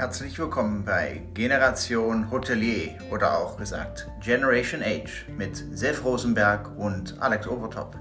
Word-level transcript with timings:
Herzlich 0.00 0.38
willkommen 0.38 0.82
bei 0.82 1.20
Generation 1.34 2.30
Hotelier 2.30 2.96
oder 3.10 3.36
auch 3.38 3.58
gesagt 3.58 4.08
Generation 4.22 4.82
Age 4.82 5.26
mit 5.36 5.62
Sef 5.72 6.02
Rosenberg 6.02 6.74
und 6.78 7.20
Alex 7.20 7.46
Overtop. 7.46 7.94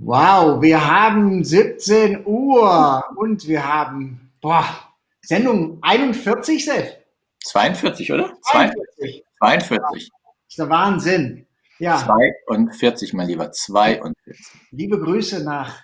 Wow, 0.00 0.60
wir 0.60 0.86
haben 0.86 1.42
17 1.42 2.26
Uhr 2.26 3.02
und 3.16 3.48
wir 3.48 3.66
haben 3.66 4.30
boah, 4.42 4.66
Sendung 5.22 5.78
41, 5.80 6.62
Sef. 6.62 6.94
42, 7.42 8.12
oder? 8.12 8.34
42. 8.50 9.24
42. 9.38 9.80
Das 9.88 10.02
ist 10.46 10.58
der 10.58 10.68
Wahnsinn. 10.68 11.46
Ja. 11.78 11.96
42, 12.46 13.14
mein 13.14 13.28
Lieber, 13.28 13.50
42. 13.50 14.14
Liebe 14.72 15.00
Grüße 15.00 15.42
nach 15.42 15.80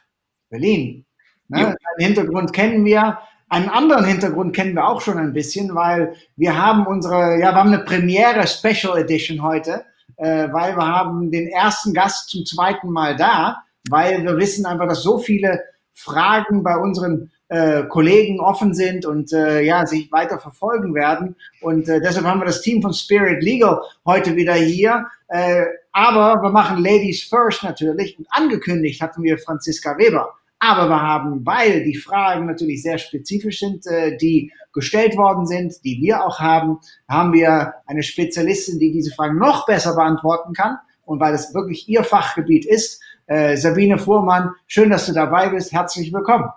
Berlin. 0.50 1.04
Ne? 1.48 1.58
Einen 1.58 1.76
Hintergrund 1.98 2.52
kennen 2.52 2.84
wir. 2.84 3.18
Einen 3.48 3.70
anderen 3.70 4.04
Hintergrund 4.04 4.54
kennen 4.54 4.74
wir 4.74 4.86
auch 4.86 5.00
schon 5.00 5.18
ein 5.18 5.32
bisschen, 5.32 5.74
weil 5.74 6.14
wir 6.36 6.62
haben 6.62 6.86
unsere, 6.86 7.38
ja, 7.38 7.52
wir 7.52 7.54
haben 7.54 7.72
eine 7.72 7.84
Premiere 7.84 8.46
Special 8.46 8.98
Edition 8.98 9.42
heute, 9.42 9.84
äh, 10.16 10.48
weil 10.52 10.76
wir 10.76 10.86
haben 10.86 11.30
den 11.30 11.48
ersten 11.48 11.94
Gast 11.94 12.28
zum 12.28 12.44
zweiten 12.44 12.90
Mal 12.90 13.16
da, 13.16 13.62
weil 13.88 14.22
wir 14.22 14.36
wissen 14.36 14.66
einfach, 14.66 14.86
dass 14.86 15.02
so 15.02 15.18
viele 15.18 15.62
Fragen 15.94 16.62
bei 16.62 16.76
unseren 16.76 17.30
äh, 17.48 17.84
Kollegen 17.84 18.40
offen 18.40 18.74
sind 18.74 19.06
und 19.06 19.32
äh, 19.32 19.62
ja, 19.62 19.86
sich 19.86 20.12
weiter 20.12 20.38
verfolgen 20.38 20.94
werden. 20.94 21.34
Und 21.62 21.88
äh, 21.88 22.00
deshalb 22.00 22.26
haben 22.26 22.40
wir 22.40 22.46
das 22.46 22.60
Team 22.60 22.82
von 22.82 22.92
Spirit 22.92 23.42
Legal 23.42 23.80
heute 24.04 24.36
wieder 24.36 24.54
hier. 24.54 25.06
Äh, 25.28 25.64
aber 25.92 26.42
wir 26.42 26.50
machen 26.50 26.82
Ladies 26.82 27.24
First 27.24 27.64
natürlich. 27.64 28.18
Und 28.18 28.26
angekündigt 28.30 29.00
hatten 29.00 29.22
wir 29.22 29.38
Franziska 29.38 29.96
Weber. 29.96 30.37
Aber 30.60 30.88
wir 30.88 31.00
haben, 31.00 31.46
weil 31.46 31.84
die 31.84 31.96
Fragen 31.96 32.46
natürlich 32.46 32.82
sehr 32.82 32.98
spezifisch 32.98 33.60
sind, 33.60 33.86
äh, 33.86 34.16
die 34.16 34.52
gestellt 34.72 35.16
worden 35.16 35.46
sind, 35.46 35.74
die 35.84 36.00
wir 36.00 36.24
auch 36.24 36.40
haben, 36.40 36.78
haben 37.08 37.32
wir 37.32 37.74
eine 37.86 38.02
Spezialistin, 38.02 38.78
die 38.78 38.92
diese 38.92 39.14
Fragen 39.14 39.38
noch 39.38 39.66
besser 39.66 39.94
beantworten 39.94 40.52
kann. 40.54 40.78
Und 41.04 41.20
weil 41.20 41.32
es 41.34 41.54
wirklich 41.54 41.88
ihr 41.88 42.04
Fachgebiet 42.04 42.66
ist, 42.66 43.00
äh, 43.26 43.56
Sabine 43.56 43.98
Fuhrmann, 43.98 44.50
schön, 44.66 44.90
dass 44.90 45.06
du 45.06 45.12
dabei 45.12 45.48
bist. 45.48 45.72
Herzlich 45.72 46.12
willkommen. 46.12 46.50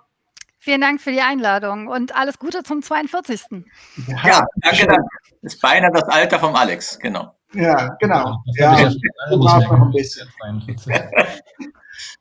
Vielen 0.57 0.81
Dank 0.81 1.01
für 1.01 1.11
die 1.11 1.21
Einladung 1.21 1.87
und 1.87 2.15
alles 2.15 2.37
Gute 2.37 2.63
zum 2.63 2.81
42. 2.81 3.65
Ja, 4.07 4.27
ja 4.27 4.45
danke, 4.57 4.87
danke. 4.87 5.03
Das 5.41 5.55
ist 5.55 5.61
beinahe 5.61 5.91
das 5.91 6.03
Alter 6.03 6.39
vom 6.39 6.55
Alex, 6.55 6.99
genau. 6.99 7.33
Ja, 7.53 7.95
genau. 7.99 8.43
Ja, 8.57 8.79
ja 8.79 8.91
noch 9.31 9.71
ein 9.71 9.91
bisschen. 9.91 10.27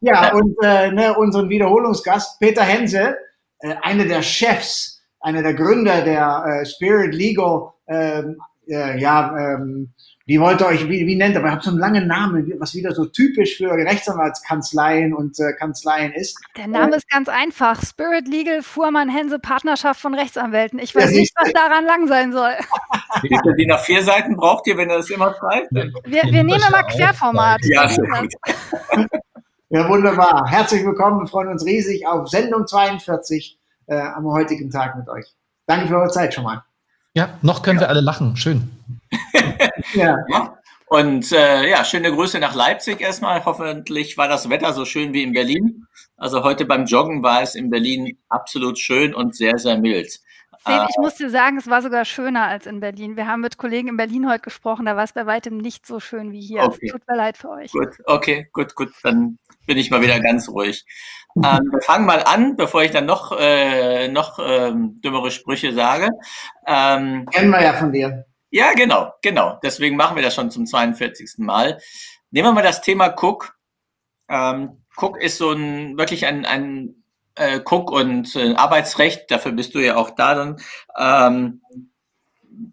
Ja, 0.01 0.33
und 0.35 0.57
äh, 0.63 0.91
ne, 0.93 1.15
unseren 1.17 1.49
Wiederholungsgast, 1.49 2.39
Peter 2.41 2.63
Hense, 2.63 3.17
äh, 3.61 3.75
einer 3.83 4.05
der 4.05 4.23
Chefs, 4.23 5.03
einer 5.21 5.43
der 5.43 5.55
Gründer 5.55 6.03
der 6.03 6.45
äh, 6.47 6.67
Spirit 6.67 7.15
Legal, 7.15 7.73
ähm, 7.89 8.39
äh, 8.69 8.99
ja, 8.99 9.37
ähm, 9.37 9.93
wie 10.31 10.41
wollt 10.41 10.61
ihr 10.61 10.67
euch, 10.69 10.89
wie, 10.89 11.07
wie 11.09 11.17
nennt 11.17 11.35
ihr, 11.35 11.41
aber 11.41 11.49
ihr 11.49 11.53
habt 11.55 11.65
so 11.65 11.71
einen 11.71 11.81
langen 11.81 12.07
Namen, 12.07 12.53
was 12.61 12.73
wieder 12.75 12.95
so 12.95 13.05
typisch 13.05 13.57
für 13.57 13.73
Rechtsanwaltskanzleien 13.73 15.13
und 15.13 15.37
äh, 15.41 15.53
Kanzleien 15.55 16.13
ist. 16.13 16.39
Der 16.57 16.69
Name 16.69 16.93
äh, 16.93 16.97
ist 16.99 17.11
ganz 17.11 17.29
einfach. 17.29 17.83
Spirit 17.85 18.29
Legal 18.29 18.63
Fuhrmann 18.63 19.09
Hense 19.09 19.41
Partnerschaft 19.41 20.01
von 20.01 20.15
Rechtsanwälten. 20.15 20.79
Ich 20.79 20.95
weiß 20.95 21.11
nicht, 21.11 21.35
was 21.37 21.53
daran 21.53 21.85
lang 21.85 22.07
sein 22.07 22.31
soll. 22.33 22.53
Die 23.59 23.67
nach 23.67 23.81
vier 23.81 24.05
Seiten 24.05 24.37
braucht 24.37 24.69
ihr, 24.69 24.77
wenn 24.77 24.89
ihr 24.89 24.99
das 24.99 25.11
immer 25.11 25.35
schreibt? 25.35 25.73
Wir, 25.73 26.23
wir 26.23 26.45
nehmen 26.45 26.71
mal 26.71 26.85
Querformat. 26.85 27.61
Ja, 27.65 27.89
sehr 27.89 28.07
gut. 28.07 29.11
Ja, 29.73 29.89
wunderbar. 29.89 30.51
Herzlich 30.51 30.85
willkommen. 30.85 31.21
Wir 31.21 31.29
freuen 31.29 31.47
uns 31.47 31.65
riesig 31.65 32.05
auf 32.05 32.29
Sendung 32.29 32.67
42 32.67 33.57
äh, 33.87 34.01
am 34.01 34.27
heutigen 34.27 34.69
Tag 34.69 34.97
mit 34.97 35.09
euch. 35.09 35.25
Danke 35.65 35.87
für 35.87 35.97
eure 35.97 36.11
Zeit 36.11 36.35
schon 36.35 36.43
mal. 36.43 36.65
Ja, 37.15 37.39
noch 37.41 37.63
können 37.63 37.79
ja. 37.79 37.83
wir 37.83 37.89
alle 37.89 38.01
lachen. 38.01 38.37
Schön. 38.37 38.69
ja. 39.95 40.17
ja. 40.29 40.59
Und 40.89 41.31
äh, 41.31 41.71
ja, 41.71 41.85
schöne 41.85 42.11
Grüße 42.11 42.41
nach 42.41 42.57
Leipzig 42.57 43.01
erstmal. 43.01 43.45
Hoffentlich 43.45 44.19
war 44.19 44.27
das 44.27 44.51
Wetter 44.51 44.73
so 44.73 44.85
schön 44.85 45.13
wie 45.13 45.23
in 45.23 45.35
Berlin. 45.35 45.87
Also 46.17 46.43
heute 46.43 46.65
beim 46.65 46.87
Joggen 46.87 47.23
war 47.23 47.43
es 47.43 47.55
in 47.55 47.71
Berlin 47.71 48.19
absolut 48.29 48.77
schön 48.77 49.15
und 49.15 49.37
sehr, 49.37 49.57
sehr 49.57 49.79
mild. 49.79 50.19
Sven, 50.63 50.87
ich 50.91 50.97
muss 50.99 51.15
dir 51.15 51.31
sagen, 51.31 51.57
es 51.57 51.69
war 51.69 51.81
sogar 51.81 52.05
schöner 52.05 52.45
als 52.47 52.67
in 52.67 52.81
Berlin. 52.81 53.17
Wir 53.17 53.27
haben 53.27 53.41
mit 53.41 53.57
Kollegen 53.57 53.89
in 53.89 53.97
Berlin 53.97 54.29
heute 54.29 54.43
gesprochen, 54.43 54.85
da 54.85 54.95
war 54.95 55.05
es 55.05 55.13
bei 55.15 55.25
weitem 55.25 55.57
nicht 55.57 55.87
so 55.87 56.01
schön 56.01 56.33
wie 56.33 56.41
hier. 56.41 56.65
Okay. 56.65 56.79
Es 56.83 56.93
tut 56.93 57.09
mir 57.09 57.17
leid 57.17 57.39
für 57.39 57.49
euch. 57.49 57.73
Gut, 57.73 57.97
okay, 58.05 58.49
gut, 58.53 58.75
gut. 58.75 58.93
Dann 59.03 59.39
bin 59.67 59.79
ich 59.79 59.91
mal 59.91 60.03
wieder 60.03 60.21
ganz 60.21 60.51
ruhig. 60.51 60.85
Ähm, 61.37 61.71
wir 61.73 61.81
fangen 61.81 62.05
mal 62.05 62.23
an, 62.25 62.57
bevor 62.57 62.83
ich 62.83 62.91
dann 62.91 63.07
noch, 63.07 63.33
äh, 63.39 64.09
noch 64.09 64.39
ähm, 64.39 65.01
dümmere 65.01 65.31
Sprüche 65.31 65.73
sage. 65.73 66.11
Ähm, 66.67 67.27
Kennen 67.33 67.51
wir 67.51 67.63
ja 67.63 67.73
von 67.73 67.93
dir. 67.93 68.27
Ja, 68.51 68.73
genau, 68.75 69.13
genau. 69.23 69.59
Deswegen 69.63 69.97
machen 69.97 70.17
wir 70.17 70.23
das 70.23 70.35
schon 70.35 70.51
zum 70.51 70.67
42. 70.67 71.39
Mal. 71.39 71.79
Nehmen 72.31 72.49
wir 72.49 72.53
mal 72.53 72.63
das 72.63 72.83
Thema 72.83 73.15
Cook. 73.17 73.57
Ähm, 74.29 74.85
Cook 74.97 75.23
ist 75.23 75.39
so 75.39 75.53
ein 75.53 75.97
wirklich 75.97 76.27
ein, 76.27 76.45
ein 76.45 77.00
äh, 77.35 77.61
Cook 77.65 77.91
und 77.91 78.35
äh, 78.37 78.55
Arbeitsrecht, 78.55 79.31
dafür 79.31 79.53
bist 79.53 79.75
du 79.75 79.79
ja 79.79 79.97
auch 79.97 80.11
da 80.11 80.35
dann. 80.35 80.61
Ähm, 80.99 81.63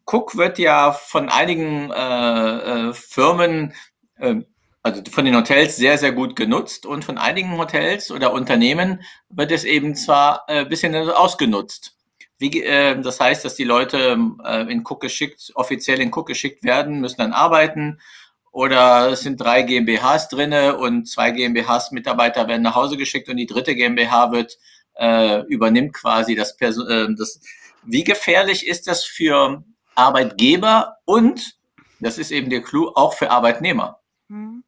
Cook 0.06 0.38
wird 0.38 0.60
ja 0.60 0.92
von 0.92 1.30
einigen 1.30 1.92
äh, 1.92 2.90
äh, 2.90 2.94
Firmen, 2.94 3.74
äh, 4.18 4.36
also 4.84 5.02
von 5.12 5.26
den 5.26 5.36
Hotels 5.36 5.76
sehr, 5.76 5.98
sehr 5.98 6.12
gut 6.12 6.36
genutzt 6.36 6.86
und 6.86 7.04
von 7.06 7.18
einigen 7.18 7.58
Hotels 7.58 8.12
oder 8.12 8.34
Unternehmen 8.34 9.02
wird 9.30 9.52
es 9.52 9.64
eben 9.64 9.96
zwar 9.96 10.48
ein 10.50 10.66
äh, 10.66 10.70
bisschen 10.70 10.96
ausgenutzt. 10.96 11.96
Wie, 12.40 12.64
äh, 12.64 13.00
das 13.02 13.20
heißt, 13.20 13.44
dass 13.44 13.56
die 13.56 13.64
Leute 13.64 14.18
äh, 14.44 14.72
in 14.72 14.84
Cook 14.86 15.02
geschickt, 15.02 15.52
offiziell 15.56 16.00
in 16.00 16.14
Cook 16.14 16.28
geschickt 16.28 16.64
werden, 16.64 17.02
müssen 17.02 17.18
dann 17.18 17.34
arbeiten 17.34 18.00
oder 18.58 19.12
es 19.12 19.22
sind 19.22 19.40
drei 19.40 19.62
GmbHs 19.62 20.30
drinne 20.30 20.78
und 20.78 21.08
zwei 21.08 21.30
GmbHs 21.30 21.92
Mitarbeiter 21.92 22.48
werden 22.48 22.64
nach 22.64 22.74
Hause 22.74 22.98
geschickt 22.98 23.30
und 23.30 23.38
die 23.38 23.46
dritte 23.46 23.76
GmbH 23.76 24.32
wird 24.32 24.58
äh, 24.96 25.44
übernimmt 25.44 25.94
quasi 25.94 26.34
das, 26.34 26.58
Person 26.58 26.90
äh, 26.90 27.08
das. 27.16 27.40
Wie 27.84 28.04
gefährlich 28.04 28.66
ist 28.68 28.88
das 28.88 29.06
für 29.06 29.64
Arbeitgeber 29.94 30.98
und 31.06 31.56
das 32.00 32.18
ist 32.18 32.32
eben 32.32 32.50
der 32.50 32.64
Clou 32.64 32.88
auch 32.96 33.14
für 33.14 33.30
Arbeitnehmer? 33.30 34.00
Mhm. 34.28 34.64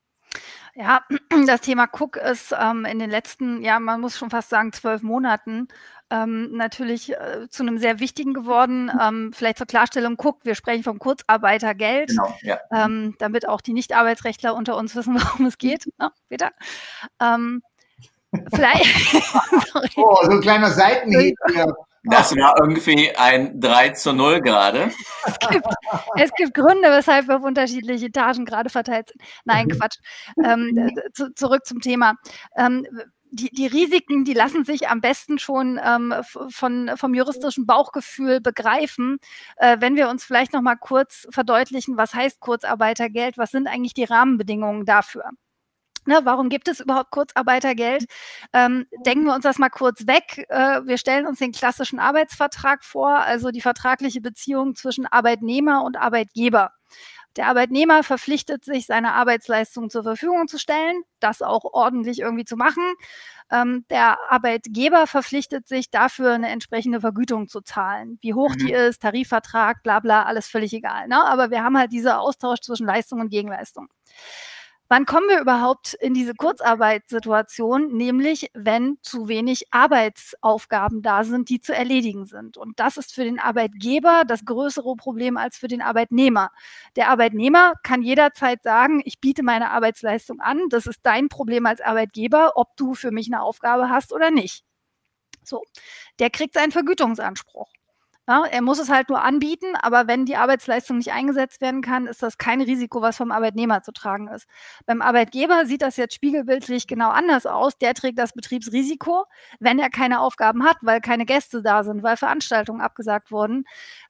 Ja, 0.76 1.04
das 1.48 1.62
Thema 1.62 1.88
Cook 1.92 2.16
ist 2.18 2.54
ähm, 2.56 2.86
in 2.86 3.00
den 3.00 3.10
letzten, 3.10 3.64
ja, 3.64 3.80
man 3.80 4.02
muss 4.02 4.20
schon 4.20 4.30
fast 4.30 4.50
sagen, 4.50 4.72
zwölf 4.72 5.02
Monaten 5.02 5.68
ähm, 6.10 6.52
natürlich 6.56 7.14
äh, 7.14 7.48
zu 7.50 7.64
einem 7.64 7.78
sehr 7.78 8.00
wichtigen 8.00 8.34
geworden. 8.34 8.92
Ähm, 9.02 9.32
vielleicht 9.34 9.58
zur 9.58 9.68
Klarstellung, 9.68 10.18
guckt, 10.18 10.46
wir 10.46 10.56
sprechen 10.56 10.84
vom 10.84 11.00
Kurzarbeitergeld, 11.00 12.10
genau, 12.10 12.36
ja. 12.42 12.60
ähm, 12.72 13.16
damit 13.20 13.48
auch 13.48 13.62
die 13.62 13.74
Nicht-Arbeitsrechtler 13.74 14.56
unter 14.56 14.76
uns 14.78 14.96
wissen, 14.96 15.16
worum 15.22 15.46
es 15.46 15.58
geht. 15.58 15.88
Ne, 16.00 16.12
Peter? 16.30 16.52
Ähm, 17.22 17.62
vielleicht. 18.54 19.16
oh, 19.98 20.18
so 20.24 20.32
ein 20.32 20.42
kleiner 20.42 20.72
Seitenhieb 20.72 21.36
hier. 21.54 21.74
Das 22.04 22.34
war 22.36 22.56
irgendwie 22.60 23.14
ein 23.18 23.60
3 23.60 23.90
zu 23.90 24.14
0 24.14 24.40
gerade. 24.40 24.90
Es 25.26 25.38
gibt, 25.40 25.66
es 26.16 26.32
gibt 26.32 26.54
Gründe, 26.54 26.90
weshalb 26.90 27.28
wir 27.28 27.38
auf 27.38 27.44
unterschiedliche 27.44 28.06
Etagen 28.06 28.46
gerade 28.46 28.70
verteilt 28.70 29.10
sind. 29.10 29.22
Nein, 29.44 29.68
mhm. 29.68 29.72
Quatsch. 29.72 29.98
Ähm, 30.44 30.92
zu, 31.14 31.34
zurück 31.34 31.66
zum 31.66 31.82
Thema. 31.82 32.16
Ähm, 32.56 32.88
die, 33.32 33.50
die 33.50 33.68
Risiken, 33.68 34.26
die 34.26 34.34
lassen 34.34 34.66
sich 34.66 34.90
am 34.90 35.02
besten 35.02 35.40
schon 35.40 35.80
ähm, 35.84 36.14
von, 36.50 36.92
vom 36.96 37.14
juristischen 37.14 37.66
Bauchgefühl 37.66 38.42
begreifen. 38.42 39.20
Äh, 39.58 39.78
wenn 39.80 39.96
wir 39.96 40.10
uns 40.10 40.24
vielleicht 40.24 40.54
noch 40.54 40.62
mal 40.62 40.76
kurz 40.76 41.28
verdeutlichen, 41.32 41.98
was 41.98 42.14
heißt 42.14 42.40
Kurzarbeitergeld, 42.40 43.38
was 43.38 43.52
sind 43.52 43.68
eigentlich 43.68 43.94
die 43.94 44.04
Rahmenbedingungen 44.06 44.86
dafür? 44.86 45.32
Ne, 46.06 46.22
warum 46.24 46.50
gibt 46.50 46.68
es 46.68 46.80
überhaupt 46.80 47.12
Kurzarbeitergeld? 47.12 48.06
Ähm, 48.54 48.88
denken 49.06 49.26
wir 49.26 49.36
uns 49.36 49.44
das 49.44 49.60
mal 49.60 49.70
kurz 49.70 50.08
weg. 50.08 50.46
Äh, 50.50 50.82
wir 50.86 50.98
stellen 50.98 51.28
uns 51.28 51.40
den 51.40 51.52
klassischen 51.52 52.00
Arbeitsvertrag 52.00 52.84
vor, 52.84 53.20
also 53.20 53.52
die 53.52 53.62
vertragliche 53.62 54.22
Beziehung 54.22 54.76
zwischen 54.76 55.06
Arbeitnehmer 55.06 55.84
und 55.84 55.98
Arbeitgeber. 55.98 56.72
Der 57.40 57.48
Arbeitnehmer 57.48 58.04
verpflichtet 58.04 58.66
sich, 58.66 58.86
seine 58.86 59.14
Arbeitsleistung 59.14 59.90
zur 59.90 60.04
Verfügung 60.04 60.50
zu 60.50 60.60
stellen, 60.60 61.04
das 61.22 61.42
auch 61.42 61.64
ordentlich 61.64 62.20
irgendwie 62.20 62.44
zu 62.44 62.58
machen. 62.58 62.84
Ähm, 63.50 63.86
der 63.90 64.18
Arbeitgeber 64.30 65.08
verpflichtet 65.08 65.66
sich 65.66 65.90
dafür, 65.90 66.34
eine 66.34 66.50
entsprechende 66.50 67.00
Vergütung 67.00 67.48
zu 67.48 67.62
zahlen. 67.62 68.20
Wie 68.20 68.34
hoch 68.34 68.50
mhm. 68.50 68.58
die 68.58 68.74
ist, 68.74 69.02
Tarifvertrag, 69.02 69.84
bla 69.84 70.02
bla, 70.02 70.24
alles 70.24 70.50
völlig 70.50 70.74
egal. 70.74 71.08
Ne? 71.08 71.16
Aber 71.16 71.50
wir 71.50 71.64
haben 71.64 71.78
halt 71.78 71.94
diesen 71.94 72.12
Austausch 72.12 72.60
zwischen 72.60 72.86
Leistung 72.86 73.22
und 73.22 73.30
Gegenleistung. 73.30 73.88
Wann 74.92 75.06
kommen 75.06 75.30
wir 75.30 75.40
überhaupt 75.40 75.94
in 75.94 76.16
diese 76.16 76.34
Kurzarbeitssituation? 76.34 77.96
Nämlich, 77.96 78.50
wenn 78.56 78.98
zu 79.04 79.28
wenig 79.28 79.68
Arbeitsaufgaben 79.72 81.04
da 81.04 81.24
sind, 81.24 81.50
die 81.50 81.62
zu 81.62 81.76
erledigen 81.76 82.26
sind. 82.26 82.58
Und 82.58 82.80
das 82.80 82.98
ist 82.98 83.14
für 83.14 83.24
den 83.24 83.40
Arbeitgeber 83.40 84.24
das 84.28 84.46
größere 84.46 84.96
Problem 84.96 85.38
als 85.38 85.58
für 85.58 85.68
den 85.68 85.84
Arbeitnehmer. 85.84 86.50
Der 86.96 87.10
Arbeitnehmer 87.10 87.74
kann 87.84 88.02
jederzeit 88.02 88.64
sagen, 88.64 89.00
ich 89.06 89.20
biete 89.20 89.44
meine 89.44 89.70
Arbeitsleistung 89.70 90.40
an. 90.40 90.70
Das 90.70 90.88
ist 90.88 91.02
dein 91.04 91.30
Problem 91.30 91.68
als 91.68 91.82
Arbeitgeber, 91.82 92.54
ob 92.56 92.76
du 92.76 92.96
für 92.96 93.12
mich 93.12 93.28
eine 93.28 93.44
Aufgabe 93.44 93.90
hast 93.90 94.12
oder 94.12 94.32
nicht. 94.32 94.64
So, 95.44 95.64
der 96.20 96.30
kriegt 96.32 96.56
seinen 96.56 96.72
Vergütungsanspruch. 96.72 97.70
Ja, 98.30 98.46
er 98.46 98.62
muss 98.62 98.78
es 98.78 98.90
halt 98.92 99.10
nur 99.10 99.24
anbieten, 99.24 99.76
aber 99.82 100.08
wenn 100.08 100.24
die 100.24 100.36
Arbeitsleistung 100.36 100.98
nicht 100.98 101.12
eingesetzt 101.12 101.62
werden 101.62 101.82
kann, 101.82 102.06
ist 102.06 102.22
das 102.22 102.38
kein 102.38 102.62
Risiko, 102.62 103.02
was 103.02 103.18
vom 103.18 103.32
Arbeitnehmer 103.32 103.82
zu 103.82 103.92
tragen 103.92 104.28
ist. 104.28 104.46
Beim 104.86 105.02
Arbeitgeber 105.02 105.66
sieht 105.66 105.82
das 105.82 105.98
jetzt 105.98 106.14
spiegelbildlich 106.14 106.86
genau 106.86 107.10
anders 107.10 107.48
aus. 107.48 107.80
Der 107.80 107.96
trägt 107.96 108.20
das 108.20 108.34
Betriebsrisiko, 108.34 109.26
wenn 109.60 109.80
er 109.80 109.90
keine 109.90 110.20
Aufgaben 110.20 110.64
hat, 110.64 110.78
weil 110.84 111.02
keine 111.02 111.26
Gäste 111.26 111.64
da 111.64 111.84
sind, 111.84 112.04
weil 112.04 112.18
Veranstaltungen 112.18 112.82
abgesagt 112.82 113.32
wurden. 113.32 113.64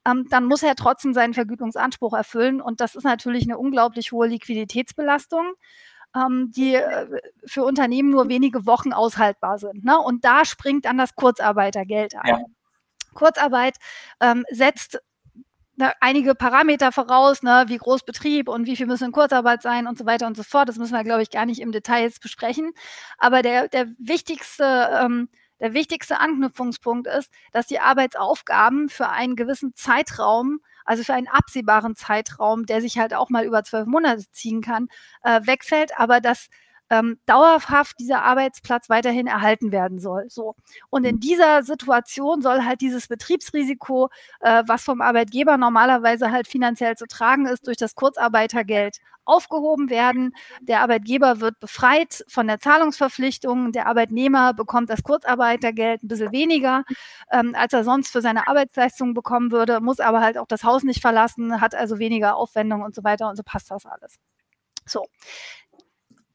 Ähm, 0.05 0.25
dann 0.29 0.43
muss 0.47 0.63
er 0.63 0.75
trotzdem 0.75 1.13
seinen 1.13 1.33
Vergütungsanspruch 1.33 2.13
erfüllen. 2.13 2.59
Und 2.59 2.81
das 2.81 2.95
ist 2.95 3.05
natürlich 3.05 3.43
eine 3.45 3.57
unglaublich 3.57 4.11
hohe 4.11 4.27
Liquiditätsbelastung 4.27 5.53
ähm, 6.13 6.51
die 6.53 6.75
äh, 6.75 7.07
für 7.45 7.63
Unternehmen 7.63 8.09
nur 8.09 8.27
wenige 8.27 8.65
Wochen 8.65 8.91
aushaltbar 8.91 9.59
sind. 9.59 9.85
Ne? 9.85 9.97
Und 9.97 10.25
da 10.25 10.43
springt 10.43 10.83
dann 10.85 10.97
das 10.97 11.15
Kurzarbeitergeld 11.15 12.15
ein. 12.15 12.27
Ja. 12.27 12.39
Kurzarbeit 13.13 13.75
ähm, 14.19 14.45
setzt 14.49 14.99
ne, 15.75 15.93
einige 16.01 16.35
Parameter 16.35 16.91
voraus, 16.91 17.41
ne, 17.43 17.65
wie 17.67 17.77
groß 17.77 18.03
Betrieb 18.03 18.49
und 18.49 18.65
wie 18.65 18.75
viel 18.75 18.85
müssen 18.85 19.05
in 19.05 19.11
Kurzarbeit 19.11 19.61
sein 19.61 19.87
und 19.87 19.97
so 19.97 20.05
weiter 20.05 20.27
und 20.27 20.37
so 20.37 20.43
fort. 20.43 20.69
Das 20.69 20.77
müssen 20.77 20.93
wir, 20.93 21.03
glaube 21.03 21.23
ich, 21.23 21.31
gar 21.31 21.45
nicht 21.45 21.61
im 21.61 21.71
Detail 21.71 22.03
jetzt 22.03 22.21
besprechen. 22.21 22.71
Aber 23.17 23.41
der, 23.41 23.67
der 23.69 23.87
wichtigste, 23.97 24.89
ähm, 25.01 25.29
der 25.59 25.73
wichtigste 25.73 26.19
Anknüpfungspunkt 26.19 27.07
ist, 27.07 27.31
dass 27.51 27.67
die 27.67 27.79
Arbeitsaufgaben 27.79 28.89
für 28.89 29.09
einen 29.09 29.35
gewissen 29.35 29.73
Zeitraum 29.75 30.59
also 30.89 31.03
für 31.03 31.13
einen 31.13 31.27
absehbaren 31.27 31.95
Zeitraum, 31.95 32.65
der 32.65 32.81
sich 32.81 32.97
halt 32.97 33.13
auch 33.13 33.29
mal 33.29 33.45
über 33.45 33.63
zwölf 33.63 33.85
Monate 33.85 34.23
ziehen 34.31 34.61
kann, 34.61 34.87
äh, 35.21 35.39
wegfällt, 35.43 35.91
aber 35.99 36.19
dass 36.19 36.47
ähm, 36.89 37.19
dauerhaft 37.25 37.99
dieser 37.99 38.23
Arbeitsplatz 38.23 38.89
weiterhin 38.89 39.27
erhalten 39.27 39.71
werden 39.71 39.99
soll. 39.99 40.25
So. 40.29 40.55
Und 40.89 41.05
in 41.05 41.15
mhm. 41.15 41.19
dieser 41.19 41.63
Situation 41.63 42.41
soll 42.41 42.63
halt 42.65 42.81
dieses 42.81 43.07
Betriebsrisiko, 43.07 44.09
äh, 44.41 44.63
was 44.67 44.83
vom 44.83 45.01
Arbeitgeber 45.01 45.57
normalerweise 45.57 46.31
halt 46.31 46.47
finanziell 46.47 46.95
zu 46.95 47.05
tragen 47.05 47.45
ist, 47.45 47.67
durch 47.67 47.77
das 47.77 47.95
Kurzarbeitergeld 47.95 48.97
aufgehoben 49.29 49.89
werden. 49.89 50.33
Der 50.61 50.81
Arbeitgeber 50.81 51.39
wird 51.39 51.59
befreit 51.59 52.25
von 52.27 52.47
der 52.47 52.59
Zahlungsverpflichtung. 52.59 53.71
Der 53.71 53.85
Arbeitnehmer 53.85 54.53
bekommt 54.53 54.89
das 54.89 55.03
Kurzarbeitergeld 55.03 56.03
ein 56.03 56.07
bisschen 56.07 56.31
weniger, 56.31 56.83
ähm, 57.31 57.53
als 57.55 57.73
er 57.73 57.83
sonst 57.83 58.11
für 58.11 58.21
seine 58.21 58.47
Arbeitsleistung 58.47 59.13
bekommen 59.13 59.51
würde, 59.51 59.79
muss 59.81 59.99
aber 59.99 60.21
halt 60.21 60.37
auch 60.37 60.47
das 60.47 60.63
Haus 60.63 60.83
nicht 60.83 61.01
verlassen, 61.01 61.61
hat 61.61 61.75
also 61.75 61.99
weniger 61.99 62.35
Aufwendung 62.35 62.81
und 62.81 62.95
so 62.95 63.03
weiter 63.03 63.29
und 63.29 63.35
so 63.35 63.43
passt 63.43 63.69
das 63.71 63.85
alles. 63.85 64.15
So 64.85 65.05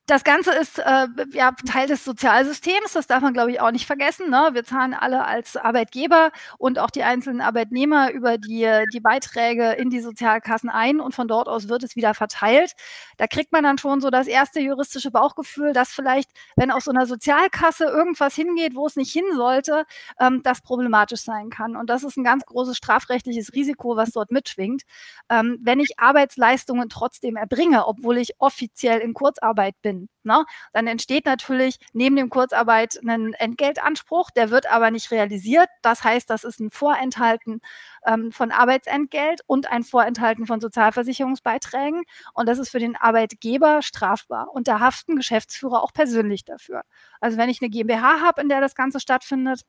das 0.06 0.22
Ganze 0.22 0.52
ist 0.52 0.78
äh, 0.78 1.06
ja 1.32 1.52
Teil 1.66 1.86
des 1.88 2.04
Sozialsystems, 2.04 2.92
das 2.92 3.06
darf 3.06 3.22
man, 3.22 3.32
glaube 3.32 3.52
ich, 3.52 3.60
auch 3.60 3.70
nicht 3.70 3.86
vergessen. 3.86 4.28
Ne? 4.28 4.50
Wir 4.52 4.62
zahlen 4.62 4.92
alle 4.92 5.24
als 5.24 5.56
Arbeitgeber 5.56 6.30
und 6.58 6.78
auch 6.78 6.90
die 6.90 7.04
einzelnen 7.04 7.40
Arbeitnehmer 7.40 8.10
über 8.12 8.36
die, 8.36 8.84
die 8.92 9.00
Beiträge 9.00 9.72
in 9.72 9.88
die 9.88 10.00
Sozialkassen 10.00 10.68
ein 10.68 11.00
und 11.00 11.14
von 11.14 11.26
dort 11.26 11.48
aus 11.48 11.68
wird 11.70 11.84
es 11.84 11.96
wieder 11.96 12.12
verteilt. 12.12 12.72
Da 13.16 13.26
kriegt 13.26 13.52
man 13.52 13.64
dann 13.64 13.78
schon 13.78 14.02
so 14.02 14.10
das 14.10 14.26
erste 14.26 14.60
juristische 14.60 15.10
Bauchgefühl, 15.10 15.72
dass 15.72 15.90
vielleicht, 15.90 16.30
wenn 16.54 16.70
auf 16.70 16.82
so 16.82 16.90
einer 16.90 17.06
Sozialkasse 17.06 17.84
irgendwas 17.84 18.34
hingeht, 18.34 18.74
wo 18.74 18.86
es 18.86 18.96
nicht 18.96 19.12
hin 19.12 19.24
sollte, 19.34 19.86
ähm, 20.20 20.42
das 20.42 20.60
problematisch 20.60 21.22
sein 21.22 21.48
kann. 21.48 21.76
Und 21.76 21.88
das 21.88 22.04
ist 22.04 22.18
ein 22.18 22.24
ganz 22.24 22.44
großes 22.44 22.76
strafrechtliches 22.76 23.54
Risiko, 23.54 23.96
was 23.96 24.10
dort 24.10 24.30
mitschwingt. 24.30 24.82
Ähm, 25.30 25.58
wenn 25.62 25.80
ich 25.80 25.98
Arbeitsleistungen 25.98 26.90
trotzdem 26.90 27.36
erbringe, 27.36 27.86
obwohl 27.86 28.18
ich 28.18 28.34
offiziell 28.38 29.00
in 29.00 29.14
Kurzarbeit 29.14 29.74
bin, 29.80 29.93
bin. 29.94 30.08
Ne? 30.22 30.44
Dann 30.72 30.86
entsteht 30.86 31.26
natürlich 31.26 31.78
neben 31.92 32.16
dem 32.16 32.30
Kurzarbeit 32.30 32.98
ein 33.06 33.34
Entgeltanspruch, 33.34 34.30
der 34.30 34.50
wird 34.50 34.70
aber 34.70 34.90
nicht 34.90 35.10
realisiert. 35.10 35.68
Das 35.82 36.04
heißt, 36.04 36.28
das 36.30 36.44
ist 36.44 36.60
ein 36.60 36.70
Vorenthalten 36.70 37.60
ähm, 38.06 38.32
von 38.32 38.50
Arbeitsentgelt 38.50 39.40
und 39.46 39.70
ein 39.70 39.84
Vorenthalten 39.84 40.46
von 40.46 40.60
Sozialversicherungsbeiträgen. 40.60 42.02
Und 42.34 42.48
das 42.48 42.58
ist 42.58 42.70
für 42.70 42.78
den 42.78 42.96
Arbeitgeber 42.96 43.82
strafbar. 43.82 44.50
Und 44.52 44.68
da 44.68 44.80
haften 44.80 45.16
Geschäftsführer 45.16 45.82
auch 45.82 45.92
persönlich 45.92 46.44
dafür. 46.44 46.82
Also 47.20 47.36
wenn 47.38 47.48
ich 47.48 47.60
eine 47.60 47.70
GmbH 47.70 48.20
habe, 48.20 48.42
in 48.42 48.48
der 48.48 48.60
das 48.60 48.74
Ganze 48.74 49.00
stattfindet, 49.00 49.62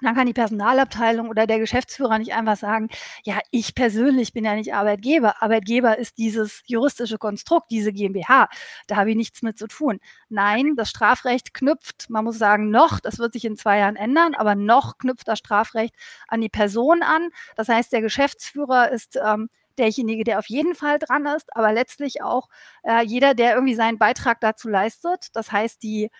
dann 0.00 0.14
kann 0.14 0.26
die 0.26 0.32
Personalabteilung 0.32 1.28
oder 1.28 1.46
der 1.46 1.58
Geschäftsführer 1.58 2.18
nicht 2.18 2.34
einfach 2.34 2.56
sagen, 2.56 2.88
ja, 3.24 3.38
ich 3.50 3.74
persönlich 3.74 4.32
bin 4.32 4.44
ja 4.44 4.54
nicht 4.54 4.74
Arbeitgeber. 4.74 5.42
Arbeitgeber 5.42 5.98
ist 5.98 6.18
dieses 6.18 6.62
juristische 6.66 7.18
Konstrukt, 7.18 7.70
diese 7.70 7.92
GmbH. 7.92 8.48
Da 8.86 8.96
habe 8.96 9.10
ich 9.10 9.16
nichts 9.16 9.42
mit 9.42 9.58
zu 9.58 9.66
tun. 9.66 10.00
Nein, 10.28 10.74
das 10.76 10.90
Strafrecht 10.90 11.54
knüpft, 11.54 12.10
man 12.10 12.24
muss 12.24 12.38
sagen, 12.38 12.70
noch, 12.70 13.00
das 13.00 13.18
wird 13.18 13.32
sich 13.32 13.44
in 13.44 13.56
zwei 13.56 13.78
Jahren 13.78 13.96
ändern, 13.96 14.34
aber 14.34 14.54
noch 14.54 14.98
knüpft 14.98 15.28
das 15.28 15.38
Strafrecht 15.38 15.94
an 16.28 16.40
die 16.40 16.48
Person 16.48 17.02
an. 17.02 17.30
Das 17.56 17.68
heißt, 17.68 17.92
der 17.92 18.02
Geschäftsführer 18.02 18.90
ist 18.90 19.16
ähm, 19.24 19.48
derjenige, 19.78 20.24
der 20.24 20.38
auf 20.38 20.48
jeden 20.48 20.74
Fall 20.74 20.98
dran 20.98 21.26
ist, 21.26 21.54
aber 21.56 21.72
letztlich 21.72 22.22
auch 22.22 22.48
äh, 22.82 23.04
jeder, 23.04 23.34
der 23.34 23.54
irgendwie 23.54 23.74
seinen 23.74 23.98
Beitrag 23.98 24.40
dazu 24.40 24.68
leistet. 24.68 25.28
Das 25.34 25.52
heißt, 25.52 25.82
die 25.82 26.10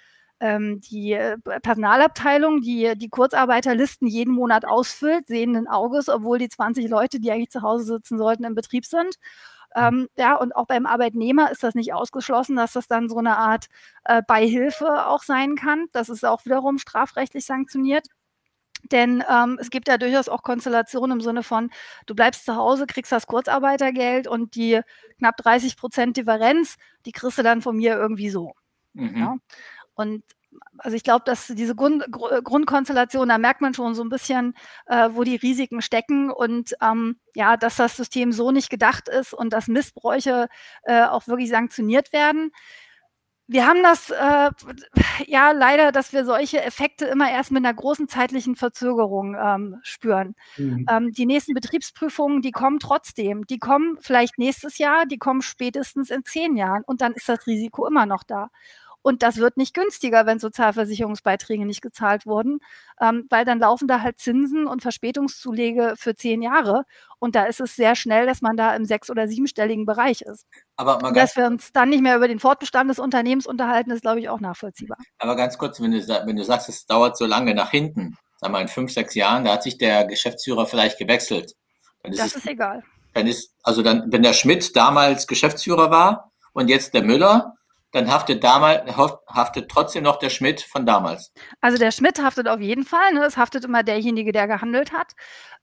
ähm, 0.44 0.80
die 0.82 1.12
äh, 1.14 1.38
Personalabteilung, 1.38 2.60
die 2.60 2.92
die 2.96 3.08
Kurzarbeiterlisten 3.08 4.06
jeden 4.06 4.34
Monat 4.34 4.66
ausfüllt, 4.66 5.26
sehenden 5.26 5.66
Auges, 5.68 6.10
obwohl 6.10 6.38
die 6.38 6.50
20 6.50 6.88
Leute, 6.90 7.18
die 7.18 7.32
eigentlich 7.32 7.50
zu 7.50 7.62
Hause 7.62 7.84
sitzen 7.84 8.18
sollten, 8.18 8.44
im 8.44 8.54
Betrieb 8.54 8.84
sind. 8.84 9.16
Ähm, 9.74 10.08
ja, 10.16 10.36
und 10.36 10.54
auch 10.54 10.66
beim 10.66 10.84
Arbeitnehmer 10.84 11.50
ist 11.50 11.62
das 11.62 11.74
nicht 11.74 11.94
ausgeschlossen, 11.94 12.56
dass 12.56 12.74
das 12.74 12.86
dann 12.88 13.08
so 13.08 13.16
eine 13.16 13.38
Art 13.38 13.68
äh, 14.04 14.22
Beihilfe 14.26 15.06
auch 15.06 15.22
sein 15.22 15.56
kann. 15.56 15.86
Das 15.92 16.10
ist 16.10 16.24
auch 16.26 16.44
wiederum 16.44 16.78
strafrechtlich 16.78 17.46
sanktioniert. 17.46 18.06
Denn 18.92 19.24
ähm, 19.30 19.56
es 19.58 19.70
gibt 19.70 19.88
ja 19.88 19.96
durchaus 19.96 20.28
auch 20.28 20.42
Konstellationen 20.42 21.12
im 21.12 21.20
Sinne 21.22 21.42
von, 21.42 21.70
du 22.04 22.14
bleibst 22.14 22.44
zu 22.44 22.54
Hause, 22.54 22.86
kriegst 22.86 23.12
das 23.12 23.26
Kurzarbeitergeld 23.26 24.28
und 24.28 24.56
die 24.56 24.82
knapp 25.18 25.38
30 25.38 25.78
Prozent 25.78 26.18
Differenz, 26.18 26.76
die 27.06 27.12
kriegst 27.12 27.38
du 27.38 27.42
dann 27.42 27.62
von 27.62 27.76
mir 27.76 27.96
irgendwie 27.96 28.28
so. 28.28 28.52
Mhm. 28.92 29.16
Ja? 29.16 29.36
Und 29.94 30.22
also 30.78 30.96
ich 30.96 31.02
glaube, 31.02 31.24
dass 31.24 31.48
diese 31.48 31.74
Grund, 31.74 32.04
Grundkonstellation, 32.10 33.28
da 33.28 33.38
merkt 33.38 33.60
man 33.60 33.74
schon 33.74 33.94
so 33.94 34.02
ein 34.02 34.08
bisschen, 34.08 34.54
äh, 34.86 35.08
wo 35.12 35.24
die 35.24 35.36
Risiken 35.36 35.82
stecken 35.82 36.30
und 36.30 36.74
ähm, 36.80 37.16
ja, 37.34 37.56
dass 37.56 37.76
das 37.76 37.96
System 37.96 38.32
so 38.32 38.50
nicht 38.50 38.70
gedacht 38.70 39.08
ist 39.08 39.34
und 39.34 39.52
dass 39.52 39.68
Missbräuche 39.68 40.48
äh, 40.84 41.04
auch 41.04 41.26
wirklich 41.26 41.50
sanktioniert 41.50 42.12
werden. 42.12 42.52
Wir 43.46 43.66
haben 43.66 43.82
das 43.82 44.08
äh, 44.08 44.50
ja 45.26 45.50
leider, 45.50 45.92
dass 45.92 46.14
wir 46.14 46.24
solche 46.24 46.62
Effekte 46.62 47.04
immer 47.04 47.30
erst 47.30 47.50
mit 47.50 47.62
einer 47.62 47.74
großen 47.74 48.08
zeitlichen 48.08 48.56
Verzögerung 48.56 49.36
ähm, 49.38 49.80
spüren. 49.82 50.34
Mhm. 50.56 50.86
Ähm, 50.88 51.12
die 51.12 51.26
nächsten 51.26 51.52
Betriebsprüfungen, 51.52 52.40
die 52.40 52.52
kommen 52.52 52.78
trotzdem. 52.78 53.46
Die 53.46 53.58
kommen 53.58 53.98
vielleicht 54.00 54.38
nächstes 54.38 54.78
Jahr, 54.78 55.04
die 55.04 55.18
kommen 55.18 55.42
spätestens 55.42 56.10
in 56.10 56.24
zehn 56.24 56.56
Jahren 56.56 56.84
und 56.86 57.02
dann 57.02 57.12
ist 57.12 57.28
das 57.28 57.46
Risiko 57.46 57.86
immer 57.86 58.06
noch 58.06 58.22
da. 58.22 58.48
Und 59.04 59.22
das 59.22 59.36
wird 59.36 59.58
nicht 59.58 59.74
günstiger, 59.74 60.24
wenn 60.24 60.38
Sozialversicherungsbeiträge 60.38 61.66
nicht 61.66 61.82
gezahlt 61.82 62.24
wurden, 62.24 62.60
ähm, 62.98 63.26
weil 63.28 63.44
dann 63.44 63.58
laufen 63.58 63.86
da 63.86 64.00
halt 64.00 64.18
Zinsen 64.18 64.66
und 64.66 64.80
Verspätungszulege 64.80 65.92
für 65.98 66.14
zehn 66.14 66.40
Jahre. 66.40 66.84
Und 67.18 67.34
da 67.34 67.44
ist 67.44 67.60
es 67.60 67.76
sehr 67.76 67.96
schnell, 67.96 68.24
dass 68.24 68.40
man 68.40 68.56
da 68.56 68.74
im 68.74 68.86
sechs- 68.86 69.10
oder 69.10 69.28
siebenstelligen 69.28 69.84
Bereich 69.84 70.22
ist. 70.22 70.46
Aber 70.76 71.00
mal 71.00 71.12
dass 71.12 71.36
wir 71.36 71.44
uns 71.44 71.70
dann 71.70 71.90
nicht 71.90 72.02
mehr 72.02 72.16
über 72.16 72.28
den 72.28 72.40
Fortbestand 72.40 72.88
des 72.88 72.98
Unternehmens 72.98 73.46
unterhalten, 73.46 73.90
ist, 73.90 74.00
glaube 74.00 74.20
ich, 74.20 74.30
auch 74.30 74.40
nachvollziehbar. 74.40 74.96
Aber 75.18 75.36
ganz 75.36 75.58
kurz, 75.58 75.82
wenn 75.82 75.92
du, 75.92 76.00
wenn 76.00 76.36
du 76.36 76.42
sagst, 76.42 76.70
es 76.70 76.86
dauert 76.86 77.18
so 77.18 77.26
lange 77.26 77.54
nach 77.54 77.72
hinten, 77.72 78.16
sag 78.38 78.52
mal 78.52 78.62
in 78.62 78.68
fünf, 78.68 78.90
sechs 78.90 79.14
Jahren, 79.14 79.44
da 79.44 79.52
hat 79.52 79.64
sich 79.64 79.76
der 79.76 80.06
Geschäftsführer 80.06 80.66
vielleicht 80.66 80.98
gewechselt. 80.98 81.52
Ist 82.04 82.18
das 82.18 82.28
es, 82.28 82.36
ist 82.36 82.46
egal. 82.46 82.82
Dann 83.12 83.26
ist, 83.26 83.52
also 83.62 83.82
dann, 83.82 84.10
wenn 84.10 84.22
der 84.22 84.32
Schmidt 84.32 84.74
damals 84.74 85.26
Geschäftsführer 85.26 85.90
war 85.90 86.32
und 86.54 86.68
jetzt 86.68 86.94
der 86.94 87.02
Müller, 87.02 87.54
dann 87.94 88.10
haftet 88.10 88.42
damals, 88.42 88.82
haftet 89.28 89.70
trotzdem 89.70 90.02
noch 90.02 90.18
der 90.18 90.28
Schmidt 90.28 90.60
von 90.60 90.84
damals. 90.84 91.32
Also 91.60 91.78
der 91.78 91.92
Schmidt 91.92 92.20
haftet 92.20 92.48
auf 92.48 92.60
jeden 92.60 92.84
Fall. 92.84 93.12
Ne? 93.12 93.24
Es 93.24 93.36
haftet 93.36 93.64
immer 93.64 93.84
derjenige, 93.84 94.32
der 94.32 94.48
gehandelt 94.48 94.92
hat. 94.92 95.12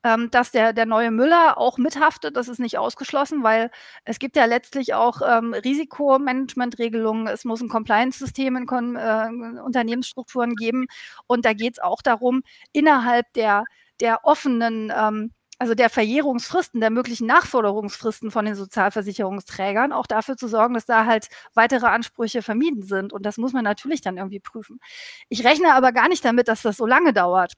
Ähm, 0.02 0.30
dass 0.30 0.50
der, 0.50 0.72
der 0.72 0.86
neue 0.86 1.10
Müller 1.10 1.58
auch 1.58 1.76
mithaftet, 1.76 2.36
das 2.36 2.48
ist 2.48 2.58
nicht 2.58 2.78
ausgeschlossen, 2.78 3.42
weil 3.44 3.70
es 4.04 4.18
gibt 4.18 4.34
ja 4.34 4.46
letztlich 4.46 4.94
auch 4.94 5.20
ähm, 5.20 5.52
Risikomanagementregelungen. 5.52 7.26
Es 7.26 7.44
muss 7.44 7.60
ein 7.60 7.68
Compliance-System 7.68 8.56
in 8.56 8.66
Kon 8.66 8.96
äh, 8.96 9.28
Unternehmensstrukturen 9.62 10.56
geben. 10.56 10.86
Und 11.26 11.44
da 11.44 11.52
geht 11.52 11.74
es 11.74 11.78
auch 11.80 12.00
darum, 12.00 12.42
innerhalb 12.72 13.30
der, 13.34 13.64
der 14.00 14.24
offenen 14.24 14.90
ähm, 14.96 15.32
also 15.62 15.76
der 15.76 15.90
Verjährungsfristen, 15.90 16.80
der 16.80 16.90
möglichen 16.90 17.28
Nachforderungsfristen 17.28 18.32
von 18.32 18.44
den 18.44 18.56
Sozialversicherungsträgern, 18.56 19.92
auch 19.92 20.08
dafür 20.08 20.36
zu 20.36 20.48
sorgen, 20.48 20.74
dass 20.74 20.86
da 20.86 21.06
halt 21.06 21.28
weitere 21.54 21.86
Ansprüche 21.86 22.42
vermieden 22.42 22.82
sind. 22.82 23.12
Und 23.12 23.24
das 23.24 23.36
muss 23.36 23.52
man 23.52 23.62
natürlich 23.62 24.00
dann 24.00 24.16
irgendwie 24.16 24.40
prüfen. 24.40 24.80
Ich 25.28 25.44
rechne 25.44 25.72
aber 25.72 25.92
gar 25.92 26.08
nicht 26.08 26.24
damit, 26.24 26.48
dass 26.48 26.62
das 26.62 26.78
so 26.78 26.84
lange 26.84 27.12
dauert. 27.12 27.52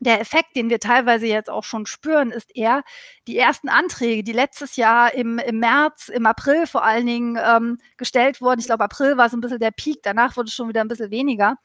Der 0.00 0.20
Effekt, 0.20 0.54
den 0.54 0.68
wir 0.68 0.80
teilweise 0.80 1.26
jetzt 1.28 1.48
auch 1.48 1.64
schon 1.64 1.86
spüren, 1.86 2.30
ist 2.30 2.54
eher 2.54 2.82
die 3.26 3.38
ersten 3.38 3.70
Anträge, 3.70 4.22
die 4.22 4.32
letztes 4.32 4.76
Jahr 4.76 5.14
im, 5.14 5.38
im 5.38 5.60
März, 5.60 6.10
im 6.10 6.26
April 6.26 6.66
vor 6.66 6.84
allen 6.84 7.06
Dingen 7.06 7.38
ähm, 7.42 7.78
gestellt 7.96 8.42
wurden. 8.42 8.60
Ich 8.60 8.66
glaube, 8.66 8.84
April 8.84 9.16
war 9.16 9.30
so 9.30 9.38
ein 9.38 9.40
bisschen 9.40 9.60
der 9.60 9.70
Peak, 9.70 10.00
danach 10.02 10.36
wurde 10.36 10.48
es 10.48 10.54
schon 10.54 10.68
wieder 10.68 10.82
ein 10.82 10.88
bisschen 10.88 11.10
weniger. 11.10 11.56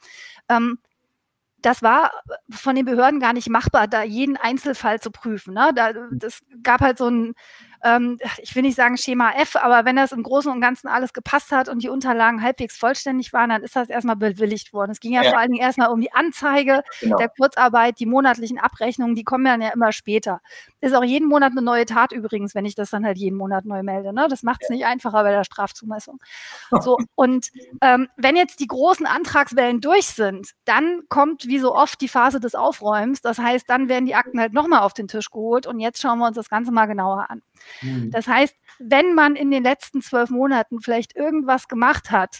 Ähm, 0.48 0.79
das 1.65 1.81
war 1.81 2.12
von 2.51 2.75
den 2.75 2.86
Behörden 2.86 3.19
gar 3.19 3.34
nicht 3.34 3.50
machbar, 3.50 3.88
da 3.88 4.03
jeden 4.03 4.38
Einzelfall 4.38 5.00
zu 5.01 5.10
prüfen. 5.10 5.55
Ne? 5.55 5.72
Da, 5.75 5.93
das 6.12 6.41
gab 6.62 6.81
halt 6.81 7.00
so 7.00 7.07
ein 7.07 7.34
ähm, 7.84 8.17
ich 8.39 8.55
will 8.55 8.63
nicht 8.63 8.75
sagen 8.75 8.98
Schema 8.98 9.32
F, 9.32 9.55
aber 9.55 9.86
wenn 9.86 9.96
das 9.96 10.12
im 10.12 10.24
Großen 10.24 10.51
und 10.51 10.62
Ganzen 10.62 10.88
alles 10.88 11.13
gepasst 11.13 11.51
hat 11.51 11.70
und 11.70 11.84
die 11.84 11.89
Unterlagen 11.89 12.41
halbwegs 12.41 12.77
vollständig 12.77 13.34
waren, 13.34 13.50
dann 13.50 13.63
ist 13.63 13.75
das 13.75 13.89
erstmal 13.89 14.15
bewilligt 14.15 14.74
worden. 14.74 14.91
Es 14.91 15.00
ging 15.00 15.13
ja, 15.13 15.24
ja. 15.24 15.32
vor 15.32 15.39
allen 15.39 15.51
Dingen 15.51 15.63
erstmal 15.63 15.89
um 15.89 16.01
die 16.01 16.13
Anzeige 16.13 16.84
genau. 17.00 17.17
der 17.17 17.29
Kurzarbeit, 17.29 18.00
die 18.00 18.05
monatlichen 18.05 18.60
Abrechnungen, 18.60 19.15
die 19.15 19.24
kommen 19.24 19.46
dann 19.46 19.62
ja 19.62 19.70
immer 19.70 19.91
später. 19.91 20.41
Ist 20.82 20.96
auch 20.96 21.03
jeden 21.03 21.27
Monat 21.27 21.51
eine 21.51 21.62
neue 21.62 21.86
Tat 21.86 22.12
übrigens, 22.12 22.55
wenn 22.55 22.65
ich 22.65 22.75
das 22.75 22.89
dann 22.89 23.05
halt 23.05 23.17
jeden 23.17 23.38
Monat 23.38 23.65
neu 23.65 23.84
melde. 23.84 24.13
Ne? 24.13 24.27
Das 24.29 24.44
macht 24.44 24.62
es 24.63 24.70
ja. 24.70 24.75
nicht 24.75 24.86
einfacher 24.86 25.24
bei 25.24 25.32
der 25.32 25.44
Strafzumessung. 25.44 26.20
So, 26.82 26.98
und 27.15 27.50
ähm, 27.82 28.08
wenn 28.17 28.36
jetzt 28.36 28.60
die 28.60 28.67
großen 28.67 29.05
Antragswellen 29.05 29.82
durch 29.82 30.08
sind, 30.08 30.51
dann 30.65 31.01
kommt 31.10 31.48
wie 31.48 31.60
so 31.60 31.74
oft 31.74 32.01
die 32.01 32.08
Phase 32.08 32.39
des 32.39 32.55
Aufräumens. 32.55 33.22
Das 33.22 33.39
heißt, 33.39 33.70
dann 33.70 33.89
werden 33.89 34.05
die 34.05 34.15
Akten 34.15 34.39
halt 34.39 34.53
nochmal 34.53 34.82
auf 34.82 34.94
den 34.94 35.08
Tisch 35.08 35.29
geholt 35.29 35.67
und 35.67 35.79
jetzt 35.79 36.01
schauen 36.01 36.20
wir 36.20 36.27
uns 36.27 36.36
das 36.36 36.50
Ganze 36.50 36.72
mal 36.72 36.86
genauer 36.86 37.29
an. 37.29 37.41
Mhm. 37.81 38.12
Das 38.12 38.27
heißt, 38.27 38.55
wenn 38.79 39.13
man 39.13 39.36
in 39.36 39.51
den 39.51 39.63
letzten 39.63 40.01
zwölf 40.01 40.29
Monaten 40.29 40.81
vielleicht 40.81 41.15
irgendwas 41.15 41.67
gemacht 41.67 42.12
hat, 42.12 42.39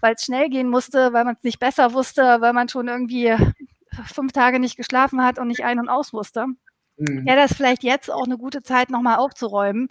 weil 0.00 0.14
es 0.14 0.24
schnell 0.24 0.50
gehen 0.50 0.68
musste, 0.68 1.12
weil 1.12 1.24
man 1.24 1.36
es 1.36 1.42
nicht 1.44 1.58
besser 1.58 1.92
wusste, 1.92 2.38
weil 2.40 2.52
man 2.52 2.68
schon 2.68 2.88
irgendwie 2.88 3.34
fünf 4.12 4.32
Tage 4.32 4.58
nicht 4.58 4.76
geschlafen 4.76 5.22
hat 5.22 5.38
und 5.38 5.48
nicht 5.48 5.64
ein- 5.64 5.78
und 5.78 5.88
aus 5.88 6.12
wusste, 6.12 6.46
mhm. 6.96 7.24
ja, 7.26 7.36
das 7.36 7.54
vielleicht 7.54 7.82
jetzt 7.82 8.10
auch 8.10 8.24
eine 8.24 8.38
gute 8.38 8.62
Zeit, 8.62 8.90
nochmal 8.90 9.16
aufzuräumen 9.16 9.88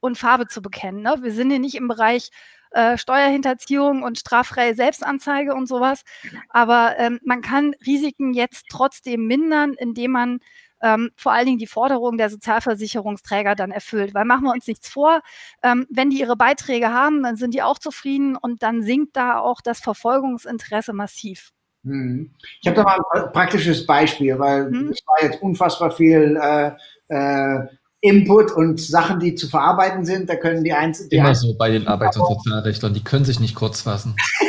und 0.00 0.18
Farbe 0.18 0.46
zu 0.46 0.62
bekennen. 0.62 1.02
Ne? 1.02 1.16
Wir 1.20 1.32
sind 1.32 1.50
hier 1.50 1.58
nicht 1.58 1.74
im 1.74 1.88
Bereich 1.88 2.30
äh, 2.72 2.98
Steuerhinterziehung 2.98 4.02
und 4.02 4.18
straffreie 4.18 4.74
Selbstanzeige 4.74 5.54
und 5.54 5.66
sowas, 5.66 6.02
aber 6.50 6.94
ähm, 6.98 7.18
man 7.24 7.40
kann 7.40 7.74
Risiken 7.86 8.34
jetzt 8.34 8.66
trotzdem 8.68 9.26
mindern, 9.26 9.74
indem 9.74 10.12
man 10.12 10.40
ähm, 10.86 11.10
vor 11.16 11.32
allen 11.32 11.46
Dingen 11.46 11.58
die 11.58 11.66
Forderungen 11.66 12.16
der 12.16 12.30
Sozialversicherungsträger 12.30 13.56
dann 13.56 13.72
erfüllt. 13.72 14.14
Weil 14.14 14.24
machen 14.24 14.44
wir 14.44 14.52
uns 14.52 14.66
nichts 14.66 14.88
vor, 14.88 15.20
ähm, 15.62 15.86
wenn 15.90 16.10
die 16.10 16.20
ihre 16.20 16.36
Beiträge 16.36 16.92
haben, 16.92 17.22
dann 17.22 17.36
sind 17.36 17.54
die 17.54 17.62
auch 17.62 17.78
zufrieden 17.78 18.36
und 18.36 18.62
dann 18.62 18.82
sinkt 18.82 19.16
da 19.16 19.40
auch 19.40 19.60
das 19.60 19.80
Verfolgungsinteresse 19.80 20.92
massiv. 20.92 21.50
Hm. 21.84 22.30
Ich 22.60 22.68
habe 22.68 22.76
da 22.76 22.82
mal 22.84 22.98
ein 23.14 23.32
praktisches 23.32 23.84
Beispiel, 23.84 24.38
weil 24.38 24.66
hm. 24.66 24.90
es 24.92 25.00
war 25.06 25.28
jetzt 25.28 25.42
unfassbar 25.42 25.90
viel 25.90 26.38
äh, 26.40 26.72
äh, 27.08 27.66
Input 28.00 28.52
und 28.52 28.80
Sachen, 28.80 29.18
die 29.18 29.34
zu 29.34 29.48
verarbeiten 29.48 30.04
sind. 30.04 30.30
Da 30.30 30.36
können 30.36 30.62
die 30.62 30.72
Einzelnen. 30.72 31.10
Immer 31.10 31.34
so 31.34 31.56
bei 31.56 31.70
den 31.70 31.88
Arbeits- 31.88 32.16
und 32.16 32.26
Sozialrechtlern, 32.26 32.94
die 32.94 33.02
können 33.02 33.24
sich 33.24 33.40
nicht 33.40 33.56
kurz 33.56 33.82
fassen. 33.82 34.14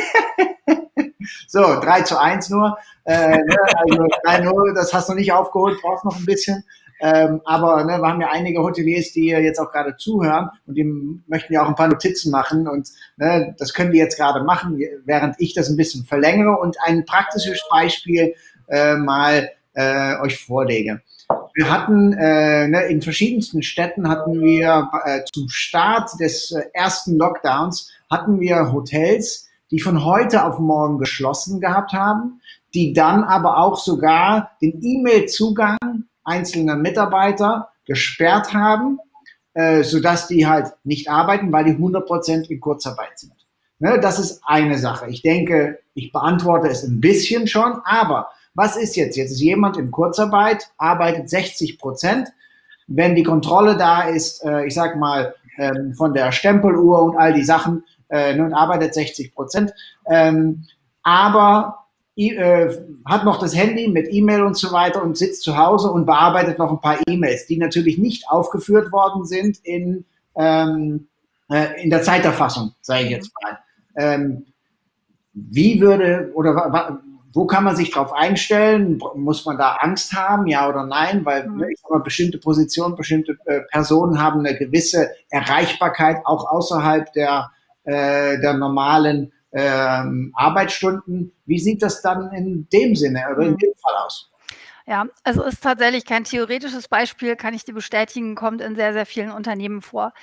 so, 1.48 1.80
3 1.80 2.02
zu 2.02 2.20
1 2.20 2.50
nur. 2.50 2.78
Äh, 3.04 3.38
ne, 3.38 3.56
also 3.74 4.02
3-0, 4.24 4.74
das 4.74 4.92
hast 4.92 5.08
du 5.08 5.14
nicht 5.14 5.32
aufgeholt, 5.32 5.80
brauchst 5.82 6.04
noch 6.04 6.16
ein 6.16 6.26
bisschen. 6.26 6.62
Ähm, 7.00 7.40
aber 7.44 7.84
ne, 7.84 7.98
wir 7.98 8.08
haben 8.08 8.20
ja 8.20 8.28
einige 8.30 8.60
Hoteliers, 8.60 9.12
die 9.12 9.28
jetzt 9.28 9.58
auch 9.58 9.70
gerade 9.70 9.96
zuhören 9.96 10.50
und 10.66 10.74
die 10.74 10.84
möchten 11.28 11.52
ja 11.52 11.62
auch 11.62 11.68
ein 11.68 11.76
paar 11.76 11.88
Notizen 11.88 12.30
machen 12.30 12.66
und 12.66 12.88
ne, 13.16 13.54
das 13.58 13.72
können 13.72 13.92
die 13.92 13.98
jetzt 13.98 14.18
gerade 14.18 14.42
machen, 14.42 14.80
während 15.04 15.36
ich 15.38 15.54
das 15.54 15.68
ein 15.68 15.76
bisschen 15.76 16.04
verlängere 16.04 16.58
und 16.58 16.76
ein 16.82 17.04
praktisches 17.04 17.62
Beispiel 17.70 18.34
äh, 18.68 18.96
mal 18.96 19.48
äh, 19.74 20.16
euch 20.20 20.44
vorlege. 20.44 21.00
Wir 21.54 21.70
hatten 21.70 22.12
äh, 22.14 22.66
ne, 22.66 22.82
in 22.86 23.00
verschiedensten 23.00 23.62
Städten 23.62 24.08
hatten 24.08 24.40
wir 24.40 24.90
äh, 25.04 25.20
zum 25.32 25.48
Start 25.48 26.10
des 26.20 26.50
äh, 26.50 26.62
ersten 26.72 27.16
Lockdowns 27.16 27.90
hatten 28.10 28.40
wir 28.40 28.72
Hotels, 28.72 29.47
die 29.70 29.80
von 29.80 30.04
heute 30.04 30.44
auf 30.44 30.58
morgen 30.58 30.98
geschlossen 30.98 31.60
gehabt 31.60 31.92
haben, 31.92 32.40
die 32.74 32.92
dann 32.92 33.24
aber 33.24 33.58
auch 33.58 33.78
sogar 33.78 34.52
den 34.60 34.82
E-Mail-Zugang 34.82 35.78
einzelner 36.24 36.76
Mitarbeiter 36.76 37.70
gesperrt 37.86 38.52
haben, 38.52 38.98
äh, 39.54 39.82
sodass 39.82 40.28
die 40.28 40.46
halt 40.46 40.74
nicht 40.84 41.10
arbeiten, 41.10 41.52
weil 41.52 41.64
die 41.64 41.76
100% 41.76 42.50
in 42.50 42.60
Kurzarbeit 42.60 43.18
sind. 43.18 43.32
Ne, 43.80 44.00
das 44.00 44.18
ist 44.18 44.42
eine 44.44 44.76
Sache. 44.76 45.08
Ich 45.08 45.22
denke, 45.22 45.78
ich 45.94 46.12
beantworte 46.12 46.68
es 46.68 46.82
ein 46.82 47.00
bisschen 47.00 47.46
schon, 47.46 47.80
aber 47.84 48.28
was 48.54 48.76
ist 48.76 48.96
jetzt? 48.96 49.16
Jetzt 49.16 49.30
ist 49.30 49.40
jemand 49.40 49.76
in 49.76 49.92
Kurzarbeit, 49.92 50.70
arbeitet 50.78 51.30
60 51.30 51.78
Prozent. 51.78 52.28
Wenn 52.88 53.14
die 53.14 53.22
Kontrolle 53.22 53.76
da 53.76 54.02
ist, 54.02 54.44
äh, 54.44 54.66
ich 54.66 54.74
sag 54.74 54.96
mal, 54.96 55.34
ähm, 55.58 55.94
von 55.94 56.12
der 56.12 56.32
Stempeluhr 56.32 57.02
und 57.02 57.16
all 57.16 57.32
die 57.32 57.44
Sachen, 57.44 57.84
äh, 58.08 58.34
nun 58.34 58.54
arbeitet 58.54 58.94
60 58.94 59.34
Prozent, 59.34 59.72
ähm, 60.10 60.64
aber 61.02 61.86
äh, 62.18 62.68
hat 63.04 63.24
noch 63.24 63.38
das 63.38 63.54
Handy 63.54 63.88
mit 63.88 64.08
E-Mail 64.10 64.42
und 64.42 64.56
so 64.56 64.72
weiter 64.72 65.02
und 65.02 65.16
sitzt 65.16 65.42
zu 65.42 65.56
Hause 65.56 65.90
und 65.90 66.04
bearbeitet 66.04 66.58
noch 66.58 66.72
ein 66.72 66.80
paar 66.80 66.98
E-Mails, 67.06 67.46
die 67.46 67.58
natürlich 67.58 67.98
nicht 67.98 68.28
aufgeführt 68.28 68.90
worden 68.90 69.24
sind 69.24 69.58
in, 69.62 70.04
ähm, 70.36 71.06
äh, 71.48 71.82
in 71.82 71.90
der 71.90 72.02
Zeiterfassung, 72.02 72.72
sage 72.80 73.04
ich 73.04 73.10
jetzt 73.10 73.30
mal. 73.40 73.58
Ähm, 73.96 74.46
wie 75.32 75.80
würde 75.80 76.32
oder 76.34 77.00
wo 77.32 77.46
kann 77.46 77.62
man 77.62 77.76
sich 77.76 77.92
darauf 77.92 78.12
einstellen? 78.12 79.00
Muss 79.14 79.44
man 79.44 79.58
da 79.58 79.76
Angst 79.80 80.12
haben, 80.14 80.48
ja 80.48 80.68
oder 80.68 80.84
nein? 80.84 81.24
Weil 81.24 81.46
mhm. 81.46 81.64
ich 81.70 81.78
sag 81.80 81.90
mal, 81.90 82.00
bestimmte 82.00 82.38
Positionen, 82.38 82.96
bestimmte 82.96 83.38
äh, 83.44 83.60
Personen 83.70 84.20
haben 84.20 84.40
eine 84.40 84.58
gewisse 84.58 85.10
Erreichbarkeit 85.30 86.22
auch 86.24 86.50
außerhalb 86.50 87.12
der 87.12 87.52
äh, 87.88 88.38
der 88.38 88.54
normalen 88.54 89.32
ähm, 89.52 90.32
Arbeitsstunden. 90.34 91.32
Wie 91.46 91.58
sieht 91.58 91.82
das 91.82 92.02
dann 92.02 92.30
in 92.32 92.68
dem 92.70 92.94
Sinne 92.94 93.24
oder 93.32 93.46
in 93.46 93.52
mhm. 93.52 93.58
dem 93.58 93.72
Fall 93.82 93.94
aus? 94.04 94.30
Ja, 94.88 95.04
also 95.22 95.42
ist 95.42 95.62
tatsächlich 95.62 96.06
kein 96.06 96.24
theoretisches 96.24 96.88
Beispiel, 96.88 97.36
kann 97.36 97.52
ich 97.52 97.62
dir 97.62 97.74
bestätigen, 97.74 98.34
kommt 98.34 98.62
in 98.62 98.74
sehr, 98.74 98.94
sehr 98.94 99.04
vielen 99.04 99.30
Unternehmen 99.30 99.82
vor. 99.82 100.14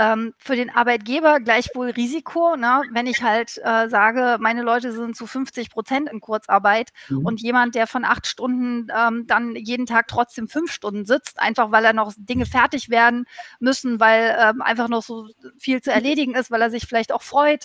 Ähm, 0.00 0.34
für 0.38 0.56
den 0.56 0.70
Arbeitgeber 0.70 1.38
gleichwohl 1.38 1.90
Risiko, 1.90 2.56
ne? 2.56 2.82
wenn 2.90 3.06
ich 3.06 3.22
halt 3.22 3.60
äh, 3.62 3.88
sage, 3.88 4.38
meine 4.40 4.62
Leute 4.62 4.90
sind 4.90 5.14
zu 5.14 5.28
50 5.28 5.70
Prozent 5.70 6.10
in 6.10 6.20
Kurzarbeit 6.20 6.90
mhm. 7.08 7.26
und 7.26 7.40
jemand, 7.40 7.76
der 7.76 7.86
von 7.86 8.04
acht 8.04 8.26
Stunden 8.26 8.88
ähm, 8.92 9.28
dann 9.28 9.54
jeden 9.54 9.86
Tag 9.86 10.08
trotzdem 10.08 10.48
fünf 10.48 10.72
Stunden 10.72 11.06
sitzt, 11.06 11.38
einfach 11.38 11.70
weil 11.70 11.84
er 11.84 11.92
noch 11.92 12.12
Dinge 12.16 12.44
fertig 12.44 12.90
werden 12.90 13.24
müssen, 13.60 14.00
weil 14.00 14.36
ähm, 14.36 14.62
einfach 14.62 14.88
noch 14.88 15.04
so 15.04 15.28
viel 15.58 15.80
zu 15.80 15.92
erledigen 15.92 16.34
ist, 16.34 16.50
weil 16.50 16.60
er 16.60 16.70
sich 16.70 16.86
vielleicht 16.88 17.12
auch 17.12 17.22
freut. 17.22 17.62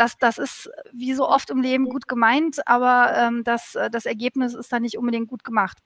Das, 0.00 0.16
das 0.16 0.38
ist 0.38 0.70
wie 0.94 1.12
so 1.12 1.28
oft 1.28 1.50
im 1.50 1.60
Leben 1.60 1.84
gut 1.84 2.08
gemeint, 2.08 2.66
aber 2.66 3.12
ähm, 3.14 3.44
das, 3.44 3.74
äh, 3.74 3.90
das 3.90 4.06
Ergebnis 4.06 4.54
ist 4.54 4.72
dann 4.72 4.80
nicht 4.80 4.96
unbedingt 4.96 5.28
gut 5.28 5.44
gemacht. 5.44 5.76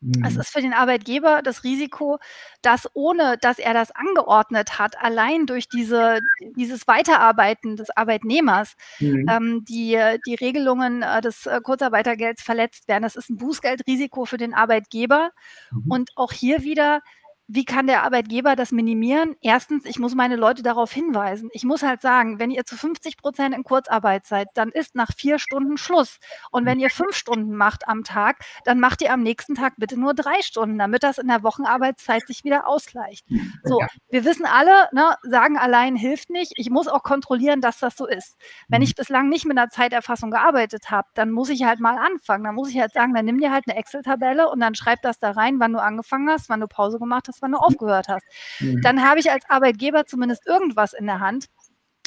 Mhm. 0.00 0.24
Es 0.24 0.36
ist 0.36 0.48
für 0.48 0.60
den 0.60 0.72
Arbeitgeber 0.72 1.40
das 1.40 1.62
Risiko, 1.62 2.18
dass 2.62 2.88
ohne 2.94 3.38
dass 3.40 3.60
er 3.60 3.72
das 3.72 3.92
angeordnet 3.92 4.80
hat, 4.80 5.00
allein 5.00 5.46
durch 5.46 5.68
diese, 5.68 6.18
dieses 6.56 6.88
Weiterarbeiten 6.88 7.76
des 7.76 7.96
Arbeitnehmers, 7.96 8.74
mhm. 8.98 9.26
ähm, 9.30 9.64
die, 9.68 9.96
die 10.26 10.34
Regelungen 10.34 11.02
äh, 11.02 11.20
des 11.20 11.46
äh, 11.46 11.60
Kurzarbeitergelds 11.62 12.42
verletzt 12.42 12.88
werden. 12.88 13.04
Das 13.04 13.14
ist 13.14 13.30
ein 13.30 13.36
Bußgeldrisiko 13.36 14.24
für 14.24 14.36
den 14.36 14.52
Arbeitgeber. 14.52 15.30
Mhm. 15.70 15.92
Und 15.92 16.10
auch 16.16 16.32
hier 16.32 16.64
wieder 16.64 17.02
wie 17.52 17.64
kann 17.64 17.88
der 17.88 18.04
Arbeitgeber 18.04 18.54
das 18.54 18.70
minimieren? 18.70 19.34
Erstens, 19.40 19.84
ich 19.84 19.98
muss 19.98 20.14
meine 20.14 20.36
Leute 20.36 20.62
darauf 20.62 20.92
hinweisen. 20.92 21.50
Ich 21.52 21.64
muss 21.64 21.82
halt 21.82 22.00
sagen, 22.00 22.38
wenn 22.38 22.52
ihr 22.52 22.64
zu 22.64 22.76
50 22.76 23.16
Prozent 23.16 23.56
in 23.56 23.64
Kurzarbeit 23.64 24.24
seid, 24.24 24.46
dann 24.54 24.68
ist 24.68 24.94
nach 24.94 25.10
vier 25.12 25.40
Stunden 25.40 25.76
Schluss. 25.76 26.20
Und 26.52 26.64
wenn 26.64 26.78
ihr 26.78 26.90
fünf 26.90 27.16
Stunden 27.16 27.56
macht 27.56 27.88
am 27.88 28.04
Tag, 28.04 28.44
dann 28.64 28.78
macht 28.78 29.02
ihr 29.02 29.12
am 29.12 29.22
nächsten 29.22 29.56
Tag 29.56 29.74
bitte 29.78 29.98
nur 29.98 30.14
drei 30.14 30.40
Stunden, 30.42 30.78
damit 30.78 31.02
das 31.02 31.18
in 31.18 31.26
der 31.26 31.42
Wochenarbeitszeit 31.42 32.24
sich 32.24 32.44
wieder 32.44 32.68
ausgleicht. 32.68 33.26
So, 33.64 33.80
wir 34.10 34.24
wissen 34.24 34.46
alle, 34.46 34.88
ne, 34.92 35.16
sagen 35.22 35.58
allein 35.58 35.96
hilft 35.96 36.30
nicht. 36.30 36.52
Ich 36.54 36.70
muss 36.70 36.86
auch 36.86 37.02
kontrollieren, 37.02 37.60
dass 37.60 37.80
das 37.80 37.96
so 37.96 38.06
ist. 38.06 38.36
Wenn 38.68 38.78
mhm. 38.78 38.84
ich 38.84 38.94
bislang 38.94 39.28
nicht 39.28 39.44
mit 39.44 39.58
einer 39.58 39.70
Zeiterfassung 39.70 40.30
gearbeitet 40.30 40.92
habe, 40.92 41.08
dann 41.14 41.32
muss 41.32 41.48
ich 41.48 41.64
halt 41.64 41.80
mal 41.80 41.98
anfangen. 41.98 42.44
Dann 42.44 42.54
muss 42.54 42.70
ich 42.70 42.78
halt 42.78 42.92
sagen, 42.92 43.12
dann 43.12 43.24
nimm 43.24 43.38
dir 43.38 43.50
halt 43.50 43.64
eine 43.66 43.76
Excel-Tabelle 43.76 44.48
und 44.48 44.60
dann 44.60 44.76
schreib 44.76 45.02
das 45.02 45.18
da 45.18 45.32
rein, 45.32 45.58
wann 45.58 45.72
du 45.72 45.82
angefangen 45.82 46.30
hast, 46.30 46.48
wann 46.48 46.60
du 46.60 46.68
Pause 46.68 47.00
gemacht 47.00 47.26
hast 47.26 47.39
wann 47.40 47.52
du 47.52 47.58
aufgehört 47.58 48.08
hast. 48.08 48.24
Mhm. 48.60 48.80
Dann 48.82 49.02
habe 49.02 49.20
ich 49.20 49.30
als 49.30 49.44
Arbeitgeber 49.48 50.06
zumindest 50.06 50.46
irgendwas 50.46 50.92
in 50.92 51.06
der 51.06 51.20
Hand, 51.20 51.46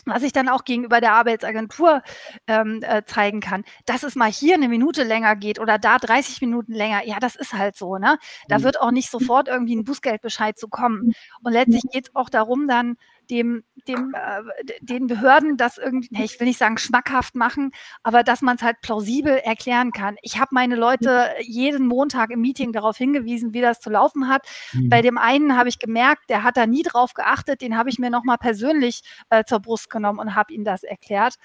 was 0.06 0.24
ich 0.24 0.34
dann 0.34 0.50
auch 0.50 0.66
gegenüber 0.66 1.00
der 1.00 1.14
Arbeitsagentur 1.14 2.02
ähm, 2.48 2.82
äh, 2.84 3.04
zeigen 3.06 3.40
kann, 3.40 3.64
dass 3.86 4.04
es 4.04 4.16
mal 4.16 4.32
hier 4.32 4.56
eine 4.56 4.68
Minute 4.68 5.04
länger 5.04 5.36
geht 5.36 5.60
oder 5.60 5.78
da 5.78 5.98
30 5.98 6.42
Minuten 6.42 6.74
länger, 6.74 7.06
ja, 7.06 7.20
das 7.20 7.36
ist 7.36 7.54
halt 7.54 7.78
so, 7.78 7.98
ne? 7.98 8.18
Da 8.48 8.60
mhm. 8.60 8.64
wird 8.64 8.82
auch 8.82 8.92
nicht 8.92 9.10
sofort 9.10 9.48
irgendwie 9.48 9.76
ein 9.76 9.86
Bußgeldbescheid 9.86 10.58
zu 10.58 10.68
kommen. 10.68 11.14
Und 11.42 11.54
letztlich 11.54 11.84
geht 11.92 12.08
es 12.10 12.16
auch 12.16 12.30
darum, 12.30 12.68
dann 12.68 12.98
dem, 13.30 13.64
dem, 13.88 14.14
äh, 14.14 14.42
den 14.82 15.08
Behörden 15.08 15.58
das 15.58 15.78
irgendwie, 15.78 16.24
ich 16.24 16.40
will 16.40 16.48
nicht 16.48 16.60
sagen 16.60 16.78
schmackhaft 16.78 17.36
machen, 17.36 17.72
aber 18.04 18.24
dass 18.24 18.42
man 18.42 18.56
es 18.56 18.62
halt 18.62 18.82
plausibel 18.82 19.34
erklären 19.38 19.92
kann. 19.92 20.16
Ich 20.22 20.40
habe 20.40 20.50
meine 20.52 20.76
Leute 20.76 21.30
jeden 21.42 21.88
Montag 21.88 22.32
im 22.32 22.42
Meeting 22.42 22.72
darauf 22.72 22.98
hingewiesen, 22.98 23.54
wie 23.54 23.62
das 23.62 23.80
zu 23.80 23.90
laufen 23.90 24.28
hat. 24.28 24.48
Mhm. 24.74 24.90
Bei 24.90 25.02
dem 25.02 25.18
einen 25.18 25.58
habe 25.58 25.70
ich 25.70 25.80
gemerkt, 25.80 26.30
der 26.30 26.44
hat 26.44 26.58
da 26.58 26.68
nie 26.68 26.84
drauf 26.84 27.14
geachtet, 27.14 27.62
den 27.62 27.78
habe 27.78 27.90
ich 27.90 28.00
mir 28.00 28.10
nochmal 28.10 28.38
persönlich 28.38 29.02
äh, 29.30 29.44
zur 29.44 29.60
Brust 29.60 29.90
genommen 29.90 30.20
und 30.20 30.36
habe 30.36 30.54
ihm 30.54 30.64
das 30.64 30.84
erklärt. 30.84 31.36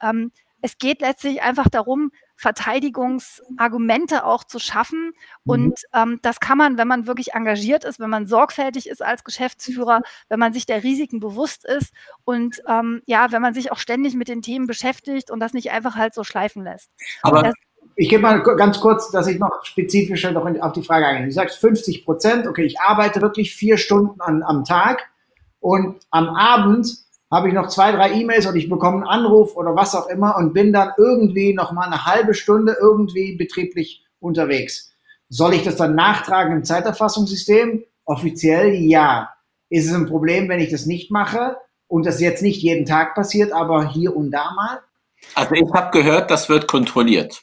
Ähm, 0.00 0.32
es 0.60 0.78
geht 0.78 1.02
letztlich 1.02 1.42
einfach 1.42 1.68
darum, 1.68 2.10
Verteidigungsargumente 2.36 4.24
auch 4.24 4.44
zu 4.44 4.58
schaffen. 4.58 5.12
Mhm. 5.44 5.50
Und 5.50 5.80
ähm, 5.92 6.18
das 6.22 6.40
kann 6.40 6.58
man, 6.58 6.78
wenn 6.78 6.88
man 6.88 7.06
wirklich 7.06 7.32
engagiert 7.34 7.84
ist, 7.84 8.00
wenn 8.00 8.10
man 8.10 8.26
sorgfältig 8.26 8.88
ist 8.88 9.02
als 9.02 9.24
Geschäftsführer, 9.24 10.02
wenn 10.28 10.38
man 10.38 10.52
sich 10.52 10.66
der 10.66 10.82
Risiken 10.82 11.20
bewusst 11.20 11.64
ist 11.64 11.92
und 12.24 12.60
ähm, 12.68 13.02
ja, 13.06 13.32
wenn 13.32 13.42
man 13.42 13.54
sich 13.54 13.72
auch 13.72 13.78
ständig 13.78 14.14
mit 14.14 14.28
den 14.28 14.42
Themen 14.42 14.66
beschäftigt 14.66 15.30
und 15.30 15.40
das 15.40 15.52
nicht 15.52 15.70
einfach 15.70 15.96
halt 15.96 16.14
so 16.14 16.24
schleifen 16.24 16.64
lässt. 16.64 16.90
Aber 17.22 17.42
das, 17.42 17.54
ich 17.96 18.08
gebe 18.08 18.22
mal 18.22 18.42
ganz 18.42 18.80
kurz, 18.80 19.10
dass 19.10 19.26
ich 19.26 19.38
noch 19.38 19.64
spezifischer 19.64 20.32
noch 20.32 20.46
auf 20.60 20.72
die 20.72 20.82
Frage 20.82 21.06
eingehe. 21.06 21.26
Du 21.26 21.32
sagst 21.32 21.58
50 21.58 22.04
Prozent, 22.04 22.46
okay, 22.46 22.64
ich 22.64 22.80
arbeite 22.80 23.20
wirklich 23.20 23.54
vier 23.54 23.76
Stunden 23.76 24.20
an, 24.20 24.42
am 24.42 24.64
Tag 24.64 25.08
und 25.60 26.00
am 26.10 26.28
Abend 26.28 27.03
habe 27.34 27.48
ich 27.48 27.54
noch 27.54 27.68
zwei, 27.68 27.90
drei 27.92 28.12
E-Mails 28.12 28.46
und 28.46 28.56
ich 28.56 28.68
bekomme 28.68 28.98
einen 28.98 29.06
Anruf 29.06 29.56
oder 29.56 29.74
was 29.74 29.94
auch 29.94 30.06
immer 30.06 30.36
und 30.36 30.52
bin 30.52 30.72
dann 30.72 30.92
irgendwie 30.96 31.52
noch 31.52 31.72
mal 31.72 31.86
eine 31.86 32.04
halbe 32.04 32.32
Stunde 32.32 32.76
irgendwie 32.80 33.36
betrieblich 33.36 34.04
unterwegs. 34.20 34.92
Soll 35.28 35.54
ich 35.54 35.64
das 35.64 35.76
dann 35.76 35.94
nachtragen 35.94 36.52
im 36.52 36.64
Zeiterfassungssystem? 36.64 37.84
Offiziell 38.04 38.74
ja. 38.74 39.30
Ist 39.68 39.86
es 39.86 39.94
ein 39.94 40.06
Problem, 40.06 40.48
wenn 40.48 40.60
ich 40.60 40.70
das 40.70 40.86
nicht 40.86 41.10
mache 41.10 41.56
und 41.88 42.06
das 42.06 42.20
jetzt 42.20 42.42
nicht 42.42 42.62
jeden 42.62 42.86
Tag 42.86 43.14
passiert, 43.14 43.52
aber 43.52 43.88
hier 43.88 44.14
und 44.14 44.30
da 44.30 44.52
mal? 44.52 44.80
Also 45.34 45.54
ich 45.54 45.72
habe 45.72 45.90
gehört, 45.90 46.30
das 46.30 46.48
wird 46.48 46.68
kontrolliert. 46.68 47.42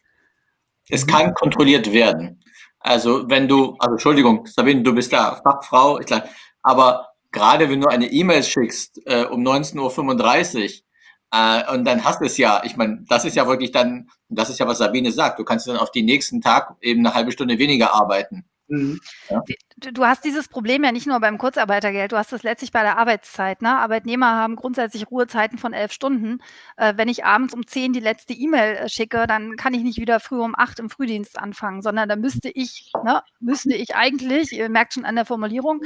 Es 0.88 1.06
kann 1.06 1.34
kontrolliert 1.34 1.92
werden. 1.92 2.44
Also 2.80 3.30
wenn 3.30 3.48
du, 3.48 3.76
also 3.80 3.94
Entschuldigung, 3.94 4.46
Sabine, 4.46 4.84
du 4.84 4.94
bist 4.94 5.12
da 5.12 5.42
Fachfrau, 5.44 6.00
ich 6.00 6.06
glaube, 6.06 6.30
aber 6.64 7.11
gerade 7.32 7.70
wenn 7.70 7.82
du 7.82 7.88
eine 7.88 8.12
E-Mail 8.12 8.44
schickst 8.44 9.02
äh, 9.06 9.26
um 9.26 9.46
19.35 9.46 10.82
Uhr 10.82 10.92
äh, 11.32 11.74
und 11.74 11.86
dann 11.86 12.04
hast 12.04 12.22
du 12.22 12.26
es 12.26 12.38
ja, 12.38 12.62
ich 12.66 12.76
meine, 12.76 13.04
das 13.08 13.26
ist 13.26 13.36
ja 13.36 13.48
wirklich 13.48 13.72
dann, 13.72 14.10
das 14.30 14.50
ist 14.50 14.60
ja, 14.60 14.68
was 14.68 14.80
Sabine 14.80 15.12
sagt, 15.12 15.40
du 15.40 15.44
kannst 15.44 15.68
dann 15.68 15.78
auf 15.78 15.92
den 15.92 16.06
nächsten 16.06 16.42
Tag 16.42 16.76
eben 16.82 17.06
eine 17.06 17.16
halbe 17.16 17.32
Stunde 17.32 17.58
weniger 17.58 17.94
arbeiten. 17.94 18.46
Mhm. 18.72 19.02
Ja. 19.30 19.44
Du 19.92 20.06
hast 20.06 20.24
dieses 20.24 20.48
Problem 20.48 20.84
ja 20.84 20.92
nicht 20.92 21.08
nur 21.08 21.20
beim 21.20 21.38
Kurzarbeitergeld, 21.38 22.14
du 22.14 22.18
hast 22.18 22.32
es 22.32 22.44
letztlich 22.44 22.72
bei 22.72 22.84
der 22.84 22.98
Arbeitszeit. 22.98 23.62
Ne? 23.62 23.78
Arbeitnehmer 23.78 24.32
haben 24.32 24.56
grundsätzlich 24.56 25.12
Ruhezeiten 25.12 25.58
von 25.58 25.74
elf 25.74 25.92
Stunden. 25.92 26.40
Äh, 26.78 26.94
wenn 26.96 27.10
ich 27.10 27.26
abends 27.26 27.54
um 27.54 27.68
zehn 27.68 27.92
die 27.92 28.00
letzte 28.00 28.34
E-Mail 28.34 28.78
äh, 28.78 28.90
schicke, 28.90 29.28
dann 29.28 29.58
kann 29.58 29.74
ich 29.74 29.84
nicht 29.84 30.00
wieder 30.00 30.22
früh 30.22 30.40
um 30.40 30.56
acht 30.56 30.80
im 30.80 30.90
Frühdienst 30.90 31.38
anfangen, 31.38 31.82
sondern 31.82 32.08
da 32.08 32.16
müsste 32.16 32.50
ich, 32.50 32.92
ne, 33.04 33.22
müsste 33.42 33.76
ich 33.76 33.96
eigentlich, 33.96 34.54
ihr 34.54 34.70
merkt 34.70 34.94
schon 34.94 35.06
an 35.06 35.16
der 35.16 35.26
Formulierung, 35.26 35.82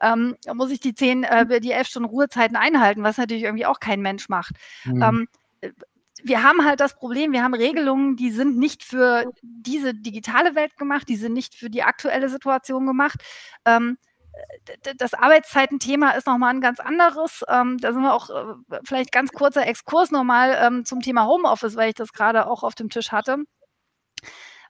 ähm, 0.00 0.36
muss 0.54 0.70
ich 0.70 0.80
die 0.80 0.94
zehn, 0.94 1.24
äh, 1.24 1.60
die 1.60 1.72
elf 1.72 1.88
Stunden 1.88 2.08
Ruhezeiten 2.08 2.56
einhalten, 2.56 3.02
was 3.02 3.18
natürlich 3.18 3.42
irgendwie 3.42 3.66
auch 3.66 3.78
kein 3.78 4.00
Mensch 4.00 4.30
macht. 4.30 4.54
Mhm. 4.84 5.02
Ähm, 5.02 5.28
wir 6.24 6.42
haben 6.42 6.64
halt 6.64 6.80
das 6.80 6.94
Problem, 6.94 7.32
wir 7.32 7.42
haben 7.42 7.54
Regelungen, 7.54 8.16
die 8.16 8.30
sind 8.30 8.58
nicht 8.58 8.84
für 8.84 9.24
diese 9.42 9.94
digitale 9.94 10.54
Welt 10.54 10.76
gemacht, 10.76 11.08
die 11.08 11.16
sind 11.16 11.32
nicht 11.32 11.54
für 11.54 11.70
die 11.70 11.82
aktuelle 11.82 12.28
Situation 12.28 12.86
gemacht. 12.86 13.20
Ähm, 13.64 13.98
das 14.96 15.14
Arbeitszeitenthema 15.14 16.12
ist 16.12 16.26
nochmal 16.26 16.54
ein 16.54 16.60
ganz 16.60 16.80
anderes. 16.80 17.44
Ähm, 17.48 17.78
da 17.78 17.92
sind 17.92 18.02
wir 18.02 18.14
auch 18.14 18.30
äh, 18.30 18.78
vielleicht 18.84 19.12
ganz 19.12 19.30
kurzer 19.32 19.66
Exkurs 19.66 20.10
nochmal 20.10 20.58
ähm, 20.60 20.84
zum 20.84 21.00
Thema 21.00 21.26
Homeoffice, 21.26 21.76
weil 21.76 21.90
ich 21.90 21.94
das 21.94 22.12
gerade 22.12 22.46
auch 22.46 22.62
auf 22.62 22.74
dem 22.74 22.88
Tisch 22.88 23.12
hatte 23.12 23.38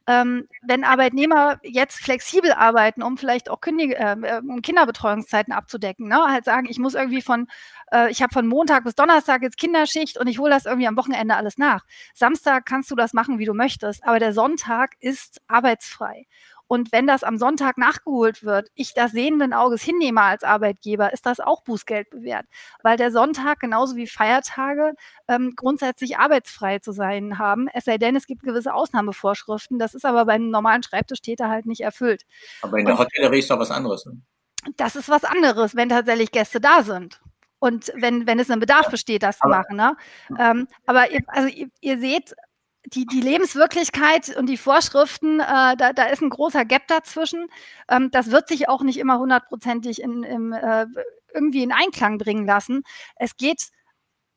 ähm, 0.07 0.49
wenn 0.63 0.85
Arbeitnehmer 0.85 1.59
jetzt 1.63 1.99
flexibel 1.99 2.53
arbeiten, 2.53 3.03
um 3.03 3.17
vielleicht 3.17 3.49
auch 3.51 3.61
Kündig 3.61 3.93
äh, 3.93 4.41
um 4.41 4.63
Kinderbetreuungszeiten 4.63 5.53
abzudecken, 5.53 6.09
ne? 6.09 6.19
halt 6.29 6.45
sagen, 6.45 6.67
ich 6.69 6.79
muss 6.79 6.95
irgendwie 6.95 7.23
von, 7.23 7.47
äh, 7.93 8.11
ich 8.11 8.23
habe 8.23 8.33
von 8.33 8.47
Montag 8.47 8.85
bis 8.85 8.95
Donnerstag 8.95 9.43
jetzt 9.43 9.59
Kinderschicht 9.59 10.19
und 10.19 10.27
ich 10.27 10.39
hole 10.39 10.51
das 10.51 10.67
irgendwie 10.67 10.89
am 10.89 10.97
Wochenende 10.97 11.37
alles 11.37 11.59
nach. 11.59 11.85
Samstag 12.15 12.67
kannst 12.67 12.91
du 12.91 12.97
das 12.97 13.13
machen, 13.13 13.39
wie 13.39 13.45
du 13.45 13.55
möchtest, 13.55 14.05
aber 14.05 14.19
der 14.19 14.33
Sonntag 14.33 14.95
ist 15.01 15.41
arbeitsfrei. 15.47 16.27
Und 16.73 16.91
wenn 16.91 17.07
das 17.07 17.23
am 17.23 17.37
Sonntag 17.37 17.77
nachgeholt 17.77 18.45
wird, 18.45 18.71
ich 18.75 18.95
das 18.95 19.13
sehenden 19.13 19.53
Auges 19.53 19.83
hinnehme 19.83 20.23
als 20.23 20.43
Arbeitgeber, 20.43 21.13
ist 21.13 21.27
das 21.27 21.39
auch 21.39 21.63
Bußgeld 21.65 22.09
bewährt. 22.09 22.47
Weil 22.83 22.97
der 22.97 23.13
Sonntag 23.13 23.61
genauso 23.61 23.95
wie 23.95 24.07
Feiertage 24.07 24.95
ähm, 25.29 25.53
grundsätzlich 25.55 26.17
arbeitsfrei 26.17 26.79
zu 26.79 26.93
sein 26.93 27.39
haben. 27.39 27.69
Es 27.75 27.85
sei 27.85 27.99
denn, 27.99 28.17
es 28.17 28.27
gibt 28.27 28.43
gewisse 28.43 28.73
Ausnahmevorschriften. 28.73 29.79
Das 29.79 29.93
ist 29.93 30.07
aber 30.07 30.25
bei 30.25 30.33
einem 30.33 30.49
normalen 30.49 30.83
Schreibtischtäter 30.83 31.51
halt 31.51 31.67
nicht 31.67 31.83
erfüllt. 31.83 32.23
Aber 32.63 32.79
in 32.79 32.87
der 32.87 32.97
Hotellerie 32.97 33.41
ist 33.41 33.51
doch 33.51 33.59
was 33.59 33.71
anderes. 33.71 34.07
Ne? 34.07 34.23
Das 34.79 34.97
ist 34.97 35.11
was 35.11 35.25
anderes, 35.25 35.77
wenn 35.77 35.91
tatsächlich 35.91 36.31
Gäste 36.31 36.59
da 36.59 36.83
sind 36.85 37.21
und 37.59 37.93
wenn, 37.97 38.27
wenn 38.27 38.41
es 38.41 38.51
ein 38.51 38.61
Bedarf 38.61 38.89
besteht, 38.89 39.25
das 39.25 39.39
zu 39.39 39.47
machen. 39.47 39.77
Ne? 39.77 39.95
Ähm, 40.39 40.69
aber 40.87 41.11
ihr, 41.11 41.21
also 41.27 41.49
ihr, 41.49 41.69
ihr, 41.83 41.99
seht, 41.99 42.35
die, 42.87 43.07
die 43.07 43.21
Lebenswirklichkeit 43.21 44.37
und 44.37 44.47
die 44.47 44.57
Vorschriften, 44.57 45.41
äh, 45.41 45.77
da, 45.77 45.93
da 45.93 46.05
ist 46.05 46.23
ein 46.23 46.31
großer 46.31 46.65
Gap 46.65 46.89
dazwischen. 46.89 47.49
Ähm, 47.89 48.11
das 48.11 48.31
wird 48.31 48.49
sich 48.49 48.69
auch 48.69 48.83
nicht 48.83 48.99
immer 48.99 49.19
hundertprozentig 49.19 50.03
in, 50.03 50.23
in, 50.23 50.53
äh, 50.53 50.87
irgendwie 51.35 51.63
in 51.63 51.73
Einklang 51.73 52.19
bringen 52.19 52.47
lassen. 52.47 52.83
Es 53.17 53.37
geht 53.37 53.71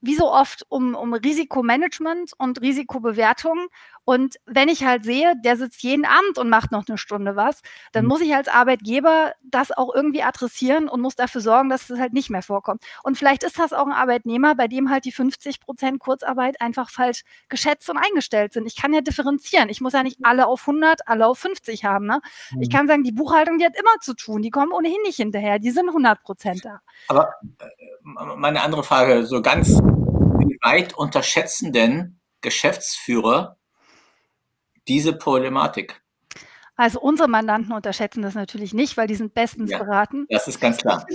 wie 0.01 0.15
so 0.15 0.31
oft 0.31 0.63
um, 0.69 0.93
um 0.95 1.13
Risikomanagement 1.13 2.33
und 2.37 2.61
Risikobewertung. 2.61 3.67
Und 4.05 4.35
wenn 4.45 4.69
ich 4.69 4.85
halt 4.85 5.03
sehe, 5.03 5.33
der 5.43 5.57
sitzt 5.57 5.81
jeden 5.81 6.05
Abend 6.05 6.37
und 6.37 6.47
macht 6.47 6.71
noch 6.71 6.87
eine 6.87 6.97
Stunde 6.97 7.35
was, 7.35 7.61
dann 7.91 8.05
mhm. 8.05 8.09
muss 8.09 8.21
ich 8.21 8.33
als 8.35 8.47
Arbeitgeber 8.47 9.33
das 9.43 9.71
auch 9.71 9.93
irgendwie 9.93 10.21
adressieren 10.21 10.87
und 10.87 11.01
muss 11.01 11.15
dafür 11.15 11.41
sorgen, 11.41 11.69
dass 11.69 11.87
das 11.87 11.99
halt 11.99 12.13
nicht 12.13 12.29
mehr 12.29 12.43
vorkommt. 12.43 12.83
Und 13.03 13.17
vielleicht 13.17 13.43
ist 13.43 13.57
das 13.57 13.73
auch 13.73 13.87
ein 13.87 13.91
Arbeitnehmer, 13.91 14.53
bei 14.55 14.67
dem 14.67 14.91
halt 14.91 15.05
die 15.05 15.11
50 15.11 15.59
Prozent 15.59 15.99
Kurzarbeit 15.99 16.61
einfach 16.61 16.91
falsch 16.91 17.23
geschätzt 17.49 17.89
und 17.89 17.97
eingestellt 17.97 18.53
sind. 18.53 18.67
Ich 18.67 18.75
kann 18.75 18.93
ja 18.93 19.01
differenzieren. 19.01 19.69
Ich 19.69 19.81
muss 19.81 19.93
ja 19.93 20.03
nicht 20.03 20.19
alle 20.21 20.45
auf 20.45 20.61
100, 20.61 21.07
alle 21.07 21.25
auf 21.25 21.39
50 21.39 21.83
haben. 21.83 22.05
Ne? 22.05 22.21
Mhm. 22.51 22.61
Ich 22.61 22.69
kann 22.69 22.87
sagen, 22.87 23.03
die 23.03 23.11
Buchhaltung, 23.11 23.57
die 23.57 23.65
hat 23.65 23.75
immer 23.75 23.99
zu 24.01 24.13
tun. 24.13 24.43
Die 24.43 24.51
kommen 24.51 24.71
ohnehin 24.71 25.01
nicht 25.03 25.17
hinterher. 25.17 25.57
Die 25.57 25.71
sind 25.71 25.87
100 25.87 26.21
Prozent 26.21 26.63
da. 26.63 26.79
Aber 27.07 27.33
äh, 27.41 28.35
meine 28.37 28.61
andere 28.61 28.83
Frage, 28.83 29.25
so 29.25 29.41
ganz, 29.41 29.69
wie 29.69 30.59
weit 30.61 30.93
unterschätzen 30.93 31.73
denn 31.73 32.19
Geschäftsführer 32.41 33.57
diese 34.87 35.13
Problematik? 35.13 36.01
Also 36.77 36.99
unsere 36.99 37.29
Mandanten 37.29 37.71
unterschätzen 37.71 38.21
das 38.21 38.35
natürlich 38.35 38.73
nicht, 38.73 38.97
weil 38.97 39.07
die 39.07 39.15
sind 39.15 39.33
bestens 39.33 39.71
ja, 39.71 39.77
beraten. 39.77 40.25
Das 40.29 40.47
ist 40.47 40.59
ganz 40.59 40.77
klar. 40.77 41.05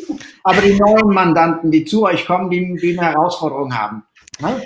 Aber 0.42 0.60
die 0.62 0.78
neuen 0.78 1.12
Mandanten, 1.12 1.70
die 1.70 1.84
zu 1.84 2.04
euch 2.04 2.26
kommen, 2.26 2.48
die, 2.48 2.76
die 2.80 2.98
eine 2.98 3.08
Herausforderung 3.08 3.76
haben. 3.76 4.04
Ne? 4.40 4.62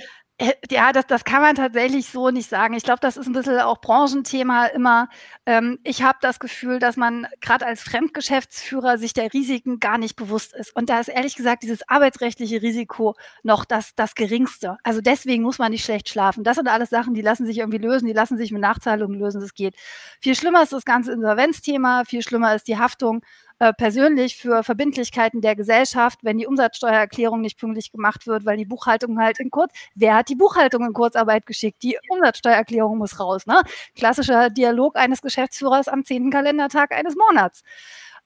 Ja, 0.70 0.92
das, 0.92 1.06
das 1.06 1.24
kann 1.24 1.42
man 1.42 1.54
tatsächlich 1.54 2.08
so 2.08 2.30
nicht 2.30 2.48
sagen. 2.48 2.74
Ich 2.74 2.82
glaube, 2.82 3.00
das 3.00 3.16
ist 3.16 3.26
ein 3.26 3.32
bisschen 3.32 3.58
auch 3.60 3.80
Branchenthema 3.80 4.66
immer. 4.66 5.08
Ähm, 5.46 5.78
ich 5.84 6.02
habe 6.02 6.18
das 6.20 6.40
Gefühl, 6.40 6.78
dass 6.78 6.96
man 6.96 7.26
gerade 7.40 7.66
als 7.66 7.82
Fremdgeschäftsführer 7.82 8.98
sich 8.98 9.12
der 9.12 9.32
Risiken 9.32 9.80
gar 9.80 9.98
nicht 9.98 10.16
bewusst 10.16 10.54
ist. 10.54 10.74
Und 10.74 10.90
da 10.90 11.00
ist 11.00 11.08
ehrlich 11.08 11.36
gesagt 11.36 11.62
dieses 11.62 11.88
arbeitsrechtliche 11.88 12.62
Risiko 12.62 13.14
noch 13.42 13.64
das, 13.64 13.94
das 13.94 14.14
geringste. 14.14 14.78
Also 14.82 15.00
deswegen 15.00 15.42
muss 15.42 15.58
man 15.58 15.70
nicht 15.72 15.84
schlecht 15.84 16.08
schlafen. 16.08 16.44
Das 16.44 16.56
sind 16.56 16.68
alles 16.68 16.90
Sachen, 16.90 17.14
die 17.14 17.22
lassen 17.22 17.46
sich 17.46 17.58
irgendwie 17.58 17.78
lösen, 17.78 18.06
die 18.06 18.12
lassen 18.12 18.36
sich 18.36 18.52
mit 18.52 18.62
Nachzahlungen 18.62 19.18
lösen, 19.18 19.40
das 19.40 19.54
geht. 19.54 19.76
Viel 20.20 20.34
schlimmer 20.34 20.62
ist 20.62 20.72
das 20.72 20.84
ganze 20.84 21.12
Insolvenzthema, 21.12 22.04
viel 22.04 22.22
schlimmer 22.22 22.54
ist 22.54 22.68
die 22.68 22.78
Haftung 22.78 23.22
äh, 23.64 23.72
persönlich 23.72 24.36
für 24.36 24.62
Verbindlichkeiten 24.62 25.40
der 25.40 25.56
Gesellschaft, 25.56 26.18
wenn 26.22 26.36
die 26.36 26.46
Umsatzsteuererklärung 26.46 27.40
nicht 27.40 27.58
pünktlich 27.58 27.90
gemacht 27.92 28.26
wird, 28.26 28.44
weil 28.44 28.58
die 28.58 28.66
Buchhaltung 28.66 29.18
halt 29.18 29.40
in 29.40 29.50
Kurz, 29.50 29.72
wer 29.94 30.16
hat 30.16 30.28
die 30.28 30.34
Buchhaltung 30.34 30.84
in 30.84 30.92
Kurzarbeit 30.92 31.46
geschickt? 31.46 31.82
Die 31.82 31.96
Umsatzsteuererklärung 32.10 32.98
muss 32.98 33.18
raus, 33.18 33.46
ne? 33.46 33.62
Klassischer 33.94 34.50
Dialog 34.50 34.96
eines 34.96 35.22
Geschäftsführers 35.22 35.88
am 35.88 36.04
zehnten 36.04 36.30
Kalendertag 36.30 36.92
eines 36.92 37.16
Monats. 37.16 37.62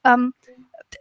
Ähm, 0.03 0.33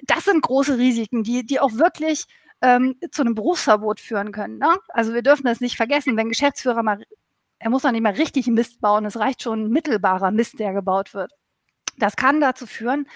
das 0.03 0.25
sind 0.25 0.41
große 0.41 0.79
Risiken, 0.79 1.25
die, 1.25 1.45
die 1.45 1.59
auch 1.59 1.73
wirklich 1.73 2.27
ähm, 2.63 2.95
zu 3.11 3.23
einem 3.23 3.35
Berufsverbot 3.35 3.99
führen 3.99 4.31
können. 4.31 4.59
Ne? 4.59 4.77
Also 4.91 5.15
wir 5.15 5.23
dürfen 5.23 5.47
das 5.47 5.61
nicht 5.61 5.77
vergessen, 5.77 6.17
wenn 6.17 6.29
Geschäftsführer 6.29 6.85
mal, 6.85 7.03
er 7.59 7.71
muss 7.71 7.83
noch 7.83 7.91
nicht 7.91 8.03
mal 8.03 8.13
richtig 8.13 8.47
Mist 8.47 8.81
bauen, 8.81 9.05
es 9.05 9.19
reicht 9.19 9.43
schon 9.43 9.65
ein 9.65 9.71
mittelbarer 9.71 10.31
Mist, 10.31 10.61
der 10.61 10.73
gebaut 10.75 11.13
wird. 11.13 11.33
Das 11.99 12.17
kann 12.17 12.41
dazu 12.41 12.67
führen, 12.67 13.09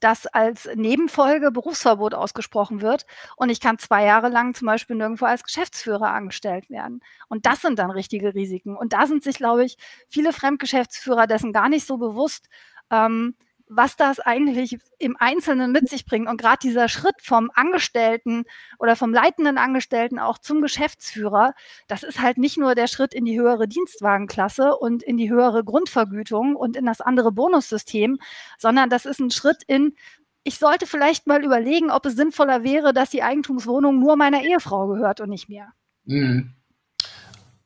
dass 0.00 0.26
als 0.26 0.68
Nebenfolge 0.74 1.50
Berufsverbot 1.50 2.14
ausgesprochen 2.14 2.80
wird 2.80 3.06
und 3.36 3.50
ich 3.50 3.60
kann 3.60 3.78
zwei 3.78 4.04
Jahre 4.04 4.28
lang 4.28 4.54
zum 4.54 4.66
Beispiel 4.66 4.96
nirgendwo 4.96 5.26
als 5.26 5.44
Geschäftsführer 5.44 6.12
angestellt 6.12 6.70
werden. 6.70 7.00
Und 7.28 7.46
das 7.46 7.60
sind 7.60 7.78
dann 7.78 7.90
richtige 7.90 8.34
Risiken. 8.34 8.76
Und 8.76 8.92
da 8.92 9.06
sind 9.06 9.22
sich, 9.22 9.36
glaube 9.36 9.64
ich, 9.64 9.76
viele 10.08 10.32
Fremdgeschäftsführer 10.32 11.26
dessen 11.26 11.52
gar 11.52 11.68
nicht 11.68 11.86
so 11.86 11.98
bewusst. 11.98 12.48
Ähm, 12.90 13.34
was 13.72 13.96
das 13.96 14.18
eigentlich 14.18 14.78
im 14.98 15.16
Einzelnen 15.16 15.70
mit 15.70 15.88
sich 15.88 16.04
bringt. 16.04 16.28
Und 16.28 16.40
gerade 16.40 16.58
dieser 16.60 16.88
Schritt 16.88 17.14
vom 17.22 17.52
Angestellten 17.54 18.44
oder 18.80 18.96
vom 18.96 19.14
leitenden 19.14 19.58
Angestellten 19.58 20.18
auch 20.18 20.38
zum 20.38 20.60
Geschäftsführer, 20.60 21.54
das 21.86 22.02
ist 22.02 22.20
halt 22.20 22.36
nicht 22.36 22.58
nur 22.58 22.74
der 22.74 22.88
Schritt 22.88 23.14
in 23.14 23.24
die 23.24 23.38
höhere 23.40 23.68
Dienstwagenklasse 23.68 24.76
und 24.76 25.04
in 25.04 25.16
die 25.16 25.30
höhere 25.30 25.62
Grundvergütung 25.62 26.56
und 26.56 26.76
in 26.76 26.84
das 26.84 27.00
andere 27.00 27.30
Bonussystem, 27.30 28.18
sondern 28.58 28.90
das 28.90 29.06
ist 29.06 29.20
ein 29.20 29.30
Schritt 29.30 29.62
in, 29.68 29.94
ich 30.42 30.58
sollte 30.58 30.86
vielleicht 30.86 31.28
mal 31.28 31.44
überlegen, 31.44 31.92
ob 31.92 32.04
es 32.06 32.16
sinnvoller 32.16 32.64
wäre, 32.64 32.92
dass 32.92 33.10
die 33.10 33.22
Eigentumswohnung 33.22 34.00
nur 34.00 34.16
meiner 34.16 34.42
Ehefrau 34.42 34.88
gehört 34.88 35.20
und 35.20 35.30
nicht 35.30 35.48
mir. 35.48 35.68
Mhm. 36.06 36.54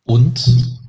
Und 0.06 0.44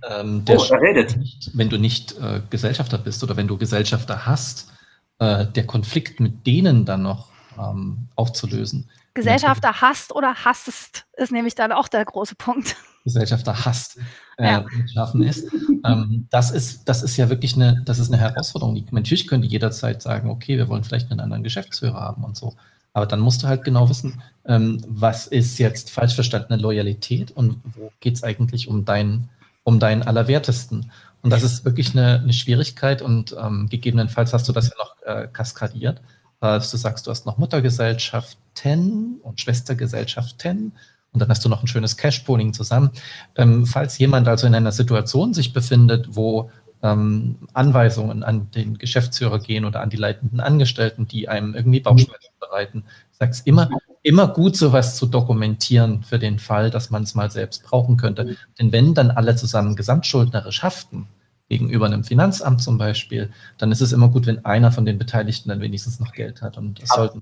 ähm, 0.10 0.44
der 0.44 0.60
Oh, 0.60 0.76
redet. 0.76 1.16
nicht, 1.16 1.52
wenn 1.54 1.70
du 1.70 1.78
nicht 1.78 2.18
äh, 2.20 2.42
Gesellschafter 2.50 2.98
bist 2.98 3.24
oder 3.24 3.38
wenn 3.38 3.48
du 3.48 3.58
Gesellschafter 3.58 4.26
hast, 4.26 4.75
äh, 5.20 5.46
der 5.46 5.66
Konflikt 5.66 6.20
mit 6.20 6.46
denen 6.46 6.86
dann 6.86 7.04
noch 7.04 7.28
ähm, 7.58 8.08
aufzulösen. 8.16 8.90
Gesellschafter 9.14 9.80
hasst 9.82 10.14
oder 10.14 10.34
hassest, 10.36 11.06
ist 11.16 11.32
nämlich 11.32 11.56
dann 11.56 11.72
auch 11.72 11.88
der 11.88 12.04
große 12.04 12.36
Punkt. 12.36 12.76
Gesellschafter 13.06 13.66
hasst, 13.66 13.98
äh, 14.38 14.46
Ja. 14.46 14.66
mit 14.76 14.92
schaffen 14.92 15.24
ist. 15.24 15.48
Ähm, 15.86 16.28
das 16.32 16.52
ist. 16.52 16.90
Das 16.90 17.04
ist 17.04 17.16
ja 17.16 17.30
wirklich 17.30 17.56
eine, 17.56 17.82
das 17.86 18.00
ist 18.00 18.12
eine 18.12 18.20
Herausforderung. 18.20 18.76
Die, 18.76 18.86
natürlich 18.92 19.28
könnte 19.28 19.48
jederzeit 19.48 20.02
sagen, 20.02 20.30
okay, 20.30 20.58
wir 20.58 20.68
wollen 20.68 20.84
vielleicht 20.84 21.12
einen 21.12 21.20
anderen 21.20 21.44
Geschäftsführer 21.44 22.00
haben 22.02 22.24
und 22.24 22.36
so. 22.36 22.56
Aber 22.94 23.06
dann 23.06 23.20
musst 23.20 23.44
du 23.44 23.48
halt 23.48 23.64
genau 23.64 23.90
wissen, 23.90 24.22
ähm, 24.46 24.82
was 24.88 25.28
ist 25.28 25.60
jetzt 25.60 25.92
falsch 25.92 26.16
verstandene 26.16 26.62
Loyalität 26.62 27.32
und 27.32 27.62
wo 27.64 27.92
geht 28.00 28.16
es 28.16 28.24
eigentlich 28.24 28.68
um 28.68 28.84
deinen, 28.86 29.30
um 29.64 29.80
deinen 29.80 30.02
Allerwertesten. 30.04 30.92
Und 31.26 31.32
das 31.32 31.42
ist 31.42 31.66
wirklich 31.66 31.92
eine, 31.94 32.20
eine 32.20 32.34
Schwierigkeit 32.34 33.02
und 33.02 33.36
ähm, 33.42 33.68
gegebenenfalls 33.68 34.32
hast 34.32 34.48
du 34.48 34.52
das 34.54 34.70
ja 34.70 34.76
noch 34.78 34.96
äh, 35.02 35.28
kaskadiert, 35.28 36.00
dass 36.40 36.70
du 36.70 36.78
sagst, 36.78 37.08
du 37.08 37.10
hast 37.10 37.26
noch 37.26 37.40
Muttergesellschaften 37.40 39.20
und 39.24 39.42
Schwestergesellschaften 39.42 40.74
und 41.14 41.20
dann 41.20 41.28
hast 41.28 41.44
du 41.44 41.50
noch 41.50 41.64
ein 41.64 41.68
schönes 41.68 41.98
Cash-Pooling 41.98 42.54
zusammen. 42.54 42.92
Ähm, 43.38 43.66
falls 43.66 43.98
jemand 43.98 44.28
also 44.28 44.46
in 44.46 44.54
einer 44.54 44.72
Situation 44.72 45.34
sich 45.34 45.52
befindet, 45.52 46.10
wo 46.12 46.52
ähm, 46.84 47.40
Anweisungen 47.54 48.22
an 48.22 48.52
den 48.52 48.78
Geschäftsführer 48.78 49.40
gehen 49.40 49.66
oder 49.66 49.82
an 49.82 49.90
die 49.90 49.98
leitenden 49.98 50.40
Angestellten, 50.40 51.08
die 51.08 51.28
einem 51.28 51.56
irgendwie 51.56 51.80
Bauchschmerzen 51.80 52.34
bereiten, 52.40 52.84
sag's 53.14 53.40
immer, 53.42 53.68
immer 54.04 54.28
gut, 54.28 54.56
sowas 54.56 54.96
zu 54.96 55.08
dokumentieren 55.08 56.04
für 56.04 56.20
den 56.20 56.38
Fall, 56.38 56.70
dass 56.70 56.92
man 56.92 57.02
es 57.02 57.16
mal 57.16 57.32
selbst 57.32 57.64
brauchen 57.64 57.98
könnte. 57.98 58.38
Denn 58.60 58.72
wenn 58.72 58.94
dann 58.94 59.10
alle 59.10 59.36
zusammen 59.36 59.76
gesamtschuldnerisch 59.76 60.62
haften, 60.62 61.08
gegenüber 61.50 61.86
einem 61.86 62.04
Finanzamt 62.04 62.62
zum 62.62 62.78
Beispiel, 62.78 63.32
dann 63.58 63.72
ist 63.72 63.82
es 63.82 63.92
immer 63.92 64.10
gut, 64.10 64.26
wenn 64.26 64.44
einer 64.46 64.72
von 64.72 64.86
den 64.86 64.98
Beteiligten 64.98 65.50
dann 65.50 65.62
wenigstens 65.62 66.00
noch 66.00 66.12
Geld 66.14 66.42
hat. 66.42 66.58
Und 66.58 66.82
es 66.82 66.90
sollten 66.90 67.22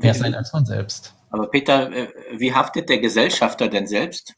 mehr 0.00 0.14
sein 0.14 0.34
als 0.34 0.52
man 0.52 0.64
selbst. 0.64 1.14
Aber 1.30 1.50
Peter, 1.50 1.90
äh, 1.92 2.08
wie 2.38 2.54
haftet 2.54 2.88
der 2.88 2.98
Gesellschafter 2.98 3.68
denn 3.68 3.86
selbst? 3.86 4.34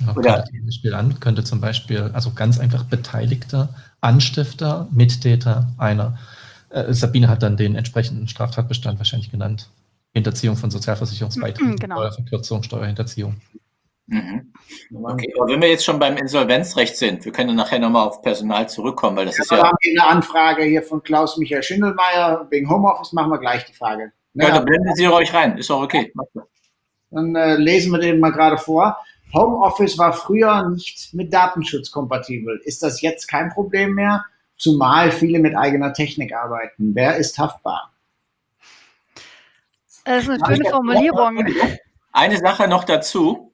Ja, 0.00 0.14
Oder- 0.16 0.34
könnte 0.44 0.50
zum 0.52 0.66
Beispiel 0.66 0.94
an, 0.94 1.20
könnte 1.20 1.44
zum 1.44 1.60
Beispiel, 1.60 2.10
also 2.12 2.32
ganz 2.32 2.58
einfach 2.58 2.84
Beteiligter, 2.84 3.74
Anstifter, 4.00 4.88
Mittäter 4.92 5.72
einer. 5.78 6.18
Äh, 6.70 6.92
Sabine 6.92 7.28
hat 7.28 7.42
dann 7.42 7.56
den 7.56 7.74
entsprechenden 7.76 8.28
Straftatbestand 8.28 8.98
wahrscheinlich 8.98 9.30
genannt. 9.30 9.68
Hinterziehung 10.12 10.56
von 10.56 10.70
Sozialversicherungsbeiträgen, 10.70 11.76
Genau. 11.76 11.96
Steuerverkürzung, 11.96 12.62
Steuerhinterziehung. 12.62 13.40
Mhm. 14.06 14.52
Okay, 15.02 15.32
aber 15.36 15.48
wenn 15.50 15.62
wir 15.62 15.70
jetzt 15.70 15.84
schon 15.84 15.98
beim 15.98 16.16
Insolvenzrecht 16.16 16.96
sind, 16.96 17.24
wir 17.24 17.32
können 17.32 17.48
dann 17.48 17.56
nachher 17.56 17.78
nochmal 17.78 18.06
auf 18.06 18.20
Personal 18.20 18.68
zurückkommen, 18.68 19.16
weil 19.16 19.26
das 19.26 19.38
ist 19.38 19.50
Wir 19.50 19.58
ja. 19.58 19.64
haben 19.64 19.76
hier 19.80 20.02
eine 20.02 20.10
Anfrage 20.10 20.62
hier 20.64 20.82
von 20.82 21.02
Klaus-Michael 21.02 21.62
Schindelmeier 21.62 22.46
wegen 22.50 22.68
Homeoffice. 22.68 23.12
Machen 23.12 23.30
wir 23.30 23.38
gleich 23.38 23.64
die 23.64 23.72
Frage. 23.72 24.12
Ja, 24.34 24.48
Ja, 24.48 24.54
dann 24.56 24.64
blenden 24.66 24.94
Sie 24.94 25.08
euch 25.08 25.32
rein, 25.32 25.56
ist 25.56 25.70
auch 25.70 25.82
okay. 25.82 26.12
Dann 27.10 27.34
äh, 27.34 27.56
lesen 27.56 27.92
wir 27.92 27.98
den 27.98 28.20
mal 28.20 28.30
gerade 28.30 28.58
vor. 28.58 28.98
Homeoffice 29.32 29.96
war 29.98 30.12
früher 30.12 30.68
nicht 30.68 31.14
mit 31.14 31.32
Datenschutz 31.32 31.90
kompatibel. 31.90 32.60
Ist 32.64 32.82
das 32.82 33.00
jetzt 33.00 33.26
kein 33.26 33.50
Problem 33.50 33.94
mehr? 33.94 34.24
Zumal 34.56 35.10
viele 35.10 35.38
mit 35.38 35.56
eigener 35.56 35.92
Technik 35.92 36.34
arbeiten. 36.34 36.94
Wer 36.94 37.16
ist 37.16 37.38
haftbar? 37.38 37.92
Das 40.04 40.24
ist 40.24 40.30
eine 40.30 40.56
schöne 40.56 40.70
Formulierung. 40.70 41.44
Eine 42.12 42.36
Sache 42.36 42.68
noch 42.68 42.84
dazu. 42.84 43.53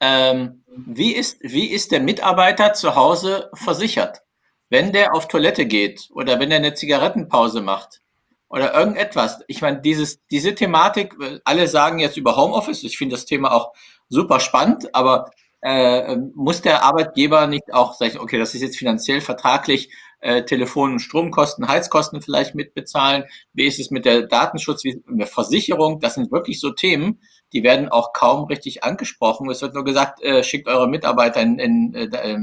Ähm, 0.00 0.64
wie, 0.68 1.12
ist, 1.14 1.38
wie 1.40 1.66
ist 1.66 1.92
der 1.92 2.00
Mitarbeiter 2.00 2.72
zu 2.72 2.94
Hause 2.94 3.50
versichert? 3.54 4.22
Wenn 4.70 4.92
der 4.92 5.14
auf 5.14 5.28
Toilette 5.28 5.66
geht 5.66 6.08
oder 6.12 6.38
wenn 6.40 6.50
er 6.50 6.58
eine 6.58 6.74
Zigarettenpause 6.74 7.62
macht 7.62 8.00
oder 8.48 8.74
irgendetwas. 8.74 9.40
Ich 9.46 9.60
meine, 9.60 9.80
dieses, 9.80 10.24
diese 10.28 10.54
Thematik, 10.54 11.14
alle 11.44 11.68
sagen 11.68 11.98
jetzt 11.98 12.16
über 12.16 12.36
Homeoffice, 12.36 12.84
ich 12.84 12.98
finde 12.98 13.16
das 13.16 13.26
Thema 13.26 13.52
auch 13.52 13.72
super 14.08 14.40
spannend, 14.40 14.94
aber 14.94 15.30
äh, 15.60 16.16
muss 16.34 16.62
der 16.62 16.84
Arbeitgeber 16.84 17.46
nicht 17.46 17.72
auch 17.72 17.94
sagen, 17.94 18.18
okay, 18.18 18.38
das 18.38 18.54
ist 18.54 18.62
jetzt 18.62 18.78
finanziell 18.78 19.20
vertraglich, 19.20 19.90
äh, 20.20 20.44
Telefon- 20.44 20.92
und 20.92 20.98
Stromkosten, 21.00 21.68
Heizkosten 21.68 22.22
vielleicht 22.22 22.54
mitbezahlen? 22.54 23.24
Wie 23.52 23.66
ist 23.66 23.78
es 23.78 23.90
mit 23.90 24.04
der 24.04 24.22
Datenschutz, 24.22 24.84
wie 24.84 25.02
mit 25.06 25.20
der 25.20 25.26
Versicherung? 25.26 26.00
Das 26.00 26.14
sind 26.14 26.32
wirklich 26.32 26.60
so 26.60 26.70
Themen, 26.70 27.20
die 27.52 27.62
werden 27.62 27.88
auch 27.88 28.12
kaum 28.12 28.44
richtig 28.44 28.84
angesprochen. 28.84 29.50
Es 29.50 29.62
wird 29.62 29.74
nur 29.74 29.84
gesagt, 29.84 30.22
äh, 30.22 30.42
schickt 30.42 30.68
eure 30.68 30.88
Mitarbeiter 30.88 31.40
in, 31.40 31.58
in, 31.58 31.94
äh, 31.94 32.38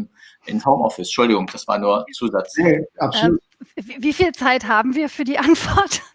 in 0.45 0.65
Homeoffice. 0.65 1.07
Entschuldigung, 1.07 1.47
das 1.51 1.67
war 1.67 1.77
nur 1.77 2.05
Zusatz. 2.13 2.57
Nee, 2.57 2.85
absolut. 2.97 3.41
Wie, 3.75 4.03
wie 4.03 4.13
viel 4.13 4.31
Zeit 4.31 4.67
haben 4.67 4.95
wir 4.95 5.09
für 5.09 5.23
die 5.23 5.37
Antwort? 5.37 6.01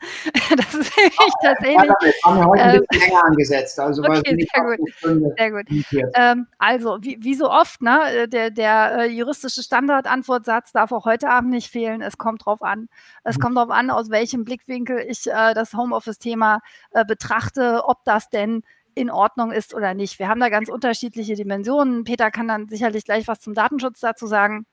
Das 0.57 0.75
ist 0.75 0.97
nämlich 0.97 1.33
tatsächlich 1.41 1.77
wir 1.77 2.13
haben 2.25 2.39
ja 2.39 2.45
heute 2.45 2.63
ein 2.63 2.75
ähm, 2.75 2.85
bisschen 2.91 3.09
länger 3.09 3.25
angesetzt. 3.25 3.79
Also 3.79 4.03
okay, 4.03 4.35
nicht 4.35 4.51
sehr 4.53 4.65
gut. 4.65 5.37
sehr 5.39 5.51
gut. 5.53 5.67
Ähm, 6.15 6.47
also, 6.59 6.99
wie, 7.01 7.19
wie 7.21 7.35
so 7.35 7.49
oft, 7.49 7.81
ne, 7.81 8.27
der, 8.29 8.51
der 8.51 8.99
äh, 8.99 9.07
juristische 9.07 9.63
Standardantwortsatz 9.63 10.73
darf 10.73 10.91
auch 10.91 11.05
heute 11.05 11.31
Abend 11.31 11.51
nicht 11.51 11.71
fehlen. 11.71 12.03
Es 12.03 12.19
kommt 12.19 12.45
drauf 12.45 12.63
an. 12.63 12.89
Es 13.23 13.37
Mhm. 13.37 13.43
kommt 13.43 13.57
drauf 13.59 13.71
an, 13.71 13.91
aus 13.91 14.11
welchem 14.11 14.45
Blickwinkel 14.45 14.99
ich 15.09 15.29
äh, 15.29 15.55
das 15.55 15.73
Homeoffice-Thema 15.73 16.61
äh, 16.91 17.05
betrachte, 17.05 17.85
ob 17.87 18.05
das 18.05 18.29
denn 18.29 18.65
in 18.95 19.11
Ordnung 19.11 19.53
ist 19.53 19.75
oder 19.75 19.95
nicht. 19.95 20.19
Wir 20.19 20.29
haben 20.29 20.41
da 20.41 20.49
ganz 20.49 20.69
unterschiedliche 20.69 21.35
Dimensionen. 21.35 22.05
Peter 22.05 22.31
kann 22.31 22.49
dann 22.49 22.69
sicherlich 22.69 23.05
gleich 23.05 23.29
was 23.29 23.41
zum 23.41 23.55
Datenschutz 23.55 24.01
dazu 24.01 24.27
sagen. 24.27 24.67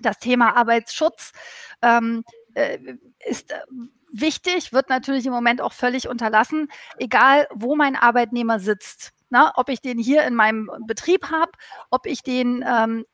Das 0.00 0.18
Thema 0.18 0.56
Arbeitsschutz 0.56 1.32
ähm, 1.82 2.24
äh, 2.54 2.78
ist 3.26 3.52
äh, 3.52 3.60
wichtig, 4.12 4.72
wird 4.72 4.88
natürlich 4.88 5.26
im 5.26 5.32
Moment 5.32 5.60
auch 5.60 5.72
völlig 5.72 6.08
unterlassen, 6.08 6.68
egal 6.98 7.46
wo 7.52 7.76
mein 7.76 7.96
Arbeitnehmer 7.96 8.58
sitzt. 8.58 9.12
Na, 9.28 9.52
ob 9.56 9.68
ich 9.68 9.80
den 9.80 9.98
hier 9.98 10.24
in 10.24 10.34
meinem 10.34 10.70
Betrieb 10.86 11.30
habe, 11.30 11.52
ob 11.90 12.06
ich 12.06 12.22
den, 12.22 12.64
ähm, 12.66 13.04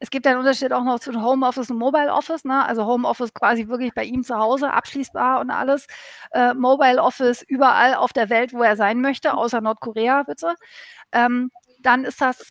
es 0.00 0.10
gibt 0.10 0.26
einen 0.26 0.38
Unterschied 0.38 0.72
auch 0.72 0.84
noch 0.84 1.00
zwischen 1.00 1.24
Homeoffice 1.24 1.70
und 1.70 1.78
Mobile 1.78 2.12
Office, 2.12 2.44
ne? 2.44 2.64
also 2.66 2.84
Homeoffice 2.84 3.32
quasi 3.32 3.68
wirklich 3.68 3.94
bei 3.94 4.04
ihm 4.04 4.22
zu 4.22 4.36
Hause, 4.36 4.72
abschließbar 4.72 5.40
und 5.40 5.50
alles. 5.50 5.86
Äh, 6.32 6.54
Mobile 6.54 7.02
Office 7.02 7.42
überall 7.42 7.94
auf 7.94 8.12
der 8.12 8.28
Welt, 8.28 8.52
wo 8.52 8.62
er 8.62 8.76
sein 8.76 9.00
möchte, 9.00 9.34
außer 9.34 9.60
Nordkorea 9.60 10.24
bitte. 10.24 10.54
Ähm, 11.12 11.50
dann 11.80 12.04
ist 12.04 12.20
das 12.20 12.48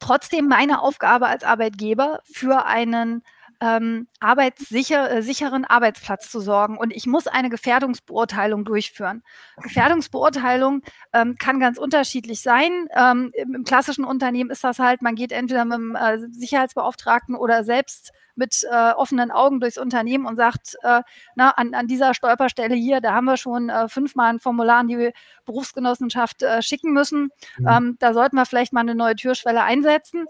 trotzdem 0.00 0.48
meine 0.48 0.82
Aufgabe 0.82 1.26
als 1.26 1.44
Arbeitgeber 1.44 2.20
für 2.32 2.66
einen 2.66 3.22
ähm, 3.62 4.08
arbeitssicher, 4.18 5.10
äh, 5.10 5.22
sicheren 5.22 5.64
Arbeitsplatz 5.64 6.30
zu 6.30 6.40
sorgen. 6.40 6.76
Und 6.76 6.92
ich 6.92 7.06
muss 7.06 7.28
eine 7.28 7.48
Gefährdungsbeurteilung 7.48 8.64
durchführen. 8.64 9.22
Gefährdungsbeurteilung 9.62 10.82
ähm, 11.12 11.36
kann 11.38 11.60
ganz 11.60 11.78
unterschiedlich 11.78 12.42
sein. 12.42 12.88
Ähm, 12.94 13.30
im, 13.34 13.54
Im 13.54 13.64
klassischen 13.64 14.04
Unternehmen 14.04 14.50
ist 14.50 14.64
das 14.64 14.80
halt, 14.80 15.00
man 15.00 15.14
geht 15.14 15.30
entweder 15.30 15.64
mit 15.64 15.78
dem 15.78 15.94
äh, 15.94 16.18
Sicherheitsbeauftragten 16.32 17.36
oder 17.36 17.62
selbst 17.62 18.12
mit 18.34 18.66
äh, 18.70 18.92
offenen 18.92 19.30
Augen 19.30 19.60
durchs 19.60 19.78
Unternehmen 19.78 20.26
und 20.26 20.36
sagt, 20.36 20.76
äh, 20.82 21.02
na, 21.34 21.50
an, 21.50 21.74
an 21.74 21.86
dieser 21.86 22.14
Stolperstelle 22.14 22.74
hier, 22.74 23.00
da 23.00 23.12
haben 23.12 23.26
wir 23.26 23.36
schon 23.36 23.68
äh, 23.68 23.88
fünfmal 23.88 24.32
ein 24.32 24.40
Formular 24.40 24.78
an 24.78 24.88
die 24.88 25.12
Berufsgenossenschaft 25.44 26.42
äh, 26.42 26.62
schicken 26.62 26.92
müssen. 26.92 27.30
Mhm. 27.58 27.68
Ähm, 27.68 27.96
da 27.98 28.14
sollten 28.14 28.36
wir 28.36 28.46
vielleicht 28.46 28.72
mal 28.72 28.80
eine 28.80 28.94
neue 28.94 29.16
Türschwelle 29.16 29.62
einsetzen. 29.62 30.26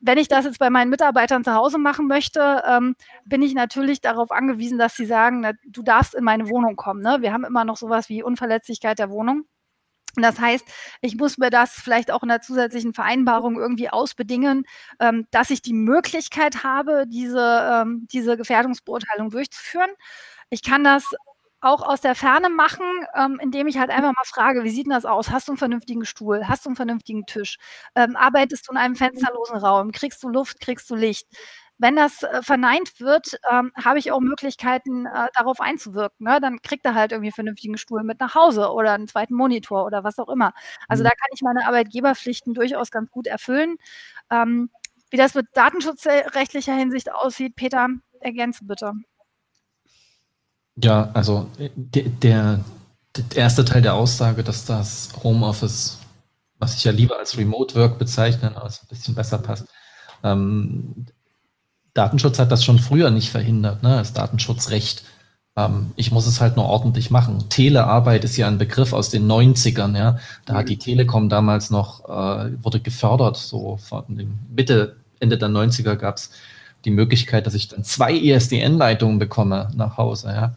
Wenn 0.00 0.18
ich 0.18 0.28
das 0.28 0.44
jetzt 0.44 0.58
bei 0.58 0.70
meinen 0.70 0.90
Mitarbeitern 0.90 1.44
zu 1.44 1.54
Hause 1.54 1.78
machen 1.78 2.06
möchte, 2.06 2.62
ähm, 2.66 2.94
bin 3.24 3.42
ich 3.42 3.54
natürlich 3.54 4.00
darauf 4.00 4.30
angewiesen, 4.30 4.78
dass 4.78 4.96
sie 4.96 5.06
sagen, 5.06 5.40
na, 5.40 5.52
du 5.66 5.82
darfst 5.82 6.14
in 6.14 6.24
meine 6.24 6.48
Wohnung 6.48 6.76
kommen. 6.76 7.02
Ne? 7.02 7.18
Wir 7.20 7.32
haben 7.32 7.44
immer 7.44 7.64
noch 7.64 7.76
sowas 7.76 8.08
wie 8.08 8.22
Unverletzlichkeit 8.22 8.98
der 8.98 9.10
Wohnung. 9.10 9.44
Das 10.16 10.40
heißt, 10.40 10.66
ich 11.00 11.16
muss 11.16 11.38
mir 11.38 11.50
das 11.50 11.72
vielleicht 11.72 12.10
auch 12.10 12.22
in 12.22 12.28
der 12.28 12.40
zusätzlichen 12.40 12.94
Vereinbarung 12.94 13.56
irgendwie 13.58 13.90
ausbedingen, 13.90 14.64
ähm, 15.00 15.26
dass 15.30 15.50
ich 15.50 15.62
die 15.62 15.74
Möglichkeit 15.74 16.64
habe, 16.64 17.04
diese, 17.06 17.82
ähm, 17.82 18.06
diese 18.10 18.36
Gefährdungsbeurteilung 18.36 19.30
durchzuführen. 19.30 19.90
Ich 20.50 20.62
kann 20.62 20.82
das 20.84 21.04
auch 21.60 21.82
aus 21.82 22.00
der 22.00 22.14
Ferne 22.14 22.48
machen, 22.50 22.84
ähm, 23.14 23.38
indem 23.42 23.66
ich 23.66 23.78
halt 23.78 23.90
einfach 23.90 24.12
mal 24.12 24.24
frage, 24.26 24.64
wie 24.64 24.70
sieht 24.70 24.86
denn 24.86 24.92
das 24.92 25.04
aus? 25.04 25.30
Hast 25.30 25.48
du 25.48 25.52
einen 25.52 25.58
vernünftigen 25.58 26.04
Stuhl? 26.04 26.46
Hast 26.48 26.64
du 26.64 26.68
einen 26.70 26.76
vernünftigen 26.76 27.26
Tisch? 27.26 27.58
Ähm, 27.94 28.16
arbeitest 28.16 28.68
du 28.68 28.72
in 28.72 28.78
einem 28.78 28.94
fensterlosen 28.96 29.56
Raum? 29.58 29.92
Kriegst 29.92 30.22
du 30.22 30.28
Luft? 30.28 30.60
Kriegst 30.60 30.88
du 30.90 30.94
Licht? 30.94 31.26
Wenn 31.80 31.94
das 31.96 32.22
äh, 32.24 32.42
verneint 32.42 33.00
wird, 33.00 33.38
ähm, 33.50 33.70
habe 33.82 33.98
ich 34.00 34.10
auch 34.12 34.20
Möglichkeiten, 34.20 35.06
äh, 35.06 35.28
darauf 35.36 35.60
einzuwirken. 35.60 36.26
Ne? 36.26 36.40
Dann 36.40 36.60
kriegt 36.62 36.84
er 36.84 36.94
halt 36.94 37.12
irgendwie 37.12 37.28
einen 37.28 37.34
vernünftigen 37.34 37.78
Stuhl 37.78 38.02
mit 38.02 38.18
nach 38.20 38.34
Hause 38.34 38.70
oder 38.72 38.92
einen 38.94 39.06
zweiten 39.08 39.34
Monitor 39.34 39.84
oder 39.86 40.02
was 40.04 40.18
auch 40.18 40.28
immer. 40.28 40.52
Also 40.88 41.02
Mhm. 41.02 41.04
da 41.04 41.10
kann 41.10 41.28
ich 41.34 41.42
meine 41.42 41.66
Arbeitgeberpflichten 41.66 42.54
durchaus 42.54 42.90
ganz 42.90 43.10
gut 43.10 43.26
erfüllen. 43.28 43.76
Ähm, 44.30 44.70
wie 45.10 45.16
das 45.16 45.34
mit 45.34 45.46
datenschutzrechtlicher 45.54 46.74
Hinsicht 46.74 47.12
aussieht, 47.12 47.56
Peter, 47.56 47.88
ergänze 48.20 48.64
bitte. 48.64 48.92
Ja, 50.82 51.10
also 51.12 51.48
der, 51.56 52.04
der, 52.04 52.60
erste 53.34 53.64
Teil 53.64 53.82
der 53.82 53.94
Aussage, 53.94 54.44
dass 54.44 54.64
das 54.64 55.08
Homeoffice, 55.24 55.98
was 56.58 56.76
ich 56.76 56.84
ja 56.84 56.92
lieber 56.92 57.18
als 57.18 57.36
Remote 57.36 57.74
Work 57.74 57.98
bezeichne, 57.98 58.56
aber 58.56 58.66
es 58.66 58.82
ein 58.82 58.88
bisschen 58.88 59.14
besser 59.14 59.38
passt, 59.38 59.66
Ähm, 60.24 61.06
Datenschutz 61.94 62.38
hat 62.38 62.52
das 62.52 62.64
schon 62.64 62.78
früher 62.78 63.10
nicht 63.10 63.30
verhindert, 63.30 63.82
ne? 63.82 63.96
das 63.96 64.12
Datenschutzrecht. 64.12 65.04
Ähm, 65.56 65.92
ich 65.96 66.12
muss 66.12 66.26
es 66.26 66.40
halt 66.40 66.56
nur 66.56 66.66
ordentlich 66.66 67.10
machen. 67.10 67.48
Telearbeit 67.48 68.24
ist 68.24 68.36
ja 68.36 68.46
ein 68.46 68.58
Begriff 68.58 68.92
aus 68.92 69.10
den 69.10 69.26
90ern, 69.28 69.96
ja. 69.96 70.18
Da 70.44 70.54
hat 70.54 70.68
die 70.68 70.78
Telekom 70.78 71.28
damals 71.28 71.70
noch, 71.70 72.04
äh, 72.08 72.52
wurde 72.62 72.80
gefördert, 72.80 73.36
so 73.36 73.78
von 73.78 74.16
dem 74.16 74.38
Mitte, 74.54 74.96
Ende 75.20 75.38
der 75.38 75.48
90er 75.48 75.96
gab 75.96 76.16
es 76.16 76.30
die 76.84 76.90
Möglichkeit, 76.90 77.46
dass 77.46 77.54
ich 77.54 77.68
dann 77.68 77.84
zwei 77.84 78.16
ESDN-Leitungen 78.16 79.18
bekomme 79.18 79.70
nach 79.74 79.96
Hause, 79.96 80.28
ja. 80.28 80.54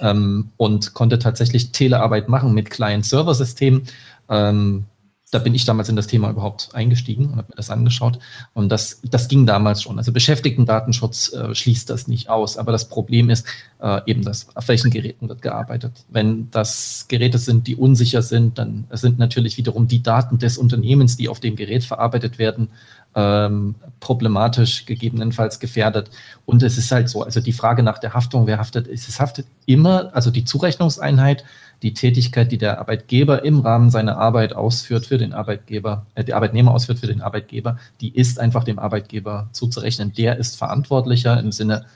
Ähm, 0.00 0.50
und 0.56 0.94
konnte 0.94 1.18
tatsächlich 1.18 1.72
Telearbeit 1.72 2.28
machen 2.28 2.54
mit 2.54 2.70
Client-Server-Systemen. 2.70 3.82
Ähm, 4.28 4.84
da 5.30 5.38
bin 5.38 5.54
ich 5.54 5.66
damals 5.66 5.90
in 5.90 5.96
das 5.96 6.06
Thema 6.06 6.30
überhaupt 6.30 6.70
eingestiegen 6.72 7.26
und 7.26 7.36
habe 7.36 7.48
mir 7.50 7.56
das 7.56 7.68
angeschaut. 7.68 8.18
Und 8.54 8.70
das, 8.70 9.00
das 9.10 9.28
ging 9.28 9.44
damals 9.44 9.82
schon. 9.82 9.98
Also 9.98 10.10
Beschäftigten-Datenschutz 10.10 11.34
äh, 11.34 11.54
schließt 11.54 11.90
das 11.90 12.08
nicht 12.08 12.30
aus. 12.30 12.56
Aber 12.56 12.72
das 12.72 12.88
Problem 12.88 13.28
ist 13.28 13.46
äh, 13.80 14.00
eben, 14.06 14.22
dass 14.22 14.46
auf 14.56 14.68
welchen 14.68 14.90
Geräten 14.90 15.28
wird 15.28 15.42
gearbeitet. 15.42 15.92
Wenn 16.08 16.50
das 16.50 17.06
Geräte 17.08 17.36
sind, 17.36 17.66
die 17.66 17.76
unsicher 17.76 18.22
sind, 18.22 18.58
dann 18.58 18.86
sind 18.90 19.18
natürlich 19.18 19.58
wiederum 19.58 19.86
die 19.86 20.02
Daten 20.02 20.38
des 20.38 20.56
Unternehmens, 20.56 21.18
die 21.18 21.28
auf 21.28 21.40
dem 21.40 21.56
Gerät 21.56 21.84
verarbeitet 21.84 22.38
werden, 22.38 22.70
ähm, 23.14 23.74
problematisch, 24.00 24.86
gegebenenfalls 24.86 25.60
gefährdet. 25.60 26.10
Und 26.46 26.62
es 26.62 26.78
ist 26.78 26.90
halt 26.90 27.10
so, 27.10 27.22
also 27.22 27.40
die 27.40 27.52
Frage 27.52 27.82
nach 27.82 27.98
der 27.98 28.14
Haftung, 28.14 28.46
wer 28.46 28.58
haftet, 28.58 28.86
ist, 28.86 29.08
es 29.08 29.20
haftet 29.20 29.46
immer, 29.66 30.14
also 30.14 30.30
die 30.30 30.44
Zurechnungseinheit, 30.44 31.44
die 31.82 31.94
Tätigkeit, 31.94 32.50
die 32.50 32.58
der 32.58 32.78
Arbeitgeber 32.78 33.44
im 33.44 33.60
Rahmen 33.60 33.90
seiner 33.90 34.18
Arbeit 34.18 34.52
ausführt 34.52 35.06
für 35.06 35.18
den 35.18 35.32
Arbeitgeber, 35.32 36.06
äh, 36.14 36.24
der 36.24 36.36
Arbeitnehmer 36.36 36.74
ausführt 36.74 36.98
für 36.98 37.06
den 37.06 37.20
Arbeitgeber, 37.20 37.78
die 38.00 38.14
ist 38.14 38.40
einfach 38.40 38.64
dem 38.64 38.78
Arbeitgeber 38.78 39.48
zuzurechnen. 39.52 40.12
Der 40.12 40.36
ist 40.36 40.56
verantwortlicher 40.56 41.38
im 41.38 41.52
Sinne 41.52 41.86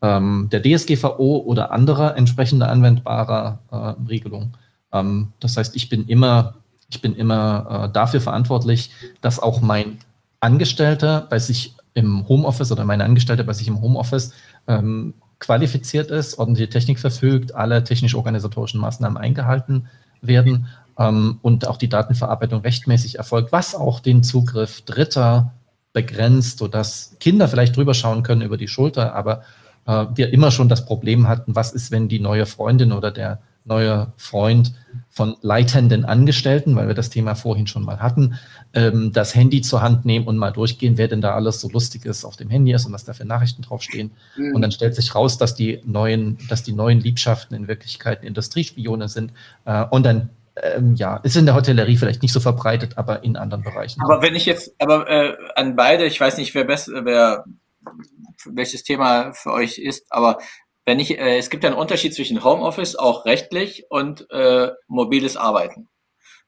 ähm, 0.00 0.48
der 0.50 0.62
DSGVO 0.62 1.38
oder 1.38 1.72
anderer 1.72 2.16
entsprechender 2.16 2.68
anwendbarer 2.68 3.58
äh, 3.70 4.08
Regelungen. 4.08 4.54
Ähm, 4.92 5.32
das 5.40 5.56
heißt, 5.56 5.74
ich 5.76 5.88
bin 5.88 6.06
immer, 6.06 6.54
ich 6.90 7.00
bin 7.00 7.14
immer 7.14 7.86
äh, 7.88 7.92
dafür 7.92 8.20
verantwortlich, 8.20 8.90
dass 9.20 9.40
auch 9.40 9.60
mein 9.60 9.98
Angestellter 10.40 11.26
bei 11.30 11.38
sich 11.38 11.74
im 11.94 12.28
Homeoffice 12.28 12.72
oder 12.72 12.84
meine 12.84 13.04
Angestellte 13.04 13.44
bei 13.44 13.52
sich 13.52 13.68
im 13.68 13.80
Homeoffice 13.80 14.32
ähm, 14.66 15.14
qualifiziert 15.42 16.10
ist, 16.10 16.38
ordentliche 16.38 16.70
Technik 16.70 16.98
verfügt, 16.98 17.54
alle 17.54 17.84
technisch-organisatorischen 17.84 18.80
Maßnahmen 18.80 19.18
eingehalten 19.18 19.88
werden 20.22 20.68
ähm, 20.98 21.38
und 21.42 21.66
auch 21.66 21.76
die 21.76 21.88
Datenverarbeitung 21.88 22.60
rechtmäßig 22.60 23.18
erfolgt, 23.18 23.52
was 23.52 23.74
auch 23.74 24.00
den 24.00 24.22
Zugriff 24.22 24.82
Dritter 24.82 25.52
begrenzt, 25.92 26.58
sodass 26.58 27.16
Kinder 27.20 27.48
vielleicht 27.48 27.76
drüber 27.76 27.92
schauen 27.92 28.22
können 28.22 28.42
über 28.42 28.56
die 28.56 28.68
Schulter, 28.68 29.14
aber 29.14 29.42
äh, 29.86 30.06
wir 30.14 30.32
immer 30.32 30.52
schon 30.52 30.68
das 30.68 30.86
Problem 30.86 31.28
hatten, 31.28 31.54
was 31.56 31.72
ist, 31.72 31.90
wenn 31.90 32.08
die 32.08 32.20
neue 32.20 32.46
Freundin 32.46 32.92
oder 32.92 33.10
der 33.10 33.40
neuer 33.64 34.12
Freund 34.16 34.74
von 35.08 35.36
leitenden 35.42 36.04
Angestellten, 36.04 36.74
weil 36.76 36.88
wir 36.88 36.94
das 36.94 37.10
Thema 37.10 37.34
vorhin 37.34 37.66
schon 37.66 37.84
mal 37.84 38.00
hatten, 38.00 38.38
ähm, 38.74 39.12
das 39.12 39.34
Handy 39.34 39.60
zur 39.60 39.82
Hand 39.82 40.04
nehmen 40.04 40.26
und 40.26 40.38
mal 40.38 40.50
durchgehen, 40.50 40.98
wer 40.98 41.08
denn 41.08 41.20
da 41.20 41.34
alles 41.34 41.60
so 41.60 41.68
Lustiges 41.68 42.24
auf 42.24 42.36
dem 42.36 42.48
Handy 42.48 42.72
ist 42.72 42.86
und 42.86 42.92
was 42.92 43.04
da 43.04 43.12
für 43.12 43.24
Nachrichten 43.24 43.62
draufstehen. 43.62 44.12
Mhm. 44.36 44.54
Und 44.54 44.62
dann 44.62 44.72
stellt 44.72 44.94
sich 44.94 45.14
raus, 45.14 45.38
dass 45.38 45.54
die 45.54 45.80
neuen, 45.84 46.38
dass 46.48 46.62
die 46.62 46.72
neuen 46.72 47.00
Liebschaften 47.00 47.56
in 47.56 47.68
Wirklichkeit 47.68 48.22
Industriespione 48.22 49.08
sind. 49.08 49.32
Äh, 49.64 49.84
und 49.90 50.04
dann 50.04 50.30
ähm, 50.56 50.94
ja, 50.94 51.16
ist 51.18 51.36
in 51.36 51.46
der 51.46 51.54
Hotellerie 51.54 51.96
vielleicht 51.96 52.22
nicht 52.22 52.32
so 52.32 52.40
verbreitet, 52.40 52.98
aber 52.98 53.24
in 53.24 53.36
anderen 53.36 53.62
Bereichen. 53.62 54.02
Aber 54.02 54.22
wenn 54.22 54.34
ich 54.34 54.46
jetzt, 54.46 54.74
aber 54.78 55.08
äh, 55.08 55.36
an 55.54 55.76
beide, 55.76 56.04
ich 56.04 56.20
weiß 56.20 56.36
nicht, 56.38 56.54
wer 56.54 56.64
besser, 56.64 57.04
wer 57.04 57.44
welches 58.46 58.82
Thema 58.82 59.32
für 59.32 59.52
euch 59.52 59.78
ist, 59.78 60.06
aber 60.10 60.38
wenn 60.84 60.98
ich, 60.98 61.18
äh, 61.18 61.38
es 61.38 61.48
gibt 61.48 61.64
ja 61.64 61.70
einen 61.70 61.78
Unterschied 61.78 62.14
zwischen 62.14 62.42
Homeoffice, 62.42 62.96
auch 62.96 63.24
rechtlich, 63.24 63.84
und 63.88 64.28
äh, 64.30 64.70
mobiles 64.88 65.36
Arbeiten. 65.36 65.88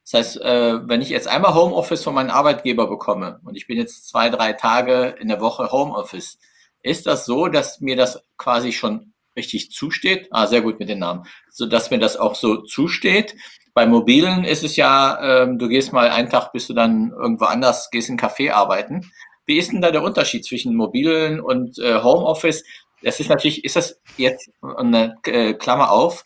Das 0.04 0.12
heißt, 0.12 0.40
äh, 0.42 0.88
wenn 0.88 1.00
ich 1.00 1.08
jetzt 1.08 1.28
einmal 1.28 1.54
Homeoffice 1.54 2.04
von 2.04 2.14
meinem 2.14 2.30
Arbeitgeber 2.30 2.86
bekomme 2.88 3.40
und 3.44 3.56
ich 3.56 3.66
bin 3.66 3.78
jetzt 3.78 4.08
zwei, 4.08 4.28
drei 4.28 4.52
Tage 4.52 5.16
in 5.18 5.28
der 5.28 5.40
Woche 5.40 5.72
Homeoffice, 5.72 6.38
ist 6.82 7.06
das 7.06 7.24
so, 7.24 7.48
dass 7.48 7.80
mir 7.80 7.96
das 7.96 8.22
quasi 8.36 8.72
schon 8.72 9.14
richtig 9.36 9.70
zusteht? 9.70 10.28
Ah, 10.30 10.46
sehr 10.46 10.60
gut 10.60 10.78
mit 10.78 10.88
den 10.88 10.98
Namen. 10.98 11.24
So 11.50 11.66
dass 11.66 11.90
mir 11.90 11.98
das 11.98 12.16
auch 12.16 12.34
so 12.34 12.62
zusteht. 12.62 13.34
Bei 13.72 13.86
mobilen 13.86 14.44
ist 14.44 14.62
es 14.62 14.76
ja, 14.76 15.42
ähm, 15.42 15.58
du 15.58 15.68
gehst 15.68 15.92
mal 15.92 16.10
einen 16.10 16.28
Tag, 16.28 16.52
bist 16.52 16.68
du 16.68 16.74
dann 16.74 17.10
irgendwo 17.10 17.46
anders, 17.46 17.90
gehst 17.90 18.08
in 18.08 18.18
Café 18.18 18.52
arbeiten. 18.52 19.10
Wie 19.46 19.58
ist 19.58 19.72
denn 19.72 19.80
da 19.80 19.90
der 19.90 20.02
Unterschied 20.02 20.44
zwischen 20.44 20.76
mobilen 20.76 21.40
und 21.40 21.78
äh, 21.78 22.02
Homeoffice? 22.02 22.64
Das 23.02 23.20
ist 23.20 23.28
natürlich, 23.28 23.64
ist 23.64 23.76
das 23.76 24.00
jetzt 24.16 24.50
eine 24.60 25.16
äh, 25.26 25.54
Klammer 25.54 25.90
auf, 25.90 26.24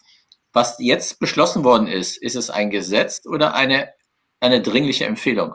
was 0.53 0.77
jetzt 0.79 1.19
beschlossen 1.21 1.65
worden 1.65 1.87
ist, 1.87 2.17
ist 2.17 2.37
es 2.37 2.51
ein 2.51 2.71
Gesetz 2.71 3.27
oder 3.27 3.55
eine, 3.55 3.93
eine 4.41 4.63
dringliche 4.63 5.05
Empfehlung? 5.05 5.55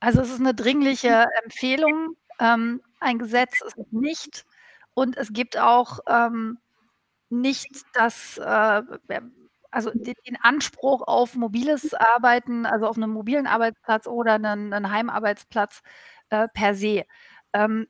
Also 0.00 0.20
es 0.20 0.30
ist 0.30 0.40
eine 0.40 0.54
dringliche 0.54 1.28
Empfehlung. 1.44 2.16
Ähm, 2.40 2.82
ein 3.00 3.18
Gesetz 3.18 3.60
ist 3.64 3.78
es 3.78 3.86
nicht. 3.92 4.44
Und 4.94 5.16
es 5.16 5.32
gibt 5.32 5.56
auch 5.58 6.00
ähm, 6.08 6.58
nicht 7.30 7.70
das, 7.94 8.36
äh, 8.38 8.82
also 9.70 9.90
den, 9.94 10.36
Anspruch 10.42 11.02
auf 11.06 11.34
mobiles 11.34 11.94
Arbeiten, 11.94 12.66
also 12.66 12.86
auf 12.86 12.96
einem 12.96 13.10
mobilen 13.10 13.46
Arbeitsplatz 13.46 14.06
oder 14.06 14.34
einen, 14.34 14.72
einen 14.72 14.90
Heimarbeitsplatz 14.90 15.82
äh, 16.30 16.48
per 16.52 16.74
se. 16.74 17.04
Ähm, 17.52 17.86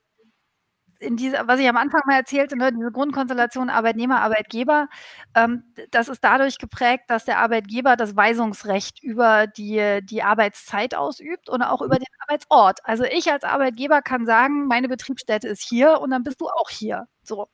in 1.03 1.17
dieser, 1.17 1.47
was 1.47 1.59
ich 1.59 1.67
am 1.69 1.77
Anfang 1.77 2.01
mal 2.05 2.15
erzählte, 2.15 2.57
ne, 2.57 2.71
diese 2.71 2.91
Grundkonstellation 2.91 3.69
Arbeitnehmer, 3.69 4.21
Arbeitgeber, 4.21 4.87
ähm, 5.35 5.63
das 5.91 6.07
ist 6.09 6.23
dadurch 6.23 6.57
geprägt, 6.57 7.05
dass 7.09 7.25
der 7.25 7.39
Arbeitgeber 7.39 7.95
das 7.95 8.15
Weisungsrecht 8.15 9.03
über 9.03 9.47
die, 9.47 9.99
die 10.03 10.23
Arbeitszeit 10.23 10.95
ausübt 10.95 11.49
und 11.49 11.61
auch 11.61 11.81
über 11.81 11.97
den 11.97 12.07
Arbeitsort. 12.21 12.79
Also 12.83 13.03
ich 13.03 13.31
als 13.31 13.43
Arbeitgeber 13.43 14.01
kann 14.01 14.25
sagen, 14.25 14.67
meine 14.67 14.87
Betriebsstätte 14.87 15.47
ist 15.47 15.61
hier 15.61 15.99
und 16.01 16.11
dann 16.11 16.23
bist 16.23 16.41
du 16.41 16.47
auch 16.47 16.69
hier. 16.69 17.07
So. 17.23 17.47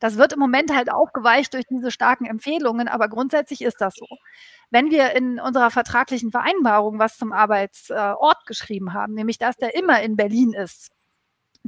Das 0.00 0.16
wird 0.18 0.32
im 0.34 0.38
Moment 0.38 0.74
halt 0.74 0.92
aufgeweicht 0.92 1.54
durch 1.54 1.64
diese 1.70 1.90
starken 1.90 2.26
Empfehlungen, 2.26 2.88
aber 2.88 3.08
grundsätzlich 3.08 3.62
ist 3.62 3.80
das 3.80 3.94
so. 3.96 4.06
Wenn 4.70 4.90
wir 4.90 5.14
in 5.14 5.40
unserer 5.40 5.70
vertraglichen 5.70 6.30
Vereinbarung 6.30 6.98
was 6.98 7.16
zum 7.16 7.32
Arbeitsort 7.32 8.46
geschrieben 8.46 8.92
haben, 8.92 9.14
nämlich 9.14 9.38
dass 9.38 9.56
der 9.56 9.74
immer 9.74 10.02
in 10.02 10.16
Berlin 10.16 10.52
ist, 10.52 10.90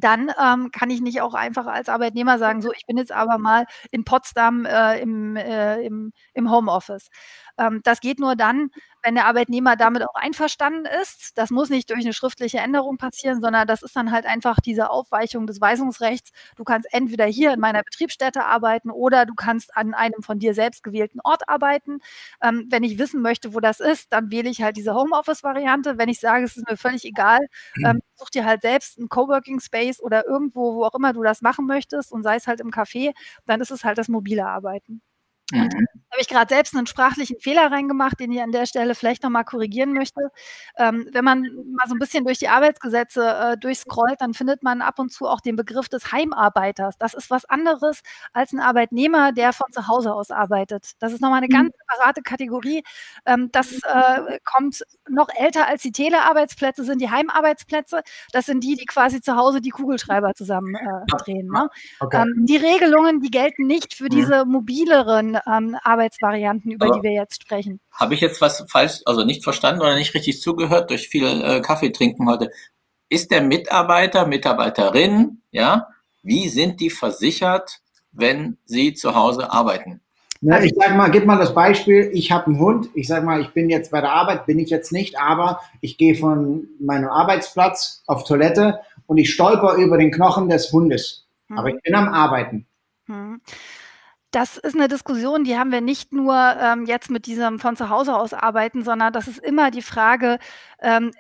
dann 0.00 0.30
ähm, 0.42 0.70
kann 0.72 0.90
ich 0.90 1.00
nicht 1.00 1.20
auch 1.20 1.34
einfach 1.34 1.66
als 1.66 1.88
Arbeitnehmer 1.88 2.38
sagen, 2.38 2.62
so, 2.62 2.72
ich 2.72 2.86
bin 2.86 2.98
jetzt 2.98 3.12
aber 3.12 3.38
mal 3.38 3.66
in 3.90 4.04
Potsdam 4.04 4.64
äh, 4.64 5.00
im, 5.00 5.36
äh, 5.36 5.80
im, 5.82 6.12
im 6.34 6.50
Homeoffice. 6.50 7.08
Ähm, 7.58 7.80
das 7.84 8.00
geht 8.00 8.20
nur 8.20 8.36
dann, 8.36 8.70
wenn 9.08 9.14
der 9.14 9.24
Arbeitnehmer 9.24 9.74
damit 9.74 10.02
auch 10.02 10.14
einverstanden 10.16 10.84
ist. 11.00 11.38
Das 11.38 11.48
muss 11.48 11.70
nicht 11.70 11.88
durch 11.88 12.04
eine 12.04 12.12
schriftliche 12.12 12.58
Änderung 12.58 12.98
passieren, 12.98 13.40
sondern 13.40 13.66
das 13.66 13.82
ist 13.82 13.96
dann 13.96 14.12
halt 14.12 14.26
einfach 14.26 14.60
diese 14.60 14.90
Aufweichung 14.90 15.46
des 15.46 15.62
Weisungsrechts. 15.62 16.30
Du 16.56 16.64
kannst 16.64 16.86
entweder 16.92 17.24
hier 17.24 17.54
in 17.54 17.58
meiner 17.60 17.82
Betriebsstätte 17.82 18.44
arbeiten 18.44 18.90
oder 18.90 19.24
du 19.24 19.34
kannst 19.34 19.74
an 19.74 19.94
einem 19.94 20.22
von 20.22 20.38
dir 20.38 20.52
selbst 20.52 20.82
gewählten 20.82 21.20
Ort 21.24 21.48
arbeiten. 21.48 22.00
Ähm, 22.42 22.66
wenn 22.68 22.82
ich 22.82 22.98
wissen 22.98 23.22
möchte, 23.22 23.54
wo 23.54 23.60
das 23.60 23.80
ist, 23.80 24.12
dann 24.12 24.30
wähle 24.30 24.50
ich 24.50 24.60
halt 24.60 24.76
diese 24.76 24.92
Homeoffice-Variante. 24.94 25.96
Wenn 25.96 26.10
ich 26.10 26.20
sage, 26.20 26.44
es 26.44 26.58
ist 26.58 26.68
mir 26.68 26.76
völlig 26.76 27.06
egal, 27.06 27.40
ähm, 27.82 28.00
such 28.14 28.28
dir 28.28 28.44
halt 28.44 28.60
selbst 28.60 28.98
einen 28.98 29.08
Coworking 29.08 29.60
Space 29.60 30.02
oder 30.02 30.26
irgendwo, 30.26 30.74
wo 30.74 30.84
auch 30.84 30.94
immer 30.94 31.14
du 31.14 31.22
das 31.22 31.40
machen 31.40 31.64
möchtest 31.64 32.12
und 32.12 32.24
sei 32.24 32.36
es 32.36 32.46
halt 32.46 32.60
im 32.60 32.70
Café, 32.70 33.12
dann 33.46 33.62
ist 33.62 33.70
es 33.70 33.84
halt 33.84 33.96
das 33.96 34.08
mobile 34.08 34.46
Arbeiten. 34.46 35.00
Mhm. 35.52 35.86
habe 36.10 36.20
ich 36.20 36.28
gerade 36.28 36.54
selbst 36.54 36.74
einen 36.74 36.86
sprachlichen 36.86 37.40
Fehler 37.40 37.70
reingemacht, 37.72 38.20
den 38.20 38.30
ich 38.32 38.42
an 38.42 38.52
der 38.52 38.66
Stelle 38.66 38.94
vielleicht 38.94 39.22
nochmal 39.22 39.44
korrigieren 39.44 39.94
möchte. 39.94 40.20
Ähm, 40.76 41.08
wenn 41.12 41.24
man 41.24 41.42
mal 41.42 41.88
so 41.88 41.94
ein 41.94 41.98
bisschen 41.98 42.24
durch 42.24 42.38
die 42.38 42.48
Arbeitsgesetze 42.48 43.22
äh, 43.24 43.56
durchscrollt, 43.56 44.20
dann 44.20 44.34
findet 44.34 44.62
man 44.62 44.82
ab 44.82 44.98
und 44.98 45.10
zu 45.10 45.26
auch 45.26 45.40
den 45.40 45.56
Begriff 45.56 45.88
des 45.88 46.12
Heimarbeiters. 46.12 46.98
Das 46.98 47.14
ist 47.14 47.30
was 47.30 47.46
anderes 47.46 48.02
als 48.32 48.52
ein 48.52 48.60
Arbeitnehmer, 48.60 49.32
der 49.32 49.54
von 49.54 49.72
zu 49.72 49.88
Hause 49.88 50.12
aus 50.12 50.30
arbeitet. 50.30 50.92
Das 50.98 51.12
ist 51.12 51.22
nochmal 51.22 51.38
eine 51.38 51.48
ganz 51.48 51.68
mhm. 51.68 51.80
separate 51.88 52.22
Kategorie. 52.22 52.82
Ähm, 53.24 53.48
das 53.52 53.72
äh, 53.72 54.38
kommt 54.44 54.84
noch 55.08 55.28
älter 55.34 55.66
als 55.66 55.80
die 55.82 55.92
Telearbeitsplätze, 55.92 56.84
sind 56.84 57.00
die 57.00 57.10
Heimarbeitsplätze. 57.10 58.02
Das 58.32 58.46
sind 58.46 58.62
die, 58.62 58.76
die 58.76 58.86
quasi 58.86 59.22
zu 59.22 59.36
Hause 59.36 59.62
die 59.62 59.70
Kugelschreiber 59.70 60.34
zusammen 60.34 60.74
äh, 60.74 61.16
drehen. 61.16 61.48
Ne? 61.48 61.70
Okay. 62.00 62.22
Ähm, 62.22 62.44
die 62.46 62.56
Regelungen, 62.56 63.20
die 63.20 63.30
gelten 63.30 63.66
nicht 63.66 63.94
für 63.94 64.04
mhm. 64.04 64.10
diese 64.10 64.44
mobileren 64.44 65.37
ähm, 65.46 65.76
Arbeitsvarianten, 65.82 66.72
über 66.72 66.86
Aber 66.86 66.96
die 66.96 67.02
wir 67.02 67.12
jetzt 67.12 67.42
sprechen. 67.42 67.80
Habe 67.92 68.14
ich 68.14 68.20
jetzt 68.20 68.40
was 68.40 68.64
falsch, 68.68 69.00
also 69.04 69.24
nicht 69.24 69.44
verstanden 69.44 69.80
oder 69.80 69.94
nicht 69.94 70.14
richtig 70.14 70.40
zugehört 70.40 70.90
durch 70.90 71.08
viel 71.08 71.24
äh, 71.24 71.60
Kaffee 71.60 71.90
trinken 71.90 72.28
heute? 72.28 72.50
Ist 73.08 73.30
der 73.30 73.42
Mitarbeiter, 73.42 74.26
Mitarbeiterin, 74.26 75.42
ja, 75.50 75.88
wie 76.22 76.48
sind 76.48 76.80
die 76.80 76.90
versichert, 76.90 77.80
wenn 78.12 78.58
sie 78.64 78.94
zu 78.94 79.14
Hause 79.14 79.50
arbeiten? 79.50 80.00
Ja, 80.40 80.62
ich 80.62 80.72
sage 80.76 80.94
mal, 80.94 81.10
gib 81.10 81.26
mal 81.26 81.38
das 81.38 81.52
Beispiel, 81.52 82.10
ich 82.12 82.30
habe 82.30 82.46
einen 82.46 82.60
Hund, 82.60 82.90
ich 82.94 83.08
sage 83.08 83.26
mal, 83.26 83.40
ich 83.40 83.48
bin 83.48 83.68
jetzt 83.70 83.90
bei 83.90 84.00
der 84.00 84.12
Arbeit, 84.12 84.46
bin 84.46 84.58
ich 84.60 84.70
jetzt 84.70 84.92
nicht, 84.92 85.18
aber 85.18 85.60
ich 85.80 85.98
gehe 85.98 86.14
von 86.14 86.68
meinem 86.78 87.08
Arbeitsplatz 87.08 88.04
auf 88.06 88.22
Toilette 88.22 88.78
und 89.06 89.18
ich 89.18 89.32
stolper 89.32 89.74
über 89.74 89.98
den 89.98 90.12
Knochen 90.12 90.48
des 90.48 90.70
Hundes. 90.70 91.26
Mhm. 91.48 91.58
Aber 91.58 91.68
ich 91.70 91.82
bin 91.82 91.94
am 91.94 92.08
Arbeiten. 92.08 92.66
Mhm. 93.06 93.40
Das 94.30 94.58
ist 94.58 94.74
eine 94.74 94.88
Diskussion, 94.88 95.44
die 95.44 95.56
haben 95.56 95.72
wir 95.72 95.80
nicht 95.80 96.12
nur 96.12 96.34
ähm, 96.36 96.84
jetzt 96.84 97.10
mit 97.10 97.26
diesem 97.26 97.58
von 97.58 97.76
zu 97.76 97.88
Hause 97.88 98.14
aus 98.14 98.34
arbeiten, 98.34 98.84
sondern 98.84 99.12
das 99.12 99.26
ist 99.26 99.38
immer 99.38 99.70
die 99.70 99.82
Frage, 99.82 100.38
ähm, 100.80 101.12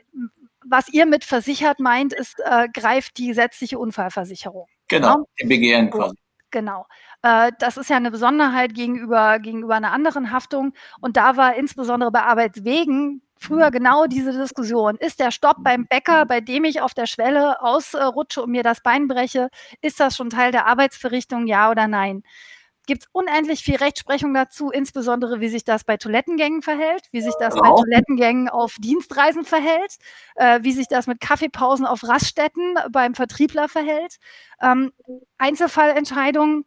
was 0.64 0.88
ihr 0.88 1.06
mit 1.06 1.24
versichert 1.24 1.80
meint, 1.80 2.12
ist, 2.12 2.38
äh, 2.44 2.68
greift 2.68 3.16
die 3.16 3.28
gesetzliche 3.28 3.78
Unfallversicherung. 3.78 4.66
Genau? 4.88 5.18
Ne? 5.18 5.24
die 5.40 5.46
BGN 5.46 5.90
quasi. 5.90 6.16
Genau. 6.50 6.86
Äh, 7.22 7.52
das 7.58 7.76
ist 7.76 7.90
ja 7.90 7.96
eine 7.96 8.10
Besonderheit 8.10 8.74
gegenüber, 8.74 9.38
gegenüber 9.38 9.74
einer 9.74 9.92
anderen 9.92 10.30
Haftung. 10.30 10.74
Und 11.00 11.16
da 11.16 11.36
war 11.36 11.54
insbesondere 11.56 12.10
bei 12.10 12.22
Arbeitswegen 12.22 13.22
früher 13.38 13.70
genau 13.70 14.06
diese 14.06 14.32
Diskussion. 14.32 14.96
Ist 14.96 15.20
der 15.20 15.30
Stopp 15.30 15.58
beim 15.60 15.86
Bäcker, 15.86 16.26
bei 16.26 16.40
dem 16.40 16.64
ich 16.64 16.80
auf 16.80 16.94
der 16.94 17.06
Schwelle 17.06 17.62
ausrutsche 17.62 18.42
und 18.42 18.50
mir 18.50 18.62
das 18.62 18.82
Bein 18.82 19.08
breche, 19.08 19.50
ist 19.80 20.00
das 20.00 20.16
schon 20.16 20.30
Teil 20.30 20.52
der 20.52 20.66
Arbeitsverrichtung, 20.66 21.46
ja 21.46 21.70
oder 21.70 21.86
nein? 21.86 22.22
Gibt 22.88 23.02
es 23.02 23.08
unendlich 23.12 23.62
viel 23.62 23.76
Rechtsprechung 23.76 24.34
dazu, 24.34 24.70
insbesondere 24.70 25.40
wie 25.40 25.48
sich 25.48 25.62
das 25.62 25.84
bei 25.84 25.98
Toilettengängen 25.98 26.62
verhält, 26.62 27.06
wie 27.12 27.20
sich 27.20 27.34
das 27.38 27.54
bei 27.54 27.68
Toilettengängen 27.68 28.48
auf 28.48 28.76
Dienstreisen 28.80 29.44
verhält, 29.44 29.98
äh, 30.34 30.60
wie 30.62 30.72
sich 30.72 30.88
das 30.88 31.06
mit 31.06 31.20
Kaffeepausen 31.20 31.86
auf 31.86 32.02
Raststätten 32.02 32.74
beim 32.90 33.14
Vertriebler 33.14 33.68
verhält. 33.68 34.16
Ähm, 34.60 34.92
Einzelfallentscheidungen 35.36 36.64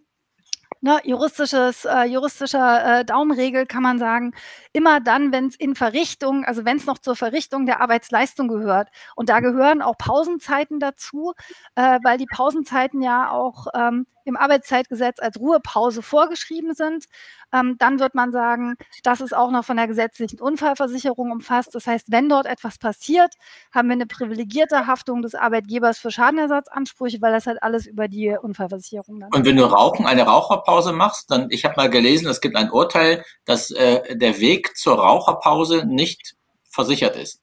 ne, 0.81 0.99
juristisches, 1.03 1.85
äh, 1.85 2.03
juristischer 2.05 2.99
äh, 2.99 3.05
Daumenregel 3.05 3.65
kann 3.65 3.83
man 3.83 3.99
sagen, 3.99 4.33
immer 4.73 4.99
dann, 4.99 5.31
wenn 5.31 5.47
es 5.47 5.55
in 5.55 5.75
Verrichtung, 5.75 6.43
also 6.45 6.65
wenn 6.65 6.77
es 6.77 6.85
noch 6.85 6.97
zur 6.97 7.15
Verrichtung 7.15 7.65
der 7.65 7.81
Arbeitsleistung 7.81 8.47
gehört. 8.47 8.89
Und 9.15 9.29
da 9.29 9.39
gehören 9.39 9.81
auch 9.81 9.97
Pausenzeiten 9.97 10.79
dazu, 10.79 11.33
äh, 11.75 11.99
weil 12.03 12.17
die 12.17 12.27
Pausenzeiten 12.27 13.01
ja 13.01 13.31
auch 13.31 13.67
ähm, 13.73 14.07
im 14.25 14.37
Arbeitszeitgesetz 14.37 15.19
als 15.19 15.39
Ruhepause 15.39 16.01
vorgeschrieben 16.01 16.73
sind. 16.73 17.05
Ähm, 17.53 17.75
dann 17.79 17.99
wird 17.99 18.15
man 18.15 18.31
sagen, 18.31 18.75
das 19.03 19.21
ist 19.21 19.35
auch 19.35 19.51
noch 19.51 19.65
von 19.65 19.77
der 19.77 19.87
gesetzlichen 19.87 20.39
Unfallversicherung 20.39 21.31
umfasst. 21.31 21.75
Das 21.75 21.87
heißt, 21.87 22.11
wenn 22.11 22.29
dort 22.29 22.45
etwas 22.45 22.77
passiert, 22.77 23.33
haben 23.73 23.89
wir 23.89 23.93
eine 23.93 24.05
privilegierte 24.05 24.87
Haftung 24.87 25.21
des 25.21 25.35
Arbeitgebers 25.35 25.99
für 25.99 26.11
Schadenersatzansprüche, 26.11 27.21
weil 27.21 27.33
das 27.33 27.47
halt 27.47 27.61
alles 27.61 27.87
über 27.87 28.07
die 28.07 28.35
Unfallversicherung 28.41 29.19
dann. 29.19 29.29
Und 29.33 29.45
wenn 29.45 29.57
du 29.57 29.65
Rauchen 29.65 30.05
eine 30.05 30.23
Raucherpause 30.23 30.93
machst, 30.93 31.31
dann, 31.31 31.47
ich 31.49 31.65
habe 31.65 31.75
mal 31.77 31.89
gelesen, 31.89 32.27
es 32.27 32.41
gibt 32.41 32.55
ein 32.55 32.71
Urteil, 32.71 33.23
dass 33.45 33.71
äh, 33.71 34.15
der 34.15 34.39
Weg 34.39 34.77
zur 34.77 34.99
Raucherpause 34.99 35.85
nicht 35.85 36.35
versichert 36.69 37.17
ist 37.17 37.41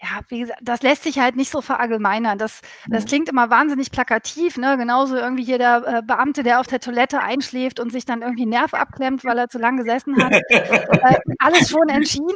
ja, 0.00 0.20
wie 0.28 0.40
gesagt, 0.40 0.60
das 0.62 0.82
lässt 0.82 1.02
sich 1.02 1.18
halt 1.18 1.34
nicht 1.34 1.50
so 1.50 1.60
verallgemeinern. 1.60 2.38
Das, 2.38 2.60
das 2.86 3.04
mhm. 3.04 3.08
klingt 3.08 3.28
immer 3.28 3.50
wahnsinnig 3.50 3.90
plakativ, 3.90 4.56
ne? 4.56 4.76
Genauso 4.78 5.16
irgendwie 5.16 5.44
hier 5.44 5.58
der 5.58 5.82
äh, 5.86 6.02
Beamte, 6.02 6.44
der 6.44 6.60
auf 6.60 6.68
der 6.68 6.78
Toilette 6.78 7.20
einschläft 7.20 7.80
und 7.80 7.90
sich 7.90 8.04
dann 8.04 8.22
irgendwie 8.22 8.46
Nerv 8.46 8.74
abklemmt, 8.74 9.24
weil 9.24 9.38
er 9.38 9.48
zu 9.48 9.58
lang 9.58 9.76
gesessen 9.76 10.22
hat. 10.22 10.32
äh, 10.50 11.18
alles 11.40 11.70
schon 11.70 11.88
entschieden. 11.88 12.28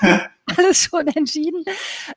alles 0.56 0.84
schon 0.84 1.06
entschieden. 1.08 1.64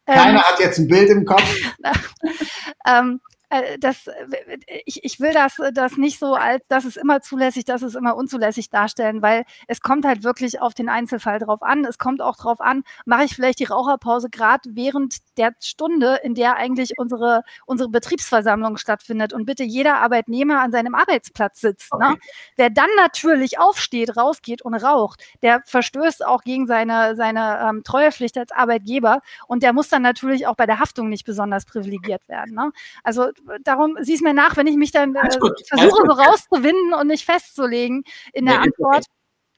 Keiner 0.06 0.30
ähm, 0.30 0.44
hat 0.44 0.60
jetzt 0.60 0.78
ein 0.78 0.88
Bild 0.88 1.10
im 1.10 1.26
Kopf. 1.26 1.56
ähm, 2.88 3.20
äh, 3.50 3.80
das, 3.80 4.08
äh, 4.08 4.58
ich, 4.86 5.04
ich 5.04 5.20
will 5.20 5.32
das, 5.32 5.58
das 5.74 5.98
nicht 5.98 6.20
so 6.20 6.34
als, 6.34 6.68
das 6.68 6.86
ist 6.86 6.98
immer 6.98 7.22
zulässig, 7.22 7.64
das 7.66 7.82
ist 7.82 7.96
immer 7.96 8.16
unzulässig 8.16 8.70
darstellen, 8.70 9.22
weil 9.22 9.46
es 9.68 9.82
kommt 9.82 10.06
halt 10.06 10.24
wirklich 10.24 10.60
auf 10.62 10.74
den 10.74 10.90
Einzelfall 10.90 11.40
drauf 11.40 11.62
an. 11.62 11.86
Es 11.86 11.98
kommt 11.98 12.22
auch 12.22 12.36
drauf 12.36 12.60
an, 12.60 12.84
mache 13.06 13.24
ich 13.24 13.36
vielleicht 13.36 13.60
die 13.60 13.66
Raucherpause 13.66 14.30
gerade 14.30 14.70
während 14.74 15.18
der 15.38 15.54
Stunde, 15.62 16.20
in 16.24 16.36
der 16.36 16.58
eigentlich 16.58 16.94
unsere, 16.98 17.44
unsere 17.66 17.90
Betriebsversammlung 17.90 18.78
stattfindet 18.78 19.32
und 19.34 19.46
bitte 19.46 19.64
jeder 19.64 19.98
Arbeitnehmer 20.00 20.62
an 20.62 20.72
seinem 20.72 20.96
Arbeitsplatz 20.96 21.62
sitzt. 21.62 21.94
Ne? 21.94 22.00
Okay. 22.00 22.14
Ne? 22.14 22.20
Wer 22.58 22.70
dann 22.70 22.90
natürlich 22.98 23.60
aufsteht, 23.60 24.18
rausgeht 24.18 24.62
und 24.62 24.74
raucht, 24.74 25.24
der 25.42 25.62
verstößt 25.66 26.26
auch 26.26 26.42
gegen 26.42 26.68
seine, 26.68 27.16
seine 27.16 27.60
ähm, 27.70 27.84
Treuepflicht 27.84 28.38
als 28.38 28.52
Arbeitgeber 28.52 29.22
und 29.48 29.64
der 29.64 29.72
muss 29.72 29.88
dann 29.88 30.02
natürlich 30.02 30.48
auch 30.48 30.56
bei 30.56 30.66
der 30.66 30.80
Haftung 30.80 31.10
nicht 31.10 31.26
besonders 31.26 31.66
privilegiert 31.66 32.28
werden. 32.28 32.54
Ne? 32.54 32.72
Also 33.04 33.32
darum 33.64 33.98
sieh 34.02 34.16
es 34.16 34.22
mir 34.22 34.34
nach, 34.34 34.58
wenn 34.58 34.68
ich 34.68 34.76
mich 34.76 34.92
dann 34.92 35.16
äh, 35.16 35.30
versuche, 35.68 36.04
so 36.06 36.14
rauszuwinden 36.14 36.94
und 36.94 37.08
nicht 37.08 37.26
festzulegen 37.26 38.04
in 38.34 38.46
der 38.46 38.60
nee, 38.60 38.66
Antwort. 38.66 39.06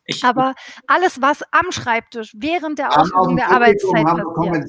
Ich, 0.06 0.24
Aber 0.24 0.56
alles, 0.88 1.22
was 1.22 1.44
am 1.52 1.72
Schreibtisch 1.72 2.34
während 2.36 2.80
der 2.80 3.00
Ausübung 3.00 3.36
der 3.36 3.52
Arbeitszeit 3.52 4.06
passiert, 4.06 4.66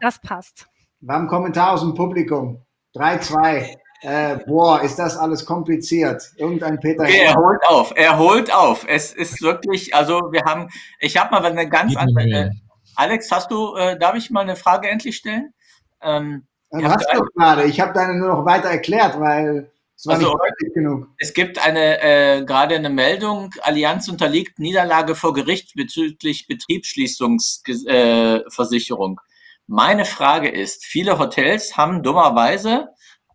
das 0.00 0.20
passt. 0.20 0.66
Wir 1.00 1.14
haben 1.14 1.22
einen 1.22 1.28
Kommentar 1.28 1.72
aus 1.72 1.80
dem 1.80 1.94
Publikum. 1.94 2.64
3-2. 2.94 3.76
Äh, 4.02 4.38
boah, 4.46 4.82
ist 4.82 4.98
das 4.98 5.16
alles 5.16 5.46
kompliziert. 5.46 6.32
Irgendein 6.36 6.78
Peter. 6.80 7.04
Okay, 7.04 7.24
er 7.24 7.34
holt 7.34 7.60
auf, 7.68 7.92
er 7.96 8.18
holt 8.18 8.52
auf. 8.52 8.84
Es 8.88 9.12
ist 9.12 9.40
wirklich, 9.42 9.94
also 9.94 10.20
wir 10.32 10.42
haben, 10.44 10.68
ich 10.98 11.16
habe 11.16 11.30
mal 11.30 11.44
eine 11.44 11.68
ganz 11.68 11.96
andere. 11.96 12.24
Äh, 12.28 12.50
Alex, 12.96 13.30
hast 13.30 13.50
du, 13.50 13.74
äh, 13.76 13.98
darf 13.98 14.16
ich 14.16 14.30
mal 14.30 14.40
eine 14.40 14.56
Frage 14.56 14.88
endlich 14.88 15.16
stellen? 15.16 15.54
Ähm, 16.02 16.46
dann 16.72 16.88
hast 16.88 17.06
du 17.12 17.22
gerade. 17.34 17.64
Ich 17.64 17.80
habe 17.80 17.92
deine 17.92 18.14
nur 18.14 18.28
noch 18.28 18.44
weiter 18.44 18.68
erklärt, 18.68 19.18
weil 19.20 19.70
es 19.94 20.06
war 20.06 20.14
also, 20.14 20.26
nicht 20.26 20.38
deutlich 20.40 20.74
genug. 20.74 21.06
Es 21.18 21.34
gibt 21.34 21.64
eine 21.64 22.02
äh, 22.02 22.44
gerade 22.44 22.74
eine 22.74 22.90
Meldung, 22.90 23.50
Allianz 23.60 24.08
unterliegt 24.08 24.58
Niederlage 24.58 25.14
vor 25.14 25.32
Gericht 25.34 25.74
bezüglich 25.76 26.48
Betriebsschließungsversicherung. 26.48 29.18
Äh, 29.18 29.22
Meine 29.66 30.06
Frage 30.06 30.48
ist, 30.48 30.84
viele 30.84 31.18
Hotels 31.18 31.76
haben 31.76 32.02
dummerweise, 32.02 32.88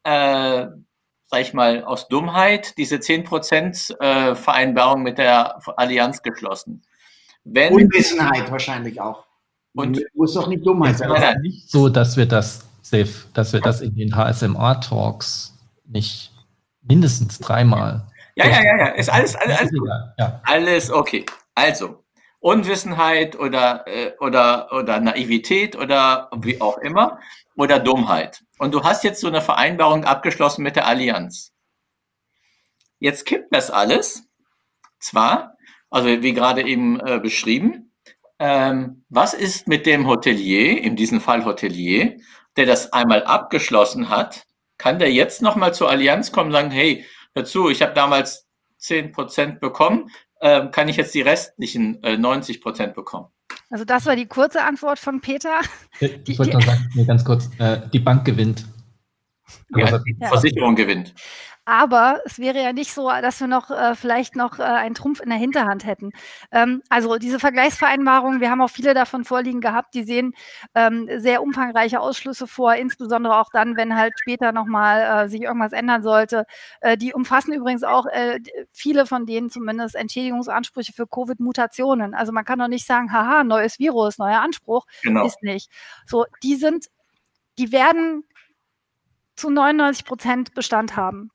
äh, 0.04 0.66
sag 1.28 1.42
ich 1.42 1.54
mal, 1.54 1.84
aus 1.84 2.08
Dummheit 2.08 2.76
diese 2.78 2.96
10% 2.98 4.00
äh, 4.00 4.34
Vereinbarung 4.36 5.04
mit 5.04 5.20
der 5.20 5.60
Allianz 5.78 6.24
geschlossen. 6.24 6.84
Wenn, 7.44 7.72
Unwissenheit 7.72 8.50
wahrscheinlich 8.52 9.00
auch. 9.00 9.28
Und 9.74 10.04
muss 10.16 10.34
doch 10.34 10.48
nicht 10.48 10.66
Dummheit 10.66 10.98
sein. 10.98 11.12
Es 11.12 11.24
ist 11.24 11.38
nicht 11.42 11.70
so, 11.70 11.88
dass 11.88 12.18
wir 12.18 12.26
das 12.26 12.68
safe, 12.90 13.28
dass 13.34 13.54
wir 13.54 13.62
das 13.62 13.82
in 13.82 13.96
den 13.96 14.16
HSMA-Talks 14.16 15.58
nicht 15.86 16.32
mindestens 16.82 17.40
dreimal. 17.40 18.08
Ja, 18.36 18.46
ja, 18.46 18.64
ja, 18.64 18.78
ja, 18.78 18.88
ist 18.90 19.10
alles, 19.10 19.36
alles, 19.36 19.60
alles, 19.60 19.72
ja. 20.18 20.42
alles 20.44 20.92
okay. 20.92 21.26
Also, 21.56 22.04
Unwissenheit 22.40 23.36
oder, 23.38 23.86
äh, 23.88 24.12
oder, 24.20 24.72
oder 24.72 25.00
Naivität 25.00 25.76
oder 25.76 26.30
wie 26.38 26.62
auch 26.62 26.78
immer 26.78 27.20
oder 27.56 27.80
Dummheit. 27.80 28.44
Und 28.60 28.74
du 28.74 28.84
hast 28.84 29.04
jetzt 29.04 29.22
so 29.22 29.28
eine 29.28 29.42
Vereinbarung 29.42 30.06
abgeschlossen 30.06 30.64
mit 30.64 30.76
der 30.76 30.86
Allianz. 30.86 31.52
Jetzt 33.00 33.26
kippt 33.26 33.54
das 33.54 33.72
alles. 33.72 34.24
Zwar, 35.00 35.58
also 35.90 36.08
wie 36.08 36.34
gerade 36.34 36.64
eben 36.64 37.00
äh, 37.00 37.20
beschrieben, 37.20 37.94
ähm, 38.40 39.04
was 39.10 39.34
ist 39.34 39.68
mit 39.68 39.86
dem 39.86 40.08
Hotelier, 40.08 40.82
in 40.82 40.96
diesem 40.96 41.22
Fall 41.22 41.44
Hotelier, 41.44 42.18
der 42.58 42.66
das 42.66 42.92
einmal 42.92 43.24
abgeschlossen 43.24 44.10
hat, 44.10 44.46
kann 44.78 45.00
der 45.00 45.12
jetzt 45.12 45.42
nochmal 45.42 45.74
zur 45.74 45.90
Allianz 45.90 46.32
kommen 46.32 46.48
und 46.48 46.54
sagen, 46.54 46.72
hey, 46.72 47.06
hör 47.34 47.46
zu, 47.46 47.70
ich 47.70 47.82
habe 47.82 47.94
damals 47.94 48.48
10% 48.82 49.60
bekommen, 49.60 50.10
äh, 50.40 50.68
kann 50.68 50.88
ich 50.88 50.98
jetzt 50.98 51.16
die 51.16 51.22
restlichen 51.22 52.04
äh, 52.04 52.14
90% 52.14 52.94
bekommen? 52.94 53.28
Also 53.70 53.86
das 53.86 54.06
war 54.06 54.16
die 54.16 54.28
kurze 54.28 54.64
Antwort 54.64 55.00
von 55.00 55.22
Peter. 55.22 55.60
Ich 56.00 56.24
die, 56.24 56.40
wollte 56.40 56.54
noch 56.54 56.62
sagen, 56.62 56.90
nee, 56.94 57.06
ganz 57.06 57.26
kurz, 57.26 57.50
äh, 57.60 57.82
die 57.92 58.00
Bank 58.00 58.26
gewinnt. 58.26 58.66
Ja, 59.76 59.98
die 60.00 60.16
Versicherung 60.22 60.76
gewinnt. 60.76 61.14
Aber 61.68 62.22
es 62.24 62.40
wäre 62.40 62.64
ja 62.64 62.72
nicht 62.72 62.94
so, 62.94 63.10
dass 63.10 63.42
wir 63.42 63.48
noch 63.48 63.70
äh, 63.70 63.94
vielleicht 63.94 64.38
noch 64.38 64.58
äh, 64.58 64.64
einen 64.64 64.96
Trumpf 64.96 65.20
in 65.20 65.28
der 65.28 65.38
Hinterhand 65.38 65.86
hätten. 65.86 66.12
Ähm, 66.50 66.82
also 66.88 67.18
diese 67.18 67.40
Vergleichsvereinbarungen, 67.40 68.40
wir 68.40 68.50
haben 68.50 68.62
auch 68.62 68.70
viele 68.70 68.94
davon 68.94 69.26
vorliegen 69.26 69.60
gehabt, 69.60 69.94
die 69.94 70.04
sehen 70.04 70.34
ähm, 70.76 71.10
sehr 71.18 71.44
umfangreiche 71.44 72.00
Ausschlüsse 72.00 72.48
vor, 72.48 72.76
insbesondere 72.76 73.36
auch 73.36 73.50
dann, 73.52 73.76
wenn 73.76 73.98
halt 73.98 74.14
später 74.18 74.54
nochmal 74.54 75.26
äh, 75.26 75.30
sich 75.30 75.42
irgendwas 75.42 75.74
ändern 75.74 76.04
sollte. 76.04 76.46
Äh, 76.80 76.96
die 76.96 77.14
umfassen 77.14 77.52
übrigens 77.52 77.84
auch 77.84 78.06
äh, 78.06 78.40
viele 78.72 79.06
von 79.06 79.26
denen 79.26 79.50
zumindest 79.50 79.96
Entschädigungsansprüche 79.96 80.94
für 80.94 81.06
Covid-Mutationen. 81.06 82.14
Also 82.14 82.32
man 82.32 82.46
kann 82.46 82.60
doch 82.60 82.70
nicht 82.70 82.88
sagen, 82.88 83.12
haha, 83.12 83.44
neues 83.44 83.78
Virus, 83.78 84.20
neuer 84.20 84.40
Anspruch, 84.40 84.86
genau. 85.04 85.26
ist 85.26 85.44
nicht. 85.44 85.70
So, 86.06 86.24
die 86.44 86.56
sind, 86.56 86.86
die 87.58 87.74
werden 87.74 88.24
zu 89.36 89.50
99 89.50 90.06
Prozent 90.06 90.54
Bestand 90.54 90.96
haben 90.96 91.30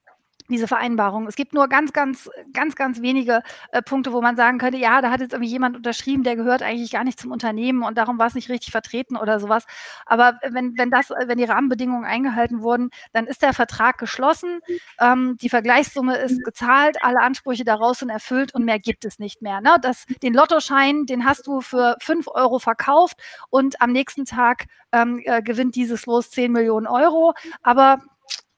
diese 0.53 0.68
Vereinbarung. 0.68 1.26
Es 1.26 1.36
gibt 1.36 1.55
nur 1.55 1.68
ganz, 1.68 1.92
ganz, 1.92 2.30
ganz, 2.53 2.76
ganz 2.76 3.03
wenige 3.03 3.42
äh, 3.72 3.82
Punkte, 3.82 4.12
wo 4.12 4.20
man 4.20 4.36
sagen 4.36 4.59
könnte, 4.59 4.78
ja, 4.78 5.00
da 5.00 5.11
hat 5.11 5.20
jetzt 5.20 5.32
irgendwie 5.32 5.50
jemand 5.50 5.76
unterschrieben, 5.76 6.22
der 6.22 6.36
gehört 6.36 6.62
eigentlich 6.62 6.92
gar 6.92 7.05
nicht 7.05 7.18
zum 7.18 7.32
Unternehmen 7.32 7.82
und 7.82 7.98
darum 7.98 8.18
war 8.18 8.26
es 8.26 8.34
nicht 8.34 8.48
richtig 8.48 8.70
vertreten 8.70 9.16
oder 9.16 9.40
sowas. 9.40 9.66
Aber 10.07 10.38
wenn, 10.48 10.76
wenn 10.78 10.90
das, 10.90 11.11
wenn 11.11 11.38
die 11.38 11.44
Rahmenbedingungen 11.44 12.05
eingehalten 12.05 12.62
wurden, 12.62 12.90
dann 13.12 13.26
ist 13.26 13.42
der 13.42 13.53
Vertrag 13.53 13.98
geschlossen, 13.98 14.61
ähm, 15.00 15.36
die 15.40 15.48
Vergleichssumme 15.48 16.16
ist 16.16 16.44
gezahlt, 16.44 16.98
alle 17.03 17.20
Ansprüche 17.20 17.64
daraus 17.64 18.00
sind 18.00 18.11
erfüllt 18.11 18.55
und 18.55 18.64
mehr 18.64 18.78
gibt 18.78 19.05
es 19.05 19.18
nicht 19.18 19.42
mehr. 19.42 19.61
Ne? 19.61 19.76
Das, 19.82 20.07
den 20.22 20.34
Lottoschein, 20.34 21.07
den 21.07 21.24
hast 21.24 21.46
du 21.46 21.61
für 21.61 21.96
fünf 22.00 22.28
Euro 22.28 22.59
verkauft 22.59 23.18
und 23.50 23.80
am 23.80 23.92
nächsten 23.92 24.24
Tag 24.24 24.66
ähm, 24.92 25.20
äh, 25.24 25.42
gewinnt 25.42 25.74
dieses 25.74 26.07
Los 26.07 26.30
10 26.30 26.53
Millionen 26.53 26.86
Euro. 26.86 27.34
Aber 27.62 28.03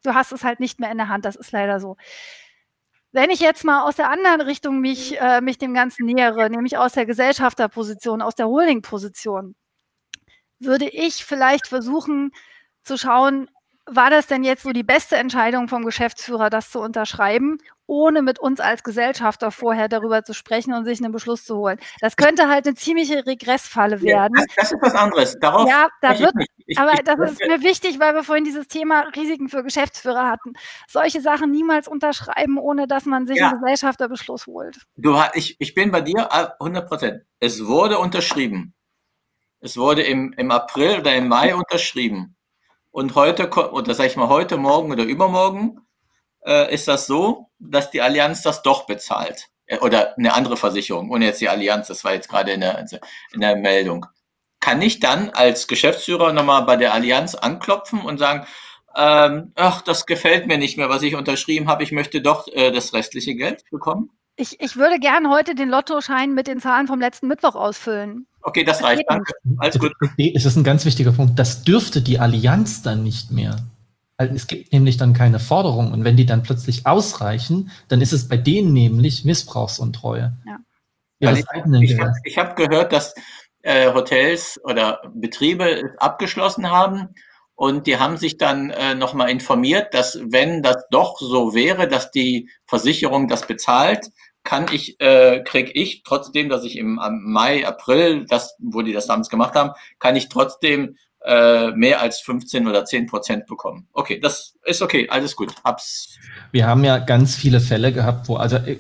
du 0.05 0.15
hast 0.15 0.33
es 0.33 0.45
halt 0.45 0.61
nicht 0.61 0.79
mehr 0.79 0.93
in 0.93 0.99
der 0.99 1.09
Hand. 1.09 1.25
Das 1.25 1.35
ist 1.37 1.51
leider 1.51 1.81
so. 1.81 1.97
Wenn 3.13 3.31
ich 3.31 3.41
jetzt 3.41 3.65
mal 3.65 3.83
aus 3.83 3.97
der 3.97 4.11
anderen 4.11 4.41
Richtung 4.41 4.81
mich, 4.81 5.21
äh, 5.21 5.41
mich 5.41 5.59
dem 5.59 5.75
Ganzen 5.75 6.05
nähere, 6.07 6.51
nämlich 6.51 6.77
aus 6.79 6.93
der 6.93 7.07
Gesellschafterposition, 7.07 8.23
aus 8.23 8.35
der 8.35 8.49
Holding-Position, 8.49 9.55
würde 10.59 10.89
ich 10.89 11.25
vielleicht 11.25 11.69
versuchen 11.69 12.33
zu 12.83 12.99
schauen, 12.99 13.49
war 13.87 14.11
das 14.11 14.27
denn 14.27 14.45
jetzt 14.45 14.63
so 14.63 14.73
die 14.73 14.83
beste 14.83 15.17
Entscheidung 15.17 15.69
vom 15.69 15.85
Geschäftsführer, 15.85 16.49
das 16.49 16.71
zu 16.71 16.81
unterschreiben, 16.81 17.59
ohne 17.87 18.23
mit 18.23 18.39
uns 18.39 18.61
als 18.61 18.83
Gesellschafter 18.83 19.51
vorher 19.51 19.89
darüber 19.89 20.25
zu 20.25 20.33
sprechen 20.33 20.73
und 20.73 20.87
sich 20.87 21.03
einen 21.03 21.13
Beschluss 21.13 21.45
zu 21.45 21.57
holen? 21.57 21.79
Das 22.01 22.17
könnte 22.17 22.49
halt 22.49 22.67
eine 22.67 22.77
ziemliche 22.77 23.27
Regressfalle 23.27 24.01
werden. 24.01 24.35
Ja, 24.39 24.45
das, 24.57 24.73
ist 24.73 24.79
was 24.81 24.95
anderes. 24.95 25.39
Darauf 25.39 25.69
ja, 25.69 25.89
da 26.01 26.19
wird, 26.19 26.33
ich, 26.67 26.79
aber 26.79 26.95
ich, 26.95 27.01
das 27.01 27.33
ist 27.33 27.41
mir 27.47 27.63
wichtig, 27.63 28.01
weil 28.01 28.15
wir 28.15 28.25
vorhin 28.25 28.45
dieses 28.45 28.69
Thema 28.69 29.01
Risiken 29.15 29.49
für 29.49 29.63
Geschäftsführer 29.63 30.31
hatten. 30.31 30.55
Solche 30.89 31.21
Sachen 31.21 31.51
niemals 31.51 31.87
unterschreiben, 31.87 32.59
ohne 32.59 32.87
dass 32.87 33.05
man 33.05 33.27
sich 33.27 33.37
ja. 33.37 33.51
einen 33.51 33.61
Gesellschafterbeschluss 33.61 34.47
holt. 34.47 34.79
Du, 34.97 35.21
ich, 35.35 35.57
ich 35.59 35.75
bin 35.75 35.91
bei 35.91 36.01
dir 36.01 36.33
100 36.33 36.89
Prozent. 36.89 37.23
Es 37.39 37.67
wurde 37.67 37.99
unterschrieben. 37.99 38.75
Es 39.61 39.77
wurde 39.77 40.03
im, 40.03 40.33
im 40.37 40.51
April 40.51 41.01
oder 41.01 41.15
im 41.15 41.29
Mai 41.29 41.55
unterschrieben. 41.55 42.37
Und 42.95 43.17
heute, 43.17 43.51
oder 43.51 43.93
sag 43.93 44.07
ich 44.07 44.15
mal 44.15 44.29
heute, 44.29 44.57
morgen 44.57 44.93
oder 44.93 45.03
übermorgen, 45.03 45.81
äh, 46.47 46.73
ist 46.73 46.87
das 46.87 47.09
so, 47.09 47.51
dass 47.59 47.91
die 47.91 48.01
Allianz 48.01 48.43
das 48.43 48.63
doch 48.63 48.87
bezahlt. 48.87 49.49
Äh, 49.67 49.79
oder 49.79 50.17
eine 50.17 50.33
andere 50.33 50.57
Versicherung, 50.57 51.11
ohne 51.11 51.25
jetzt 51.25 51.41
die 51.41 51.49
Allianz, 51.49 51.89
das 51.89 52.05
war 52.05 52.15
jetzt 52.15 52.29
gerade 52.29 52.53
in 52.53 52.61
der, 52.61 52.87
in 53.33 53.41
der 53.41 53.57
Meldung. 53.57 54.07
Kann 54.61 54.81
ich 54.81 55.01
dann 55.01 55.31
als 55.31 55.67
Geschäftsführer 55.67 56.33
nochmal 56.33 56.63
bei 56.67 56.77
der 56.77 56.95
Allianz 56.95 57.35
anklopfen 57.35 58.01
und 58.01 58.19
sagen, 58.19 58.47
ähm, 58.95 59.51
ach, 59.57 59.83
das 59.83 60.07
gefällt 60.07 60.47
mir 60.47 60.59
nicht 60.59 60.77
mehr, 60.77 60.89
was 60.89 61.03
ich 61.03 61.17
unterschrieben 61.17 61.69
habe, 61.69 61.83
ich 61.83 61.91
möchte 61.91 62.21
doch 62.21 62.47
äh, 62.47 62.71
das 62.71 62.93
restliche 62.93 63.35
Geld 63.35 63.65
bekommen? 63.73 64.11
Ich, 64.37 64.61
ich 64.61 64.77
würde 64.77 64.99
gern 64.99 65.31
heute 65.31 65.55
den 65.55 65.69
Lottoschein 65.69 66.35
mit 66.35 66.47
den 66.47 66.61
Zahlen 66.61 66.87
vom 66.87 67.01
letzten 67.01 67.29
Mittwoch 67.29 67.55
ausfüllen. 67.55 68.27
Okay, 68.43 68.65
das 68.65 68.83
reicht. 68.83 69.05
Danke. 69.09 69.33
Alles 69.59 69.79
gut. 69.79 69.93
Es 70.19 70.45
ist 70.45 70.57
ein 70.57 70.65
ganz 70.65 70.85
wichtiger 70.85 71.13
Punkt. 71.13 71.39
Das 71.39 71.63
dürfte 71.63 72.03
die 72.03 72.19
Allianz 72.19 72.83
dann 72.83 73.03
nicht 73.03 73.31
mehr. 73.31 73.57
Es 74.17 74.47
gibt 74.47 74.73
nämlich 74.73 74.97
dann 74.97 75.13
keine 75.13 75.39
Forderung. 75.39 75.93
Und 75.93 76.05
wenn 76.05 76.17
die 76.17 76.27
dann 76.27 76.43
plötzlich 76.43 76.87
ausreichen, 76.87 77.71
dann 77.89 78.01
ist 78.01 78.13
es 78.13 78.29
bei 78.29 78.37
denen 78.37 78.73
nämlich 78.73 79.25
Missbrauchsuntreue. 79.25 80.37
Ja. 80.47 80.59
Ja, 81.21 81.33
ich, 81.33 81.45
ich 81.83 81.99
habe 81.99 82.13
hab 82.37 82.57
gehört, 82.57 82.93
dass 82.93 83.15
äh, 83.63 83.93
Hotels 83.93 84.61
oder 84.65 85.01
Betriebe 85.15 85.95
abgeschlossen 85.99 86.71
haben 86.71 87.15
und 87.55 87.87
die 87.87 87.99
haben 87.99 88.17
sich 88.17 88.37
dann 88.37 88.71
äh, 88.71 88.95
nochmal 88.95 89.31
informiert, 89.31 89.95
dass 89.95 90.19
wenn 90.25 90.63
das 90.63 90.85
doch 90.91 91.19
so 91.19 91.55
wäre, 91.55 91.87
dass 91.89 92.11
die 92.11 92.51
Versicherung 92.67 93.29
das 93.29 93.47
bezahlt, 93.47 94.11
kann 94.43 94.67
ich, 94.71 95.01
äh, 95.01 95.43
krieg 95.43 95.71
ich, 95.75 96.03
trotzdem, 96.05 96.49
dass 96.49 96.65
ich 96.65 96.77
im 96.77 97.01
Mai, 97.25 97.67
April, 97.67 98.27
das, 98.29 98.57
wo 98.59 98.83
die 98.83 98.93
das 98.93 99.07
damals 99.07 99.31
gemacht 99.31 99.55
haben, 99.55 99.71
kann 99.99 100.17
ich 100.17 100.29
trotzdem 100.29 100.97
äh, 101.25 101.71
mehr 101.71 102.03
als 102.03 102.21
15 102.21 102.69
oder 102.69 102.85
10 102.85 103.07
Prozent 103.07 103.47
bekommen. 103.47 103.89
Okay, 103.95 104.21
das 104.21 104.57
ist 104.65 104.83
okay, 104.83 105.09
alles 105.09 105.35
gut. 105.35 105.55
Hab's. 105.65 106.19
Wir 106.53 106.67
haben 106.67 106.85
ja 106.85 106.99
ganz 106.99 107.35
viele 107.35 107.61
Fälle 107.61 107.93
gehabt, 107.93 108.29
wo, 108.29 108.37
also 108.37 108.57
äh, 108.57 108.77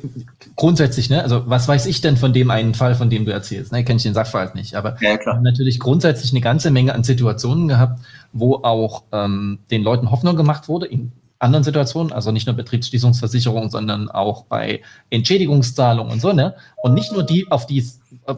grundsätzlich, 0.54 1.08
ne, 1.08 1.22
also 1.22 1.44
was 1.46 1.66
weiß 1.66 1.86
ich 1.86 2.02
denn 2.02 2.18
von 2.18 2.34
dem 2.34 2.50
einen 2.50 2.74
Fall, 2.74 2.96
von 2.96 3.08
dem 3.08 3.24
du 3.24 3.32
erzählst? 3.32 3.72
Ne, 3.72 3.82
kenne 3.82 3.96
ich 3.96 4.02
den 4.02 4.12
Sachverhalt 4.12 4.54
nicht, 4.54 4.74
aber 4.74 4.98
ja, 5.00 5.16
natürlich 5.40 5.80
grundsätzlich 5.80 6.32
eine 6.32 6.42
ganze 6.42 6.70
Menge 6.70 6.94
an 6.94 7.02
Situationen 7.02 7.66
gehabt, 7.66 8.00
wo 8.34 8.56
auch 8.56 9.04
ähm, 9.12 9.60
den 9.70 9.82
Leuten 9.82 10.10
Hoffnung 10.10 10.36
gemacht 10.36 10.68
wurde, 10.68 10.86
in, 10.86 11.12
anderen 11.38 11.64
Situationen, 11.64 12.12
also 12.12 12.32
nicht 12.32 12.46
nur 12.46 12.56
Betriebsschließungsversicherung, 12.56 13.68
sondern 13.68 14.08
auch 14.08 14.44
bei 14.44 14.82
Entschädigungszahlungen 15.10 16.12
und 16.12 16.20
so, 16.20 16.32
ne? 16.32 16.54
Und 16.82 16.94
nicht 16.94 17.12
nur 17.12 17.22
die, 17.22 17.50
auf 17.50 17.66
die 17.66 17.84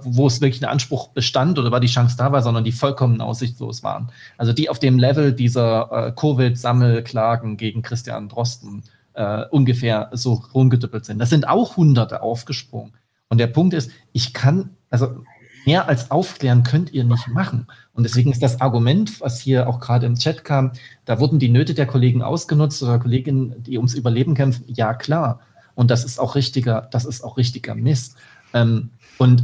wo 0.03 0.27
es 0.27 0.41
wirklich 0.41 0.63
ein 0.63 0.69
Anspruch 0.69 1.09
bestand 1.09 1.59
oder 1.59 1.71
war 1.71 1.81
die 1.81 1.87
Chance 1.87 2.17
da 2.19 2.33
war, 2.33 2.43
sondern 2.43 2.65
die 2.65 2.73
vollkommen 2.73 3.21
aussichtslos 3.21 3.83
waren. 3.83 4.11
Also 4.37 4.53
die 4.53 4.69
auf 4.69 4.79
dem 4.79 4.99
Level 4.99 5.33
dieser 5.33 6.09
äh, 6.09 6.13
Covid-Sammelklagen 6.13 7.57
gegen 7.57 7.83
Christian 7.83 8.29
Drosten 8.29 8.83
äh, 9.15 9.45
ungefähr 9.51 10.11
so 10.13 10.43
rumgedüppelt 10.55 11.05
sind. 11.05 11.19
Das 11.19 11.31
sind 11.31 11.47
auch 11.47 11.77
Hunderte 11.77 12.23
aufgesprungen. 12.23 12.95
Und 13.29 13.39
der 13.39 13.47
Punkt 13.49 13.75
ist, 13.75 13.91
ich 14.13 14.33
kann, 14.33 14.71
also 14.91 15.25
mehr 15.67 15.89
als 15.89 16.11
aufklären 16.11 16.62
könnt 16.62 16.93
ihr 16.93 17.05
nicht 17.05 17.29
machen. 17.29 17.67
Und 17.93 18.05
deswegen 18.05 18.31
ist 18.31 18.43
das 18.43 18.61
Argument, 18.61 19.21
was 19.21 19.41
hier 19.41 19.69
auch 19.69 19.81
gerade 19.81 20.07
im 20.07 20.14
Chat 20.14 20.45
kam, 20.45 20.73
da 21.05 21.19
wurden 21.21 21.39
die 21.39 21.49
Nöte 21.49 21.75
der 21.75 21.87
Kollegen 21.87 22.23
ausgenutzt 22.23 22.83
oder 22.83 22.99
Kolleginnen, 22.99 23.62
die 23.62 23.77
ums 23.77 23.95
Überleben 23.95 24.35
kämpfen. 24.35 24.64
Ja, 24.69 24.95
klar. 24.95 25.41
Und 25.75 25.91
das 25.91 26.05
ist 26.05 26.19
auch 26.19 26.37
richtiger, 26.37 26.89
das 26.93 27.05
ist 27.05 27.23
auch 27.23 27.37
richtiger 27.37 27.75
Mist. 27.75 28.17
Ähm, 28.55 28.91
und 29.19 29.43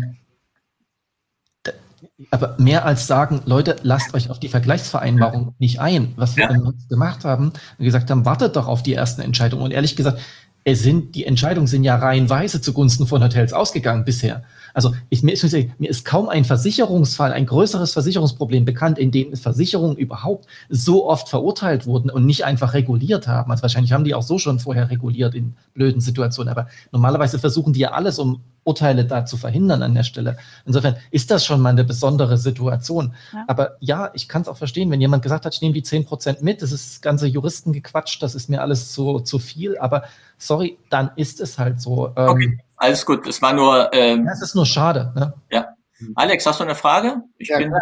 aber 2.31 2.55
mehr 2.59 2.85
als 2.85 3.07
sagen, 3.07 3.43
Leute, 3.47 3.77
lasst 3.83 4.15
euch 4.15 4.31
auf 4.31 4.39
die 4.39 4.49
Vergleichsvereinbarung 4.49 5.55
nicht 5.59 5.81
ein. 5.81 6.13
Was 6.17 6.37
wir 6.37 6.45
ja. 6.45 6.73
gemacht 6.89 7.25
haben, 7.25 7.53
wir 7.79 7.85
gesagt 7.85 8.11
haben, 8.11 8.25
wartet 8.25 8.55
doch 8.55 8.69
auf 8.69 8.83
die 8.83 8.95
ersten 8.95 9.23
Entscheidungen. 9.23 9.65
Und 9.65 9.71
ehrlich 9.73 9.97
gesagt, 9.97 10.21
es 10.65 10.83
sind, 10.83 11.15
die 11.17 11.27
Entscheidungen 11.27 11.67
sind 11.67 11.85
ja 11.85 11.97
reihenweise 11.97 12.61
zugunsten 12.61 13.07
von 13.07 13.23
Hotels 13.23 13.53
ausgegangen 13.53 14.05
bisher. 14.05 14.45
Also 14.75 14.95
ich, 15.11 15.23
mir, 15.23 15.33
ist, 15.33 15.43
mir 15.53 15.91
ist 15.91 16.05
kaum 16.05 16.29
ein 16.29 16.45
Versicherungsfall, 16.45 17.33
ein 17.33 17.47
größeres 17.47 17.93
Versicherungsproblem 17.93 18.65
bekannt, 18.65 18.99
in 18.99 19.11
dem 19.11 19.37
Versicherungen 19.37 19.97
überhaupt 19.97 20.47
so 20.69 21.09
oft 21.09 21.29
verurteilt 21.29 21.87
wurden 21.87 22.11
und 22.11 22.27
nicht 22.27 22.45
einfach 22.45 22.75
reguliert 22.75 23.27
haben. 23.29 23.51
Also 23.51 23.63
wahrscheinlich 23.63 23.93
haben 23.93 24.05
die 24.05 24.15
auch 24.15 24.23
so 24.23 24.39
schon 24.39 24.59
vorher 24.59 24.91
reguliert 24.91 25.35
in 25.35 25.55
blöden 25.75 26.01
Situationen, 26.01 26.51
aber 26.51 26.69
normalerweise 26.91 27.39
versuchen 27.39 27.73
die 27.73 27.81
ja 27.81 27.93
alles, 27.93 28.19
um 28.19 28.41
Urteile 28.65 29.05
da 29.05 29.27
zu 29.27 29.37
verhindern 29.37 29.83
an 29.83 29.95
der 29.95 30.05
Stelle. 30.05 30.37
Insofern 30.65 30.97
ist 31.11 31.31
das 31.31 31.45
schon 31.45 31.61
mal 31.61 31.71
eine 31.71 31.85
besondere 31.85 32.39
Situation. 32.39 33.15
Ja. 33.33 33.45
Aber 33.49 33.77
ja, 33.81 34.11
ich 34.15 34.29
kann 34.29 34.43
es 34.43 34.49
auch 34.49 34.57
verstehen, 34.57 34.91
wenn 34.91 35.01
jemand 35.01 35.23
gesagt 35.23 35.45
hat, 35.45 35.55
ich 35.55 35.63
nehme 35.63 35.75
die 35.75 35.83
10% 35.83 36.43
mit, 36.43 36.63
das 36.63 36.71
ist 36.71 36.95
das 36.95 37.01
ganze 37.01 37.27
Juristengequatsch, 37.27 38.23
das 38.23 38.35
ist 38.35 38.49
mir 38.49 38.61
alles 38.61 38.93
zu, 38.93 39.21
zu 39.21 39.39
viel, 39.39 39.77
aber 39.79 40.05
sorry, 40.39 40.79
dann 40.91 41.11
ist 41.17 41.41
es 41.41 41.59
halt 41.59 41.81
so. 41.81 42.13
Ähm, 42.17 42.29
okay, 42.29 42.59
alles 42.83 43.07
gut, 43.07 43.27
es 43.27 43.41
war 43.41 43.53
nur... 43.53 43.91
Ähm, 43.93 44.27
das 44.27 44.43
ist 44.43 44.55
nur 44.55 44.67
schade. 44.67 45.13
Ne? 45.15 45.33
Ja. 45.51 45.69
Alex, 46.17 46.45
hast 46.47 46.59
du 46.61 46.65
eine 46.65 46.75
Frage? 46.75 47.23
Ich 47.39 47.49
ja, 47.49 47.59
bin, 47.59 47.69
klar. 47.69 47.81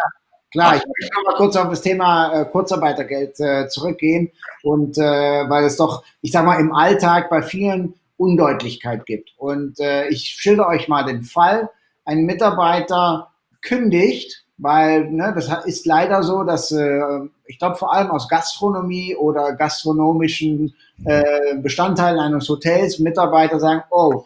Klar, 0.51 0.75
ich 0.75 0.83
möchte 0.85 1.15
noch 1.15 1.31
mal 1.31 1.37
kurz 1.37 1.55
auf 1.55 1.69
das 1.69 1.81
Thema 1.81 2.33
äh, 2.33 2.45
Kurzarbeitergeld 2.45 3.39
äh, 3.39 3.69
zurückgehen 3.69 4.31
und 4.63 4.97
äh, 4.97 5.01
weil 5.49 5.63
es 5.63 5.77
doch, 5.77 6.03
ich 6.21 6.33
sag 6.33 6.45
mal, 6.45 6.59
im 6.59 6.73
Alltag 6.73 7.29
bei 7.29 7.41
vielen 7.41 7.95
Undeutlichkeit 8.17 9.05
gibt. 9.05 9.31
Und 9.37 9.79
äh, 9.79 10.09
ich 10.09 10.27
schilder 10.27 10.67
euch 10.67 10.89
mal 10.89 11.05
den 11.05 11.23
Fall. 11.23 11.69
Ein 12.03 12.25
Mitarbeiter 12.25 13.31
kündigt, 13.61 14.43
weil 14.57 15.09
ne, 15.09 15.33
das 15.33 15.65
ist 15.65 15.85
leider 15.85 16.21
so, 16.21 16.43
dass 16.43 16.71
äh, 16.73 17.01
ich 17.45 17.57
glaube 17.57 17.77
vor 17.77 17.93
allem 17.93 18.11
aus 18.11 18.27
Gastronomie 18.27 19.15
oder 19.15 19.53
gastronomischen 19.53 20.75
äh, 21.05 21.55
Bestandteilen 21.55 22.19
eines 22.19 22.49
Hotels 22.49 22.99
Mitarbeiter 22.99 23.59
sagen, 23.59 23.83
oh, 23.89 24.25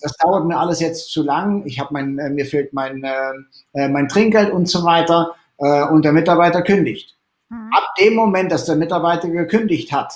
das 0.00 0.16
dauert 0.16 0.46
mir 0.46 0.58
alles 0.58 0.80
jetzt 0.80 1.10
zu 1.10 1.22
lang, 1.22 1.64
ich 1.66 1.78
habe 1.78 1.92
mein, 1.92 2.18
äh, 2.18 2.30
mir 2.30 2.46
fehlt 2.46 2.72
mein, 2.72 3.02
äh, 3.02 3.32
äh, 3.74 3.88
mein 3.88 4.08
Trinkgeld 4.08 4.50
und 4.52 4.68
so 4.68 4.84
weiter 4.84 5.34
äh, 5.58 5.84
und 5.84 6.04
der 6.04 6.12
Mitarbeiter 6.12 6.62
kündigt. 6.62 7.16
Mhm. 7.48 7.70
Ab 7.72 7.94
dem 8.00 8.14
Moment, 8.14 8.52
dass 8.52 8.64
der 8.64 8.76
Mitarbeiter 8.76 9.28
gekündigt 9.28 9.92
hat, 9.92 10.12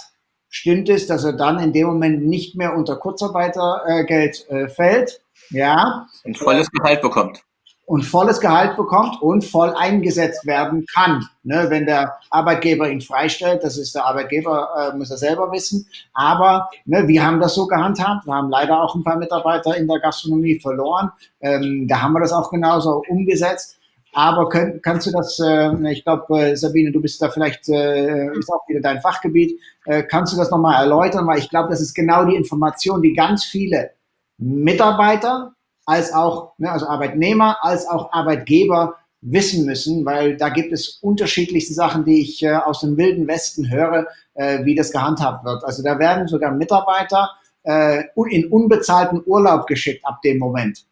stimmt 0.49 0.89
es, 0.89 1.07
dass 1.07 1.25
er 1.25 1.35
dann 1.35 1.59
in 1.59 1.73
dem 1.73 1.87
Moment 1.87 2.27
nicht 2.27 2.57
mehr 2.57 2.75
unter 2.75 2.97
Kurzarbeitergeld 2.97 4.49
äh, 4.49 4.69
fällt. 4.69 5.21
Ja. 5.51 6.07
Und 6.25 6.39
volles 6.39 6.71
Gehalt 6.71 7.03
bekommt. 7.03 7.46
Und 7.87 8.03
volles 8.03 8.41
Gehalt 8.41 8.77
bekommt 8.77 9.23
und 9.23 9.45
voll 9.45 9.73
eingesetzt 9.75 10.45
werden 10.45 10.85
kann. 10.93 11.25
Ne, 11.45 11.67
wenn 11.69 11.87
der 11.87 12.19
Arbeitgeber 12.31 12.91
ihn 12.91 13.01
freistellt, 13.01 13.63
das 13.63 13.79
ist 13.79 13.95
der 13.95 14.05
Arbeitgeber, 14.05 14.69
äh, 14.93 14.97
muss 14.97 15.11
er 15.11 15.17
selber 15.17 15.53
wissen. 15.53 15.87
Aber 16.13 16.69
ne, 16.85 17.07
wir 17.07 17.25
haben 17.25 17.41
das 17.41 17.55
so 17.55 17.67
gehandhabt. 17.69 18.27
Wir 18.27 18.35
haben 18.35 18.51
leider 18.51 18.83
auch 18.83 18.97
ein 18.97 19.05
paar 19.05 19.17
Mitarbeiter 19.17 19.77
in 19.77 19.87
der 19.87 20.01
Gastronomie 20.01 20.59
verloren. 20.59 21.13
Ähm, 21.41 21.87
da 21.89 22.03
haben 22.03 22.13
wir 22.13 22.21
das 22.21 22.33
auch 22.33 22.51
genauso 22.51 23.03
umgesetzt. 23.09 23.77
Aber 24.17 24.49
könnt, 24.49 24.83
kannst 24.83 25.07
du 25.07 25.13
das, 25.13 25.39
äh, 25.39 25.93
ich 25.93 26.03
glaube, 26.03 26.41
äh, 26.41 26.57
Sabine, 26.57 26.91
du 26.91 27.03
bist 27.03 27.21
da 27.21 27.29
vielleicht, 27.29 27.69
äh, 27.69 28.33
ist 28.33 28.51
auch 28.51 28.67
wieder 28.67 28.81
dein 28.81 29.03
Fachgebiet, 29.03 29.61
äh, 29.85 30.03
kannst 30.05 30.33
du 30.33 30.39
das 30.39 30.51
nochmal 30.51 30.83
erläutern? 30.83 31.27
Weil 31.27 31.39
ich 31.39 31.51
glaube, 31.51 31.69
das 31.69 31.83
ist 31.83 31.93
genau 31.93 32.25
die 32.25 32.35
Information, 32.35 33.03
die 33.03 33.13
ganz 33.13 33.45
viele 33.45 33.91
Mitarbeiter 34.39 35.53
als 35.87 36.13
auch, 36.13 36.53
ne, 36.59 36.71
also 36.71 36.87
Arbeitnehmer, 36.87 37.59
als 37.63 37.89
auch 37.89 38.13
Arbeitgeber 38.13 38.97
wissen 39.23 39.65
müssen, 39.65 40.05
weil 40.05 40.37
da 40.37 40.51
gibt 40.51 40.73
es 40.73 40.99
unterschiedlichste 41.01 41.75
Sachen, 41.75 42.05
die 42.05 42.21
ich 42.21 42.43
äh, 42.43 42.55
aus 42.55 42.81
dem 42.81 42.97
wilden 42.97 43.27
Westen 43.27 43.71
höre, 43.71 44.07
äh, 44.35 44.65
wie 44.65 44.75
das 44.75 44.93
gehandhabt 44.93 45.45
wird. 45.45 45.65
Also 45.65 45.83
da 45.83 45.99
werden 45.99 46.29
sogar 46.29 46.53
Mitarbeiter 46.53 47.31
äh, 47.63 48.05
in 48.31 48.47
unbezahlten 48.53 49.23
Urlaub 49.25 49.67
geschickt 49.67 50.05
ab 50.05 50.21
dem 50.23 50.39
Moment. 50.39 50.85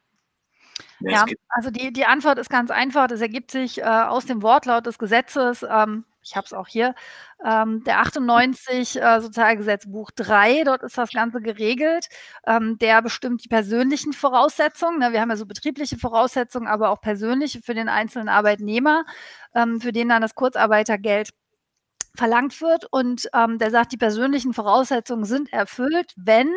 Ja, 1.01 1.25
also 1.49 1.71
die, 1.71 1.93
die 1.93 2.07
Antwort 2.07 2.39
ist 2.39 2.49
ganz 2.49 2.71
einfach. 2.71 3.09
Das 3.09 3.21
ergibt 3.21 3.51
sich 3.51 3.81
äh, 3.81 3.85
aus 3.85 4.27
dem 4.27 4.43
Wortlaut 4.43 4.87
des 4.87 4.99
Gesetzes. 4.99 5.65
Ähm, 5.69 6.05
ich 6.25 6.37
habe 6.37 6.47
es 6.47 6.53
auch 6.53 6.69
hier, 6.69 6.95
ähm, 7.45 7.85
der 7.85 8.01
98 8.01 9.01
äh, 9.01 9.21
Sozialgesetzbuch 9.21 10.11
3, 10.13 10.65
dort 10.65 10.83
ist 10.83 10.97
das 10.99 11.13
Ganze 11.13 11.41
geregelt. 11.41 12.07
Ähm, 12.47 12.79
der 12.79 13.03
bestimmt 13.03 13.45
die 13.45 13.49
persönlichen 13.49 14.13
Voraussetzungen. 14.13 14.99
Ne? 14.99 15.13
Wir 15.13 15.21
haben 15.21 15.31
ja 15.31 15.37
so 15.37 15.47
betriebliche 15.47 15.99
Voraussetzungen, 15.99 16.67
aber 16.67 16.91
auch 16.91 17.01
persönliche 17.01 17.61
für 17.63 17.75
den 17.75 17.89
einzelnen 17.89 18.29
Arbeitnehmer, 18.29 19.05
ähm, 19.55 19.81
für 19.81 19.93
den 19.93 20.09
dann 20.09 20.23
das 20.23 20.35
Kurzarbeitergeld 20.35 21.31
verlangt 22.17 22.61
wird. 22.61 22.87
Und 22.91 23.29
ähm, 23.35 23.59
der 23.59 23.71
sagt, 23.71 23.93
die 23.93 23.97
persönlichen 23.97 24.55
Voraussetzungen 24.55 25.25
sind 25.25 25.53
erfüllt, 25.53 26.13
wenn 26.17 26.51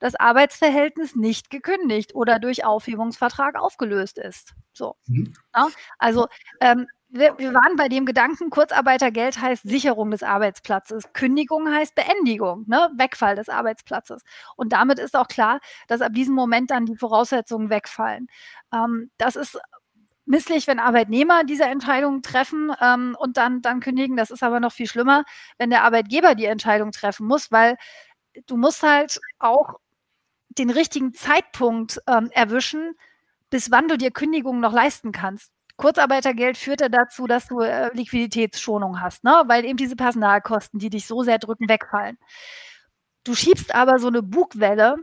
das 0.00 0.14
Arbeitsverhältnis 0.14 1.14
nicht 1.14 1.50
gekündigt 1.50 2.14
oder 2.14 2.38
durch 2.38 2.64
Aufhebungsvertrag 2.64 3.56
aufgelöst 3.56 4.18
ist. 4.18 4.54
So. 4.72 4.96
Mhm. 5.06 5.32
Ja? 5.54 5.68
Also 5.98 6.26
ähm, 6.60 6.86
wir, 7.18 7.38
wir, 7.38 7.54
waren 7.54 7.76
bei 7.76 7.88
dem 7.88 8.06
Gedanken, 8.06 8.50
Kurzarbeitergeld 8.50 9.40
heißt 9.40 9.68
Sicherung 9.68 10.10
des 10.10 10.22
Arbeitsplatzes, 10.22 11.12
Kündigung 11.12 11.68
heißt 11.68 11.94
Beendigung, 11.94 12.64
ne? 12.66 12.90
Wegfall 12.96 13.36
des 13.36 13.48
Arbeitsplatzes. 13.48 14.22
Und 14.56 14.72
damit 14.72 14.98
ist 14.98 15.16
auch 15.16 15.28
klar, 15.28 15.60
dass 15.88 16.00
ab 16.00 16.12
diesem 16.14 16.34
Moment 16.34 16.70
dann 16.70 16.86
die 16.86 16.96
Voraussetzungen 16.96 17.70
wegfallen. 17.70 18.28
Ähm, 18.72 19.10
das 19.18 19.36
ist 19.36 19.58
misslich, 20.26 20.66
wenn 20.66 20.78
Arbeitnehmer 20.78 21.44
diese 21.44 21.64
Entscheidung 21.64 22.22
treffen 22.22 22.72
ähm, 22.80 23.16
und 23.18 23.36
dann, 23.36 23.62
dann 23.62 23.80
kündigen. 23.80 24.16
Das 24.16 24.30
ist 24.30 24.42
aber 24.42 24.60
noch 24.60 24.72
viel 24.72 24.88
schlimmer, 24.88 25.24
wenn 25.58 25.70
der 25.70 25.84
Arbeitgeber 25.84 26.34
die 26.34 26.46
Entscheidung 26.46 26.92
treffen 26.92 27.26
muss, 27.26 27.50
weil 27.52 27.76
du 28.46 28.56
musst 28.56 28.82
halt 28.82 29.20
auch 29.38 29.76
den 30.58 30.70
richtigen 30.70 31.14
Zeitpunkt 31.14 32.00
ähm, 32.06 32.30
erwischen, 32.32 32.94
bis 33.50 33.70
wann 33.70 33.88
du 33.88 33.96
dir 33.96 34.10
Kündigungen 34.10 34.60
noch 34.60 34.72
leisten 34.72 35.12
kannst. 35.12 35.52
Kurzarbeitergeld 35.76 36.56
führt 36.56 36.80
ja 36.80 36.88
dazu, 36.88 37.26
dass 37.26 37.46
du 37.46 37.60
äh, 37.60 37.90
Liquiditätsschonung 37.94 39.00
hast, 39.00 39.24
ne? 39.24 39.42
weil 39.46 39.64
eben 39.64 39.76
diese 39.76 39.96
Personalkosten, 39.96 40.78
die 40.78 40.90
dich 40.90 41.06
so 41.06 41.22
sehr 41.22 41.38
drücken, 41.38 41.68
wegfallen. 41.68 42.18
Du 43.24 43.34
schiebst 43.34 43.74
aber 43.74 43.98
so 43.98 44.08
eine 44.08 44.22
Bugwelle 44.22 44.96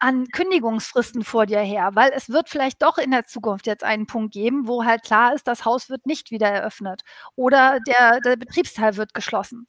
an 0.00 0.26
Kündigungsfristen 0.28 1.22
vor 1.22 1.46
dir 1.46 1.60
her, 1.60 1.90
weil 1.92 2.10
es 2.14 2.30
wird 2.30 2.48
vielleicht 2.48 2.82
doch 2.82 2.98
in 2.98 3.10
der 3.10 3.26
Zukunft 3.26 3.66
jetzt 3.66 3.84
einen 3.84 4.06
Punkt 4.06 4.32
geben, 4.32 4.66
wo 4.66 4.84
halt 4.84 5.02
klar 5.04 5.34
ist, 5.34 5.46
das 5.46 5.64
Haus 5.64 5.90
wird 5.90 6.06
nicht 6.06 6.30
wieder 6.30 6.48
eröffnet 6.48 7.02
oder 7.36 7.78
der, 7.86 8.20
der 8.20 8.36
Betriebsteil 8.36 8.96
wird 8.96 9.12
geschlossen. 9.14 9.68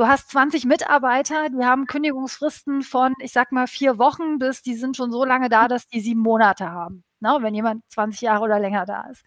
Du 0.00 0.08
hast 0.08 0.30
20 0.30 0.64
Mitarbeiter, 0.64 1.50
die 1.50 1.62
haben 1.62 1.84
Kündigungsfristen 1.84 2.80
von, 2.80 3.12
ich 3.18 3.32
sag 3.32 3.52
mal, 3.52 3.66
vier 3.66 3.98
Wochen 3.98 4.38
bis, 4.38 4.62
die 4.62 4.74
sind 4.74 4.96
schon 4.96 5.12
so 5.12 5.26
lange 5.26 5.50
da, 5.50 5.68
dass 5.68 5.88
die 5.88 6.00
sieben 6.00 6.22
Monate 6.22 6.70
haben, 6.70 7.04
ne, 7.20 7.36
wenn 7.42 7.54
jemand 7.54 7.82
20 7.90 8.22
Jahre 8.22 8.44
oder 8.44 8.58
länger 8.58 8.86
da 8.86 9.02
ist. 9.10 9.22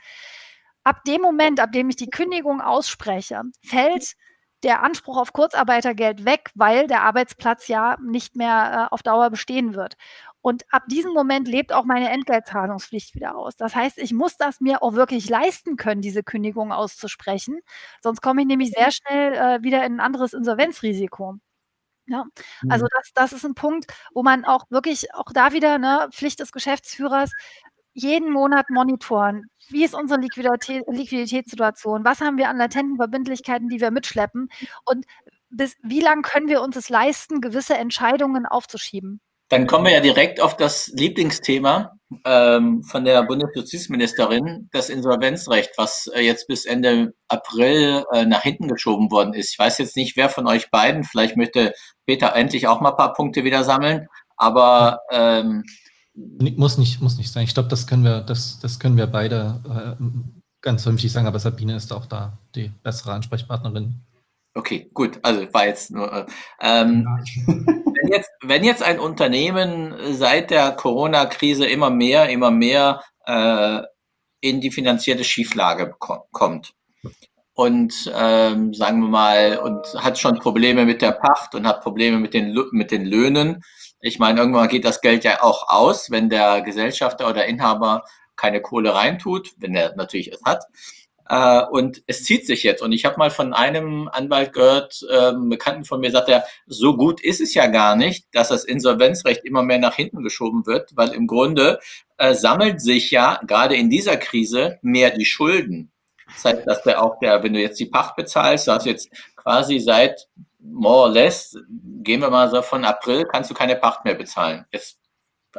Ab 0.84 1.04
dem 1.06 1.22
Moment, 1.22 1.60
ab 1.60 1.72
dem 1.74 1.90
ich 1.90 1.96
die 1.96 2.10
Kündigung 2.10 2.60
ausspreche, 2.60 3.44
fällt 3.64 4.16
der 4.64 4.82
Anspruch 4.82 5.18
auf 5.18 5.32
Kurzarbeitergeld 5.32 6.26
weg, 6.26 6.50
weil 6.56 6.88
der 6.88 7.04
Arbeitsplatz 7.04 7.68
ja 7.68 7.96
nicht 8.02 8.36
mehr 8.36 8.88
äh, 8.90 8.94
auf 8.96 9.04
Dauer 9.04 9.30
bestehen 9.30 9.76
wird. 9.76 9.96
Und 10.44 10.66
ab 10.72 10.84
diesem 10.90 11.14
Moment 11.14 11.48
lebt 11.48 11.72
auch 11.72 11.86
meine 11.86 12.10
Entgeltzahlungspflicht 12.10 13.16
wieder 13.16 13.38
aus. 13.38 13.56
Das 13.56 13.74
heißt, 13.76 13.98
ich 13.98 14.12
muss 14.12 14.36
das 14.36 14.60
mir 14.60 14.84
auch 14.84 14.94
wirklich 14.94 15.30
leisten 15.30 15.78
können, 15.78 16.02
diese 16.02 16.22
Kündigung 16.22 16.74
auszusprechen. 16.74 17.62
Sonst 18.02 18.22
komme 18.22 18.42
ich 18.42 18.48
nämlich 18.48 18.72
sehr 18.72 18.92
schnell 18.92 19.34
äh, 19.34 19.64
wieder 19.64 19.86
in 19.86 19.96
ein 19.96 20.00
anderes 20.02 20.34
Insolvenzrisiko. 20.34 21.36
Ja, 22.08 22.26
also 22.68 22.84
mhm. 22.86 22.90
das, 22.92 23.12
das 23.14 23.34
ist 23.34 23.46
ein 23.46 23.56
Punkt, 23.56 23.86
wo 24.14 24.22
man 24.22 24.44
auch 24.44 24.66
wirklich, 24.70 25.14
auch 25.14 25.32
da 25.34 25.54
wieder, 25.54 25.78
ne, 25.78 26.10
Pflicht 26.12 26.42
des 26.42 26.52
Geschäftsführers, 26.52 27.32
jeden 27.94 28.30
Monat 28.30 28.70
monitoren. 28.70 29.46
Wie 29.70 29.86
ist 29.86 29.96
unsere 29.96 30.20
Liquidität, 30.20 30.84
Liquiditätssituation? 30.88 32.04
Was 32.04 32.20
haben 32.20 32.38
wir 32.38 32.50
an 32.50 32.58
latenten 32.58 32.98
Verbindlichkeiten, 32.98 33.70
die 33.70 33.80
wir 33.80 33.92
mitschleppen? 33.92 34.50
Und 34.84 35.06
bis 35.50 35.78
wie 35.84 36.02
lange 36.02 36.24
können 36.24 36.50
wir 36.50 36.62
uns 36.62 36.76
es 36.76 36.90
leisten, 36.90 37.40
gewisse 37.40 37.78
Entscheidungen 37.78 38.46
aufzuschieben? 38.46 39.22
Dann 39.54 39.68
kommen 39.68 39.86
wir 39.86 39.92
ja 39.92 40.00
direkt 40.00 40.42
auf 40.42 40.58
das 40.58 40.88
Lieblingsthema 40.96 41.92
ähm, 42.26 42.82
von 42.82 43.06
der 43.06 43.22
Bundesjustizministerin, 43.22 44.68
das 44.72 44.90
Insolvenzrecht, 44.90 45.74
was 45.78 46.10
äh, 46.16 46.22
jetzt 46.22 46.48
bis 46.48 46.66
Ende 46.66 47.14
April 47.28 48.04
äh, 48.12 48.26
nach 48.26 48.42
hinten 48.42 48.68
geschoben 48.68 49.12
worden 49.12 49.36
ist. 49.36 49.52
Ich 49.52 49.60
weiß 49.60 49.78
jetzt 49.78 49.96
nicht, 49.96 50.18
wer 50.18 50.30
von 50.30 50.48
euch 50.48 50.72
beiden, 50.72 51.04
vielleicht 51.04 51.38
möchte 51.38 51.74
Peter 52.08 52.36
endlich 52.36 52.66
auch 52.66 52.82
mal 52.82 52.90
ein 52.90 52.98
paar 52.98 53.14
Punkte 53.14 53.44
wieder 53.44 53.64
sammeln, 53.64 54.08
aber 54.38 55.02
ähm, 55.12 55.64
muss 56.16 56.80
nicht, 56.80 57.00
muss 57.00 57.20
nicht 57.20 57.32
sein. 57.32 57.44
Ich 57.44 57.54
glaube, 57.54 57.70
das 57.70 57.86
können 57.86 58.04
wir, 58.04 58.22
das, 58.22 58.58
das 58.60 58.80
können 58.80 58.98
wir 58.98 59.06
beide 59.06 59.62
äh, 60.00 60.04
ganz 60.62 60.82
vernünftig 60.82 61.12
sagen, 61.12 61.28
aber 61.28 61.38
Sabine 61.38 61.76
ist 61.76 61.94
auch 61.94 62.08
da 62.08 62.40
die 62.56 62.72
bessere 62.82 63.14
Ansprechpartnerin. 63.14 64.02
Okay, 64.56 64.90
gut. 64.96 65.20
Also 65.22 65.42
war 65.54 65.68
jetzt 65.68 65.92
nur. 65.92 66.12
Äh, 66.12 66.26
ähm, 66.60 67.06
wenn, 68.04 68.12
jetzt, 68.12 68.30
wenn 68.42 68.64
jetzt 68.64 68.84
ein 68.84 69.00
Unternehmen 69.00 69.96
seit 70.14 70.52
der 70.52 70.72
Corona-Krise 70.72 71.66
immer 71.66 71.90
mehr, 71.90 72.30
immer 72.30 72.52
mehr 72.52 73.02
äh, 73.26 73.82
in 74.42 74.60
die 74.60 74.72
finanzielle 74.72 75.24
Schieflage 75.24 75.96
kommt 76.00 76.74
und 77.54 78.12
ähm, 78.16 78.74
sagen 78.74 79.02
wir 79.02 79.10
mal 79.10 79.58
und 79.58 79.86
hat 79.96 80.18
schon 80.20 80.40
Probleme 80.40 80.86
mit 80.86 81.02
der 81.02 81.12
Pacht 81.12 81.56
und 81.56 81.68
hat 81.68 81.82
Probleme 81.82 82.20
mit 82.20 82.34
den 82.34 82.58
mit 82.72 82.92
den 82.92 83.06
Löhnen. 83.06 83.64
Ich 84.02 84.20
meine, 84.20 84.40
irgendwann 84.40 84.68
geht 84.68 84.86
das 84.86 85.02
Geld 85.02 85.24
ja 85.24 85.42
auch 85.42 85.70
aus, 85.70 86.12
wenn 86.12 86.30
der 86.30 86.62
Gesellschafter 86.62 87.30
oder 87.30 87.46
Inhaber 87.46 88.04
keine 88.36 88.62
Kohle 88.62 88.94
reintut, 88.94 89.52
wenn 89.58 89.76
er 89.76 89.96
natürlich 89.96 90.32
es 90.32 90.42
hat. 90.44 90.64
Äh, 91.30 91.64
und 91.72 92.04
es 92.08 92.24
zieht 92.24 92.46
sich 92.46 92.64
jetzt. 92.64 92.82
Und 92.82 92.92
ich 92.92 93.06
habe 93.06 93.18
mal 93.18 93.32
von 93.32 93.54
einem 93.54 94.10
Anwalt 94.12 94.54
gehört, 94.54 95.06
äh, 95.10 95.32
Bekannten 95.34 95.86
von 95.86 96.00
mir 96.00 96.12
sagt 96.12 96.30
er, 96.30 96.44
so 96.66 96.96
gut 96.96 97.22
ist 97.22 97.42
es 97.42 97.54
ja 97.54 97.68
gar 97.68 97.96
nicht, 97.96 98.26
dass 98.34 98.50
das 98.50 98.66
Insolvenzrecht 98.66 99.46
immer 99.46 99.64
mehr 99.64 99.80
nach 99.80 99.96
hinten 99.96 100.24
geschoben 100.24 100.66
wird, 100.66 100.92
weil 100.96 101.14
im 101.14 101.28
Grunde 101.28 101.80
äh, 102.18 102.34
sammelt 102.34 102.82
sich 102.82 103.12
ja 103.12 103.40
gerade 103.48 103.76
in 103.76 103.90
dieser 103.90 104.18
Krise 104.18 104.80
mehr 104.82 105.12
die 105.12 105.26
Schulden. 105.26 105.92
Das 106.28 106.46
heißt, 106.46 106.68
dass 106.68 106.84
der 106.84 107.02
auch 107.02 107.20
der, 107.20 107.44
wenn 107.44 107.54
du 107.54 107.62
jetzt 107.62 107.80
die 107.80 107.86
Pacht 107.86 108.16
bezahlst, 108.16 108.68
du 108.68 108.72
hast 108.72 108.86
jetzt 108.86 109.10
quasi 109.36 109.80
seit 109.80 110.28
more 110.60 111.04
or 111.04 111.10
less, 111.10 111.56
gehen 112.02 112.22
wir 112.22 112.30
mal 112.30 112.50
so 112.50 112.62
von 112.62 112.86
April, 112.86 113.26
kannst 113.26 113.50
du 113.50 113.54
keine 113.54 113.76
Pacht 113.76 114.06
mehr 114.06 114.16
bezahlen. 114.16 114.66
Jetzt 114.72 115.00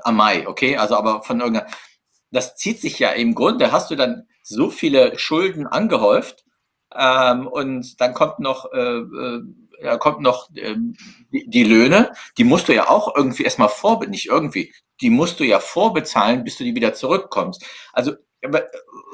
am 0.03 0.17
Mai, 0.17 0.49
okay? 0.49 0.77
Also 0.77 0.97
aber 0.97 1.23
von 1.23 1.41
irgendeiner, 1.41 1.71
das 2.31 2.57
zieht 2.57 2.81
sich 2.81 2.99
ja 2.99 3.11
im 3.11 3.35
Grunde, 3.35 3.71
hast 3.71 3.91
du 3.91 3.97
dann 3.97 4.27
so 4.45 4.71
viele 4.71 5.19
Schulden 5.19 5.67
angehäuft 5.67 6.45
ähm, 6.95 7.47
und 7.49 8.01
dann 8.01 8.15
kommt 8.15 8.39
noch, 8.39 8.73
äh, 8.73 8.99
äh, 9.81 9.99
kommt 9.99 10.21
noch 10.21 10.51
ähm, 10.55 10.97
die, 11.33 11.49
die, 11.49 11.65
Löhne, 11.65 12.13
die 12.39 12.45
musst 12.45 12.69
du 12.69 12.75
ja 12.75 12.89
auch 12.89 13.17
irgendwie 13.17 13.43
erstmal 13.43 13.71
vor, 13.71 14.07
nicht 14.07 14.27
irgendwie, 14.27 14.73
die 15.01 15.11
musst 15.11 15.41
du 15.41 15.45
ja 15.45 15.59
vorbezahlen, 15.59 16.45
bis 16.45 16.59
du 16.59 16.65
die 16.65 16.75
wieder 16.75 16.95
zurückkommst. 16.95 17.65
Also 17.93 18.13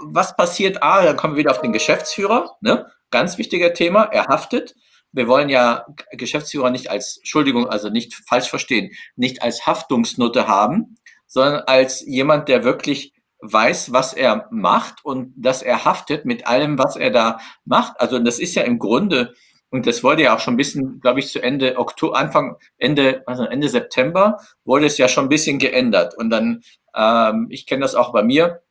was 0.02 0.36
passiert? 0.36 0.82
Ah, 0.82 1.04
dann 1.04 1.16
kommen 1.16 1.34
wir 1.34 1.40
wieder 1.40 1.52
auf 1.52 1.60
den 1.60 1.72
Geschäftsführer, 1.72 2.56
ne? 2.60 2.86
Ganz 3.10 3.38
wichtiger 3.38 3.72
Thema, 3.72 4.04
er 4.04 4.26
haftet. 4.26 4.74
Wir 5.12 5.28
wollen 5.28 5.48
ja 5.48 5.86
Geschäftsführer 6.12 6.70
nicht 6.70 6.90
als, 6.90 7.18
Entschuldigung, 7.18 7.68
also 7.68 7.88
nicht 7.88 8.14
falsch 8.28 8.48
verstehen, 8.48 8.92
nicht 9.16 9.42
als 9.42 9.66
Haftungsnote 9.66 10.48
haben, 10.48 10.96
sondern 11.26 11.62
als 11.62 12.00
jemand, 12.06 12.48
der 12.48 12.64
wirklich 12.64 13.12
weiß, 13.42 13.92
was 13.92 14.12
er 14.12 14.48
macht 14.50 15.04
und 15.04 15.32
dass 15.36 15.62
er 15.62 15.84
haftet 15.84 16.24
mit 16.24 16.46
allem, 16.46 16.78
was 16.78 16.96
er 16.96 17.10
da 17.10 17.38
macht. 17.64 18.00
Also 18.00 18.18
das 18.18 18.38
ist 18.38 18.54
ja 18.54 18.62
im 18.62 18.78
Grunde, 18.78 19.34
und 19.70 19.86
das 19.86 20.02
wurde 20.02 20.24
ja 20.24 20.34
auch 20.34 20.40
schon 20.40 20.54
ein 20.54 20.58
bisschen, 20.58 21.00
glaube 21.00 21.20
ich, 21.20 21.28
zu 21.28 21.40
Ende 21.40 21.78
Oktober, 21.78 22.16
Anfang, 22.16 22.56
Ende, 22.76 23.22
also 23.26 23.44
Ende 23.44 23.68
September, 23.68 24.38
wurde 24.64 24.86
es 24.86 24.98
ja 24.98 25.08
schon 25.08 25.26
ein 25.26 25.30
bisschen 25.30 25.58
geändert. 25.58 26.16
Und 26.16 26.30
dann, 26.30 26.62
ähm, 26.94 27.46
ich 27.50 27.66
kenne 27.66 27.82
das 27.82 27.94
auch 27.94 28.12
bei 28.12 28.22
mir, 28.22 28.62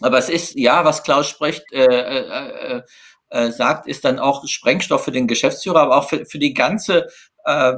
aber 0.00 0.18
es 0.18 0.28
ist, 0.28 0.54
ja, 0.54 0.84
was 0.84 1.02
Klaus 1.02 1.28
spricht, 1.28 1.64
äh, 1.72 1.84
äh, 1.84 2.76
äh, 2.76 2.82
äh 3.30 3.50
sagt, 3.50 3.88
ist 3.88 4.04
dann 4.04 4.18
auch 4.20 4.46
Sprengstoff 4.46 5.04
für 5.04 5.10
den 5.10 5.26
Geschäftsführer, 5.26 5.80
aber 5.80 5.96
auch 5.96 6.08
für, 6.08 6.24
für 6.26 6.38
die 6.38 6.54
ganze, 6.54 7.08
äh, 7.44 7.72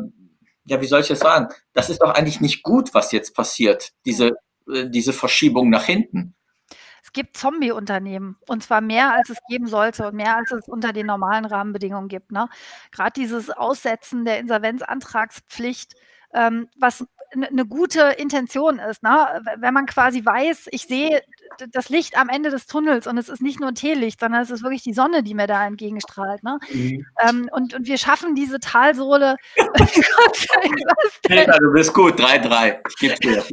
ja, 0.66 0.80
wie 0.80 0.86
soll 0.86 1.00
ich 1.00 1.08
das 1.08 1.20
sagen? 1.20 1.48
Das 1.72 1.88
ist 1.88 2.02
doch 2.02 2.10
eigentlich 2.10 2.40
nicht 2.40 2.62
gut, 2.62 2.92
was 2.92 3.12
jetzt 3.12 3.34
passiert, 3.34 3.92
diese 4.04 4.32
diese 4.68 5.12
Verschiebung 5.12 5.70
nach 5.70 5.84
hinten. 5.84 6.34
Es 7.02 7.12
gibt 7.12 7.36
Zombie-Unternehmen 7.38 8.36
und 8.48 8.62
zwar 8.62 8.82
mehr, 8.82 9.14
als 9.14 9.30
es 9.30 9.38
geben 9.48 9.66
sollte 9.66 10.08
und 10.08 10.14
mehr, 10.14 10.36
als 10.36 10.52
es 10.52 10.68
unter 10.68 10.92
den 10.92 11.06
normalen 11.06 11.46
Rahmenbedingungen 11.46 12.08
gibt. 12.08 12.32
Ne? 12.32 12.48
Gerade 12.92 13.18
dieses 13.18 13.48
Aussetzen 13.48 14.26
der 14.26 14.38
Insolvenzantragspflicht, 14.38 15.94
ähm, 16.34 16.68
was 16.78 17.06
eine 17.32 17.66
gute 17.66 18.00
Intention 18.18 18.78
ist. 18.78 19.02
Ne? 19.02 19.42
Wenn 19.58 19.74
man 19.74 19.86
quasi 19.86 20.24
weiß, 20.24 20.68
ich 20.70 20.82
sehe 20.82 21.22
das 21.72 21.88
Licht 21.88 22.16
am 22.16 22.28
Ende 22.28 22.50
des 22.50 22.66
Tunnels 22.66 23.06
und 23.06 23.18
es 23.18 23.28
ist 23.28 23.42
nicht 23.42 23.60
nur 23.60 23.70
ein 23.70 23.74
Teelicht, 23.74 24.20
sondern 24.20 24.42
es 24.42 24.50
ist 24.50 24.62
wirklich 24.62 24.82
die 24.82 24.94
Sonne, 24.94 25.22
die 25.22 25.34
mir 25.34 25.46
da 25.46 25.66
entgegenstrahlt. 25.66 26.42
Ne? 26.42 26.58
Mhm. 26.70 27.06
Ähm, 27.20 27.48
und, 27.52 27.74
und 27.74 27.86
wir 27.86 27.98
schaffen 27.98 28.34
diese 28.34 28.60
Talsohle. 28.60 29.36
Peter, 31.22 31.58
du 31.58 31.72
bist 31.72 31.92
gut, 31.92 32.20
3-3. 32.20 32.78
Ich 32.88 32.96
gebe 32.96 33.14
dir 33.16 33.44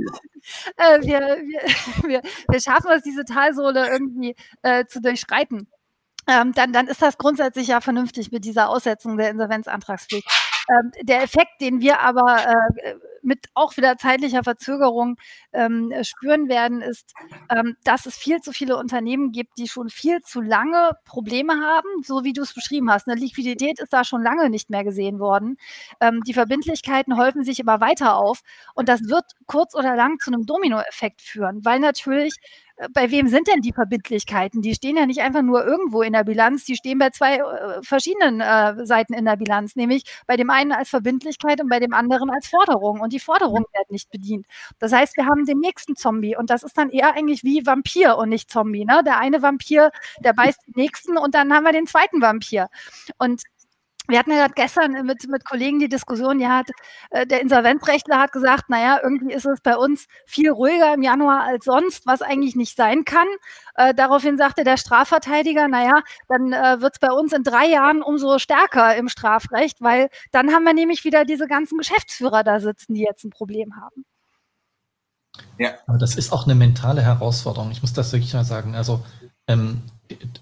äh, 0.77 1.01
wir, 1.01 1.19
wir, 1.19 1.61
wir, 2.07 2.21
wir, 2.49 2.61
schaffen 2.61 2.91
es, 2.95 3.03
diese 3.03 3.25
Talsohle 3.25 3.89
irgendwie 3.89 4.35
äh, 4.61 4.85
zu 4.85 5.01
durchschreiten. 5.01 5.67
ähm, 6.27 6.53
dann, 6.53 6.73
dann 6.73 6.87
ist 6.87 7.01
das 7.01 7.17
grundsätzlich 7.17 7.67
ja 7.67 7.81
vernünftig 7.81 8.31
mit 8.31 8.45
dieser 8.45 8.69
Aussetzung 8.69 9.17
der 9.17 9.29
Insolvenzantragspflicht. 9.29 10.27
Ähm, 10.69 10.91
der 11.03 11.23
Effekt, 11.23 11.61
den 11.61 11.79
wir 11.79 12.01
aber 12.01 12.37
äh, 12.83 12.95
mit 13.21 13.47
auch 13.55 13.75
wieder 13.75 13.97
zeitlicher 13.97 14.43
Verzögerung 14.43 15.17
ähm, 15.51 15.91
spüren 16.03 16.47
werden, 16.47 16.81
ist, 16.81 17.13
ähm, 17.49 17.75
dass 17.83 18.05
es 18.05 18.15
viel 18.15 18.39
zu 18.41 18.51
viele 18.51 18.77
Unternehmen 18.77 19.31
gibt, 19.31 19.57
die 19.57 19.67
schon 19.67 19.89
viel 19.89 20.21
zu 20.21 20.41
lange 20.41 20.91
Probleme 21.05 21.53
haben, 21.53 22.03
so 22.03 22.23
wie 22.23 22.33
du 22.33 22.43
es 22.43 22.53
beschrieben 22.53 22.91
hast. 22.91 23.07
Eine 23.07 23.19
Liquidität 23.19 23.79
ist 23.79 23.93
da 23.93 24.03
schon 24.03 24.21
lange 24.21 24.49
nicht 24.49 24.69
mehr 24.69 24.83
gesehen 24.83 25.19
worden. 25.19 25.57
Ähm, 25.99 26.21
die 26.25 26.33
Verbindlichkeiten 26.33 27.17
häufen 27.17 27.43
sich 27.43 27.59
immer 27.59 27.81
weiter 27.81 28.15
auf 28.15 28.41
und 28.75 28.89
das 28.89 29.01
wird 29.09 29.25
kurz 29.47 29.75
oder 29.75 29.95
lang 29.95 30.19
zu 30.19 30.31
einem 30.31 30.45
Dominoeffekt 30.45 31.21
führen, 31.21 31.65
weil 31.65 31.79
natürlich 31.79 32.35
bei 32.91 33.09
wem 33.09 33.27
sind 33.27 33.47
denn 33.47 33.61
die 33.61 33.71
Verbindlichkeiten? 33.71 34.61
Die 34.61 34.75
stehen 34.75 34.97
ja 34.97 35.05
nicht 35.05 35.21
einfach 35.21 35.41
nur 35.41 35.65
irgendwo 35.65 36.01
in 36.01 36.13
der 36.13 36.23
Bilanz, 36.25 36.65
die 36.65 36.75
stehen 36.75 36.97
bei 36.97 37.09
zwei 37.09 37.37
äh, 37.37 37.81
verschiedenen 37.81 38.41
äh, 38.41 38.85
Seiten 38.85 39.13
in 39.13 39.25
der 39.25 39.37
Bilanz, 39.37 39.75
nämlich 39.75 40.03
bei 40.27 40.35
dem 40.35 40.49
einen 40.49 40.73
als 40.73 40.89
Verbindlichkeit 40.89 41.61
und 41.61 41.69
bei 41.69 41.79
dem 41.79 41.93
anderen 41.93 42.29
als 42.29 42.47
Forderung. 42.47 42.99
Und 42.99 43.13
die 43.13 43.19
Forderungen 43.19 43.65
werden 43.73 43.87
nicht 43.89 44.09
bedient. 44.11 44.45
Das 44.79 44.91
heißt, 44.91 45.15
wir 45.15 45.25
haben 45.25 45.45
den 45.45 45.59
nächsten 45.59 45.95
Zombie 45.95 46.35
und 46.35 46.49
das 46.49 46.63
ist 46.63 46.77
dann 46.77 46.89
eher 46.89 47.15
eigentlich 47.15 47.43
wie 47.43 47.65
Vampir 47.65 48.17
und 48.17 48.29
nicht 48.29 48.51
Zombie. 48.51 48.85
Ne? 48.85 49.01
Der 49.05 49.19
eine 49.19 49.41
Vampir, 49.41 49.91
der 50.19 50.33
beißt 50.33 50.67
den 50.67 50.73
nächsten 50.75 51.17
und 51.17 51.33
dann 51.33 51.53
haben 51.53 51.63
wir 51.63 51.71
den 51.71 51.87
zweiten 51.87 52.21
Vampir. 52.21 52.67
Und 53.17 53.41
wir 54.07 54.19
hatten 54.19 54.31
ja 54.31 54.47
gestern 54.47 54.91
mit, 55.05 55.27
mit 55.27 55.45
Kollegen 55.45 55.79
die 55.79 55.89
Diskussion, 55.89 56.39
ja, 56.39 56.57
hat, 56.57 56.69
äh, 57.11 57.25
der 57.25 57.41
Insolvenzrechtler 57.41 58.19
hat 58.19 58.31
gesagt, 58.31 58.69
naja, 58.69 58.99
irgendwie 59.01 59.33
ist 59.33 59.45
es 59.45 59.61
bei 59.61 59.75
uns 59.75 60.05
viel 60.25 60.49
ruhiger 60.49 60.93
im 60.93 61.01
Januar 61.01 61.43
als 61.43 61.65
sonst, 61.65 62.05
was 62.05 62.21
eigentlich 62.21 62.55
nicht 62.55 62.75
sein 62.75 63.05
kann. 63.05 63.27
Äh, 63.75 63.93
daraufhin 63.93 64.37
sagte 64.37 64.63
der 64.63 64.77
Strafverteidiger, 64.77 65.67
naja, 65.67 66.01
dann 66.27 66.53
äh, 66.53 66.81
wird 66.81 66.93
es 66.93 66.99
bei 66.99 67.11
uns 67.11 67.33
in 67.33 67.43
drei 67.43 67.67
Jahren 67.67 68.01
umso 68.01 68.39
stärker 68.39 68.95
im 68.95 69.09
Strafrecht, 69.09 69.81
weil 69.81 70.09
dann 70.31 70.51
haben 70.51 70.63
wir 70.63 70.73
nämlich 70.73 71.03
wieder 71.03 71.25
diese 71.25 71.47
ganzen 71.47 71.77
Geschäftsführer 71.77 72.43
da 72.43 72.59
sitzen, 72.59 72.93
die 72.93 73.01
jetzt 73.01 73.23
ein 73.23 73.31
Problem 73.31 73.75
haben. 73.75 74.05
Ja. 75.57 75.71
Aber 75.87 75.97
das 75.97 76.15
ist 76.15 76.31
auch 76.31 76.45
eine 76.45 76.55
mentale 76.55 77.01
Herausforderung. 77.01 77.71
Ich 77.71 77.81
muss 77.81 77.93
das 77.93 78.11
wirklich 78.11 78.33
mal 78.33 78.45
sagen. 78.45 78.75
Also 78.75 79.03
ähm, 79.47 79.81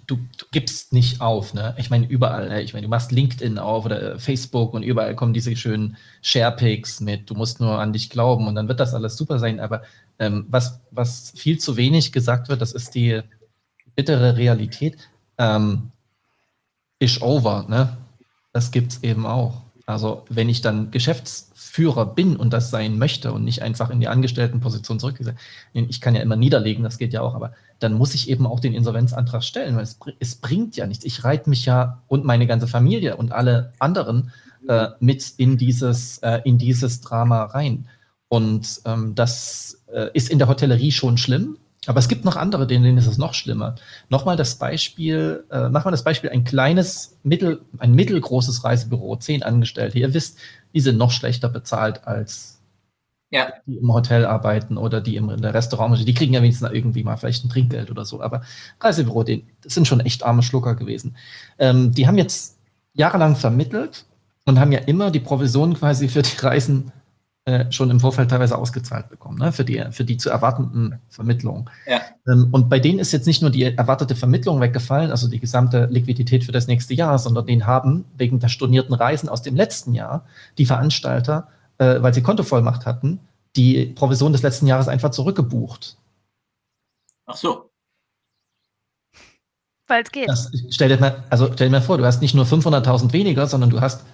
du, 0.07 0.17
du, 0.37 0.45
gibst 0.51 0.93
nicht 0.93 1.21
auf. 1.21 1.53
Ne? 1.53 1.75
Ich 1.77 1.89
meine, 1.89 2.07
überall, 2.07 2.49
ne? 2.49 2.61
ich 2.61 2.73
meine, 2.73 2.85
du 2.85 2.89
machst 2.89 3.11
LinkedIn 3.11 3.57
auf 3.57 3.85
oder 3.85 4.19
Facebook 4.19 4.73
und 4.73 4.83
überall 4.83 5.15
kommen 5.15 5.33
diese 5.33 5.55
schönen 5.55 5.97
Sharepics 6.21 6.99
mit, 6.99 7.29
du 7.29 7.35
musst 7.35 7.59
nur 7.59 7.79
an 7.79 7.93
dich 7.93 8.09
glauben 8.09 8.47
und 8.47 8.55
dann 8.55 8.67
wird 8.67 8.79
das 8.79 8.93
alles 8.93 9.17
super 9.17 9.39
sein. 9.39 9.59
Aber 9.59 9.83
ähm, 10.19 10.45
was, 10.49 10.79
was 10.91 11.33
viel 11.35 11.57
zu 11.59 11.77
wenig 11.77 12.11
gesagt 12.11 12.49
wird, 12.49 12.61
das 12.61 12.73
ist 12.73 12.95
die 12.95 13.21
bittere 13.95 14.37
Realität. 14.37 14.97
Ähm, 15.37 15.91
Ish 16.99 17.21
over, 17.21 17.65
ne? 17.67 17.97
Das 18.53 18.71
es 18.71 19.03
eben 19.03 19.25
auch. 19.25 19.63
Also 19.85 20.23
wenn 20.29 20.47
ich 20.47 20.61
dann 20.61 20.91
Geschäftsführer 21.73 22.05
bin 22.13 22.35
und 22.35 22.53
das 22.53 22.69
sein 22.69 22.97
möchte 22.99 23.33
und 23.33 23.43
nicht 23.43 23.61
einfach 23.61 23.89
in 23.89 23.99
die 23.99 24.07
Angestelltenposition 24.07 24.99
zurückgesetzt, 24.99 25.39
ich 25.73 26.01
kann 26.01 26.15
ja 26.15 26.21
immer 26.21 26.35
niederlegen, 26.35 26.83
das 26.83 26.97
geht 26.97 27.13
ja 27.13 27.21
auch, 27.21 27.33
aber 27.33 27.53
dann 27.79 27.93
muss 27.93 28.13
ich 28.13 28.29
eben 28.29 28.45
auch 28.45 28.59
den 28.59 28.73
Insolvenzantrag 28.73 29.43
stellen, 29.43 29.75
weil 29.75 29.83
es, 29.83 29.97
es 30.19 30.35
bringt 30.35 30.75
ja 30.75 30.85
nichts. 30.85 31.03
Ich 31.03 31.23
reite 31.23 31.49
mich 31.49 31.65
ja 31.65 32.01
und 32.07 32.25
meine 32.25 32.45
ganze 32.45 32.67
Familie 32.67 33.17
und 33.17 33.31
alle 33.31 33.73
anderen 33.79 34.31
äh, 34.67 34.89
mit 34.99 35.33
in 35.37 35.57
dieses, 35.57 36.19
äh, 36.19 36.41
in 36.45 36.57
dieses 36.57 37.01
Drama 37.01 37.43
rein. 37.43 37.87
Und 38.29 38.81
ähm, 38.85 39.15
das 39.15 39.83
äh, 39.91 40.09
ist 40.13 40.29
in 40.29 40.39
der 40.39 40.47
Hotellerie 40.47 40.91
schon 40.91 41.17
schlimm, 41.17 41.57
aber 41.87 41.99
es 41.99 42.07
gibt 42.07 42.25
noch 42.25 42.35
andere, 42.35 42.67
denen 42.67 42.97
ist 42.97 43.07
es 43.07 43.17
noch 43.17 43.33
schlimmer. 43.33 43.75
Nochmal 44.09 44.37
das 44.37 44.55
Beispiel, 44.55 45.43
äh, 45.51 45.69
mach 45.69 45.85
mal 45.85 45.91
das 45.91 46.03
Beispiel, 46.03 46.29
ein 46.29 46.43
kleines, 46.43 47.17
mittel, 47.23 47.61
ein 47.77 47.93
mittelgroßes 47.93 48.63
Reisebüro, 48.63 49.15
zehn 49.17 49.43
Angestellte. 49.43 49.99
Ihr 49.99 50.13
wisst, 50.13 50.37
die 50.73 50.79
sind 50.79 50.97
noch 50.97 51.11
schlechter 51.11 51.49
bezahlt 51.49 52.07
als 52.07 52.61
ja. 53.33 53.51
die 53.65 53.77
im 53.77 53.91
Hotel 53.91 54.25
arbeiten 54.25 54.77
oder 54.77 55.01
die 55.01 55.15
im 55.15 55.29
in 55.29 55.41
der 55.41 55.53
Restaurant. 55.53 56.07
Die 56.07 56.13
kriegen 56.13 56.33
ja 56.33 56.41
wenigstens 56.41 56.69
irgendwie 56.71 57.03
mal 57.03 57.17
vielleicht 57.17 57.43
ein 57.43 57.49
Trinkgeld 57.49 57.89
oder 57.89 58.05
so. 58.05 58.21
Aber 58.21 58.43
Reisebüro, 58.79 59.23
die, 59.23 59.45
das 59.61 59.73
sind 59.73 59.87
schon 59.87 59.99
echt 60.01 60.23
arme 60.23 60.43
Schlucker 60.43 60.75
gewesen. 60.75 61.17
Ähm, 61.57 61.91
die 61.91 62.07
haben 62.07 62.17
jetzt 62.17 62.59
jahrelang 62.93 63.35
vermittelt 63.35 64.05
und 64.45 64.59
haben 64.59 64.71
ja 64.71 64.79
immer 64.79 65.09
die 65.09 65.19
Provision 65.19 65.73
quasi 65.73 66.07
für 66.07 66.21
die 66.21 66.37
Reisen 66.37 66.91
äh, 67.45 67.69
schon 67.73 67.89
im 67.89 67.99
Vorfeld 67.99 68.29
teilweise 68.29 68.57
ausgezahlt 68.57 69.09
bekommen, 69.09 69.37
ne? 69.37 69.51
für, 69.51 69.65
die, 69.65 69.83
für 69.91 70.05
die 70.05 70.15
zu 70.15 70.29
erwartenden 70.29 70.99
Vermittlungen. 71.09 71.69
Ja. 71.85 71.99
Ähm, 72.25 72.47
und 72.51 72.69
bei 72.69 72.79
denen 72.79 72.99
ist 72.99 73.11
jetzt 73.11 73.27
nicht 73.27 73.41
nur 73.41 73.51
die 73.51 73.63
erwartete 73.63 74.15
Vermittlung 74.15 74.61
weggefallen, 74.61 75.11
also 75.11 75.27
die 75.27 75.39
gesamte 75.39 75.87
Liquidität 75.91 76.45
für 76.45 76.53
das 76.53 76.67
nächste 76.67 76.93
Jahr, 76.93 77.19
sondern 77.19 77.45
den 77.45 77.67
haben 77.67 78.05
wegen 78.17 78.39
der 78.39 78.47
stornierten 78.47 78.93
Reisen 78.95 79.27
aus 79.27 79.41
dem 79.41 79.57
letzten 79.57 79.93
Jahr 79.93 80.25
die 80.57 80.65
Veranstalter, 80.65 81.49
äh, 81.79 82.01
weil 82.01 82.13
sie 82.13 82.21
Kontovollmacht 82.21 82.85
hatten, 82.85 83.19
die 83.57 83.87
Provision 83.87 84.31
des 84.31 84.41
letzten 84.41 84.67
Jahres 84.67 84.87
einfach 84.87 85.11
zurückgebucht. 85.11 85.97
Ach 87.25 87.35
so. 87.35 87.69
Weil 89.87 90.03
es 90.03 90.11
geht. 90.11 90.29
Das, 90.29 90.49
stell, 90.69 90.87
dir 90.87 90.97
mal, 90.97 91.23
also 91.29 91.51
stell 91.53 91.67
dir 91.67 91.71
mal 91.71 91.81
vor, 91.81 91.97
du 91.97 92.05
hast 92.05 92.21
nicht 92.21 92.35
nur 92.35 92.45
500.000 92.45 93.11
weniger, 93.11 93.47
sondern 93.47 93.69
du 93.69 93.81
hast 93.81 94.05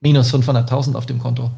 minus 0.00 0.34
500.000 0.34 0.96
auf 0.96 1.06
dem 1.06 1.20
Konto. 1.20 1.52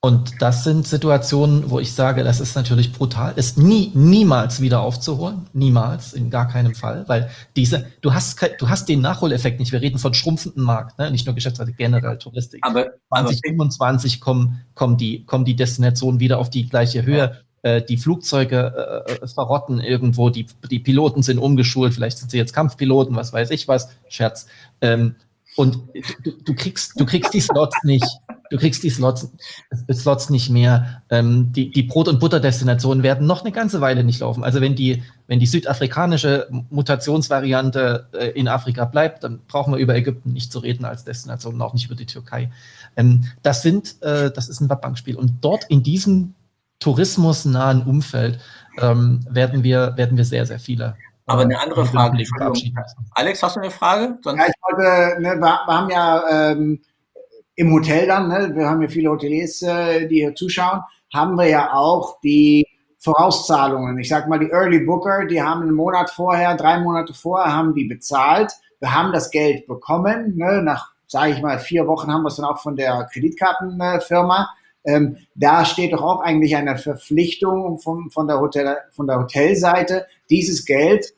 Und 0.00 0.40
das 0.40 0.62
sind 0.62 0.86
Situationen, 0.86 1.70
wo 1.70 1.80
ich 1.80 1.92
sage, 1.92 2.22
das 2.22 2.38
ist 2.38 2.54
natürlich 2.54 2.92
brutal, 2.92 3.32
ist 3.34 3.58
nie, 3.58 3.90
niemals 3.94 4.60
wieder 4.60 4.80
aufzuholen, 4.80 5.48
niemals, 5.52 6.12
in 6.12 6.30
gar 6.30 6.46
keinem 6.46 6.76
Fall, 6.76 7.04
weil 7.08 7.30
diese, 7.56 7.84
du 8.00 8.14
hast, 8.14 8.40
du 8.60 8.68
hast 8.68 8.88
den 8.88 9.00
Nachholeffekt 9.00 9.58
nicht. 9.58 9.72
Wir 9.72 9.80
reden 9.80 9.98
von 9.98 10.14
schrumpfendem 10.14 10.62
Markt, 10.62 11.00
ne? 11.00 11.10
nicht 11.10 11.26
nur 11.26 11.34
Geschäftsreise, 11.34 11.72
generell 11.72 12.16
Touristik. 12.16 12.60
Aber 12.64 12.92
2025 13.08 14.20
kommen, 14.20 14.64
kommen 14.74 14.98
die, 14.98 15.24
kommen 15.24 15.44
die 15.44 15.56
Destinationen 15.56 16.20
wieder 16.20 16.38
auf 16.38 16.48
die 16.48 16.68
gleiche 16.68 17.04
Höhe. 17.04 17.42
Ja. 17.64 17.68
Äh, 17.70 17.82
die 17.82 17.96
Flugzeuge 17.96 19.04
äh, 19.20 19.26
verrotten 19.26 19.80
irgendwo, 19.80 20.30
die, 20.30 20.46
die 20.70 20.78
Piloten 20.78 21.24
sind 21.24 21.38
umgeschult, 21.38 21.92
vielleicht 21.92 22.18
sind 22.18 22.30
sie 22.30 22.38
jetzt 22.38 22.52
Kampfpiloten, 22.52 23.16
was 23.16 23.32
weiß 23.32 23.50
ich 23.50 23.66
was, 23.66 23.88
Scherz. 24.08 24.46
Ähm, 24.80 25.16
und 25.56 25.80
du, 26.22 26.30
du, 26.44 26.54
kriegst, 26.54 27.00
du 27.00 27.04
kriegst 27.04 27.34
die 27.34 27.40
Slots 27.40 27.82
nicht, 27.82 28.06
du 28.50 28.56
kriegst 28.56 28.82
die 28.82 28.90
Slots, 28.90 29.32
Slots 29.92 30.30
nicht 30.30 30.50
mehr. 30.50 31.02
Ähm, 31.10 31.52
die, 31.52 31.70
die 31.70 31.82
Brot- 31.82 32.08
und 32.08 32.20
Butterdestinationen 32.20 33.02
werden 33.02 33.26
noch 33.26 33.42
eine 33.42 33.52
ganze 33.52 33.80
Weile 33.80 34.04
nicht 34.04 34.20
laufen. 34.20 34.44
Also 34.44 34.60
wenn 34.60 34.74
die, 34.74 35.02
wenn 35.26 35.40
die 35.40 35.46
südafrikanische 35.46 36.48
Mutationsvariante 36.70 38.08
äh, 38.12 38.26
in 38.30 38.48
Afrika 38.48 38.84
bleibt, 38.84 39.24
dann 39.24 39.40
brauchen 39.46 39.72
wir 39.72 39.78
über 39.78 39.94
Ägypten 39.94 40.32
nicht 40.32 40.52
zu 40.52 40.58
reden 40.58 40.84
als 40.84 41.04
Destination 41.04 41.54
und 41.54 41.62
auch 41.62 41.74
nicht 41.74 41.86
über 41.86 41.94
die 41.94 42.06
Türkei. 42.06 42.50
Ähm, 42.96 43.24
das 43.42 43.62
sind, 43.62 44.00
äh, 44.02 44.30
das 44.30 44.48
ist 44.48 44.60
ein 44.60 44.68
Bankspiel. 44.68 45.16
Und 45.16 45.36
dort 45.40 45.64
in 45.68 45.82
diesem 45.82 46.34
tourismusnahen 46.78 47.82
Umfeld 47.82 48.38
ähm, 48.80 49.20
werden 49.28 49.64
wir, 49.64 49.96
werden 49.96 50.16
wir 50.16 50.24
sehr, 50.24 50.46
sehr 50.46 50.60
viele 50.60 50.96
aber 51.28 51.42
eine 51.42 51.60
andere 51.60 51.84
Frage. 51.84 52.24
Alex, 53.10 53.42
hast 53.42 53.56
du 53.56 53.60
eine 53.60 53.70
Frage? 53.70 54.18
Sonst 54.22 54.40
ja, 54.40 54.46
ich 54.46 54.54
wollte, 54.62 55.20
ne, 55.20 55.34
wir, 55.34 55.40
wir, 55.40 55.66
haben 55.66 55.90
ja 55.90 56.22
ähm, 56.30 56.80
im 57.58 57.72
Hotel 57.72 58.06
dann, 58.06 58.28
ne, 58.28 58.54
wir 58.54 58.68
haben 58.68 58.80
ja 58.82 58.88
viele 58.88 59.10
Hoteliers, 59.10 59.62
äh, 59.62 60.06
die 60.06 60.20
hier 60.20 60.34
zuschauen, 60.34 60.80
haben 61.12 61.36
wir 61.36 61.48
ja 61.48 61.72
auch 61.72 62.20
die 62.20 62.64
Vorauszahlungen. 63.00 63.98
Ich 63.98 64.08
sag 64.08 64.28
mal, 64.28 64.38
die 64.38 64.50
Early 64.50 64.78
Booker, 64.78 65.26
die 65.26 65.42
haben 65.42 65.62
einen 65.62 65.74
Monat 65.74 66.08
vorher, 66.08 66.56
drei 66.56 66.78
Monate 66.78 67.14
vorher, 67.14 67.52
haben 67.52 67.74
die 67.74 67.84
bezahlt. 67.84 68.52
Wir 68.78 68.94
haben 68.94 69.12
das 69.12 69.32
Geld 69.32 69.66
bekommen. 69.66 70.36
Ne, 70.36 70.62
nach, 70.62 70.92
sage 71.08 71.32
ich 71.32 71.42
mal, 71.42 71.58
vier 71.58 71.88
Wochen 71.88 72.12
haben 72.12 72.22
wir 72.22 72.28
es 72.28 72.36
dann 72.36 72.44
auch 72.44 72.58
von 72.58 72.76
der 72.76 73.08
Kreditkartenfirma. 73.12 74.50
Ähm, 74.84 75.16
da 75.34 75.64
steht 75.64 75.92
doch 75.92 76.02
auch 76.02 76.20
eigentlich 76.20 76.54
eine 76.54 76.78
Verpflichtung 76.78 77.80
von, 77.80 78.08
von, 78.12 78.28
der 78.28 78.38
Hotel, 78.38 78.76
von 78.92 79.08
der 79.08 79.18
Hotelseite, 79.18 80.06
dieses 80.30 80.64
Geld 80.64 81.12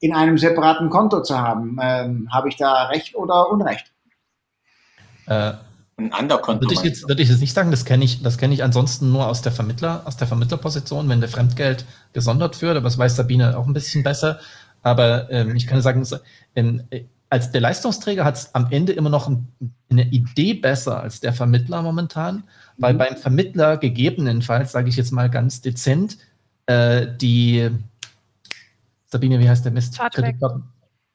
in 0.00 0.12
einem 0.12 0.36
separaten 0.36 0.90
Konto 0.90 1.22
zu 1.22 1.38
haben. 1.38 1.78
Ähm, 1.80 2.28
Habe 2.32 2.48
ich 2.48 2.56
da 2.56 2.86
Recht 2.86 3.14
oder 3.14 3.50
Unrecht? 3.50 3.92
Äh, 5.26 5.52
ein 5.98 6.12
Underkonto. 6.12 6.62
Würde 6.62 6.74
ich 6.74 6.82
jetzt, 6.82 7.08
würde 7.08 7.22
ich 7.22 7.28
jetzt 7.28 7.40
nicht 7.40 7.54
sagen, 7.54 7.70
das 7.70 7.84
kenne 7.84 8.04
ich, 8.04 8.22
das 8.22 8.38
kenne 8.38 8.54
ich 8.54 8.62
ansonsten 8.62 9.10
nur 9.10 9.26
aus 9.26 9.42
der 9.42 9.52
Vermittler, 9.52 10.02
aus 10.04 10.16
der 10.16 10.26
Vermittlerposition, 10.26 11.08
wenn 11.08 11.20
der 11.20 11.28
Fremdgeld 11.28 11.86
gesondert 12.12 12.60
wird, 12.60 12.76
aber 12.76 12.84
das 12.84 12.98
weiß 12.98 13.16
Sabine 13.16 13.56
auch 13.56 13.66
ein 13.66 13.72
bisschen 13.72 14.02
besser. 14.02 14.38
Aber 14.82 15.30
ähm, 15.30 15.56
ich 15.56 15.66
kann 15.66 15.80
sagen, 15.80 16.06
ähm, 16.54 16.82
als 17.30 17.50
der 17.50 17.60
Leistungsträger 17.60 18.24
hat 18.24 18.36
es 18.36 18.54
am 18.54 18.68
Ende 18.70 18.92
immer 18.92 19.10
noch 19.10 19.26
ein, 19.28 19.48
eine 19.90 20.06
Idee 20.10 20.54
besser 20.54 21.00
als 21.00 21.20
der 21.20 21.32
Vermittler 21.32 21.82
momentan, 21.82 22.44
weil 22.76 22.94
mhm. 22.94 22.98
beim 22.98 23.16
Vermittler 23.16 23.78
gegebenenfalls, 23.78 24.72
sage 24.72 24.88
ich 24.88 24.96
jetzt 24.96 25.12
mal 25.12 25.30
ganz 25.30 25.62
dezent, 25.62 26.18
äh, 26.66 27.06
die 27.20 27.70
Sabine, 29.06 29.38
wie 29.38 29.48
heißt 29.48 29.64
der 29.64 29.72
Mist? 29.72 29.96
Chargeback. 29.96 30.36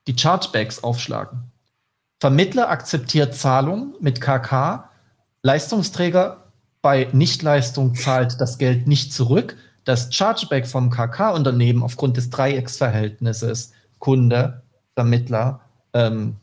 Die 0.08 0.18
Chargebacks 0.18 0.84
aufschlagen. 0.84 1.51
Vermittler 2.22 2.70
akzeptiert 2.70 3.34
Zahlung 3.34 3.96
mit 4.00 4.22
KK, 4.22 4.92
Leistungsträger 5.42 6.44
bei 6.84 7.08
Nichtleistung 7.14 7.96
zahlt 7.96 8.40
das 8.40 8.60
Geld 8.60 8.88
nicht 8.88 9.12
zurück. 9.12 9.58
Das 9.86 10.14
Chargeback 10.14 10.68
vom 10.68 10.92
KK-Unternehmen 10.92 11.82
aufgrund 11.82 12.18
des 12.18 12.30
Dreiecksverhältnisses 12.30 13.72
Kunde, 13.98 14.62
Vermittler 14.94 15.62
ähm, 15.96 16.36
äh, 16.36 16.41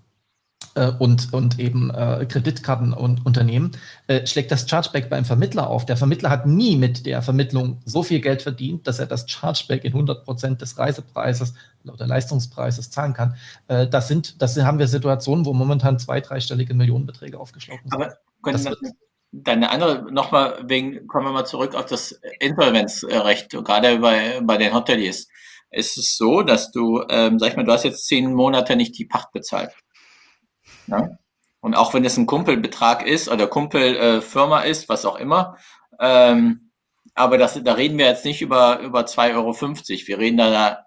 und, 0.99 1.33
und 1.33 1.59
eben 1.59 1.91
äh, 1.91 2.25
Kreditkarten 2.27 2.93
und 2.93 3.27
Unternehmen, 3.27 3.73
äh, 4.07 4.27
schlägt 4.27 4.51
das 4.51 4.69
Chargeback 4.69 5.11
beim 5.11 5.25
Vermittler 5.25 5.69
auf. 5.69 5.87
Der 5.87 5.97
Vermittler 5.97 6.31
hat 6.31 6.47
nie 6.47 6.77
mit 6.77 7.07
der 7.07 7.23
Vermittlung 7.23 7.81
so 7.85 8.03
viel 8.03 8.21
Geld 8.21 8.43
verdient, 8.43 8.87
dass 8.87 8.99
er 8.99 9.07
das 9.07 9.29
Chargeback 9.29 9.85
in 9.85 9.93
100 9.93 10.25
Prozent 10.25 10.61
des 10.61 10.79
Reisepreises 10.79 11.55
oder 11.85 12.07
Leistungspreises 12.07 12.91
zahlen 12.91 13.15
kann. 13.15 13.35
Äh, 13.67 13.89
das, 13.89 14.09
sind, 14.09 14.41
das 14.41 14.57
haben 14.57 14.79
wir 14.79 14.89
Situationen, 14.89 15.47
wo 15.47 15.53
momentan 15.53 15.99
zwei, 15.99 16.21
dreistellige 16.21 16.75
Millionenbeträge 16.75 17.39
aufgeschlagen 17.39 17.83
sind. 17.85 17.93
Aber 17.93 18.17
können 18.43 18.63
das 18.63 18.77
Deine 19.31 19.71
andere, 19.71 20.11
nochmal 20.11 20.59
wegen, 20.67 21.07
kommen 21.07 21.27
wir 21.27 21.33
mal 21.33 21.45
zurück 21.45 21.75
auf 21.75 21.85
das 21.85 22.19
Insolvenzrecht, 22.41 23.51
gerade 23.51 23.99
bei, 23.99 24.41
bei 24.43 24.57
den 24.57 24.73
Hoteliers. 24.73 25.29
Ist 25.71 25.99
es 25.99 26.17
so, 26.17 26.41
dass 26.41 26.71
du, 26.71 27.05
ähm, 27.11 27.39
sag 27.39 27.51
ich 27.51 27.57
mal, 27.57 27.65
du 27.65 27.73
hast 27.73 27.85
jetzt 27.85 28.07
zehn 28.07 28.33
Monate 28.33 28.75
nicht 28.75 28.99
die 28.99 29.05
Pacht 29.05 29.33
bezahlt. 29.33 29.71
Ja? 30.89 31.19
Und 31.61 31.75
auch 31.75 31.95
wenn 31.95 32.05
es 32.05 32.17
ein 32.17 32.27
Kumpelbetrag 32.27 33.07
ist 33.07 33.29
oder 33.29 33.47
Kumpelfirma 33.47 34.63
äh, 34.63 34.71
ist, 34.71 34.89
was 34.89 35.05
auch 35.05 35.17
immer, 35.17 35.57
ähm, 36.01 36.71
aber 37.15 37.37
das, 37.37 37.61
da 37.63 37.73
reden 37.73 37.99
wir 37.99 38.07
jetzt 38.07 38.25
nicht 38.25 38.41
über, 38.43 38.79
über 38.79 39.01
2,50 39.01 39.35
Euro. 39.35 39.57
Wir 40.07 40.19
reden 40.19 40.37
da 40.37 40.85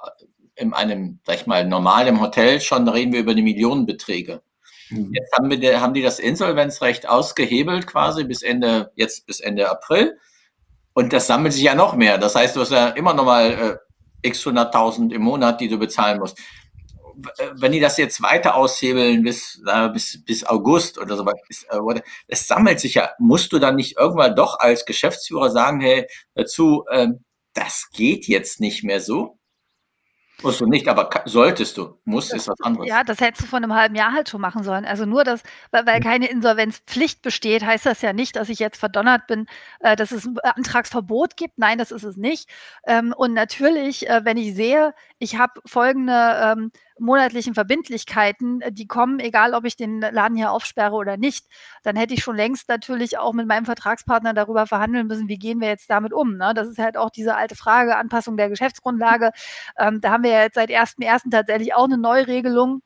in 0.56 0.74
einem, 0.74 1.20
sag 1.26 1.36
ich 1.36 1.48
mal, 1.48 1.68
normalen 1.68 2.22
Hotel 2.22 2.62
schon, 2.62 2.86
da 2.86 2.94
reden 2.94 3.12
wir 3.12 3.20
über 3.20 3.34
die 3.34 3.42
Millionenbeträge. 3.42 4.42
Mhm. 4.90 5.14
Jetzt 5.14 5.34
haben, 5.38 5.50
wir, 5.50 5.82
haben 5.82 5.94
die 5.94 6.02
das 6.02 6.20
Insolvenzrecht 6.20 7.08
ausgehebelt 7.10 7.86
quasi 7.86 8.24
bis 8.24 8.44
Ende, 8.44 8.92
jetzt 8.96 9.26
bis 9.26 9.42
Ende 9.42 9.70
April. 9.70 10.18
Und 10.94 11.12
das 11.12 11.28
sammelt 11.28 11.54
sich 11.54 11.64
ja 11.64 11.76
noch 11.76 11.96
mehr. 11.96 12.18
Das 12.18 12.36
heißt, 12.36 12.56
du 12.56 12.62
hast 12.62 12.72
ja 12.72 12.88
immer 12.90 13.14
noch 13.14 13.26
mal 13.26 13.52
äh, 13.52 14.28
x 14.28 14.46
hunderttausend 14.46 15.12
im 15.12 15.24
Monat, 15.24 15.60
die 15.60 15.68
du 15.68 15.78
bezahlen 15.78 16.20
musst 16.20 16.40
wenn 17.54 17.72
die 17.72 17.80
das 17.80 17.98
jetzt 17.98 18.22
weiter 18.22 18.56
aushebeln 18.56 19.24
bis, 19.24 19.62
äh, 19.68 19.90
bis, 19.90 20.24
bis 20.24 20.44
August 20.44 20.98
oder 20.98 21.16
so, 21.18 21.26
äh, 21.26 22.02
es 22.28 22.48
sammelt 22.48 22.80
sich 22.80 22.96
ja, 22.96 23.12
musst 23.20 23.52
du 23.54 23.60
dann 23.60 23.76
nicht 23.76 23.98
irgendwann 23.98 24.36
doch 24.36 24.60
als 24.60 24.86
Geschäftsführer 24.86 25.50
sagen, 25.50 25.82
hey, 25.82 26.08
dazu, 26.36 26.86
äh, 26.90 27.08
das 27.54 27.90
geht 27.92 28.28
jetzt 28.28 28.60
nicht 28.60 28.84
mehr 28.84 29.02
so? 29.02 29.38
Musst 30.44 30.60
du 30.60 30.66
nicht, 30.66 30.88
aber 30.88 31.10
solltest 31.26 31.78
du. 31.78 32.00
Muss 32.04 32.34
ist 32.34 32.48
was 32.48 32.60
anderes. 32.62 32.88
Ja, 32.88 33.04
das 33.04 33.20
hättest 33.20 33.44
du 33.44 33.48
vor 33.48 33.58
einem 33.58 33.76
halben 33.76 33.96
Jahr 33.96 34.12
halt 34.12 34.30
schon 34.30 34.42
machen 34.42 34.64
sollen. 34.64 34.86
Also 34.86 35.06
nur, 35.06 35.24
dass, 35.24 35.44
weil, 35.72 35.86
weil 35.86 36.00
keine 36.00 36.30
Insolvenzpflicht 36.30 37.22
besteht, 37.22 37.64
heißt 37.64 37.86
das 37.86 38.02
ja 38.02 38.12
nicht, 38.14 38.36
dass 38.36 38.50
ich 38.50 38.60
jetzt 38.60 38.78
verdonnert 38.78 39.28
bin, 39.28 39.46
äh, 39.82 39.96
dass 39.96 40.12
es 40.12 40.26
ein 40.26 40.38
Antragsverbot 40.40 41.38
gibt. 41.38 41.58
Nein, 41.58 41.78
das 41.78 41.92
ist 41.92 42.04
es 42.04 42.18
nicht. 42.18 42.50
Ähm, 42.88 43.14
und 43.16 43.34
natürlich, 43.34 44.10
äh, 44.10 44.22
wenn 44.24 44.38
ich 44.38 44.56
sehe, 44.56 44.94
ich 45.20 45.38
habe 45.38 45.62
folgende 45.66 46.56
ähm, 46.58 46.72
monatlichen 47.02 47.54
Verbindlichkeiten, 47.54 48.62
äh, 48.62 48.72
die 48.72 48.88
kommen, 48.88 49.20
egal 49.20 49.54
ob 49.54 49.66
ich 49.66 49.76
den 49.76 50.00
Laden 50.02 50.38
hier 50.38 50.52
aufsperre 50.52 50.96
oder 50.96 51.18
nicht, 51.18 51.48
dann 51.84 51.96
hätte 51.96 52.14
ich 52.14 52.24
schon 52.24 52.36
längst 52.36 52.70
natürlich 52.70 53.18
auch 53.18 53.34
mit 53.34 53.48
meinem 53.48 53.66
Vertragspartner 53.66 54.34
darüber 54.34 54.68
verhandeln 54.68 55.08
müssen, 55.08 55.28
wie 55.28 55.40
gehen 55.40 55.60
wir 55.60 55.68
jetzt 55.68 55.90
damit 55.90 56.14
um. 56.14 56.38
Ne? 56.38 56.54
Das 56.56 56.68
ist 56.68 56.80
halt 56.80 56.98
auch 56.98 57.10
diese 57.10 57.36
alte 57.36 57.56
Frage, 57.56 57.98
Anpassung 57.98 58.38
der 58.38 58.50
Geschäftsgrundlage. 58.50 59.32
Ähm, 59.78 60.02
da 60.02 60.12
haben 60.12 60.24
wir 60.24 60.32
ja 60.32 60.44
jetzt 60.44 60.56
seit 60.56 60.70
1.1. 60.70 61.32
tatsächlich 61.32 61.74
auch 61.76 61.86
eine 61.86 61.98
Neuregelung 61.98 62.82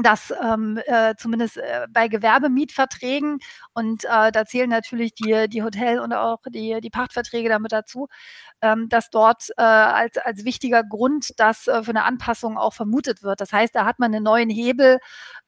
dass 0.00 0.32
ähm, 0.42 0.80
äh, 0.86 1.14
zumindest 1.18 1.58
äh, 1.58 1.86
bei 1.90 2.08
Gewerbemietverträgen 2.08 3.38
und 3.74 4.04
äh, 4.04 4.32
da 4.32 4.46
zählen 4.46 4.70
natürlich 4.70 5.14
die, 5.14 5.48
die 5.48 5.62
Hotel- 5.62 6.00
und 6.00 6.14
auch 6.14 6.38
die, 6.48 6.80
die 6.80 6.90
Pachtverträge 6.90 7.50
damit 7.50 7.72
dazu, 7.72 8.08
ähm, 8.62 8.88
dass 8.88 9.10
dort 9.10 9.50
äh, 9.56 9.62
als, 9.62 10.16
als 10.18 10.44
wichtiger 10.44 10.84
Grund 10.84 11.38
das 11.38 11.66
äh, 11.66 11.82
für 11.82 11.90
eine 11.90 12.04
Anpassung 12.04 12.56
auch 12.56 12.72
vermutet 12.72 13.22
wird. 13.22 13.40
Das 13.40 13.52
heißt, 13.52 13.74
da 13.74 13.84
hat 13.84 13.98
man 13.98 14.14
einen 14.14 14.24
neuen 14.24 14.48
Hebel, 14.48 14.98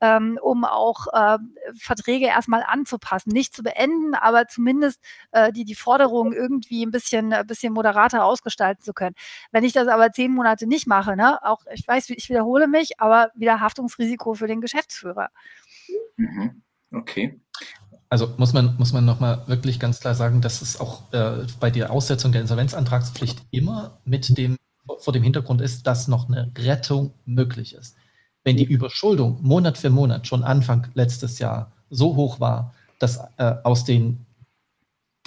ähm, 0.00 0.38
um 0.42 0.64
auch 0.64 1.06
äh, 1.12 1.38
Verträge 1.78 2.26
erstmal 2.26 2.64
anzupassen. 2.66 3.30
Nicht 3.30 3.54
zu 3.54 3.62
beenden, 3.62 4.14
aber 4.14 4.48
zumindest 4.48 5.00
äh, 5.30 5.52
die, 5.52 5.64
die 5.64 5.76
Forderungen 5.76 6.32
irgendwie 6.32 6.84
ein 6.84 6.90
bisschen, 6.90 7.32
ein 7.32 7.46
bisschen 7.46 7.72
moderater 7.72 8.24
ausgestalten 8.24 8.82
zu 8.82 8.92
können. 8.92 9.14
Wenn 9.52 9.64
ich 9.64 9.72
das 9.72 9.86
aber 9.86 10.10
zehn 10.12 10.32
Monate 10.32 10.66
nicht 10.66 10.88
mache, 10.88 11.16
ne, 11.16 11.42
auch 11.44 11.62
ich 11.72 11.86
weiß, 11.86 12.10
ich 12.10 12.28
wiederhole 12.28 12.66
mich, 12.66 13.00
aber 13.00 13.30
wieder 13.34 13.60
Haftungsrisiko 13.60 14.34
für 14.34 14.48
den 14.48 14.60
Geschäftsführer. 14.60 15.30
Mhm. 16.16 16.62
Okay. 16.92 17.40
Also 18.14 18.32
muss 18.36 18.52
man, 18.52 18.76
muss 18.78 18.92
man 18.92 19.04
nochmal 19.04 19.42
wirklich 19.48 19.80
ganz 19.80 19.98
klar 19.98 20.14
sagen, 20.14 20.40
dass 20.40 20.62
es 20.62 20.78
auch 20.78 21.12
äh, 21.12 21.48
bei 21.58 21.68
der 21.68 21.90
Aussetzung 21.90 22.30
der 22.30 22.42
Insolvenzantragspflicht 22.42 23.42
immer 23.50 23.98
mit 24.04 24.38
dem, 24.38 24.56
vor 25.00 25.12
dem 25.12 25.24
Hintergrund 25.24 25.60
ist, 25.60 25.88
dass 25.88 26.06
noch 26.06 26.28
eine 26.28 26.48
Rettung 26.56 27.12
möglich 27.24 27.74
ist. 27.74 27.96
Wenn 28.44 28.56
die 28.56 28.62
Überschuldung 28.62 29.42
Monat 29.42 29.78
für 29.78 29.90
Monat 29.90 30.28
schon 30.28 30.44
Anfang 30.44 30.86
letztes 30.94 31.40
Jahr 31.40 31.72
so 31.90 32.14
hoch 32.14 32.38
war, 32.38 32.72
dass 33.00 33.18
äh, 33.36 33.56
aus 33.64 33.84
den 33.84 34.24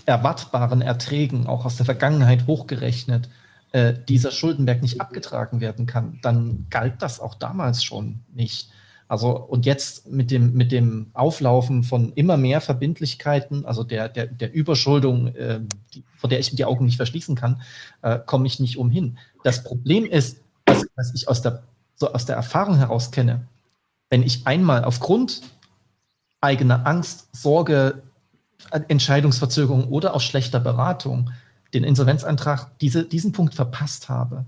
erwartbaren 0.06 0.82
Erträgen, 0.82 1.46
auch 1.46 1.66
aus 1.66 1.76
der 1.76 1.86
Vergangenheit 1.86 2.48
hochgerechnet, 2.48 3.28
äh, 3.74 3.96
dieser 4.08 4.32
Schuldenberg 4.32 4.82
nicht 4.82 5.02
abgetragen 5.02 5.60
werden 5.60 5.88
kann, 5.88 6.20
dann 6.22 6.68
galt 6.70 7.02
das 7.02 7.20
auch 7.20 7.36
damals 7.36 7.84
schon 7.84 8.22
nicht. 8.34 8.72
Also 9.08 9.38
und 9.38 9.66
jetzt 9.66 10.08
mit 10.08 10.32
dem, 10.32 10.53
mit 10.53 10.72
dem 10.72 11.08
Auflaufen 11.14 11.84
von 11.84 12.12
immer 12.14 12.36
mehr 12.36 12.60
Verbindlichkeiten, 12.60 13.66
also 13.66 13.84
der, 13.84 14.10
der, 14.10 14.28
der 14.28 14.53
Überschuldung, 14.53 15.28
äh, 15.28 15.62
die, 15.93 16.03
vor 16.18 16.30
der 16.30 16.39
ich 16.39 16.53
die 16.53 16.66
Augen 16.66 16.86
nicht 16.86 16.97
verschließen 16.97 17.36
kann, 17.36 17.62
äh, 18.01 18.20
komme 18.26 18.47
ich 18.47 18.60
nicht 18.60 18.78
umhin. 18.78 19.18
Das 19.43 19.64
Problem 19.64 20.05
ist, 20.05 20.41
was, 20.66 20.86
was 20.95 21.14
ich 21.14 21.30
aus 21.30 21.41
der, 21.41 21.64
so 21.95 22.12
aus 22.12 22.26
der 22.26 22.36
Erfahrung 22.36 22.76
heraus 22.76 23.12
kenne, 23.12 23.47
wenn 24.10 24.24
ich 24.24 24.45
einmal 24.45 24.84
aufgrund 24.84 25.41
eigener 26.41 26.86
Angst, 26.86 27.30
Sorge, 27.32 28.03
Entscheidungsverzögerung 28.72 29.88
oder 29.88 30.16
auch 30.16 30.22
schlechter 30.22 30.60
Beratung 30.60 31.32
den 31.74 31.84
Insolvenzantrag 31.84 32.78
diese, 32.80 33.05
diesen 33.05 33.32
Punkt 33.32 33.53
verpasst 33.53 34.10
habe, 34.10 34.45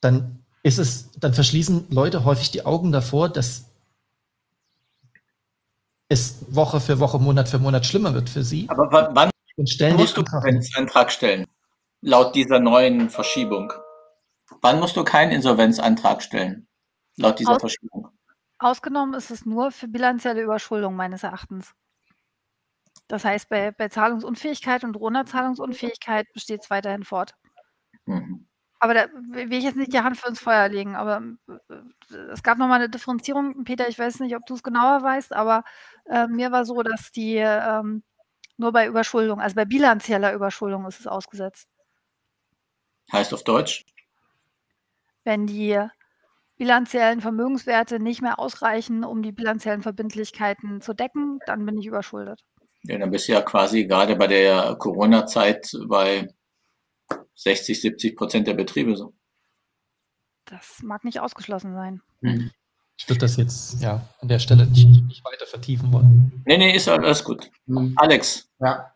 dann 0.00 0.37
ist 0.62 0.78
es, 0.78 1.10
dann 1.18 1.34
verschließen 1.34 1.86
Leute 1.90 2.24
häufig 2.24 2.50
die 2.50 2.66
Augen 2.66 2.92
davor, 2.92 3.28
dass 3.28 3.64
es 6.08 6.38
Woche 6.48 6.80
für 6.80 7.00
Woche, 7.00 7.18
Monat 7.18 7.48
für 7.48 7.58
Monat 7.58 7.86
schlimmer 7.86 8.14
wird 8.14 8.30
für 8.30 8.42
sie. 8.42 8.66
Aber 8.68 9.10
wann 9.14 9.30
und 9.56 9.68
stellen 9.68 9.96
musst 9.96 10.16
du 10.16 10.24
keinen 10.24 10.64
Antrag 10.74 11.10
stellen? 11.10 11.46
Laut 12.00 12.34
dieser 12.34 12.60
neuen 12.60 13.10
Verschiebung. 13.10 13.72
Wann 14.60 14.78
musst 14.80 14.96
du 14.96 15.04
keinen 15.04 15.32
Insolvenzantrag 15.32 16.22
stellen? 16.22 16.68
Laut 17.16 17.38
dieser 17.38 17.56
Aus, 17.56 17.60
Verschiebung. 17.60 18.08
Ausgenommen 18.58 19.14
ist 19.14 19.30
es 19.30 19.44
nur 19.44 19.72
für 19.72 19.88
bilanzielle 19.88 20.42
Überschuldung 20.42 20.96
meines 20.96 21.22
Erachtens. 21.24 21.74
Das 23.08 23.24
heißt, 23.24 23.48
bei, 23.48 23.72
bei 23.72 23.88
Zahlungsunfähigkeit 23.88 24.84
und 24.84 24.94
drohender 24.94 25.26
Zahlungsunfähigkeit 25.26 26.26
besteht 26.32 26.62
es 26.62 26.70
weiterhin 26.70 27.04
fort. 27.04 27.34
Mhm. 28.06 28.47
Aber 28.80 28.94
da 28.94 29.06
will 29.30 29.52
ich 29.54 29.64
jetzt 29.64 29.76
nicht 29.76 29.92
die 29.92 29.98
Hand 30.00 30.16
für 30.16 30.28
ins 30.28 30.40
Feuer 30.40 30.68
legen, 30.68 30.94
aber 30.94 31.20
äh, 31.68 31.74
es 32.32 32.42
gab 32.42 32.58
noch 32.58 32.68
mal 32.68 32.78
'ne 32.78 32.88
Differenzierung. 32.88 33.64
Peter, 33.64 33.88
ich 33.88 33.98
weiß 33.98 34.20
nicht, 34.20 34.36
ob 34.36 34.46
du 34.46 34.54
es 34.54 34.62
genauer 34.62 35.02
weißt, 35.02 35.32
aber, 35.34 35.64
äh, 36.06 36.28
mir 36.28 36.52
war 36.52 36.64
so, 36.64 36.82
dass 36.82 37.10
die, 37.10 37.36
ähm, 37.36 38.02
nur 38.58 38.72
bei 38.72 38.86
Überschuldung 38.88 39.40
also 39.40 39.54
bei 39.56 39.64
bilanzieller 39.64 40.32
Überschuldung 40.34 40.86
ist 40.86 41.00
es 41.00 41.06
ausgesetzt. 41.06 41.64
Heißt 43.12 43.32
auf 43.32 43.42
Deutsch? 43.44 43.84
Wenn 45.24 45.46
die 45.46 45.78
bilanziellen 46.56 47.20
Vermögenswerte 47.20 48.00
nicht 48.00 48.22
mehr 48.22 48.38
ausreichen, 48.38 49.04
um 49.04 49.22
die 49.22 49.32
bilanziellen 49.32 49.82
Verbindlichkeiten 49.82 50.80
zu 50.80 50.94
decken, 50.94 51.38
dann 51.46 51.64
bin 51.64 51.78
ich 51.78 51.86
überschuldet. 51.86 52.42
Ja, 52.82 52.98
dann 52.98 53.10
bist 53.10 53.28
du 53.28 53.32
ja 53.32 53.42
quasi 53.42 53.86
gerade 53.86 54.16
bei 54.16 54.26
der 54.26 54.76
Corona-Zeit 54.78 55.70
bei 55.88 56.26
60, 57.34 57.80
70 57.80 58.16
Prozent 58.16 58.46
der 58.46 58.54
Betriebe 58.54 58.96
so. 58.96 59.14
Das 60.46 60.80
mag 60.82 61.04
nicht 61.04 61.20
ausgeschlossen 61.20 61.74
sein. 61.74 62.00
Hm. 62.22 62.50
Ich 62.96 63.08
würde 63.08 63.20
das 63.20 63.36
jetzt 63.36 63.80
ja 63.80 64.02
an 64.20 64.28
der 64.28 64.40
Stelle 64.40 64.66
nicht, 64.66 64.88
nicht 65.06 65.24
weiter 65.24 65.46
vertiefen 65.46 65.92
wollen. 65.92 66.42
Nee, 66.46 66.58
nee, 66.58 66.74
ist 66.74 66.88
alles 66.88 67.22
gut. 67.22 67.50
Hm. 67.66 67.94
Alex. 67.96 68.48
Ja. 68.58 68.92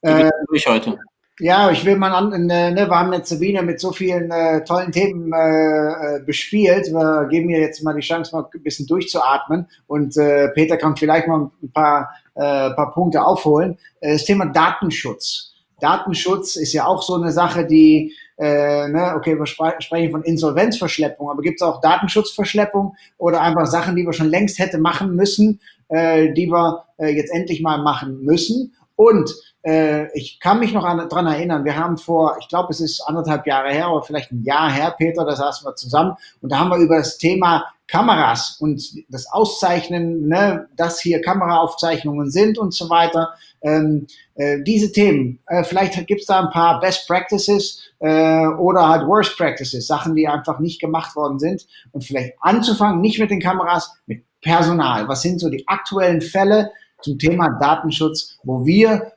Äh, 0.00 0.30
durch 0.48 0.66
heute. 0.66 0.98
Ja, 1.40 1.70
ich 1.70 1.84
will 1.84 1.96
mal 1.96 2.12
an, 2.12 2.48
äh, 2.48 2.70
ne, 2.70 2.88
wir 2.88 2.96
haben 2.96 3.12
jetzt 3.12 3.28
Sabine 3.28 3.62
mit 3.62 3.80
so 3.80 3.90
vielen 3.90 4.30
äh, 4.30 4.62
tollen 4.64 4.92
Themen 4.92 5.32
äh, 5.32 6.16
äh, 6.16 6.20
bespielt. 6.24 6.86
Wir 6.86 7.26
geben 7.28 7.50
ihr 7.50 7.58
jetzt 7.58 7.82
mal 7.82 7.94
die 7.94 8.02
Chance, 8.02 8.34
mal 8.34 8.46
ein 8.54 8.62
bisschen 8.62 8.86
durchzuatmen. 8.86 9.66
Und 9.88 10.16
äh, 10.16 10.48
Peter 10.50 10.76
kann 10.76 10.96
vielleicht 10.96 11.26
mal 11.26 11.50
ein 11.60 11.72
paar, 11.72 12.14
äh, 12.34 12.70
paar 12.70 12.92
Punkte 12.94 13.24
aufholen. 13.24 13.78
das 14.00 14.24
Thema 14.24 14.46
Datenschutz. 14.46 15.53
Datenschutz 15.80 16.56
ist 16.56 16.72
ja 16.72 16.86
auch 16.86 17.02
so 17.02 17.14
eine 17.14 17.32
Sache, 17.32 17.66
die, 17.66 18.14
äh, 18.38 18.88
ne, 18.88 19.14
okay, 19.16 19.38
wir 19.38 19.46
spre 19.46 19.74
sprechen 19.80 20.10
von 20.10 20.22
Insolvenzverschleppung, 20.22 21.30
aber 21.30 21.42
gibt 21.42 21.60
es 21.60 21.66
auch 21.66 21.80
Datenschutzverschleppung 21.80 22.96
oder 23.18 23.40
einfach 23.40 23.66
Sachen, 23.66 23.96
die 23.96 24.04
wir 24.04 24.12
schon 24.12 24.28
längst 24.28 24.58
hätte 24.58 24.78
machen 24.78 25.14
müssen, 25.14 25.60
äh, 25.88 26.32
die 26.32 26.46
wir 26.46 26.84
äh, 26.98 27.08
jetzt 27.08 27.32
endlich 27.32 27.60
mal 27.60 27.78
machen 27.78 28.22
müssen? 28.22 28.74
Und 28.96 29.34
äh, 29.64 30.12
ich 30.16 30.40
kann 30.40 30.60
mich 30.60 30.72
noch 30.74 30.82
daran 30.82 31.26
erinnern, 31.26 31.64
wir 31.64 31.76
haben 31.76 31.96
vor, 31.96 32.36
ich 32.38 32.48
glaube, 32.48 32.68
es 32.70 32.80
ist 32.80 33.00
anderthalb 33.00 33.46
Jahre 33.46 33.70
her 33.70 33.90
oder 33.90 34.02
vielleicht 34.02 34.30
ein 34.30 34.44
Jahr 34.44 34.70
her, 34.70 34.94
Peter, 34.96 35.24
da 35.24 35.34
saßen 35.34 35.66
wir 35.66 35.74
zusammen 35.74 36.16
und 36.42 36.52
da 36.52 36.58
haben 36.58 36.68
wir 36.68 36.76
über 36.76 36.98
das 36.98 37.16
Thema 37.16 37.64
Kameras 37.86 38.58
und 38.60 38.82
das 39.08 39.26
Auszeichnen, 39.30 40.28
ne, 40.28 40.68
dass 40.76 41.00
hier 41.00 41.20
Kameraaufzeichnungen 41.20 42.30
sind 42.30 42.58
und 42.58 42.74
so 42.74 42.88
weiter. 42.90 43.34
Ähm, 43.62 44.06
äh, 44.34 44.62
diese 44.62 44.92
Themen, 44.92 45.38
äh, 45.46 45.64
vielleicht 45.64 46.06
gibt 46.06 46.20
es 46.20 46.26
da 46.26 46.40
ein 46.40 46.50
paar 46.50 46.80
Best 46.80 47.06
Practices 47.06 47.80
äh, 48.00 48.46
oder 48.46 48.88
halt 48.88 49.06
Worst 49.06 49.36
Practices, 49.36 49.86
Sachen, 49.86 50.14
die 50.14 50.28
einfach 50.28 50.60
nicht 50.60 50.80
gemacht 50.80 51.16
worden 51.16 51.38
sind 51.38 51.66
und 51.92 52.04
vielleicht 52.04 52.34
anzufangen, 52.40 53.00
nicht 53.00 53.18
mit 53.18 53.30
den 53.30 53.40
Kameras, 53.40 53.92
mit 54.06 54.24
Personal. 54.40 55.08
Was 55.08 55.22
sind 55.22 55.40
so 55.40 55.48
die 55.48 55.66
aktuellen 55.68 56.20
Fälle 56.20 56.70
zum 57.00 57.18
Thema 57.18 57.48
Datenschutz, 57.60 58.38
wo 58.44 58.64
wir 58.64 59.13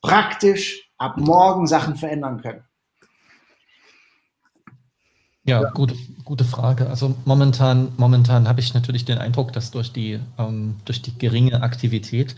praktisch 0.00 0.90
ab 0.98 1.16
morgen 1.16 1.66
Sachen 1.66 1.96
verändern 1.96 2.40
können? 2.42 2.64
Ja, 5.44 5.70
Gute, 5.70 5.96
gute 6.24 6.44
Frage. 6.44 6.88
Also 6.88 7.16
momentan, 7.24 7.92
momentan 7.96 8.46
habe 8.46 8.60
ich 8.60 8.74
natürlich 8.74 9.04
den 9.04 9.18
Eindruck, 9.18 9.52
dass 9.52 9.70
durch 9.70 9.92
die, 9.92 10.20
ähm, 10.38 10.76
durch 10.84 11.02
die 11.02 11.16
geringe 11.16 11.62
Aktivität 11.62 12.36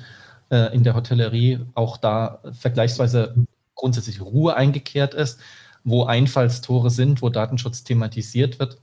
äh, 0.51 0.75
in 0.75 0.85
der 0.85 0.95
Hotellerie 0.95 1.61
auch 1.75 1.97
da 1.97 2.39
vergleichsweise 2.53 3.35
grundsätzlich 3.75 4.21
Ruhe 4.21 4.55
eingekehrt 4.55 5.15
ist, 5.15 5.41
wo 5.85 6.05
Einfallstore 6.05 6.91
sind, 6.91 7.23
wo 7.23 7.29
Datenschutz 7.29 7.83
thematisiert 7.83 8.61
wird. 8.61 8.79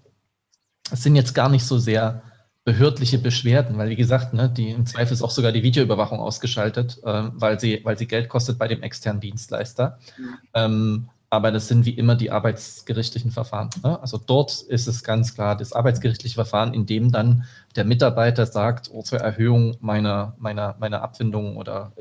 Es 0.92 1.04
sind 1.04 1.16
jetzt 1.16 1.34
gar 1.34 1.50
nicht 1.50 1.66
so 1.66 1.80
sehr 1.80 2.22
behördliche 2.66 3.18
Beschwerden, 3.18 3.78
weil 3.78 3.90
wie 3.90 3.96
gesagt, 3.96 4.34
ne, 4.34 4.50
die 4.50 4.70
im 4.70 4.86
Zweifel 4.86 5.14
ist 5.14 5.24
auch 5.24 5.32
sogar 5.32 5.52
die 5.52 5.64
Videoüberwachung 5.64 6.20
ausgeschaltet, 6.20 7.00
äh, 7.04 7.24
weil, 7.34 7.60
sie, 7.60 7.82
weil 7.84 7.98
sie 7.98 8.08
Geld 8.08 8.30
kostet 8.30 8.58
bei 8.58 8.68
dem 8.68 8.84
externen 8.84 9.22
Dienstleister. 9.22 9.98
Mhm. 10.18 10.38
Ähm, 10.54 11.10
aber 11.32 11.52
das 11.52 11.68
sind 11.68 11.86
wie 11.86 11.92
immer 11.92 12.16
die 12.16 12.32
arbeitsgerichtlichen 12.32 13.32
Verfahren. 13.32 13.70
Ne? 13.84 14.02
Also 14.02 14.18
dort 14.18 14.62
ist 14.62 14.88
es 14.88 15.04
ganz 15.04 15.36
klar 15.36 15.56
das 15.56 15.74
arbeitsgerichtliche 15.74 16.36
Verfahren, 16.36 16.74
in 16.74 16.86
dem 16.86 17.12
dann 17.12 17.46
der 17.76 17.86
Mitarbeiter 17.86 18.46
sagt, 18.46 18.90
oh, 18.92 19.04
zur 19.04 19.20
Erhöhung 19.20 19.78
meiner, 19.80 20.36
meiner, 20.40 20.76
meiner 20.80 21.04
Abfindung 21.04 21.58
oder 21.58 21.94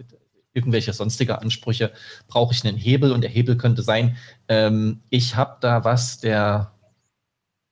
irgendwelche 0.55 0.93
sonstige 0.93 1.41
Ansprüche 1.41 1.93
brauche 2.27 2.55
ich 2.55 2.67
einen 2.67 2.79
Hebel 2.79 3.13
und 3.13 3.21
der 3.21 3.31
Hebel 3.31 3.57
könnte 3.57 3.83
sein, 3.83 4.17
ähm, 4.49 5.03
ich 5.11 5.37
habe 5.37 5.59
da 5.61 5.85
was, 5.85 6.19
der 6.19 6.73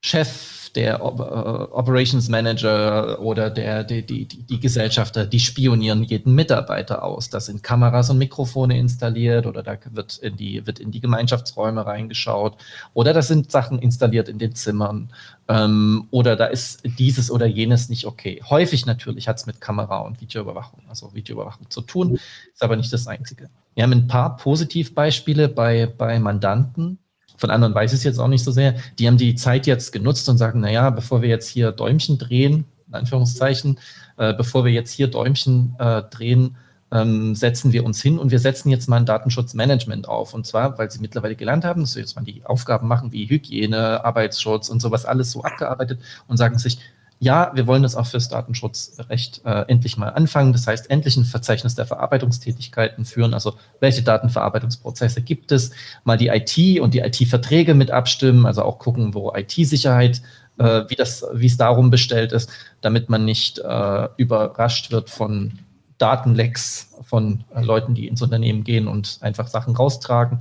Chef 0.00 0.70
der 0.76 1.02
Operations 1.02 2.28
Manager 2.28 3.18
oder 3.20 3.48
der, 3.48 3.82
die, 3.82 4.02
die, 4.02 4.26
die 4.26 4.60
Gesellschafter, 4.60 5.24
die 5.24 5.40
spionieren 5.40 6.04
jeden 6.04 6.34
Mitarbeiter 6.34 7.02
aus. 7.02 7.30
Da 7.30 7.40
sind 7.40 7.62
Kameras 7.62 8.10
und 8.10 8.18
Mikrofone 8.18 8.78
installiert 8.78 9.46
oder 9.46 9.62
da 9.62 9.78
wird 9.90 10.18
in 10.18 10.36
die, 10.36 10.66
wird 10.66 10.78
in 10.78 10.90
die 10.90 11.00
Gemeinschaftsräume 11.00 11.86
reingeschaut 11.86 12.56
oder 12.92 13.14
da 13.14 13.22
sind 13.22 13.50
Sachen 13.50 13.78
installiert 13.78 14.28
in 14.28 14.38
den 14.38 14.54
Zimmern 14.54 15.10
ähm, 15.48 16.08
oder 16.10 16.36
da 16.36 16.44
ist 16.46 16.82
dieses 16.98 17.30
oder 17.30 17.46
jenes 17.46 17.88
nicht 17.88 18.04
okay. 18.04 18.42
Häufig 18.48 18.84
natürlich 18.84 19.28
hat 19.28 19.38
es 19.38 19.46
mit 19.46 19.62
Kamera 19.62 20.00
und 20.00 20.20
Videoüberwachung, 20.20 20.80
also 20.88 21.14
Videoüberwachung 21.14 21.70
zu 21.70 21.80
tun, 21.80 22.18
ist 22.52 22.62
aber 22.62 22.76
nicht 22.76 22.92
das 22.92 23.06
Einzige. 23.06 23.48
Wir 23.74 23.84
haben 23.84 23.92
ein 23.92 24.08
paar 24.08 24.36
Positivbeispiele 24.36 25.48
bei, 25.48 25.86
bei 25.86 26.18
Mandanten, 26.18 26.98
von 27.36 27.50
anderen 27.50 27.74
weiß 27.74 27.92
ich 27.92 27.98
es 27.98 28.04
jetzt 28.04 28.18
auch 28.18 28.28
nicht 28.28 28.44
so 28.44 28.50
sehr. 28.50 28.74
Die 28.98 29.06
haben 29.06 29.18
die 29.18 29.34
Zeit 29.34 29.66
jetzt 29.66 29.92
genutzt 29.92 30.28
und 30.28 30.38
sagen, 30.38 30.60
naja, 30.60 30.90
bevor 30.90 31.22
wir 31.22 31.28
jetzt 31.28 31.48
hier 31.48 31.72
Däumchen 31.72 32.18
drehen, 32.18 32.64
in 32.88 32.94
Anführungszeichen, 32.94 33.78
äh, 34.16 34.34
bevor 34.34 34.64
wir 34.64 34.72
jetzt 34.72 34.92
hier 34.92 35.08
Däumchen 35.08 35.74
äh, 35.78 36.02
drehen, 36.02 36.56
ähm, 36.92 37.34
setzen 37.34 37.72
wir 37.72 37.84
uns 37.84 38.00
hin 38.00 38.18
und 38.18 38.30
wir 38.30 38.38
setzen 38.38 38.70
jetzt 38.70 38.88
mal 38.88 38.98
ein 38.98 39.06
Datenschutzmanagement 39.06 40.08
auf. 40.08 40.34
Und 40.34 40.46
zwar, 40.46 40.78
weil 40.78 40.90
sie 40.90 41.00
mittlerweile 41.00 41.34
gelernt 41.34 41.64
haben, 41.64 41.80
dass 41.80 41.92
sie 41.92 42.00
jetzt 42.00 42.16
mal 42.16 42.24
die 42.24 42.44
Aufgaben 42.44 42.86
machen 42.86 43.12
wie 43.12 43.28
Hygiene, 43.28 44.04
Arbeitsschutz 44.04 44.68
und 44.68 44.80
sowas 44.80 45.04
alles 45.04 45.32
so 45.32 45.42
abgearbeitet 45.42 46.00
und 46.28 46.36
sagen 46.36 46.58
sich, 46.58 46.78
ja, 47.18 47.50
wir 47.54 47.66
wollen 47.66 47.82
das 47.82 47.96
auch 47.96 48.06
fürs 48.06 48.28
Datenschutzrecht 48.28 49.40
äh, 49.44 49.64
endlich 49.68 49.96
mal 49.96 50.10
anfangen. 50.10 50.52
Das 50.52 50.66
heißt, 50.66 50.90
endlich 50.90 51.16
ein 51.16 51.24
Verzeichnis 51.24 51.74
der 51.74 51.86
Verarbeitungstätigkeiten 51.86 53.06
führen. 53.06 53.32
Also 53.32 53.54
welche 53.80 54.02
Datenverarbeitungsprozesse 54.02 55.22
gibt 55.22 55.50
es? 55.50 55.70
Mal 56.04 56.18
die 56.18 56.28
IT 56.28 56.80
und 56.80 56.92
die 56.92 56.98
IT-Verträge 56.98 57.74
mit 57.74 57.90
abstimmen, 57.90 58.44
also 58.44 58.62
auch 58.62 58.78
gucken, 58.78 59.14
wo 59.14 59.32
IT-Sicherheit, 59.34 60.20
äh, 60.58 60.82
wie 60.88 60.94
das, 60.94 61.24
wie 61.32 61.46
es 61.46 61.56
darum 61.56 61.90
bestellt 61.90 62.32
ist, 62.32 62.50
damit 62.82 63.08
man 63.08 63.24
nicht 63.24 63.60
äh, 63.60 64.08
überrascht 64.18 64.90
wird 64.90 65.08
von 65.08 65.58
Datenlecks 65.96 66.94
von 67.02 67.44
äh, 67.54 67.62
Leuten, 67.62 67.94
die 67.94 68.08
ins 68.08 68.20
Unternehmen 68.20 68.62
gehen 68.62 68.88
und 68.88 69.18
einfach 69.22 69.48
Sachen 69.48 69.74
raustragen. 69.74 70.40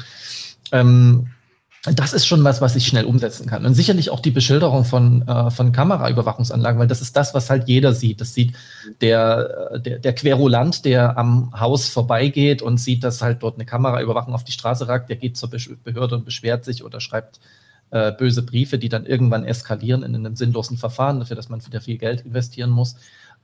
Ähm, 0.74 1.28
das 1.94 2.14
ist 2.14 2.26
schon 2.26 2.44
was, 2.44 2.62
was 2.62 2.76
ich 2.76 2.88
schnell 2.88 3.06
umsetzen 3.06 3.48
kann. 3.48 3.66
Und 3.66 3.74
sicherlich 3.76 4.10
auch 4.10 4.20
die 4.20 4.32
Beschilderung 4.32 4.86
von, 4.86 5.28
äh, 5.28 5.52
von 5.52 5.72
Kameraüberwachungsanlagen, 5.72 6.80
weil 6.80 6.88
das 6.88 7.02
ist 7.02 7.16
das, 7.16 7.34
was 7.34 7.50
halt 7.50 7.68
jeder 7.68 7.94
sieht. 7.94 8.22
Das 8.22 8.34
sieht 8.34 8.54
der, 9.02 9.72
äh, 9.74 9.80
der, 9.80 10.00
der 10.00 10.16
Querulant, 10.16 10.86
der 10.86 11.18
am 11.18 11.52
Haus 11.60 11.90
vorbeigeht 11.90 12.62
und 12.62 12.80
sieht, 12.80 13.04
dass 13.04 13.22
halt 13.22 13.44
dort 13.44 13.56
eine 13.56 13.66
Kameraüberwachung 13.66 14.34
auf 14.34 14.44
die 14.44 14.52
Straße 14.52 14.88
ragt, 14.88 15.10
der 15.10 15.18
geht 15.18 15.38
zur 15.38 15.50
Behörde 15.50 16.16
und 16.16 16.26
beschwert 16.26 16.66
sich 16.66 16.84
oder 16.84 17.00
schreibt 17.00 17.40
äh, 17.92 18.12
böse 18.12 18.42
Briefe, 18.42 18.78
die 18.78 18.90
dann 18.90 19.06
irgendwann 19.06 19.46
eskalieren 19.46 20.04
in 20.04 20.16
einem 20.16 20.36
sinnlosen 20.36 20.78
Verfahren, 20.78 21.20
dafür, 21.20 21.36
dass 21.36 21.50
man 21.50 21.66
wieder 21.66 21.82
viel 21.82 21.98
Geld 21.98 22.22
investieren 22.22 22.72
muss. 22.72 22.96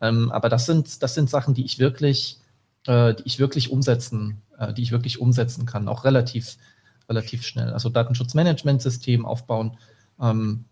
Ähm, 0.02 0.32
aber 0.32 0.50
das 0.50 0.66
sind, 0.66 1.04
das 1.04 1.14
sind 1.14 1.30
Sachen, 1.30 1.54
die 1.54 1.64
ich 1.64 1.80
wirklich, 1.80 2.40
äh, 2.88 3.14
die 3.14 3.24
ich 3.26 3.40
wirklich 3.40 3.72
umsetzen, 3.72 4.42
äh, 4.58 4.74
die 4.74 4.82
ich 4.82 4.92
wirklich 4.92 5.22
umsetzen 5.22 5.66
kann, 5.66 5.88
auch 5.88 6.06
relativ 6.06 6.58
relativ 7.10 7.44
schnell. 7.44 7.72
Also 7.72 7.90
Datenschutzmanagementsystem 7.90 9.26
aufbauen, 9.26 9.78
ähm, 10.22 10.66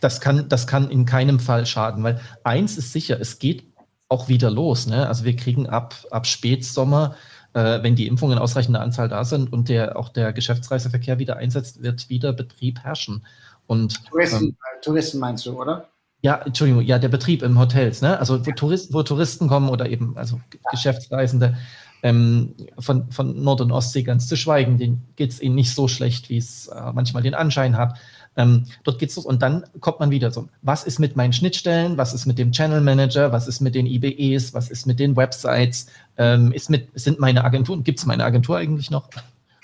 das, 0.00 0.20
kann, 0.20 0.48
das 0.48 0.66
kann 0.66 0.90
in 0.90 1.04
keinem 1.04 1.40
Fall 1.40 1.66
schaden, 1.66 2.02
weil 2.04 2.20
eins 2.44 2.76
ist 2.76 2.92
sicher, 2.92 3.20
es 3.20 3.38
geht 3.38 3.64
auch 4.08 4.28
wieder 4.28 4.50
los. 4.50 4.86
Ne? 4.86 5.06
Also 5.06 5.24
wir 5.24 5.36
kriegen 5.36 5.68
ab, 5.68 5.94
ab 6.10 6.26
Spätsommer, 6.26 7.16
äh, 7.54 7.82
wenn 7.82 7.96
die 7.96 8.06
Impfungen 8.06 8.36
in 8.36 8.42
ausreichender 8.42 8.80
Anzahl 8.80 9.08
da 9.08 9.24
sind 9.24 9.52
und 9.52 9.68
der, 9.68 9.98
auch 9.98 10.10
der 10.10 10.32
Geschäftsreiseverkehr 10.32 11.18
wieder 11.18 11.36
einsetzt, 11.36 11.82
wird 11.82 12.08
wieder 12.08 12.32
Betrieb 12.32 12.80
herrschen. 12.80 13.26
Und, 13.66 14.04
Touristen, 14.06 14.44
ähm, 14.44 14.56
äh, 14.60 14.80
Touristen 14.82 15.18
meinst 15.18 15.46
du, 15.46 15.60
oder? 15.60 15.88
Ja, 16.22 16.36
Entschuldigung, 16.44 16.82
ja, 16.82 16.98
der 16.98 17.08
Betrieb 17.08 17.42
im 17.42 17.58
Hotels, 17.58 18.00
ne? 18.00 18.18
Also 18.18 18.44
wo, 18.46 18.50
Touristen, 18.52 18.94
wo 18.94 19.02
Touristen 19.02 19.48
kommen 19.48 19.68
oder 19.68 19.88
eben 19.88 20.16
also 20.16 20.40
Geschäftsreisende, 20.70 21.56
ähm, 22.02 22.54
von, 22.78 23.10
von 23.10 23.42
Nord- 23.42 23.60
und 23.60 23.72
Ostsee 23.72 24.02
ganz 24.02 24.28
zu 24.28 24.36
schweigen, 24.36 24.78
denen 24.78 25.02
geht 25.16 25.30
es 25.30 25.40
ihnen 25.40 25.54
nicht 25.54 25.74
so 25.74 25.88
schlecht, 25.88 26.28
wie 26.28 26.36
es 26.36 26.68
äh, 26.68 26.92
manchmal 26.92 27.22
den 27.22 27.34
Anschein 27.34 27.76
hat. 27.76 27.98
Ähm, 28.36 28.66
dort 28.84 28.98
geht's 28.98 29.16
los 29.16 29.24
und 29.24 29.40
dann 29.40 29.64
kommt 29.80 29.98
man 29.98 30.10
wieder 30.10 30.30
so, 30.30 30.48
was 30.60 30.84
ist 30.84 30.98
mit 30.98 31.16
meinen 31.16 31.32
Schnittstellen, 31.32 31.96
was 31.96 32.12
ist 32.12 32.26
mit 32.26 32.38
dem 32.38 32.52
Channel 32.52 32.82
Manager, 32.82 33.32
was 33.32 33.48
ist 33.48 33.60
mit 33.60 33.74
den 33.74 33.86
IBEs, 33.86 34.52
was 34.52 34.70
ist 34.70 34.86
mit 34.86 35.00
den 35.00 35.16
Websites, 35.16 35.86
ähm, 36.18 36.52
ist 36.52 36.68
mit, 36.68 36.88
sind 36.94 37.18
meine 37.18 37.44
Agenturen, 37.44 37.82
gibt 37.82 37.98
es 37.98 38.06
meine 38.06 38.24
Agentur 38.24 38.58
eigentlich 38.58 38.90
noch? 38.90 39.08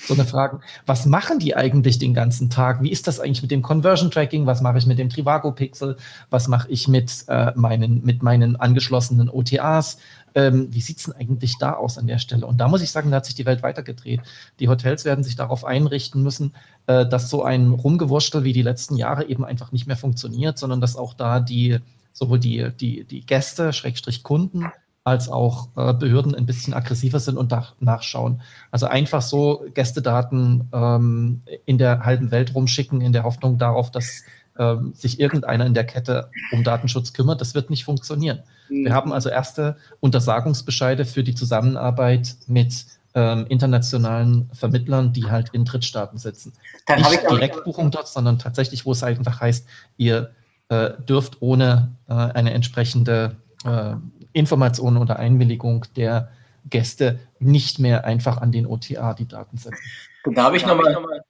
So 0.07 0.15
eine 0.15 0.25
Frage. 0.25 0.61
Was 0.85 1.07
machen 1.07 1.39
die 1.39 1.55
eigentlich 1.55 1.99
den 1.99 2.13
ganzen 2.13 2.51
Tag? 2.51 2.83
Wie 2.83 2.91
ist 2.91 3.07
das 3.07 3.21
eigentlich 3.21 3.43
mit 3.43 3.51
dem 3.53 3.63
Conversion 3.63 4.11
Tracking? 4.11 4.47
Was 4.47 4.61
mache 4.61 4.79
ich 4.79 4.87
mit 4.87 4.99
dem 4.99 5.09
Trivago 5.09 5.53
Pixel? 5.53 5.97
Was 6.29 6.49
mache 6.49 6.69
ich 6.71 6.89
mit, 6.89 7.25
äh, 7.29 7.53
meinen, 7.55 8.05
mit 8.05 8.23
meinen 8.23 8.57
angeschlossenen 8.57 9.31
OTAs? 9.31 9.99
Ähm, 10.35 10.69
wie 10.71 10.81
sieht 10.81 10.99
es 10.99 11.05
denn 11.05 11.15
eigentlich 11.15 11.57
da 11.59 11.75
aus 11.75 11.99
an 11.99 12.07
der 12.07 12.19
Stelle? 12.19 12.47
Und 12.47 12.59
da 12.59 12.67
muss 12.67 12.83
ich 12.83 12.91
sagen, 12.91 13.11
da 13.11 13.19
hat 13.19 13.27
sich 13.27 13.35
die 13.35 13.47
Welt 13.47 13.63
weitergedreht. 13.63 14.21
Die 14.59 14.69
Hotels 14.69 15.05
werden 15.05 15.23
sich 15.23 15.37
darauf 15.37 15.65
einrichten 15.65 16.23
müssen, 16.23 16.55
äh, 16.87 17.07
dass 17.07 17.31
so 17.31 17.45
ein 17.45 17.71
Rumgewurstel 17.71 18.43
wie 18.43 18.53
die 18.53 18.63
letzten 18.63 18.97
Jahre 18.97 19.25
eben 19.27 19.45
einfach 19.45 19.71
nicht 19.71 19.87
mehr 19.87 19.97
funktioniert, 19.97 20.59
sondern 20.59 20.81
dass 20.81 20.97
auch 20.97 21.15
da 21.15 21.39
die 21.39 21.79
sowohl 22.13 22.39
die, 22.39 22.71
die, 22.79 23.05
die 23.05 23.25
Gäste, 23.25 23.73
Schrägstrich 23.73 24.23
Kunden, 24.23 24.71
als 25.05 25.29
auch 25.29 25.69
äh, 25.77 25.93
Behörden 25.95 26.35
ein 26.35 26.47
bisschen 26.47 26.75
aggressiver 26.75 27.19
sind 27.19 27.37
und 27.37 27.53
nachschauen. 27.81 28.41
Also 28.71 28.87
einfach 28.87 29.23
so 29.23 29.65
Gästedaten 29.75 30.69
ähm, 30.73 31.43
in 31.67 31.79
der 31.79 32.05
halben 32.05 32.31
Welt 32.31 32.55
rumschicken, 32.55 33.01
in 33.01 33.13
der 33.13 33.25
Hoffnung 33.25 33.59
darauf, 33.59 33.91
dass 33.91 34.23
ähm, 34.59 34.93
sich 34.95 35.19
irgendeiner 35.19 35.67
in 35.67 35.75
der 35.75 35.85
Kette 35.85 36.31
um 36.53 36.63
Datenschutz 36.63 37.13
kümmert, 37.13 37.41
das 37.41 37.55
wird 37.55 37.71
nicht 37.71 37.85
funktionieren. 37.85 38.41
Mhm. 38.69 38.85
Wir 38.85 38.95
haben 38.95 39.13
also 39.13 39.29
erste 39.29 39.77
Untersagungsbescheide 40.01 41.05
für 41.05 41.25
die 41.25 41.35
Zusammenarbeit 41.35 42.37
mit 42.47 42.85
ähm, 43.15 43.47
internationalen 43.49 44.51
Vermittlern, 44.53 45.13
die 45.13 45.31
halt 45.31 45.51
in 45.53 45.65
Drittstaaten 45.65 46.19
sitzen. 46.19 46.53
Dann 46.87 47.01
Nicht 47.01 47.29
Direktbuchung 47.29 47.91
dort, 47.91 48.09
sondern 48.09 48.39
tatsächlich, 48.39 48.87
wo 48.87 48.93
es 48.93 49.03
einfach 49.03 49.41
heißt, 49.41 49.67
ihr 49.97 50.31
äh, 50.69 50.91
dürft 51.09 51.41
ohne 51.41 51.93
äh, 52.09 52.15
eine 52.15 52.53
entsprechende 52.53 53.37
äh, 53.65 53.97
Information 54.33 54.97
oder 54.97 55.19
Einwilligung 55.19 55.87
der 55.97 56.31
Gäste 56.69 57.19
nicht 57.39 57.79
mehr 57.79 58.05
einfach 58.05 58.39
an 58.39 58.53
den 58.53 58.67
OTA 58.67 59.15
die 59.15 59.27
Daten 59.27 59.57
setzen. 59.57 59.83
Da 60.25 60.45
habe 60.45 60.57
ich 60.57 60.65
nochmal 60.65 60.93
noch 60.93 61.03
mal 61.03 61.23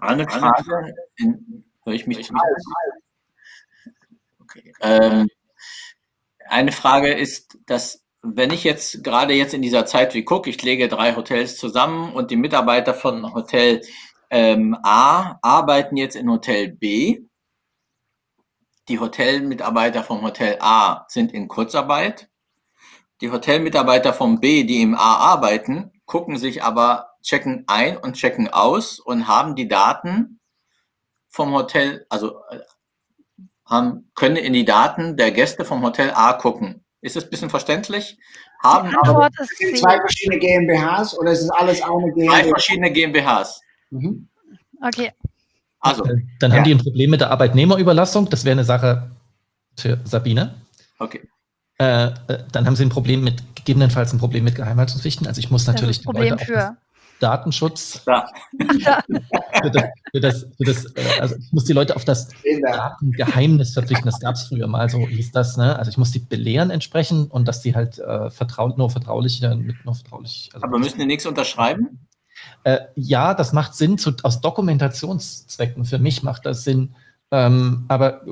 eine 0.00 0.28
Frage. 0.28 0.94
Höre 1.84 1.94
ich 1.94 2.06
mich? 2.06 2.30
Okay. 4.40 4.72
Ähm, 4.80 5.28
eine 6.46 6.72
Frage 6.72 7.12
ist, 7.12 7.58
dass 7.66 8.04
wenn 8.22 8.50
ich 8.50 8.64
jetzt 8.64 9.04
gerade 9.04 9.32
jetzt 9.34 9.54
in 9.54 9.62
dieser 9.62 9.86
Zeit 9.86 10.14
wie 10.14 10.24
gucke, 10.24 10.50
ich 10.50 10.62
lege 10.62 10.88
drei 10.88 11.14
Hotels 11.14 11.56
zusammen 11.56 12.12
und 12.12 12.30
die 12.30 12.36
Mitarbeiter 12.36 12.94
von 12.94 13.32
Hotel 13.34 13.80
ähm, 14.30 14.76
A 14.82 15.38
arbeiten 15.42 15.96
jetzt 15.96 16.16
in 16.16 16.30
Hotel 16.30 16.68
B. 16.68 17.20
Die 18.88 18.98
Hotelmitarbeiter 18.98 20.02
vom 20.02 20.22
Hotel 20.22 20.56
A 20.60 21.04
sind 21.08 21.32
in 21.32 21.46
Kurzarbeit. 21.46 22.28
Die 23.20 23.30
Hotelmitarbeiter 23.30 24.14
vom 24.14 24.40
B, 24.40 24.64
die 24.64 24.80
im 24.80 24.94
A 24.94 25.16
arbeiten, 25.16 25.92
gucken 26.06 26.38
sich 26.38 26.62
aber, 26.62 27.10
checken 27.22 27.64
ein 27.66 27.98
und 27.98 28.14
checken 28.14 28.48
aus 28.48 28.98
und 28.98 29.28
haben 29.28 29.54
die 29.56 29.68
Daten 29.68 30.40
vom 31.28 31.52
Hotel, 31.52 32.06
also 32.08 32.40
äh, 32.48 32.60
haben, 33.66 34.10
können 34.14 34.36
in 34.36 34.54
die 34.54 34.64
Daten 34.64 35.18
der 35.18 35.32
Gäste 35.32 35.66
vom 35.66 35.82
Hotel 35.82 36.10
A 36.14 36.32
gucken. 36.32 36.84
Ist 37.02 37.16
das 37.16 37.24
ein 37.24 37.30
bisschen 37.30 37.50
verständlich? 37.50 38.18
Haben 38.62 38.96
aber 39.02 39.28
zwei 39.76 40.00
verschiedene 40.00 40.38
GmbHs 40.38 41.16
oder 41.18 41.32
ist 41.32 41.42
es 41.42 41.50
alles 41.50 41.82
eine 41.82 42.12
GmbH? 42.12 42.32
Zwei 42.32 42.48
verschiedene 42.48 42.90
GmbHs. 42.90 43.60
Mhm. 43.90 44.28
Okay. 44.82 45.12
Also, 45.80 46.04
dann 46.40 46.52
haben 46.52 46.58
ja. 46.58 46.64
die 46.64 46.74
ein 46.74 46.78
Problem 46.78 47.10
mit 47.10 47.20
der 47.20 47.30
Arbeitnehmerüberlassung. 47.30 48.28
Das 48.30 48.44
wäre 48.44 48.52
eine 48.52 48.64
Sache 48.64 49.10
für 49.76 49.98
Sabine. 50.04 50.54
Okay. 50.98 51.28
Äh, 51.78 52.06
äh, 52.06 52.12
dann 52.50 52.66
haben 52.66 52.74
sie 52.74 52.84
ein 52.84 52.88
Problem 52.88 53.22
mit, 53.22 53.54
gegebenenfalls 53.54 54.12
ein 54.12 54.18
Problem 54.18 54.44
mit 54.44 54.56
Geheimhaltungspflichten. 54.56 55.26
Also 55.26 55.38
ich 55.38 55.50
muss 55.50 55.66
natürlich 55.66 55.98
das 55.98 56.04
Problem 56.04 56.38
für 56.38 56.76
Datenschutz. 57.20 58.02
Ja. 58.06 58.28
für 59.62 59.70
das, 59.70 59.84
für 60.10 60.20
das, 60.20 60.46
für 60.56 60.64
das, 60.64 60.84
äh, 60.96 61.20
also 61.20 61.36
ich 61.36 61.52
muss 61.52 61.64
die 61.64 61.72
Leute 61.72 61.94
auf 61.94 62.04
das 62.04 62.28
Datengeheimnis 62.62 63.74
verpflichten. 63.74 64.06
Das 64.06 64.18
gab 64.18 64.34
es 64.34 64.48
früher 64.48 64.66
mal, 64.66 64.88
so 64.88 65.06
hieß 65.06 65.30
das. 65.30 65.56
Ne? 65.56 65.78
Also 65.78 65.90
ich 65.90 65.98
muss 65.98 66.10
die 66.10 66.18
belehren 66.18 66.70
entsprechend 66.70 67.30
und 67.30 67.46
dass 67.46 67.60
die 67.60 67.76
halt 67.76 68.00
äh, 68.00 68.30
vertraut, 68.30 68.76
nur 68.76 68.90
vertraulich, 68.90 69.40
mit 69.40 69.84
nur 69.84 69.94
vertraulich. 69.94 70.50
Also 70.54 70.66
Aber 70.66 70.78
müssen 70.80 70.98
die 70.98 71.06
nichts 71.06 71.26
unterschreiben? 71.26 72.07
Äh, 72.64 72.78
ja, 72.94 73.34
das 73.34 73.52
macht 73.52 73.74
Sinn 73.74 73.98
zu, 73.98 74.12
aus 74.22 74.40
Dokumentationszwecken. 74.40 75.84
Für 75.84 75.98
mich 75.98 76.22
macht 76.22 76.46
das 76.46 76.64
Sinn. 76.64 76.94
Ähm, 77.30 77.84
aber 77.88 78.22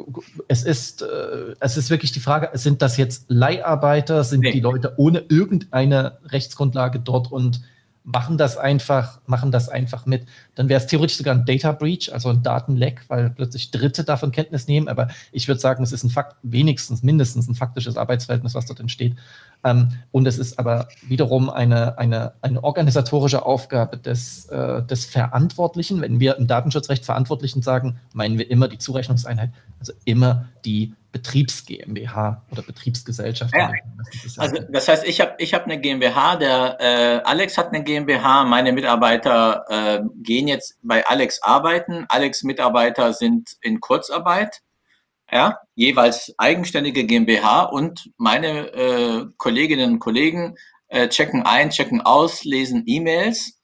es 0.49 0.65
ist, 0.65 1.03
äh, 1.03 1.55
es 1.61 1.77
ist 1.77 1.91
wirklich 1.91 2.13
die 2.13 2.21
Frage, 2.21 2.51
sind 2.59 2.81
das 2.81 2.97
jetzt 2.97 3.27
Leiharbeiter? 3.29 4.25
Sind 4.25 4.41
nee. 4.41 4.53
die 4.53 4.61
Leute 4.61 4.95
ohne 4.97 5.19
irgendeine 5.29 6.19
Rechtsgrundlage 6.27 7.01
dort 7.01 7.31
und 7.31 7.61
machen 8.07 8.39
das 8.39 8.57
einfach, 8.57 9.21
machen 9.27 9.51
das 9.51 9.69
einfach 9.69 10.07
mit. 10.07 10.27
Dann 10.55 10.69
wäre 10.69 10.81
es 10.81 10.87
theoretisch 10.87 11.17
sogar 11.17 11.35
ein 11.35 11.45
Data 11.45 11.73
Breach, 11.73 12.13
also 12.13 12.29
ein 12.29 12.41
Datenleck, 12.41 13.03
weil 13.09 13.31
plötzlich 13.31 13.73
Dritte 13.73 14.05
davon 14.05 14.31
Kenntnis 14.31 14.69
nehmen. 14.69 14.87
Aber 14.87 15.09
ich 15.33 15.49
würde 15.49 15.61
sagen, 15.61 15.83
es 15.83 15.91
ist 15.91 16.05
ein 16.05 16.11
Fakt, 16.11 16.37
wenigstens, 16.43 17.03
mindestens 17.03 17.49
ein 17.49 17.57
faktisches 17.57 17.97
Arbeitsverhältnis, 17.97 18.55
was 18.55 18.67
dort 18.67 18.79
entsteht. 18.79 19.17
Ähm, 19.65 19.89
und 20.13 20.25
es 20.27 20.39
ist 20.39 20.57
aber 20.61 20.87
wiederum 21.09 21.51
eine, 21.51 21.99
eine, 21.99 22.35
eine 22.43 22.63
organisatorische 22.63 23.45
Aufgabe 23.45 23.97
des, 23.97 24.47
äh, 24.47 24.85
des 24.85 25.05
Verantwortlichen. 25.05 26.01
Wenn 26.01 26.21
wir 26.21 26.37
im 26.37 26.47
Datenschutzrecht 26.47 27.05
Verantwortlichen 27.05 27.61
sagen, 27.61 27.99
meinen 28.15 28.39
wir 28.39 28.49
immer 28.49 28.69
die 28.69 28.79
Zurechnungseinheit, 28.79 29.51
also 29.81 29.93
immer 30.05 30.47
die 30.65 30.95
Betriebs 31.17 31.65
GmbH 31.65 32.45
oder 32.53 32.61
Betriebsgesellschaft. 32.61 33.55
Ja. 33.57 33.73
Das 34.23 34.39
also 34.39 34.57
das 34.69 34.87
heißt, 34.87 35.07
ich 35.07 35.23
habe 35.23 35.35
ich 35.39 35.55
hab 35.55 35.65
eine 35.65 35.81
GmbH, 35.81 36.37
der 36.37 36.77
äh, 36.79 37.23
Alex 37.25 37.57
hat 37.57 37.73
eine 37.73 37.83
GmbH, 37.83 38.45
meine 38.45 38.73
Mitarbeiter 38.73 39.65
äh, 39.71 40.03
gehen 40.17 40.47
jetzt 40.47 40.79
bei 40.83 41.07
Alex 41.07 41.43
arbeiten. 41.43 42.05
Alex 42.11 42.43
Mitarbeiter 42.43 43.15
sind 43.15 43.57
in 43.63 43.81
Kurzarbeit, 43.81 44.61
ja, 45.33 45.59
jeweils 45.75 46.35
eigenständige 46.37 47.07
GmbH 47.07 47.63
und 47.63 48.11
meine 48.19 48.67
äh, 48.75 49.27
Kolleginnen 49.39 49.95
und 49.95 49.99
Kollegen 50.01 50.57
äh, 50.89 51.09
checken 51.09 51.45
ein, 51.45 51.71
checken 51.71 52.03
aus, 52.03 52.45
lesen 52.45 52.83
E-Mails, 52.85 53.59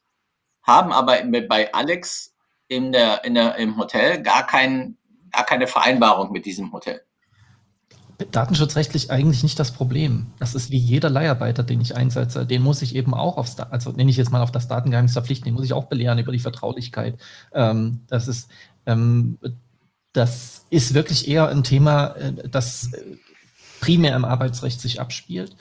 haben 0.63 0.91
aber 0.91 1.21
bei 1.47 1.71
Alex 1.71 2.33
in 2.67 2.91
der, 2.91 3.23
in 3.25 3.35
der, 3.35 3.57
im 3.57 3.77
Hotel 3.77 4.23
gar, 4.23 4.47
kein, 4.47 4.97
gar 5.29 5.45
keine 5.45 5.67
Vereinbarung 5.67 6.31
mit 6.31 6.47
diesem 6.47 6.73
Hotel 6.73 7.05
datenschutzrechtlich 8.31 9.11
eigentlich 9.11 9.43
nicht 9.43 9.59
das 9.59 9.71
Problem. 9.71 10.27
Das 10.39 10.55
ist 10.55 10.71
wie 10.71 10.77
jeder 10.77 11.09
Leiharbeiter, 11.09 11.63
den 11.63 11.81
ich 11.81 11.95
einsetze. 11.95 12.45
Den 12.45 12.61
muss 12.61 12.81
ich 12.81 12.95
eben 12.95 13.13
auch 13.13 13.37
aufs, 13.37 13.59
also 13.59 13.91
nenne 13.91 14.09
ich 14.09 14.17
jetzt 14.17 14.31
mal 14.31 14.41
auf 14.41 14.51
das 14.51 14.67
Datengeheimnis 14.67 15.13
verpflichten, 15.13 15.45
den 15.45 15.55
muss 15.55 15.65
ich 15.65 15.73
auch 15.73 15.85
belehren 15.85 16.19
über 16.19 16.31
die 16.31 16.39
Vertraulichkeit. 16.39 17.17
Ähm, 17.53 18.01
das 18.07 18.27
ist, 18.27 18.49
ähm, 18.85 19.37
das 20.13 20.65
ist 20.69 20.93
wirklich 20.93 21.27
eher 21.27 21.49
ein 21.49 21.63
Thema, 21.63 22.15
äh, 22.15 22.49
das 22.49 22.91
primär 23.79 24.15
im 24.15 24.25
Arbeitsrecht 24.25 24.79
sich 24.79 25.01
abspielt. 25.01 25.55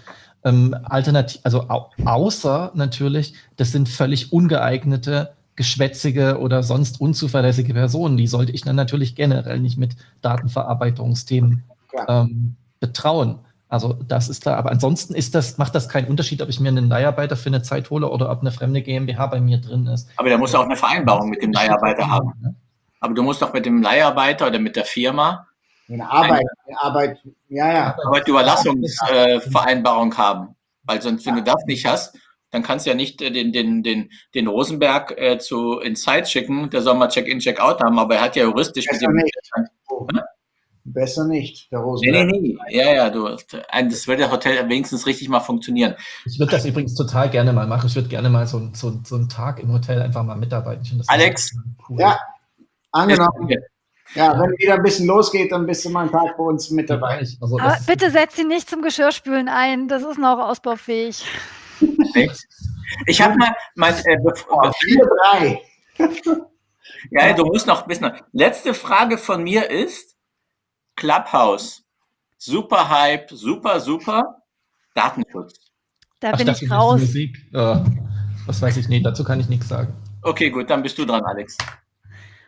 Ähm, 0.45 0.77
alternativ, 0.83 1.41
also 1.45 1.69
au 1.69 1.91
außer 2.05 2.73
natürlich, 2.75 3.35
das 3.57 3.73
sind 3.73 3.89
völlig 3.89 4.33
ungeeignete 4.33 5.35
geschwätzige 5.55 6.39
oder 6.39 6.63
sonst 6.63 7.01
unzuverlässige 7.01 7.75
Personen. 7.75 8.17
Die 8.17 8.27
sollte 8.27 8.53
ich 8.53 8.63
dann 8.63 8.77
natürlich 8.77 9.15
generell 9.15 9.61
nicht 9.61 9.77
mit 9.77 9.97
Datenverarbeitungsthemen 10.23 11.63
ähm, 12.09 12.57
betrauen. 12.81 13.41
Also 13.69 13.95
das 14.07 14.29
ist 14.29 14.43
klar. 14.43 14.59
Aber 14.59 14.71
ansonsten 14.71 15.15
ist 15.15 15.35
das, 15.35 15.57
macht 15.57 15.75
das 15.75 15.89
keinen 15.89 16.09
Unterschied, 16.09 16.43
ob 16.43 16.51
ich 16.51 16.61
mir 16.61 16.69
einen 16.69 16.89
Leiharbeiter 16.89 17.37
für 17.37 17.49
eine 17.49 17.63
Zeit 17.63 17.89
hole 17.91 18.09
oder 18.09 18.31
ob 18.31 18.41
eine 18.41 18.53
fremde 18.53 18.83
GmbH 18.83 19.27
bei 19.29 19.41
mir 19.41 19.59
drin 19.59 19.87
ist. 19.87 20.11
Aber 20.17 20.29
da 20.29 20.37
musst 20.37 20.53
du 20.53 20.59
auch 20.59 20.67
eine 20.67 20.77
Vereinbarung 20.77 21.31
mit 21.31 21.43
dem 21.43 21.53
Leiharbeiter 21.53 22.11
haben. 22.11 22.35
Ne? 22.43 22.55
Aber 23.01 23.15
du 23.15 23.23
musst 23.23 23.41
doch 23.41 23.55
mit 23.55 23.65
dem 23.65 23.81
Leiharbeiter 23.81 24.49
oder 24.49 24.59
mit 24.59 24.77
der 24.77 24.85
Firma 24.85 25.47
eine 25.89 26.09
Arbeit, 26.09 26.45
eine 26.67 26.81
Arbeit, 26.81 27.19
ja, 27.49 27.73
ja. 27.73 27.97
Arbeitüberlassungsvereinbarung 28.05 30.13
äh, 30.13 30.17
haben. 30.17 30.55
Weil 30.85 31.03
sonst, 31.03 31.27
wenn 31.27 31.35
du 31.37 31.43
das 31.43 31.65
nicht 31.67 31.85
hast, 31.87 32.17
dann 32.51 32.63
kannst 32.63 32.87
du 32.87 32.91
ja 32.91 32.97
nicht 32.97 33.23
äh, 33.23 33.31
den, 33.31 33.53
den, 33.53 33.83
den, 33.83 34.11
den 34.35 34.47
Rosenberg 34.47 35.19
äh, 35.19 35.39
zu 35.39 35.81
Insight 35.81 36.29
schicken, 36.29 36.69
der 36.71 36.83
soll 36.83 36.95
mal 36.95 37.09
Check-in, 37.09 37.41
Check-out 37.41 37.83
haben, 37.83 37.99
aber 37.99 38.17
er 38.17 38.23
hat 38.23 38.37
ja 38.37 38.45
juristisch 38.45 38.87
mit 38.91 39.01
dem. 39.01 39.23
Besser 40.85 41.27
nicht, 41.27 41.71
der 41.71 41.79
Rosenberg. 41.79 42.27
Nee, 42.27 42.41
nee, 42.41 42.57
nee. 42.69 42.77
Ja, 42.77 42.93
ja, 42.93 43.11
du, 43.11 43.29
das 43.29 44.09
wird 44.09 44.19
der 44.19 44.33
Hotel 44.33 44.69
wenigstens 44.69 45.07
richtig 45.07 45.29
mal 45.29 45.41
funktionieren. 45.41 45.95
Ich 46.27 46.39
würde 46.41 46.53
das 46.53 46.65
übrigens 46.65 46.95
total 46.95 47.31
gerne 47.31 47.53
mal 47.53 47.69
machen. 47.69 47.87
Ich 47.87 47.95
würde 47.95 48.09
gerne 48.09 48.29
mal 48.29 48.47
so, 48.47 48.71
so, 48.73 49.01
so 49.05 49.15
einen 49.15 49.29
Tag 49.29 49.61
im 49.61 49.73
Hotel 49.73 50.03
einfach 50.03 50.25
mal 50.25 50.37
mitarbeiten. 50.37 51.03
Alex? 51.07 51.53
Cool. 51.89 52.01
Ja, 52.01 52.19
angenommen. 52.91 53.49
Ja, 54.15 54.39
wenn 54.39 54.51
wieder 54.59 54.75
ein 54.75 54.83
bisschen 54.83 55.07
losgeht, 55.07 55.53
dann 55.53 55.67
bist 55.67 55.85
du 55.85 55.91
mal 55.91 56.03
einen 56.03 56.11
Tag 56.11 56.37
bei 56.37 56.45
uns 56.45 56.71
mit 56.71 56.91
dabei. 56.91 57.19
Also, 57.41 57.59
Aber 57.59 57.79
bitte 57.87 58.11
setz 58.11 58.37
sie 58.37 58.45
nicht 58.45 58.69
zum 58.69 58.83
Geschirrspülen 58.83 59.49
ein. 59.49 59.89
Das 59.89 60.03
ist 60.03 60.19
noch 60.19 60.39
ausbaufähig. 60.39 61.25
Ich 63.07 63.23
habe 63.23 63.37
mal, 63.37 63.55
mein, 63.75 63.95
äh, 64.05 64.19
bevor, 64.23 64.69
oh, 64.69 64.73
viele 64.81 65.09
drei. 65.31 65.63
ja, 67.11 67.33
du 67.33 67.47
musst 67.47 67.67
noch 67.67 67.83
ein 67.83 67.89
bisschen. 67.89 68.13
Letzte 68.33 68.75
Frage 68.75 69.17
von 69.17 69.43
mir 69.43 69.71
ist, 69.71 70.12
Clubhouse. 70.97 71.83
Super 72.39 72.89
Hype, 72.89 73.31
super, 73.31 73.81
super. 73.81 74.43
Datenschutz. 74.95 75.55
Da 76.21 76.31
Ach, 76.33 76.39
bin 76.39 76.49
ich 76.49 76.71
raus. 76.71 77.01
Musik. 77.01 77.39
Uh, 77.55 77.85
was 78.47 78.61
weiß 78.61 78.77
ich, 78.77 78.89
nee, 78.89 79.01
dazu 79.01 79.25
kann 79.25 79.41
ich 79.41 79.49
nichts 79.49 79.69
sagen. 79.69 79.95
Okay, 80.23 80.51
gut, 80.51 80.71
dann 80.71 80.83
bist 80.83 80.99
du 80.99 81.05
dran, 81.05 81.23
Alex. 81.25 81.57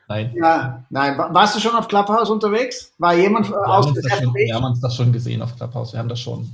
Nein. 0.08 0.32
Ja, 0.36 0.84
nein. 0.90 1.16
Warst 1.16 1.56
du 1.56 1.60
schon 1.60 1.74
auf 1.74 1.88
Clubhouse 1.88 2.28
unterwegs? 2.30 2.92
War 2.98 3.14
jemand 3.14 3.48
wir 3.48 3.66
aus 3.66 3.86
dem 3.86 3.94
schon, 4.08 4.34
Wir 4.34 4.54
haben 4.54 4.64
uns 4.64 4.80
das 4.80 4.94
schon 4.94 5.12
gesehen 5.12 5.40
auf 5.42 5.56
Clubhouse. 5.56 5.92
Wir 5.92 5.98
haben 5.98 6.08
das 6.08 6.20
schon. 6.20 6.50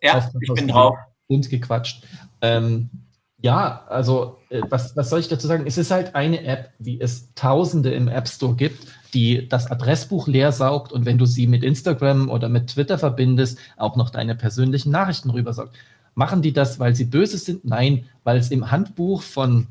Ja, 0.00 0.30
ich 0.40 0.54
bin 0.54 0.68
drauf. 0.68 0.96
Und 1.26 1.48
gequatscht. 1.48 2.04
Ähm, 2.40 2.90
ja, 3.38 3.84
also 3.88 4.38
äh, 4.50 4.62
was, 4.70 4.96
was 4.96 5.10
soll 5.10 5.20
ich 5.20 5.28
dazu 5.28 5.46
sagen? 5.46 5.66
Es 5.66 5.78
ist 5.78 5.90
halt 5.90 6.14
eine 6.14 6.42
App, 6.44 6.70
wie 6.78 7.00
es 7.00 7.34
Tausende 7.34 7.92
im 7.92 8.08
App 8.08 8.28
Store 8.28 8.54
gibt, 8.54 8.86
die 9.14 9.48
das 9.48 9.70
Adressbuch 9.70 10.26
leer 10.26 10.52
saugt 10.52 10.92
und 10.92 11.06
wenn 11.06 11.18
du 11.18 11.26
sie 11.26 11.46
mit 11.46 11.62
Instagram 11.62 12.28
oder 12.28 12.48
mit 12.48 12.68
Twitter 12.68 12.98
verbindest, 12.98 13.58
auch 13.76 13.96
noch 13.96 14.10
deine 14.10 14.34
persönlichen 14.34 14.90
Nachrichten 14.90 15.30
rübersaugt. 15.30 15.74
Machen 16.14 16.42
die 16.42 16.52
das, 16.52 16.78
weil 16.78 16.94
sie 16.94 17.04
böse 17.04 17.38
sind? 17.38 17.64
Nein, 17.64 18.04
weil 18.22 18.36
es 18.36 18.50
im 18.50 18.70
Handbuch 18.70 19.22
von 19.22 19.68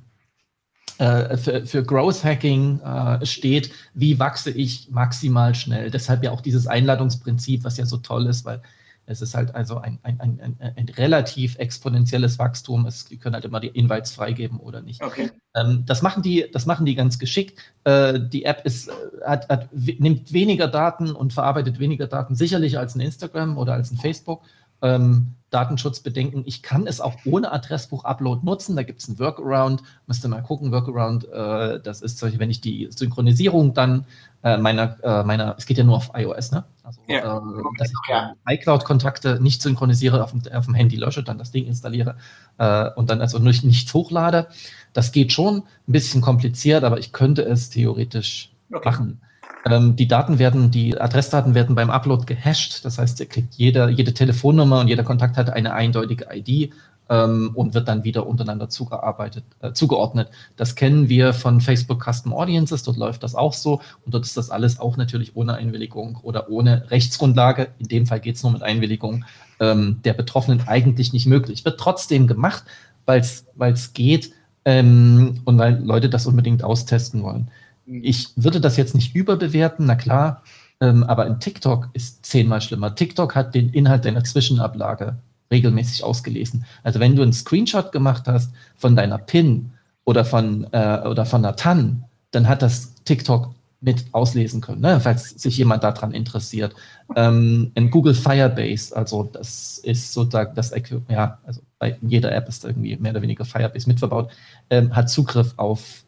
äh, 0.98 1.38
für, 1.38 1.66
für, 1.66 1.84
Growth 1.84 2.24
Hacking 2.24 2.80
äh, 2.82 3.26
steht, 3.26 3.72
wie 3.94 4.20
wachse 4.20 4.52
ich 4.52 4.90
maximal 4.92 5.56
schnell. 5.56 5.90
Deshalb 5.90 6.24
ja 6.24 6.32
auch 6.32 6.42
dieses 6.42 6.68
Einladungsprinzip, 6.68 7.64
was 7.64 7.78
ja 7.78 7.86
so 7.86 7.98
toll 7.98 8.28
ist, 8.28 8.46
weil 8.46 8.62
es 9.06 9.22
ist 9.22 9.36
halt 9.36 9.54
also 9.54 9.78
ein, 9.78 10.00
ein, 10.04 10.20
ein, 10.20 10.58
ein, 10.60 10.90
relativ 10.98 11.58
exponentielles 11.58 12.40
Wachstum. 12.40 12.86
Es, 12.86 13.06
die 13.06 13.18
können 13.18 13.36
halt 13.36 13.46
immer 13.46 13.60
die 13.60 13.68
Invites 13.68 14.12
freigeben 14.12 14.60
oder 14.60 14.82
nicht. 14.82 15.04
Okay. 15.04 15.32
Ähm, 15.56 15.84
das, 15.86 16.02
machen 16.02 16.24
die, 16.24 16.46
das 16.52 16.66
machen 16.66 16.86
die 16.86 16.96
ganz 16.96 17.20
geschickt. 17.20 17.60
Äh, 17.84 18.20
die 18.20 18.46
App 18.46 18.66
ist, 18.66 18.90
hat, 19.26 19.50
hat, 19.50 19.70
nimmt 19.74 20.32
weniger 20.32 20.68
Daten 20.68 21.12
und 21.12 21.34
verarbeitet 21.34 21.80
weniger 21.80 22.08
Daten, 22.08 22.36
sicherlich 22.36 22.78
als 22.78 22.96
ein 22.96 23.02
Instagram 23.02 23.58
oder 23.58 23.74
als 23.74 23.92
ein 23.92 23.98
Facebook. 23.98 24.44
ähm, 24.84 25.36
Datenschutzbedenken. 25.50 26.44
Ich 26.46 26.64
kann 26.64 26.88
es 26.88 27.00
auch 27.00 27.16
ohne 27.26 27.52
Adressbuch-Upload 27.52 28.44
nutzen. 28.44 28.76
Da 28.76 28.84
gibt 28.84 29.02
es 29.02 29.08
einen 29.08 29.20
Workaround. 29.20 29.84
Müsste 30.08 30.28
mal 30.28 30.42
gucken, 30.42 30.72
Workaround, 30.72 31.26
äh, 31.32 31.80
das 31.80 32.02
ist 32.02 32.18
solche, 32.18 32.40
wenn 32.40 32.50
ich 32.50 32.60
die 32.60 32.90
Synchronisierung 32.92 33.74
dann 33.74 34.06
äh, 34.44 34.58
meiner, 34.58 34.98
äh, 35.04 35.24
meiner, 35.24 35.56
es 35.58 35.66
geht 35.66 35.78
ja 35.78 35.84
nur 35.84 35.96
auf 35.96 36.12
iOS, 36.14 36.52
ne? 36.52 36.66
Also, 36.84 37.00
ja. 37.08 37.38
äh, 37.38 37.42
dass 37.78 37.90
ich 37.90 38.10
ja. 38.10 38.34
iCloud-Kontakte 38.46 39.42
nicht 39.42 39.62
synchronisiere, 39.62 40.22
auf 40.22 40.32
dem, 40.32 40.42
auf 40.54 40.66
dem, 40.66 40.74
Handy 40.74 40.98
lösche, 40.98 41.24
dann 41.24 41.38
das 41.38 41.52
Ding 41.52 41.66
installiere 41.66 42.18
äh, 42.58 42.90
und 42.96 43.10
dann 43.10 43.22
also 43.22 43.40
nicht, 43.40 43.64
nichts 43.64 43.94
hochlade. 43.94 44.48
Das 44.92 45.12
geht 45.14 45.32
schon 45.32 45.64
ein 45.88 45.92
bisschen 45.92 46.22
kompliziert, 46.22 46.84
aber 46.84 47.00
ich 47.00 47.14
könnte 47.14 47.44
es 47.44 47.70
theoretisch 47.70 48.52
okay. 48.72 48.90
machen. 48.90 49.22
Ähm, 49.66 49.96
die 49.96 50.10
Daten 50.10 50.40
werden, 50.40 50.72
die 50.72 51.00
Adressdaten 51.00 51.56
werden 51.56 51.76
beim 51.76 51.90
Upload 51.90 52.26
gehasht. 52.26 52.84
Das 52.84 52.98
heißt, 52.98 53.20
ihr 53.22 53.28
kriegt 53.28 53.56
jede, 53.56 53.90
jede 53.90 54.14
Telefonnummer 54.14 54.82
und 54.82 54.90
jeder 54.90 55.04
Kontakt 55.04 55.38
hat 55.38 55.50
eine 55.52 55.74
eindeutige 55.74 56.28
ID 56.34 56.74
ähm, 57.10 57.52
und 57.54 57.74
wird 57.74 57.88
dann 57.88 58.04
wieder 58.04 58.26
untereinander 58.28 58.70
zugearbeitet, 58.70 59.44
äh, 59.62 59.74
zugeordnet. 59.74 60.30
Das 60.56 60.76
kennen 60.76 61.10
wir 61.10 61.34
von 61.34 61.62
Facebook 61.62 62.04
Custom 62.04 62.34
Audiences. 62.34 62.84
Dort 62.84 62.98
läuft 62.98 63.24
das 63.24 63.36
auch 63.36 63.54
so. 63.54 63.82
Und 64.06 64.14
dort 64.14 64.26
ist 64.26 64.38
das 64.38 64.50
alles 64.50 64.80
auch 64.80 64.98
natürlich 64.98 65.36
ohne 65.36 65.56
Einwilligung 65.56 66.18
oder 66.24 66.50
ohne 66.50 66.90
Rechtsgrundlage. 66.92 67.70
In 67.80 67.88
dem 67.88 68.06
Fall 68.06 68.20
geht 68.20 68.36
es 68.36 68.44
nur 68.44 68.52
mit 68.52 68.64
Einwilligung 68.64 69.26
ähm, 69.60 70.00
der 70.04 70.14
Betroffenen 70.14 70.68
eigentlich 70.68 71.14
nicht 71.14 71.26
möglich. 71.26 71.66
Wird 71.66 71.80
trotzdem 71.80 72.28
gemacht, 72.28 72.64
weil 73.06 73.22
es 73.22 73.94
geht 73.94 74.32
ähm, 74.66 75.42
und 75.46 75.58
weil 75.58 75.84
Leute 75.84 76.10
das 76.10 76.26
unbedingt 76.26 76.64
austesten 76.64 77.24
wollen. 77.24 77.50
Mhm. 77.86 78.02
Ich 78.04 78.30
würde 78.36 78.62
das 78.62 78.78
jetzt 78.78 78.96
nicht 78.96 79.16
überbewerten, 79.16 79.86
na 79.86 79.96
klar, 79.96 80.44
ähm, 80.80 81.04
aber 81.04 81.28
in 81.28 81.40
TikTok 81.40 81.90
ist 81.94 82.26
zehnmal 82.26 82.62
schlimmer. 82.62 82.96
TikTok 82.96 83.36
hat 83.36 83.56
den 83.56 83.70
Inhalt 83.70 84.06
deiner 84.06 84.24
Zwischenablage 84.24 85.18
regelmäßig 85.54 86.04
ausgelesen. 86.04 86.66
Also 86.84 87.00
wenn 87.00 87.16
du 87.16 87.22
einen 87.22 87.34
Screenshot 87.34 87.92
gemacht 87.92 88.24
hast 88.28 88.52
von 88.76 88.96
deiner 88.96 89.18
PIN 89.18 89.72
oder 90.04 90.26
von, 90.26 90.68
äh, 90.72 91.02
oder 91.08 91.26
von 91.26 91.46
einer 91.46 91.56
TAN, 91.56 92.04
dann 92.32 92.50
hat 92.50 92.62
das 92.62 92.96
TikTok 93.06 93.54
mit 93.84 94.06
auslesen 94.14 94.62
können, 94.62 94.82
ne? 94.82 95.00
falls 95.02 95.30
sich 95.30 95.58
jemand 95.58 95.84
daran 95.84 96.14
interessiert. 96.14 96.74
Ähm, 97.18 97.72
in 97.76 97.92
Google 97.92 98.14
Firebase, 98.14 98.96
also 98.96 99.24
das 99.24 99.78
ist 99.78 100.14
sozusagen 100.14 100.56
das 100.56 100.74
ja, 101.10 101.38
also 101.46 101.62
bei 101.80 101.98
jeder 102.02 102.34
App 102.34 102.48
ist 102.48 102.64
irgendwie 102.64 102.96
mehr 102.96 103.12
oder 103.12 103.22
weniger 103.22 103.44
Firebase 103.44 103.90
mitverbaut, 103.90 104.32
ähm, 104.70 104.96
hat 104.96 105.10
Zugriff 105.10 105.54
auf 105.58 106.06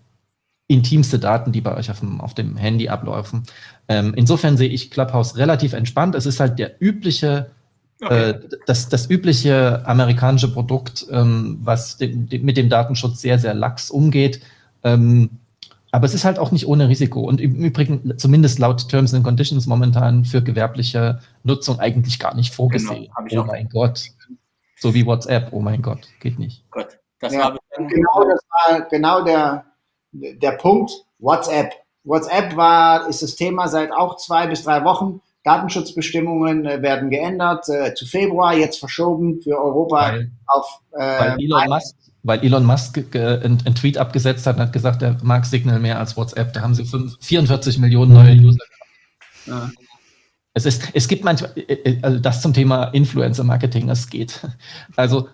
intimste 0.67 1.19
Daten, 1.19 1.51
die 1.51 1.61
bei 1.61 1.75
euch 1.75 1.91
auf 1.91 1.99
dem, 1.99 2.21
auf 2.21 2.33
dem 2.33 2.55
Handy 2.55 2.87
ablaufen. 2.87 3.43
Ähm, 3.87 4.13
insofern 4.15 4.57
sehe 4.57 4.69
ich 4.69 4.89
Clubhouse 4.89 5.37
relativ 5.37 5.73
entspannt. 5.73 6.15
Es 6.15 6.25
ist 6.25 6.39
halt 6.39 6.57
der 6.57 6.81
übliche, 6.81 7.51
okay. 8.01 8.29
äh, 8.31 8.39
das, 8.65 8.89
das 8.89 9.09
übliche 9.09 9.85
amerikanische 9.85 10.51
Produkt, 10.51 11.05
ähm, 11.09 11.59
was 11.61 11.97
dem, 11.97 12.27
dem, 12.29 12.43
mit 12.43 12.57
dem 12.57 12.69
Datenschutz 12.69 13.21
sehr, 13.21 13.39
sehr 13.39 13.53
lax 13.53 13.89
umgeht. 13.89 14.41
Ähm, 14.83 15.29
aber 15.91 16.05
es 16.05 16.13
ist 16.13 16.25
halt 16.25 16.39
auch 16.39 16.51
nicht 16.51 16.67
ohne 16.67 16.89
Risiko. 16.89 17.21
Und 17.21 17.39
im 17.39 17.55
Übrigen, 17.55 18.17
zumindest 18.17 18.59
laut 18.59 18.89
Terms 18.89 19.13
and 19.13 19.23
Conditions 19.23 19.65
momentan 19.65 20.25
für 20.25 20.41
gewerbliche 20.41 21.21
Nutzung 21.43 21.79
eigentlich 21.79 22.19
gar 22.19 22.35
nicht 22.35 22.53
vorgesehen. 22.53 23.09
Genau, 23.29 23.43
oh 23.43 23.45
mein 23.45 23.69
Gott. 23.69 24.09
So 24.77 24.93
wie 24.93 25.05
WhatsApp, 25.05 25.53
oh 25.53 25.61
mein 25.61 25.81
Gott, 25.81 26.09
geht 26.19 26.37
nicht. 26.37 26.69
Gut. 26.69 26.87
Das 27.21 27.33
ja, 27.33 27.39
war 27.39 27.57
genau, 27.77 28.29
das 28.29 28.41
war 28.49 28.81
genau 28.89 29.23
der, 29.23 29.65
der 30.11 30.51
Punkt 30.51 30.91
WhatsApp. 31.19 31.71
WhatsApp 32.03 32.55
war, 32.55 33.07
ist 33.07 33.23
das 33.23 33.35
Thema 33.35 33.67
seit 33.67 33.91
auch 33.91 34.17
zwei 34.17 34.47
bis 34.47 34.63
drei 34.63 34.83
Wochen. 34.83 35.21
Datenschutzbestimmungen 35.45 36.65
äh, 36.65 36.81
werden 36.81 37.09
geändert, 37.09 37.69
äh, 37.69 37.93
zu 37.93 38.05
Februar, 38.05 38.55
jetzt 38.55 38.79
verschoben 38.79 39.41
für 39.41 39.57
Europa 39.57 40.11
weil, 40.11 40.31
auf. 40.47 40.81
Äh, 40.91 40.97
weil, 40.97 41.35
Elon 41.39 41.69
Musk, 41.69 41.95
weil 42.23 42.43
Elon 42.43 42.65
Musk 42.65 43.15
einen, 43.15 43.75
Tweet 43.75 43.97
abgesetzt 43.97 44.47
hat 44.47 44.57
und 44.57 44.63
hat 44.63 44.73
gesagt, 44.73 45.03
er 45.03 45.17
mag 45.21 45.45
Signal 45.45 45.79
mehr 45.79 45.99
als 45.99 46.17
WhatsApp. 46.17 46.53
Da 46.53 46.61
haben 46.61 46.73
sie 46.73 46.83
5, 46.83 47.17
44 47.21 47.77
Millionen 47.77 48.13
neue 48.13 48.35
User 48.35 48.65
Ja. 49.45 49.69
Es, 50.57 50.65
ist, 50.65 50.89
es 50.93 51.07
gibt 51.07 51.23
manchmal, 51.23 51.51
äh, 51.55 51.73
äh, 51.73 51.99
also 52.01 52.17
das 52.17 52.41
zum 52.41 52.53
Thema 52.53 52.85
Influencer-Marketing, 52.85 53.89
es 53.89 54.09
geht. 54.09 54.39
Also 54.95 55.29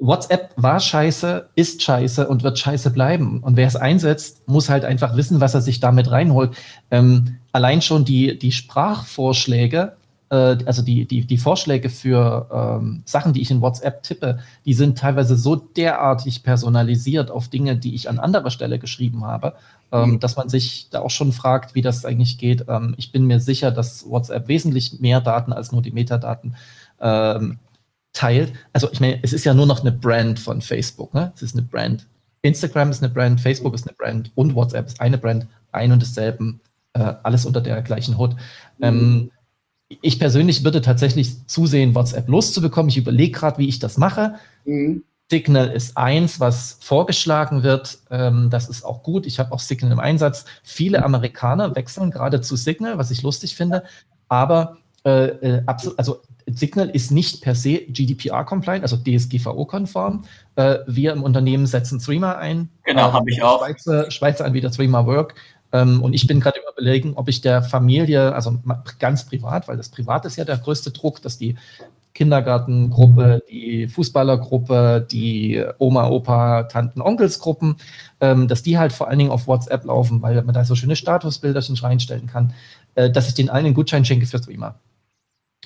WhatsApp 0.00 0.50
war 0.56 0.80
scheiße, 0.80 1.48
ist 1.54 1.82
scheiße 1.82 2.28
und 2.28 2.42
wird 2.42 2.58
scheiße 2.58 2.90
bleiben. 2.90 3.40
Und 3.42 3.56
wer 3.56 3.66
es 3.66 3.76
einsetzt, 3.76 4.46
muss 4.48 4.68
halt 4.68 4.84
einfach 4.84 5.16
wissen, 5.16 5.40
was 5.40 5.54
er 5.54 5.60
sich 5.60 5.80
damit 5.80 6.10
reinholt. 6.10 6.56
Ähm, 6.90 7.38
allein 7.52 7.82
schon 7.82 8.04
die, 8.04 8.38
die 8.38 8.52
Sprachvorschläge, 8.52 9.96
äh, 10.30 10.56
also 10.64 10.82
die, 10.82 11.06
die, 11.06 11.24
die 11.26 11.38
Vorschläge 11.38 11.88
für 11.88 12.48
ähm, 12.52 13.02
Sachen, 13.04 13.32
die 13.32 13.42
ich 13.42 13.50
in 13.50 13.60
WhatsApp 13.60 14.02
tippe, 14.02 14.38
die 14.64 14.74
sind 14.74 14.98
teilweise 14.98 15.36
so 15.36 15.56
derartig 15.56 16.42
personalisiert 16.42 17.30
auf 17.30 17.48
Dinge, 17.48 17.76
die 17.76 17.94
ich 17.94 18.08
an 18.08 18.18
anderer 18.18 18.50
Stelle 18.50 18.78
geschrieben 18.78 19.24
habe, 19.24 19.54
ähm, 19.90 20.12
mhm. 20.12 20.20
dass 20.20 20.36
man 20.36 20.48
sich 20.48 20.88
da 20.90 21.00
auch 21.00 21.10
schon 21.10 21.32
fragt, 21.32 21.74
wie 21.74 21.82
das 21.82 22.04
eigentlich 22.04 22.38
geht. 22.38 22.66
Ähm, 22.68 22.94
ich 22.96 23.12
bin 23.12 23.26
mir 23.26 23.40
sicher, 23.40 23.70
dass 23.70 24.08
WhatsApp 24.08 24.48
wesentlich 24.48 25.00
mehr 25.00 25.20
Daten 25.20 25.52
als 25.52 25.72
nur 25.72 25.82
die 25.82 25.92
Metadaten 25.92 26.54
ähm, 27.00 27.58
teilt. 28.18 28.52
Also 28.72 28.88
ich 28.90 28.98
meine, 29.00 29.20
es 29.22 29.32
ist 29.32 29.44
ja 29.44 29.54
nur 29.54 29.66
noch 29.66 29.80
eine 29.80 29.92
Brand 29.92 30.40
von 30.40 30.60
Facebook. 30.60 31.14
Ne? 31.14 31.32
Es 31.36 31.42
ist 31.42 31.54
eine 31.54 31.62
Brand. 31.62 32.06
Instagram 32.42 32.90
ist 32.90 33.02
eine 33.02 33.12
Brand, 33.12 33.40
Facebook 33.40 33.74
ist 33.74 33.86
eine 33.86 33.94
Brand 33.96 34.32
und 34.34 34.54
WhatsApp 34.54 34.86
ist 34.86 35.00
eine 35.00 35.18
Brand, 35.18 35.46
ein 35.70 35.92
und 35.92 36.02
desselben, 36.02 36.60
äh, 36.94 37.14
alles 37.22 37.46
unter 37.46 37.60
der 37.60 37.80
gleichen 37.82 38.18
Hut. 38.18 38.34
Mhm. 38.78 38.84
Ähm, 38.84 39.30
ich 40.02 40.18
persönlich 40.18 40.64
würde 40.64 40.82
tatsächlich 40.82 41.46
zusehen, 41.46 41.94
WhatsApp 41.94 42.28
loszubekommen. 42.28 42.90
Ich 42.90 42.96
überlege 42.96 43.32
gerade, 43.32 43.58
wie 43.58 43.68
ich 43.68 43.78
das 43.78 43.98
mache. 43.98 44.34
Mhm. 44.64 45.04
Signal 45.30 45.68
ist 45.68 45.96
eins, 45.96 46.40
was 46.40 46.78
vorgeschlagen 46.80 47.62
wird. 47.62 47.98
Ähm, 48.10 48.48
das 48.50 48.68
ist 48.68 48.84
auch 48.84 49.02
gut. 49.02 49.26
Ich 49.26 49.38
habe 49.38 49.52
auch 49.52 49.60
Signal 49.60 49.92
im 49.92 50.00
Einsatz. 50.00 50.44
Viele 50.62 51.04
Amerikaner 51.04 51.76
wechseln 51.76 52.10
gerade 52.10 52.40
zu 52.40 52.56
Signal, 52.56 52.98
was 52.98 53.10
ich 53.10 53.22
lustig 53.22 53.54
finde. 53.54 53.84
Aber 54.28 54.78
äh, 55.08 55.56
äh 55.58 55.62
also 55.66 56.20
Signal 56.46 56.88
ist 56.90 57.10
nicht 57.10 57.42
per 57.42 57.54
se 57.54 57.78
GDPR-compliant, 57.88 58.82
also 58.82 58.96
DSGVO-konform. 58.96 60.24
Äh, 60.56 60.78
wir 60.86 61.12
im 61.12 61.22
Unternehmen 61.22 61.66
setzen 61.66 61.98
Threema 61.98 62.36
ein. 62.36 62.68
Genau, 62.84 63.08
ähm, 63.08 63.12
habe 63.12 63.30
ich 63.30 63.42
auch. 63.42 63.60
Schweizer, 63.60 64.10
Schweizer 64.10 64.44
Anbieter 64.44 64.70
Threema 64.70 65.06
Work. 65.06 65.34
Ähm, 65.72 66.02
und 66.02 66.14
ich 66.14 66.26
bin 66.26 66.40
gerade 66.40 66.58
überlegen, 66.72 67.12
ob 67.16 67.28
ich 67.28 67.40
der 67.40 67.62
Familie, 67.62 68.34
also 68.34 68.58
ganz 68.98 69.26
privat, 69.26 69.68
weil 69.68 69.76
das 69.76 69.90
privat 69.90 70.24
ist 70.24 70.36
ja 70.36 70.44
der 70.44 70.56
größte 70.56 70.90
Druck, 70.90 71.20
dass 71.20 71.36
die 71.36 71.56
Kindergartengruppe, 72.14 73.42
die 73.50 73.86
Fußballergruppe, 73.86 75.06
die 75.08 75.62
Oma, 75.78 76.08
Opa, 76.08 76.64
Tanten, 76.64 77.02
Onkelsgruppen, 77.02 77.76
ähm, 78.20 78.48
dass 78.48 78.62
die 78.62 78.78
halt 78.78 78.92
vor 78.92 79.08
allen 79.08 79.18
Dingen 79.18 79.30
auf 79.30 79.46
WhatsApp 79.46 79.84
laufen, 79.84 80.22
weil 80.22 80.42
man 80.42 80.54
da 80.54 80.64
so 80.64 80.74
schöne 80.74 80.96
Statusbilderchen 80.96 81.76
reinstellen 81.76 82.26
kann, 82.26 82.54
äh, 82.94 83.10
dass 83.10 83.28
ich 83.28 83.34
den 83.34 83.50
allen 83.50 83.66
einen 83.66 83.74
Gutschein 83.74 84.04
schenke 84.04 84.26
für 84.26 84.38
Streamer. 84.38 84.74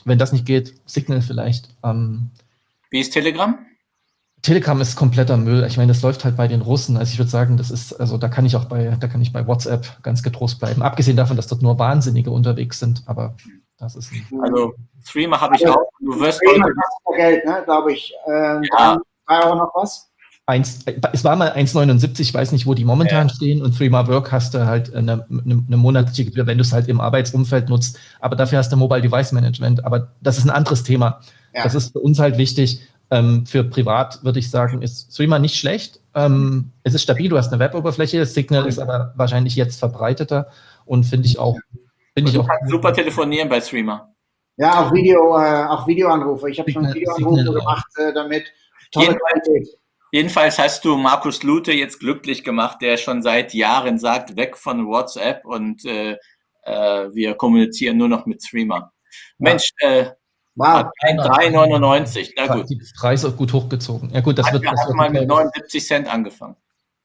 Wenn 0.04 0.18
das 0.18 0.32
nicht 0.32 0.46
geht, 0.46 0.74
Signal 0.86 1.22
vielleicht. 1.22 1.68
Ähm, 1.84 2.30
Wie 2.90 3.00
ist 3.00 3.12
Telegram? 3.12 3.58
Telegram 4.42 4.80
ist 4.80 4.96
kompletter 4.96 5.36
Müll. 5.36 5.64
Ich 5.68 5.76
meine, 5.76 5.92
das 5.92 6.02
läuft 6.02 6.24
halt 6.24 6.36
bei 6.36 6.48
den 6.48 6.62
Russen. 6.62 6.96
Also 6.96 7.12
ich 7.12 7.18
würde 7.18 7.30
sagen, 7.30 7.56
das 7.56 7.70
ist, 7.70 7.92
also 7.94 8.18
da 8.18 8.28
kann 8.28 8.44
ich 8.44 8.56
auch 8.56 8.64
bei, 8.64 8.96
da 8.98 9.06
kann 9.06 9.22
ich 9.22 9.32
bei 9.32 9.46
WhatsApp 9.46 10.02
ganz 10.02 10.24
getrost 10.24 10.58
bleiben. 10.58 10.82
Abgesehen 10.82 11.16
davon, 11.16 11.36
dass 11.36 11.46
dort 11.46 11.62
nur 11.62 11.78
Wahnsinnige 11.78 12.32
unterwegs 12.32 12.80
sind, 12.80 13.04
aber 13.06 13.36
das 13.78 13.94
ist. 13.94 14.12
Also 14.42 14.74
Streamer 15.04 15.40
habe 15.40 15.54
ich 15.54 15.64
also, 15.64 15.78
auch. 15.78 15.84
Du 16.00 16.18
wirst 16.18 16.38
Streamer 16.38 16.66
kostet 16.66 17.16
Geld, 17.16 17.44
ne, 17.44 17.62
glaube 17.64 17.92
ich. 17.92 18.12
Ähm, 18.26 18.62
ja. 18.76 18.98
War 19.26 19.46
auch 19.46 19.56
noch 19.56 19.70
was? 19.74 20.11
1, 20.46 20.86
es 21.12 21.24
war 21.24 21.36
mal 21.36 21.52
1,79, 21.52 22.20
ich 22.20 22.34
weiß 22.34 22.50
nicht, 22.50 22.66
wo 22.66 22.74
die 22.74 22.84
momentan 22.84 23.28
ja. 23.28 23.34
stehen. 23.34 23.62
Und 23.62 23.76
Threema 23.76 24.08
Work 24.08 24.32
hast 24.32 24.54
du 24.54 24.66
halt 24.66 24.92
eine, 24.92 25.24
eine, 25.30 25.64
eine 25.66 25.76
monatliche 25.76 26.24
Gebühr, 26.24 26.46
wenn 26.46 26.58
du 26.58 26.62
es 26.62 26.72
halt 26.72 26.88
im 26.88 27.00
Arbeitsumfeld 27.00 27.68
nutzt. 27.68 27.98
Aber 28.18 28.34
dafür 28.34 28.58
hast 28.58 28.72
du 28.72 28.76
Mobile 28.76 29.02
Device 29.02 29.32
Management. 29.32 29.84
Aber 29.84 30.12
das 30.20 30.38
ist 30.38 30.44
ein 30.44 30.50
anderes 30.50 30.82
Thema. 30.82 31.20
Ja. 31.54 31.62
Das 31.62 31.74
ist 31.74 31.92
für 31.92 32.00
uns 32.00 32.18
halt 32.18 32.38
wichtig. 32.38 32.80
Ähm, 33.10 33.46
für 33.46 33.62
privat 33.62 34.24
würde 34.24 34.40
ich 34.40 34.50
sagen, 34.50 34.82
ist 34.82 35.14
Threema 35.14 35.38
nicht 35.38 35.56
schlecht. 35.56 36.00
Ähm, 36.14 36.72
es 36.82 36.94
ist 36.94 37.02
stabil, 37.02 37.28
du 37.28 37.36
hast 37.36 37.52
eine 37.52 37.60
Web-Oberfläche. 37.60 38.26
Signal 38.26 38.66
ist 38.66 38.78
aber 38.78 39.12
wahrscheinlich 39.16 39.54
jetzt 39.54 39.78
verbreiteter 39.78 40.48
und 40.86 41.04
finde 41.04 41.26
ich 41.26 41.38
auch. 41.38 41.56
Find 42.14 42.28
ich 42.28 42.38
auch 42.38 42.48
super 42.68 42.92
telefonieren 42.92 43.48
bei 43.48 43.60
Threema. 43.60 44.12
Ja, 44.56 44.84
auch 44.84 44.92
Video, 44.92 45.38
äh, 45.38 45.64
auch 45.64 45.86
Videoanrufe. 45.86 46.50
Ich 46.50 46.58
habe 46.58 46.70
schon 46.70 46.84
Videoanrufe 46.92 47.52
gemacht 47.52 47.86
äh, 47.96 48.12
damit. 48.12 48.44
Tolle 48.90 49.16
Qualität. 49.16 49.81
Jedenfalls 50.12 50.58
hast 50.58 50.84
du 50.84 50.98
Markus 50.98 51.42
Lute 51.42 51.72
jetzt 51.72 51.98
glücklich 51.98 52.44
gemacht, 52.44 52.82
der 52.82 52.98
schon 52.98 53.22
seit 53.22 53.54
Jahren 53.54 53.98
sagt, 53.98 54.36
weg 54.36 54.58
von 54.58 54.86
WhatsApp 54.86 55.46
und 55.46 55.86
äh, 55.86 56.18
äh, 56.64 57.08
wir 57.14 57.34
kommunizieren 57.34 57.96
nur 57.96 58.08
noch 58.08 58.26
mit 58.26 58.44
Streamer. 58.44 58.92
Mensch, 59.38 59.70
äh, 59.78 60.10
wow. 60.54 60.84
3,99. 61.02 62.32
Na 62.36 62.54
gut. 62.54 62.68
Die 62.68 62.78
Preise 62.98 63.32
gut 63.32 63.54
hochgezogen. 63.54 64.10
Ja 64.10 64.20
gut, 64.20 64.38
das 64.38 64.52
wird. 64.52 64.66
Das 64.66 64.86
wird 64.86 64.96
mal 64.96 65.08
mit 65.08 65.26
79 65.26 65.82
Cent 65.82 66.12
angefangen. 66.12 66.56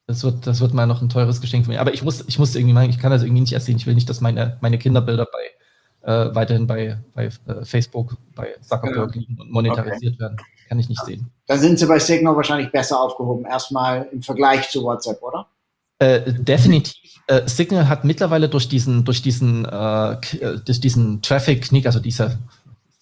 Das 0.05 0.25
wird, 0.25 0.45
das 0.45 0.59
wird 0.59 0.73
mal 0.73 0.85
noch 0.85 1.01
ein 1.01 1.07
teures 1.07 1.39
Geschenk 1.39 1.63
für 1.63 1.71
mich. 1.71 1.79
Aber 1.79 1.93
ich 1.93 2.03
muss, 2.03 2.25
ich 2.27 2.39
muss 2.39 2.55
irgendwie 2.55 2.73
mal, 2.73 2.89
ich 2.89 2.99
kann 2.99 3.11
das 3.11 3.23
irgendwie 3.23 3.41
nicht 3.41 3.53
ersehen. 3.53 3.77
Ich 3.77 3.87
will 3.87 3.95
nicht, 3.95 4.09
dass 4.09 4.19
meine, 4.19 4.57
meine 4.59 4.77
Kinderbilder 4.77 5.25
bei 5.31 5.57
äh, 6.07 6.35
weiterhin 6.35 6.67
bei, 6.67 6.97
bei 7.13 7.25
äh, 7.25 7.65
Facebook, 7.65 8.17
bei 8.35 8.55
Zuckerberg 8.61 9.15
Ja. 9.15 9.21
liegen 9.21 9.39
und 9.39 9.51
monetarisiert 9.51 10.19
werden. 10.19 10.37
Kann 10.67 10.79
ich 10.79 10.89
nicht 10.89 11.03
sehen. 11.05 11.31
Da 11.47 11.57
sind 11.57 11.79
sie 11.79 11.85
bei 11.85 11.99
Signal 11.99 12.35
wahrscheinlich 12.35 12.71
besser 12.71 12.99
aufgehoben, 12.99 13.45
erstmal 13.45 14.07
im 14.11 14.21
Vergleich 14.21 14.69
zu 14.69 14.83
WhatsApp, 14.83 15.21
oder? 15.23 15.47
Äh, 15.99 16.33
definitiv. 16.33 16.95
Äh, 17.27 17.47
Signal 17.47 17.89
hat 17.89 18.03
mittlerweile 18.03 18.49
durch 18.49 18.69
diesen, 18.69 19.03
durch 19.03 19.21
diesen, 19.21 19.65
äh, 19.65 20.11
äh, 20.11 20.59
durch 20.63 20.79
diesen 20.79 21.21
Traffic-Knick, 21.21 21.85
also 21.85 21.99
dieser 21.99 22.37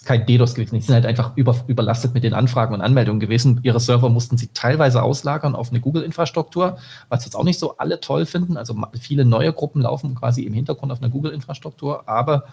kein 0.06 0.26
DDoS 0.26 0.54
gewesen, 0.54 0.76
die 0.76 0.82
sind 0.82 0.94
halt 0.94 1.06
einfach 1.06 1.36
über, 1.36 1.56
überlastet 1.68 2.14
mit 2.14 2.24
den 2.24 2.36
Anfragen 2.36 2.74
und 2.76 2.82
Anmeldungen 2.82 3.20
gewesen. 3.20 3.60
Ihre 3.64 3.80
Server 3.80 4.10
mussten 4.10 4.38
sie 4.38 4.50
teilweise 4.54 5.02
auslagern 5.02 5.56
auf 5.56 5.72
eine 5.72 5.82
Google-Infrastruktur, 5.82 6.78
was 7.10 7.26
jetzt 7.26 7.36
auch 7.36 7.44
nicht 7.44 7.60
so 7.60 7.78
alle 7.78 8.00
toll 8.00 8.28
finden. 8.28 8.56
Also 8.56 8.76
viele 9.00 9.26
neue 9.26 9.52
Gruppen 9.52 9.82
laufen 9.82 10.14
quasi 10.14 10.44
im 10.44 10.54
Hintergrund 10.54 10.92
auf 10.92 11.02
einer 11.02 11.10
Google-Infrastruktur, 11.10 12.08
aber 12.08 12.46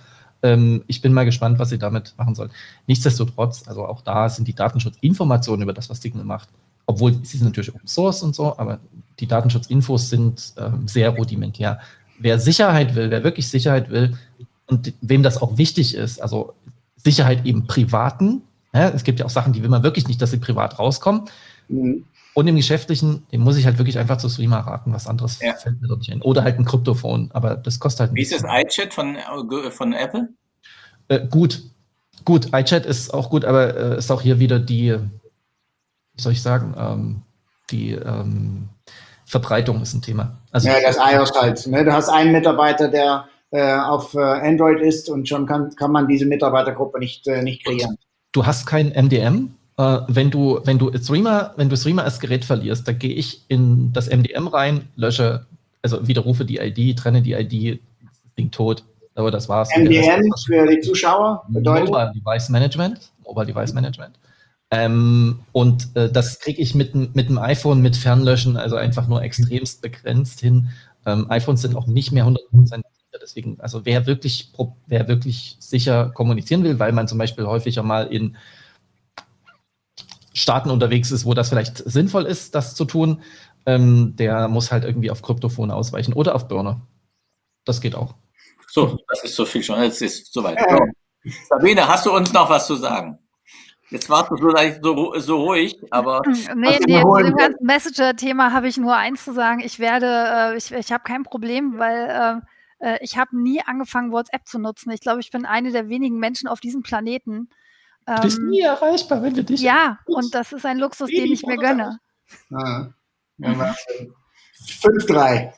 ähm, 0.42 0.82
ich 0.86 1.00
bin 1.00 1.12
mal 1.12 1.24
gespannt, 1.24 1.58
was 1.58 1.70
sie 1.70 1.78
damit 1.78 2.14
machen 2.18 2.34
sollen. 2.34 2.50
Nichtsdestotrotz, 2.86 3.66
also 3.66 3.86
auch 3.86 4.02
da 4.02 4.28
sind 4.28 4.48
die 4.48 4.54
Datenschutzinformationen 4.54 5.62
über 5.62 5.72
das, 5.72 5.88
was 5.90 6.00
Signal 6.00 6.24
macht, 6.24 6.48
obwohl 6.86 7.14
sie 7.24 7.38
sind 7.38 7.46
natürlich 7.46 7.74
Open 7.74 7.86
Source 7.86 8.22
und 8.22 8.34
so, 8.34 8.58
aber 8.58 8.80
die 9.20 9.26
Datenschutzinfos 9.26 10.10
sind 10.10 10.54
ähm, 10.58 10.88
sehr 10.88 11.10
rudimentär. 11.10 11.80
Wer 12.18 12.38
Sicherheit 12.38 12.94
will, 12.94 13.10
wer 13.10 13.24
wirklich 13.24 13.48
Sicherheit 13.48 13.90
will 13.90 14.16
und 14.66 14.92
wem 15.00 15.22
das 15.22 15.40
auch 15.40 15.58
wichtig 15.58 15.94
ist, 15.94 16.20
also 16.20 16.54
Sicherheit 16.96 17.44
eben 17.46 17.66
privaten, 17.66 18.42
ja, 18.74 18.88
es 18.88 19.04
gibt 19.04 19.18
ja 19.20 19.26
auch 19.26 19.30
Sachen, 19.30 19.52
die 19.52 19.62
will 19.62 19.68
man 19.68 19.82
wirklich 19.82 20.08
nicht, 20.08 20.22
dass 20.22 20.30
sie 20.30 20.38
privat 20.38 20.78
rauskommen. 20.78 21.22
Mhm. 21.68 22.04
Und 22.34 22.46
im 22.48 22.56
Geschäftlichen, 22.56 23.26
dem 23.30 23.42
muss 23.42 23.56
ich 23.56 23.66
halt 23.66 23.78
wirklich 23.78 23.98
einfach 23.98 24.16
zu 24.16 24.28
Streamer 24.28 24.58
raten, 24.60 24.92
was 24.92 25.06
anderes 25.06 25.40
Ja. 25.40 25.54
fällt 25.54 25.80
mir 25.80 25.88
dort 25.88 26.00
nicht 26.00 26.12
ein. 26.12 26.22
Oder 26.22 26.44
halt 26.44 26.58
ein 26.58 26.64
Kryptophon, 26.64 27.30
aber 27.32 27.56
das 27.56 27.78
kostet 27.78 28.00
halt 28.00 28.12
ein 28.12 28.16
Wie 28.16 28.22
ist 28.22 28.32
das 28.32 28.42
iChat 28.44 28.94
von, 28.94 29.16
von 29.70 29.92
Apple? 29.92 30.28
Äh, 31.08 31.26
gut, 31.28 31.62
gut, 32.24 32.48
iChat 32.54 32.86
ist 32.86 33.12
auch 33.12 33.28
gut, 33.28 33.44
aber 33.44 33.76
äh, 33.76 33.98
ist 33.98 34.10
auch 34.10 34.22
hier 34.22 34.38
wieder 34.38 34.58
die, 34.58 34.92
wie 36.14 36.22
soll 36.22 36.32
ich 36.32 36.40
sagen, 36.42 36.74
ähm, 36.78 37.22
die 37.70 37.92
ähm, 37.92 38.68
Verbreitung 39.26 39.82
ist 39.82 39.94
ein 39.94 40.02
Thema. 40.02 40.38
Also 40.52 40.68
Ja, 40.68 40.76
das 40.80 40.96
iOS 40.96 41.32
halt. 41.38 41.66
Ne? 41.66 41.84
Du 41.84 41.92
hast 41.92 42.08
einen 42.08 42.32
Mitarbeiter, 42.32 42.88
der 42.88 43.26
äh, 43.50 43.74
auf 43.74 44.14
äh, 44.14 44.20
Android 44.20 44.80
ist 44.80 45.10
und 45.10 45.28
schon 45.28 45.46
kann, 45.46 45.74
kann 45.76 45.92
man 45.92 46.08
diese 46.08 46.24
Mitarbeitergruppe 46.26 46.98
nicht, 46.98 47.26
äh, 47.28 47.42
nicht 47.42 47.64
kreieren. 47.64 47.98
du 48.32 48.46
hast 48.46 48.66
kein 48.66 48.88
MDM. 48.88 49.54
Äh, 49.78 49.98
wenn 50.08 50.30
du, 50.30 50.60
wenn 50.64 50.78
du 50.78 50.90
Streamer, 50.96 51.52
wenn 51.56 51.68
du 51.68 51.76
Streamer 51.76 52.04
als 52.04 52.20
Gerät 52.20 52.44
verlierst, 52.44 52.86
dann 52.86 52.98
gehe 52.98 53.14
ich 53.14 53.42
in 53.48 53.92
das 53.92 54.08
MDM 54.08 54.46
rein, 54.48 54.88
lösche, 54.96 55.46
also 55.82 56.06
widerrufe 56.06 56.44
die 56.44 56.58
ID, 56.58 56.98
trenne 56.98 57.22
die 57.22 57.32
ID, 57.32 57.80
das 58.02 58.34
Ding 58.36 58.50
tot. 58.50 58.84
Aber 59.14 59.30
das 59.30 59.48
war's. 59.48 59.68
MDM 59.76 60.22
für 60.46 60.66
die 60.66 60.80
Zuschauer 60.80 61.44
bedeutet, 61.48 61.88
Mobile 61.88 62.12
Device 62.14 62.48
Management. 62.48 63.10
Mobile 63.24 63.46
Device 63.46 63.72
Management. 63.74 64.14
Ähm, 64.70 65.40
und 65.52 65.88
äh, 65.96 66.10
das 66.10 66.38
kriege 66.40 66.62
ich 66.62 66.74
mit, 66.74 66.94
dem- 66.94 67.10
mit 67.12 67.28
dem 67.28 67.38
iPhone 67.38 67.82
mit 67.82 67.94
Fernlöschen, 67.94 68.56
also 68.56 68.76
einfach 68.76 69.06
nur 69.06 69.22
extremst 69.22 69.82
begrenzt 69.82 70.40
hin. 70.40 70.70
Ähm, 71.04 71.26
iPhones 71.30 71.60
sind 71.60 71.76
auch 71.76 71.86
nicht 71.86 72.10
mehr 72.12 72.24
100% 72.24 72.38
sicher. 72.66 72.82
Deswegen, 73.20 73.60
also 73.60 73.84
wer 73.84 74.06
wirklich, 74.06 74.50
wer 74.86 75.08
wirklich 75.08 75.56
sicher 75.58 76.10
kommunizieren 76.14 76.64
will, 76.64 76.78
weil 76.78 76.92
man 76.92 77.06
zum 77.06 77.18
Beispiel 77.18 77.44
häufiger 77.44 77.82
mal 77.82 78.06
in 78.06 78.36
Staaten 80.34 80.70
unterwegs 80.70 81.10
ist, 81.10 81.24
wo 81.24 81.34
das 81.34 81.48
vielleicht 81.48 81.78
sinnvoll 81.78 82.24
ist, 82.24 82.54
das 82.54 82.74
zu 82.74 82.84
tun, 82.84 83.22
ähm, 83.66 84.14
der 84.16 84.48
muss 84.48 84.72
halt 84.72 84.84
irgendwie 84.84 85.10
auf 85.10 85.22
Kryptophone 85.22 85.70
ausweichen 85.70 86.12
oder 86.12 86.34
auf 86.34 86.48
Burner. 86.48 86.80
Das 87.64 87.80
geht 87.80 87.94
auch. 87.94 88.14
So, 88.68 88.98
das 89.08 89.24
ist 89.24 89.36
so 89.36 89.44
viel 89.44 89.62
schon. 89.62 89.80
Jetzt 89.82 90.02
ist 90.02 90.32
soweit. 90.32 90.58
Ja. 90.58 90.78
So. 91.24 91.30
Sabine, 91.48 91.86
hast 91.86 92.06
du 92.06 92.12
uns 92.12 92.32
noch 92.32 92.48
was 92.50 92.66
zu 92.66 92.76
sagen? 92.76 93.18
Jetzt 93.90 94.08
warst 94.08 94.30
du 94.30 94.36
so, 94.38 94.48
leicht 94.48 94.80
so, 94.82 95.18
so 95.18 95.36
ruhig, 95.42 95.78
aber 95.90 96.22
Nee, 96.26 96.78
nee, 96.86 97.02
zu 97.02 97.22
dem 97.22 97.36
ganzen 97.36 97.64
Messenger-Thema 97.64 98.50
habe 98.52 98.66
ich 98.66 98.78
nur 98.78 98.96
eins 98.96 99.22
zu 99.22 99.34
sagen. 99.34 99.60
Ich 99.60 99.78
werde, 99.78 100.06
äh, 100.06 100.56
ich, 100.56 100.72
ich 100.72 100.90
habe 100.90 101.04
kein 101.04 101.24
Problem, 101.24 101.78
weil 101.78 102.40
äh, 102.80 102.94
äh, 102.94 102.98
ich 103.02 103.18
habe 103.18 103.38
nie 103.38 103.62
angefangen, 103.62 104.10
WhatsApp 104.10 104.46
zu 104.46 104.58
nutzen. 104.58 104.90
Ich 104.90 105.00
glaube, 105.00 105.20
ich 105.20 105.30
bin 105.30 105.44
eine 105.44 105.72
der 105.72 105.90
wenigen 105.90 106.18
Menschen 106.18 106.48
auf 106.48 106.60
diesem 106.60 106.82
Planeten. 106.82 107.50
Du 108.06 108.22
bist 108.22 108.38
Ähm, 108.38 108.48
nie 108.48 108.60
erreichbar, 108.60 109.22
wenn 109.22 109.36
wir 109.36 109.42
dich. 109.44 109.60
ja, 109.60 109.98
und 110.06 110.34
das 110.34 110.52
ist 110.52 110.66
ein 110.66 110.78
Luxus, 110.78 111.08
den 111.08 111.32
ich 111.32 111.44
mir 111.46 111.56
gönne. 111.56 111.98
Ah. 112.52 112.88
Ja, 113.38 113.58
Wahnsinn. 113.58 114.14
5-3. 114.64 115.52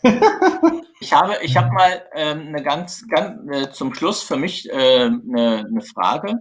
ich 1.00 1.12
habe, 1.12 1.36
ich 1.42 1.56
habe 1.56 1.70
mal 1.72 2.02
ähm, 2.14 2.48
eine 2.48 2.62
ganz, 2.62 3.06
ganz 3.08 3.40
äh, 3.52 3.70
zum 3.70 3.94
Schluss 3.94 4.22
für 4.22 4.36
mich 4.36 4.68
äh, 4.70 5.06
eine, 5.06 5.66
eine 5.66 5.82
Frage. 5.82 6.34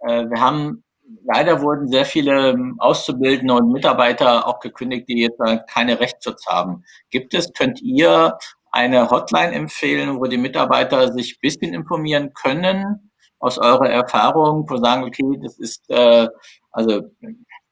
Äh, 0.00 0.24
wir 0.28 0.40
haben 0.40 0.84
leider 1.24 1.62
wurden 1.62 1.88
sehr 1.88 2.04
viele 2.04 2.50
ähm, 2.50 2.76
Auszubildende 2.78 3.54
und 3.54 3.72
Mitarbeiter 3.72 4.46
auch 4.46 4.60
gekündigt, 4.60 5.08
die 5.08 5.22
jetzt 5.22 5.40
keine 5.68 6.00
Rechtsschutz 6.00 6.46
haben. 6.46 6.84
Gibt 7.10 7.34
es, 7.34 7.52
könnt 7.52 7.80
ihr 7.82 8.36
eine 8.72 9.10
Hotline 9.10 9.52
empfehlen, 9.52 10.18
wo 10.18 10.24
die 10.24 10.38
Mitarbeiter 10.38 11.12
sich 11.12 11.34
ein 11.34 11.40
bisschen 11.40 11.74
informieren 11.74 12.32
können 12.34 13.12
aus 13.44 13.58
eurer 13.58 13.88
Erfahrung, 13.88 14.68
wo 14.68 14.76
sagen, 14.78 15.04
okay, 15.04 15.38
das 15.42 15.58
ist 15.58 15.88
äh, 15.90 16.28
also 16.72 17.02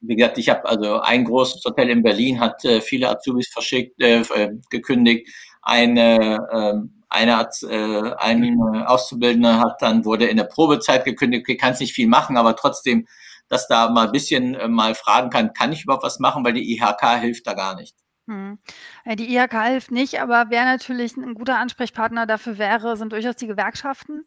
wie 0.01 0.15
gesagt, 0.15 0.37
ich 0.37 0.49
habe 0.49 0.65
also 0.65 0.99
ein 1.01 1.23
großes 1.25 1.63
Hotel 1.65 1.89
in 1.89 2.03
Berlin 2.03 2.39
hat 2.39 2.63
äh, 2.65 2.81
viele 2.81 3.09
Azubis 3.09 3.49
verschickt, 3.51 4.01
äh, 4.01 4.21
äh, 4.21 4.51
gekündigt. 4.69 5.29
Eine 5.61 6.45
ähm, 6.51 7.03
eine 7.09 7.37
hat 7.37 7.55
äh, 7.63 8.11
ein 8.17 8.59
Auszubildende 8.85 9.59
hat 9.59 9.81
dann 9.81 10.03
wurde 10.05 10.25
in 10.25 10.37
der 10.37 10.45
Probezeit 10.45 11.05
gekündigt. 11.05 11.43
Okay, 11.45 11.57
kann 11.57 11.75
nicht 11.79 11.93
viel 11.93 12.07
machen, 12.07 12.37
aber 12.37 12.55
trotzdem, 12.55 13.07
dass 13.49 13.67
da 13.67 13.89
mal 13.89 14.07
ein 14.07 14.11
bisschen 14.11 14.55
äh, 14.55 14.67
mal 14.67 14.95
fragen 14.95 15.29
kann, 15.29 15.53
kann 15.53 15.71
ich 15.71 15.83
überhaupt 15.83 16.03
was 16.03 16.19
machen, 16.19 16.43
weil 16.43 16.53
die 16.53 16.73
IHK 16.73 17.19
hilft 17.21 17.47
da 17.47 17.53
gar 17.53 17.75
nicht. 17.75 17.95
Hm. 18.27 18.57
Äh, 19.03 19.15
Die 19.15 19.35
IHK 19.35 19.53
hilft 19.65 19.91
nicht, 19.91 20.21
aber 20.21 20.45
wer 20.49 20.65
natürlich 20.65 21.17
ein 21.17 21.33
guter 21.33 21.59
Ansprechpartner 21.59 22.25
dafür 22.25 22.57
wäre, 22.57 22.95
sind 22.97 23.11
durchaus 23.11 23.35
die 23.35 23.47
Gewerkschaften. 23.47 24.25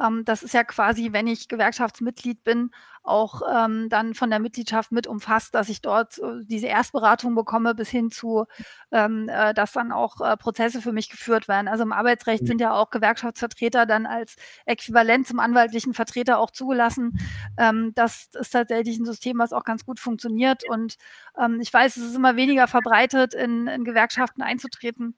Ähm, 0.00 0.24
das 0.24 0.42
ist 0.42 0.54
ja 0.54 0.64
quasi, 0.64 1.12
wenn 1.12 1.26
ich 1.26 1.48
Gewerkschaftsmitglied 1.48 2.44
bin, 2.44 2.70
auch 3.02 3.42
ähm, 3.50 3.88
dann 3.88 4.14
von 4.14 4.30
der 4.30 4.38
Mitgliedschaft 4.38 4.92
mit 4.92 5.06
umfasst, 5.06 5.54
dass 5.54 5.68
ich 5.68 5.80
dort 5.80 6.18
äh, 6.18 6.44
diese 6.44 6.66
Erstberatung 6.66 7.34
bekomme, 7.34 7.74
bis 7.74 7.88
hin 7.88 8.10
zu, 8.10 8.44
ähm, 8.92 9.28
äh, 9.28 9.54
dass 9.54 9.72
dann 9.72 9.92
auch 9.92 10.20
äh, 10.20 10.36
Prozesse 10.36 10.82
für 10.82 10.92
mich 10.92 11.08
geführt 11.08 11.48
werden. 11.48 11.68
Also 11.68 11.84
im 11.84 11.92
Arbeitsrecht 11.92 12.46
sind 12.46 12.60
ja 12.60 12.72
auch 12.72 12.90
Gewerkschaftsvertreter 12.90 13.86
dann 13.86 14.06
als 14.06 14.36
Äquivalent 14.66 15.26
zum 15.26 15.40
anwaltlichen 15.40 15.94
Vertreter 15.94 16.38
auch 16.38 16.50
zugelassen. 16.50 17.18
Ähm, 17.58 17.92
das 17.94 18.28
ist 18.38 18.50
tatsächlich 18.50 18.98
ein 18.98 19.06
System, 19.06 19.38
was 19.38 19.52
auch 19.52 19.64
ganz 19.64 19.84
gut 19.84 20.00
funktioniert. 20.00 20.68
Und 20.68 20.96
ähm, 21.38 21.60
ich 21.60 21.72
weiß, 21.72 21.96
es 21.96 22.04
ist 22.04 22.16
immer 22.16 22.36
weniger 22.36 22.66
verbreitet, 22.68 23.34
in, 23.34 23.66
in 23.68 23.84
Gewerkschaften 23.84 24.42
einzutreten. 24.42 25.16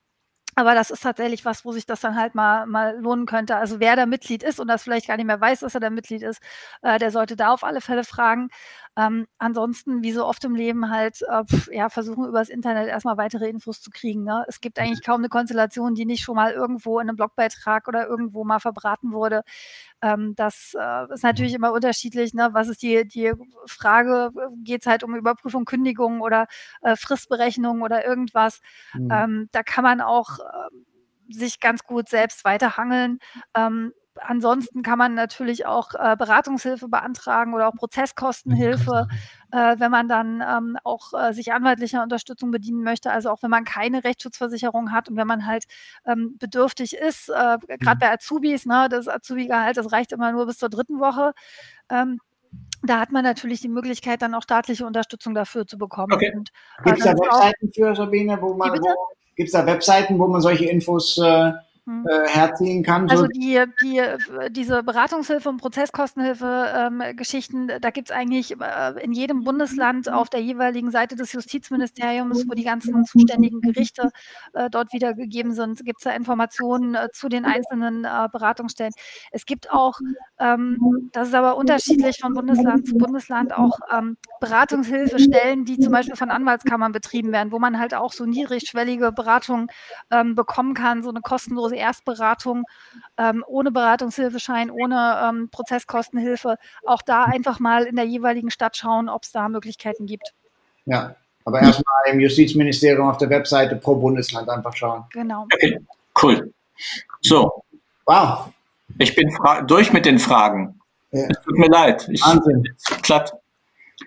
Aber 0.61 0.75
das 0.75 0.91
ist 0.91 1.03
tatsächlich 1.03 1.47
was, 1.47 1.65
wo 1.65 1.73
sich 1.73 1.87
das 1.87 2.01
dann 2.03 2.17
halt 2.17 2.35
mal, 2.35 2.67
mal 2.67 2.99
lohnen 3.01 3.25
könnte. 3.25 3.57
Also 3.57 3.81
wer 3.81 3.97
da 3.97 4.05
Mitglied 4.05 4.43
ist 4.43 4.61
und 4.61 4.69
das 4.69 4.83
vielleicht 4.83 5.07
gar 5.09 5.17
nicht 5.17 5.25
mehr 5.27 5.41
weiß, 5.41 5.61
dass 5.61 5.75
er 5.75 5.81
da 5.81 5.89
Mitglied 5.89 6.21
ist, 6.23 6.43
äh, 6.83 6.99
der 6.99 7.11
sollte 7.11 7.35
da 7.35 7.51
auf 7.55 7.65
alle 7.65 7.81
Fälle 7.81 8.05
fragen. 8.05 8.51
Ähm, 8.97 9.27
ansonsten, 9.39 10.03
wie 10.03 10.13
so 10.13 10.27
oft 10.27 10.45
im 10.45 10.55
Leben, 10.55 10.91
halt 10.91 11.23
äh, 11.23 11.45
pf, 11.45 11.69
ja, 11.73 11.89
versuchen 11.89 12.27
übers 12.27 12.49
Internet 12.49 12.89
erstmal 12.89 13.17
weitere 13.17 13.49
Infos 13.49 13.81
zu 13.81 13.91
kriegen. 13.91 14.25
Ne? 14.25 14.45
Es 14.49 14.61
gibt 14.61 14.79
eigentlich 14.79 15.05
kaum 15.05 15.21
eine 15.21 15.29
Konstellation, 15.29 15.95
die 15.95 16.05
nicht 16.05 16.23
schon 16.23 16.35
mal 16.35 16.53
irgendwo 16.53 16.99
in 16.99 17.09
einem 17.09 17.17
Blogbeitrag 17.17 17.87
oder 17.87 18.09
irgendwo 18.09 18.45
mal 18.45 18.59
verbraten 18.59 19.13
wurde. 19.13 19.43
Ähm, 20.03 20.35
das 20.35 20.75
äh, 20.79 21.13
ist 21.13 21.23
natürlich 21.23 21.55
immer 21.55 21.73
unterschiedlich. 21.73 22.35
Ne? 22.35 22.51
Was 22.53 22.69
ist 22.69 22.83
die, 22.83 23.07
die 23.07 23.33
Frage? 23.67 24.33
Geht 24.65 24.83
es 24.83 24.87
halt 24.87 25.05
um 25.05 25.15
Überprüfung, 25.15 25.65
Kündigung 25.65 26.21
oder 26.21 26.47
äh, 26.83 26.97
Fristberechnung 26.97 27.83
oder 27.83 28.05
irgendwas? 28.05 28.61
Mhm. 28.95 29.09
Ähm, 29.13 29.49
da 29.53 29.63
kann 29.63 29.85
man 29.85 30.01
auch 30.01 30.41
äh, 30.41 31.33
sich 31.33 31.61
ganz 31.61 31.85
gut 31.85 32.09
selbst 32.09 32.45
weiterhangeln. 32.45 33.19
Ähm, 33.55 33.93
ansonsten 34.27 34.83
kann 34.83 34.99
man 34.99 35.15
natürlich 35.15 35.67
auch 35.67 35.95
äh, 35.95 36.17
Beratungshilfe 36.17 36.89
beantragen 36.89 37.55
oder 37.55 37.69
auch 37.69 37.75
Prozesskostenhilfe, 37.75 39.09
äh, 39.53 39.77
wenn 39.79 39.91
man 39.91 40.09
dann 40.09 40.43
ähm, 40.47 40.77
auch 40.85 41.13
äh, 41.13 41.33
sich 41.33 41.53
anwaltlicher 41.53 42.03
Unterstützung 42.03 42.51
bedienen 42.51 42.83
möchte. 42.83 43.11
Also 43.11 43.31
auch 43.31 43.43
wenn 43.43 43.51
man 43.51 43.65
keine 43.65 44.05
Rechtsschutzversicherung 44.05 44.93
hat 44.93 45.09
und 45.09 45.17
wenn 45.17 45.27
man 45.27 45.47
halt 45.47 45.65
ähm, 46.07 46.37
bedürftig 46.39 46.97
ist, 46.97 47.29
äh, 47.29 47.59
gerade 47.79 47.99
bei 47.99 48.13
Azubis, 48.13 48.67
ne, 48.67 48.89
das 48.91 49.09
Azubi-Gehalt, 49.09 49.77
das 49.77 49.93
reicht 49.93 50.13
immer 50.13 50.33
nur 50.33 50.47
bis 50.47 50.59
zur 50.59 50.69
dritten 50.69 51.01
Woche. 51.01 51.33
Ähm, 51.91 52.21
da 52.83 52.99
hat 52.99 53.13
man 53.13 53.25
natürlich 53.25 53.61
die 53.61 53.69
Möglichkeit, 53.69 54.23
dann 54.23 54.35
auch 54.35 54.43
staatliche 54.43 54.87
Unterstützung 54.87 55.35
dafür 55.35 55.67
zu 55.67 55.79
bekommen. 55.79 56.13
Okay. 56.13 56.33
Äh, 56.35 56.83
Gibt 56.85 56.99
es 56.99 57.05
da 57.05 57.13
Webseiten 57.13 57.73
für 57.75 57.95
Sabine, 57.95 58.41
wo 58.41 58.55
man, 58.55 58.73
gibt 59.37 59.49
es 59.49 59.53
da 59.53 59.67
Webseiten, 59.67 60.19
wo 60.19 60.27
man 60.27 60.41
solche 60.41 60.67
Infos 60.67 61.19
äh, 61.19 61.53
hm. 61.85 62.07
äh, 62.09 62.27
herziehen 62.29 62.83
kann. 62.83 63.09
Also 63.11 63.27
die, 63.27 63.63
die, 63.83 64.01
diese 64.51 64.83
Beratungshilfe 64.83 65.49
und 65.49 65.59
Prozesskostenhilfe-Geschichten, 65.59 67.71
ähm, 67.71 67.81
da 67.81 67.91
gibt 67.91 68.11
es 68.11 68.17
eigentlich 68.17 68.57
äh, 68.61 69.03
in 69.03 69.13
jedem 69.13 69.45
Bundesland 69.45 70.11
auf 70.11 70.29
der 70.31 70.41
jeweiligen 70.41 70.91
Seite 70.91 71.15
des 71.17 71.33
Justizministeriums, 71.33 72.47
wo 72.49 72.55
die 72.55 72.65
ganzen 72.65 73.05
zuständigen 73.05 73.61
Gerichte 73.61 74.11
äh, 74.53 74.71
dort 74.71 74.93
wiedergegeben 74.93 75.53
sind, 75.53 75.85
gibt 75.85 76.01
es 76.01 76.05
da 76.05 76.11
Informationen 76.11 76.95
äh, 76.95 77.09
zu 77.13 77.29
den 77.29 77.45
einzelnen 77.45 78.05
äh, 78.05 78.29
Beratungsstellen. 78.31 78.93
Es 79.31 79.47
gibt 79.47 79.71
auch, 79.71 80.01
ähm, 80.39 81.11
das 81.13 81.29
ist 81.29 81.35
aber 81.35 81.57
unterschiedlich 81.57 82.19
von 82.21 82.35
Bundesland 82.35 82.87
zu 82.87 82.97
Bundesland, 82.97 83.53
auch 83.53 83.79
ähm, 83.93 84.17
Beratungshilfestellen, 84.41 85.65
die 85.65 85.79
zum 85.79 85.93
Beispiel 85.93 86.17
von 86.17 86.31
Anwaltskammern 86.31 86.93
betrieben 86.93 87.33
werden, 87.33 87.53
wo 87.53 87.59
man 87.59 87.79
halt 87.79 87.95
auch 87.95 88.13
so 88.13 88.27
niedrigschwellige 88.27 89.13
Beratung 89.13 89.71
ähm, 90.11 90.35
bekommen 90.35 90.75
kann, 90.75 91.03
so 91.03 91.11
eine 91.11 91.21
kostenlose 91.21 91.70
kostenlose 91.71 91.77
Erstberatung 91.77 92.65
ähm, 93.17 93.45
ohne 93.47 93.71
Beratungshilfeschein, 93.71 94.71
ohne 94.71 95.21
ähm, 95.25 95.49
Prozesskostenhilfe. 95.51 96.57
Auch 96.85 97.03
da 97.03 97.25
einfach 97.25 97.61
mal 97.61 97.85
in 97.85 97.97
der 97.97 98.05
jeweiligen 98.05 98.51
Stadt 98.51 98.77
schauen, 98.77 99.09
ob 99.09 99.25
es 99.25 99.33
da 99.33 99.49
Möglichkeiten 99.49 100.07
gibt. 100.07 100.35
Ja, 100.87 101.15
aber 101.45 101.61
erstmal 101.61 102.07
im 102.11 102.21
Justizministerium 102.21 103.09
auf 103.09 103.19
der 103.19 103.31
Webseite 103.31 103.77
pro 103.77 103.97
Bundesland 103.97 104.49
einfach 104.49 104.75
schauen. 104.75 105.05
Genau. 105.13 105.47
Okay, 105.53 105.79
cool. 106.23 106.53
So. 107.21 107.63
Wow. 108.07 108.53
Ich 108.99 109.15
bin 109.15 109.29
durch 109.67 109.93
mit 109.93 110.05
den 110.05 110.19
Fragen. 110.19 110.81
Ja. 111.13 111.27
Es 111.29 111.43
tut 111.43 111.59
mir 111.59 111.69
leid. 111.69 112.09
Ich, 112.11 112.23
Wahnsinn. 112.23 112.65
Glatt. 113.03 113.33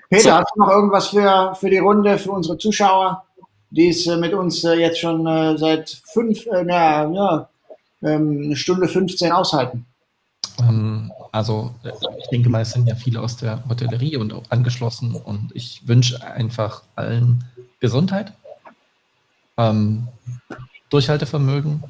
Peter, 0.10 0.24
so. 0.24 0.32
hast 0.32 0.52
du 0.56 0.60
noch 0.60 0.70
irgendwas 0.70 1.08
für, 1.08 1.56
für 1.56 1.70
die 1.70 1.78
Runde, 1.78 2.18
für 2.18 2.32
unsere 2.32 2.58
Zuschauer, 2.58 3.24
die 3.70 3.90
es 3.90 4.06
äh, 4.08 4.18
mit 4.18 4.34
uns 4.34 4.64
äh, 4.64 4.74
jetzt 4.74 5.00
schon 5.00 5.26
äh, 5.26 5.58
seit 5.58 5.90
fünf, 6.06 6.46
äh, 6.48 6.66
ja, 6.68 7.10
ja, 7.10 7.50
ähm, 8.04 8.42
eine 8.46 8.56
Stunde 8.56 8.88
15 8.88 9.32
aushalten? 9.32 9.86
Ähm, 10.60 11.12
also 11.32 11.74
ich 12.20 12.28
denke 12.30 12.50
mal, 12.50 12.62
es 12.62 12.72
sind 12.72 12.88
ja 12.88 12.96
viele 12.96 13.22
aus 13.22 13.38
der 13.38 13.64
Hotellerie 13.68 14.18
und 14.18 14.34
auch 14.34 14.44
angeschlossen 14.50 15.16
und 15.16 15.52
ich 15.54 15.88
wünsche 15.88 16.24
einfach 16.24 16.84
allen 16.96 17.44
Gesundheit, 17.80 18.34
ähm, 19.58 20.08
Durchhaltevermögen, 20.90 21.84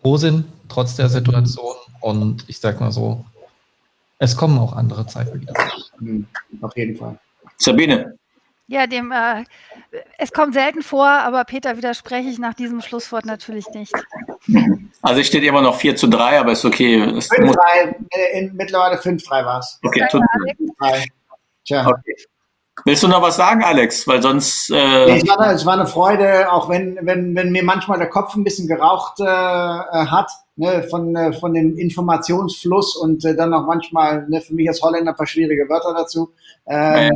Frohsinn 0.00 0.44
trotz 0.68 0.96
der 0.96 1.08
Situation 1.08 1.76
und 2.00 2.44
ich 2.48 2.58
sag 2.60 2.80
mal 2.80 2.92
so, 2.92 3.24
es 4.18 4.36
kommen 4.36 4.58
auch 4.58 4.72
andere 4.72 5.06
Zeiten 5.06 5.40
wieder. 5.40 5.54
Mhm, 6.00 6.26
auf 6.62 6.76
jeden 6.76 6.96
Fall. 6.96 7.18
Sabine. 7.58 8.16
Ja, 8.68 8.86
dem, 8.86 9.12
äh, 9.12 9.44
es 10.18 10.32
kommt 10.32 10.54
selten 10.54 10.82
vor, 10.82 11.06
aber 11.06 11.44
Peter 11.44 11.76
widerspreche 11.76 12.28
ich 12.28 12.38
nach 12.38 12.54
diesem 12.54 12.80
Schlusswort 12.80 13.24
natürlich 13.24 13.68
nicht. 13.70 13.92
Also 15.06 15.20
es 15.20 15.28
steht 15.28 15.44
immer 15.44 15.62
noch 15.62 15.76
4 15.76 15.94
zu 15.94 16.08
3, 16.08 16.40
aber 16.40 16.52
ist 16.52 16.64
okay. 16.64 17.00
5-3, 17.00 17.54
äh, 18.10 18.38
in, 18.38 18.56
mittlerweile 18.56 18.96
5-3 18.96 19.44
war 19.44 19.60
es. 19.60 19.78
Okay, 19.84 20.04
tut 20.10 20.20
mir 20.20 21.04
Tja. 21.64 21.86
Okay. 21.86 22.14
Willst 22.84 23.02
du 23.04 23.08
noch 23.08 23.22
was 23.22 23.36
sagen, 23.36 23.62
Alex? 23.62 24.06
Weil 24.06 24.20
sonst. 24.20 24.70
Äh 24.70 25.06
nee, 25.06 25.16
es, 25.18 25.28
war 25.28 25.40
eine, 25.40 25.54
es, 25.54 25.64
war 25.64 25.74
eine, 25.74 25.86
Freude, 25.86 26.52
auch 26.52 26.68
wenn, 26.68 26.98
wenn, 27.02 27.34
wenn 27.36 27.52
mir 27.52 27.64
manchmal 27.64 27.98
der 27.98 28.08
Kopf 28.08 28.34
ein 28.34 28.42
bisschen 28.42 28.66
geraucht 28.66 29.20
äh, 29.20 29.24
äh 29.24 30.06
hat, 30.06 30.30
ne, 30.56 30.82
von, 30.90 31.14
äh, 31.14 31.32
von 31.32 31.54
dem 31.54 31.76
Informationsfluss 31.78 32.96
und 32.96 33.24
äh, 33.24 33.36
dann 33.36 33.54
auch 33.54 33.66
manchmal 33.66 34.28
ne, 34.28 34.40
für 34.40 34.54
mich 34.54 34.68
als 34.68 34.82
Holländer 34.82 35.12
ein 35.12 35.16
paar 35.16 35.26
schwierige 35.26 35.68
Wörter 35.68 35.94
dazu. 35.94 36.32
Äh, 36.66 37.06
ja. 37.06 37.12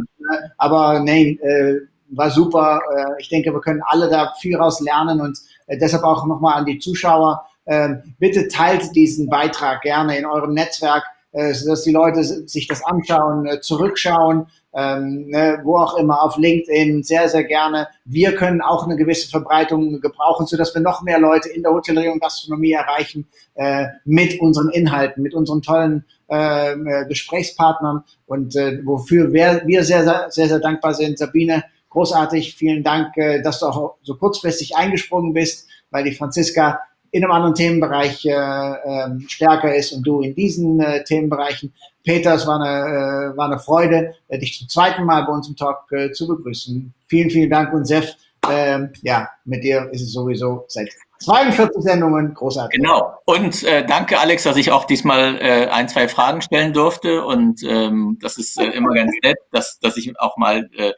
Aber 0.58 1.00
nein, 1.00 1.38
äh, 1.42 1.74
war 2.10 2.30
super. 2.30 2.80
Äh, 2.96 3.20
ich 3.20 3.28
denke, 3.28 3.52
wir 3.52 3.60
können 3.60 3.82
alle 3.84 4.08
da 4.08 4.32
viel 4.40 4.56
raus 4.56 4.80
lernen 4.80 5.20
und 5.20 5.38
äh, 5.66 5.76
deshalb 5.76 6.04
auch 6.04 6.24
nochmal 6.26 6.54
an 6.54 6.66
die 6.66 6.78
Zuschauer. 6.78 7.44
Äh, 7.64 7.96
bitte 8.18 8.48
teilt 8.48 8.94
diesen 8.96 9.28
Beitrag 9.28 9.82
gerne 9.82 10.18
in 10.18 10.26
eurem 10.26 10.54
Netzwerk, 10.54 11.04
äh, 11.32 11.54
sodass 11.54 11.82
die 11.82 11.92
Leute 11.92 12.24
sich 12.24 12.66
das 12.66 12.84
anschauen, 12.84 13.46
äh, 13.46 13.60
zurückschauen 13.60 14.46
ähm, 14.72 15.26
ne, 15.28 15.60
wo 15.64 15.78
auch 15.78 15.96
immer, 15.96 16.22
auf 16.22 16.36
LinkedIn, 16.36 17.02
sehr, 17.02 17.28
sehr 17.28 17.44
gerne. 17.44 17.88
Wir 18.04 18.34
können 18.34 18.60
auch 18.60 18.84
eine 18.84 18.96
gewisse 18.96 19.28
Verbreitung 19.28 20.00
gebrauchen, 20.00 20.46
sodass 20.46 20.74
wir 20.74 20.80
noch 20.80 21.02
mehr 21.02 21.18
Leute 21.18 21.48
in 21.48 21.62
der 21.62 21.72
Hotellerie 21.72 22.08
und 22.08 22.20
Gastronomie 22.20 22.72
erreichen 22.72 23.26
äh, 23.54 23.86
mit 24.04 24.40
unseren 24.40 24.68
Inhalten, 24.70 25.22
mit 25.22 25.34
unseren 25.34 25.62
tollen 25.62 26.04
äh, 26.28 26.76
Gesprächspartnern 27.06 28.04
und 28.26 28.54
wofür 28.84 29.32
wir, 29.32 29.62
sehr, 29.82 30.04
sehr, 30.04 30.26
sehr, 30.30 30.48
sehr 30.48 30.60
dankbar 30.60 30.94
sind. 30.94 31.18
Sabine, 31.18 31.64
großartig, 31.88 32.54
vielen 32.54 32.84
Dank, 32.84 33.14
dass 33.42 33.58
du 33.58 33.66
auch 33.66 33.96
so 34.02 34.14
kurzfristig 34.16 34.76
eingesprungen 34.76 35.32
bist, 35.32 35.68
weil 35.90 36.04
die 36.04 36.12
Franziska 36.12 36.80
in 37.12 37.24
einem 37.24 37.32
anderen 37.32 37.54
Themenbereich 37.54 38.24
äh, 38.24 38.30
äh, 38.30 39.08
stärker 39.28 39.74
ist 39.74 39.92
und 39.92 40.02
du 40.06 40.20
in 40.20 40.34
diesen 40.34 40.80
äh, 40.80 41.02
Themenbereichen. 41.04 41.72
Peter, 42.04 42.34
es 42.34 42.46
war 42.46 42.60
eine, 42.60 43.32
äh, 43.32 43.36
war 43.36 43.46
eine 43.46 43.58
Freude, 43.58 44.14
äh, 44.28 44.38
dich 44.38 44.58
zum 44.58 44.68
zweiten 44.68 45.04
Mal 45.04 45.24
bei 45.24 45.32
uns 45.32 45.48
im 45.48 45.56
Talk 45.56 45.90
äh, 45.92 46.12
zu 46.12 46.26
begrüßen. 46.26 46.92
Vielen, 47.08 47.30
vielen 47.30 47.50
Dank 47.50 47.72
und 47.72 47.84
Sef, 47.84 48.14
ähm, 48.50 48.90
ja, 49.02 49.28
mit 49.44 49.64
dir 49.64 49.88
ist 49.92 50.02
es 50.02 50.12
sowieso 50.12 50.64
seit 50.68 50.90
42 51.20 51.82
Sendungen 51.82 52.32
großartig. 52.32 52.80
Genau. 52.80 53.12
Und 53.26 53.62
äh, 53.64 53.84
danke, 53.84 54.18
Alex, 54.18 54.44
dass 54.44 54.56
ich 54.56 54.72
auch 54.72 54.86
diesmal 54.86 55.36
äh, 55.40 55.66
ein, 55.66 55.88
zwei 55.88 56.08
Fragen 56.08 56.40
stellen 56.40 56.72
durfte. 56.72 57.24
Und 57.24 57.62
ähm, 57.62 58.18
das 58.22 58.38
ist 58.38 58.58
äh, 58.58 58.70
immer 58.70 58.94
ganz 58.94 59.12
nett, 59.22 59.36
dass, 59.52 59.78
dass 59.80 59.98
ich 59.98 60.18
auch 60.18 60.38
mal 60.38 60.70
äh, 60.74 60.92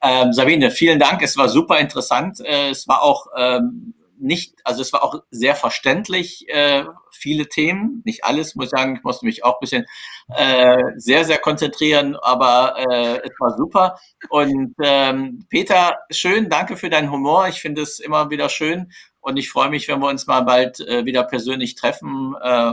äh, 0.00 0.32
Sabine, 0.32 0.72
vielen 0.72 0.98
Dank. 0.98 1.22
Es 1.22 1.36
war 1.36 1.48
super 1.48 1.78
interessant. 1.78 2.40
Äh, 2.40 2.70
es 2.70 2.88
war 2.88 3.02
auch 3.02 3.26
ähm, 3.38 3.94
nicht, 4.20 4.54
also 4.64 4.82
es 4.82 4.92
war 4.92 5.02
auch 5.02 5.22
sehr 5.30 5.54
verständlich, 5.54 6.46
äh, 6.48 6.84
viele 7.10 7.48
Themen, 7.48 8.02
nicht 8.04 8.24
alles, 8.24 8.54
muss 8.54 8.66
ich 8.66 8.70
sagen, 8.70 8.96
ich 8.96 9.02
musste 9.02 9.26
mich 9.26 9.44
auch 9.44 9.54
ein 9.54 9.60
bisschen 9.60 9.86
äh, 10.34 10.76
sehr, 10.96 11.24
sehr 11.24 11.38
konzentrieren, 11.38 12.16
aber 12.16 12.76
äh, 12.78 13.18
es 13.18 13.32
war 13.38 13.56
super. 13.56 13.98
Und 14.28 14.74
ähm, 14.82 15.46
Peter, 15.48 15.98
schön, 16.10 16.48
danke 16.48 16.76
für 16.76 16.90
deinen 16.90 17.10
Humor. 17.10 17.48
Ich 17.48 17.60
finde 17.60 17.82
es 17.82 17.98
immer 17.98 18.30
wieder 18.30 18.48
schön 18.48 18.92
und 19.20 19.36
ich 19.36 19.50
freue 19.50 19.70
mich, 19.70 19.88
wenn 19.88 20.00
wir 20.00 20.08
uns 20.08 20.26
mal 20.26 20.42
bald 20.42 20.80
äh, 20.80 21.04
wieder 21.04 21.24
persönlich 21.24 21.74
treffen, 21.74 22.34
äh, 22.42 22.72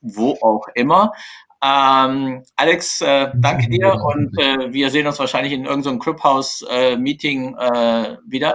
wo 0.00 0.32
auch 0.42 0.68
immer. 0.74 1.12
Ähm, 1.62 2.44
Alex, 2.54 3.00
äh, 3.00 3.30
danke 3.34 3.68
dir 3.68 3.94
und 3.94 4.38
äh, 4.38 4.72
wir 4.72 4.90
sehen 4.90 5.06
uns 5.06 5.18
wahrscheinlich 5.18 5.52
in 5.52 5.64
irgendeinem 5.64 5.98
Clubhouse-Meeting 5.98 7.56
äh, 7.56 8.16
wieder. 8.26 8.54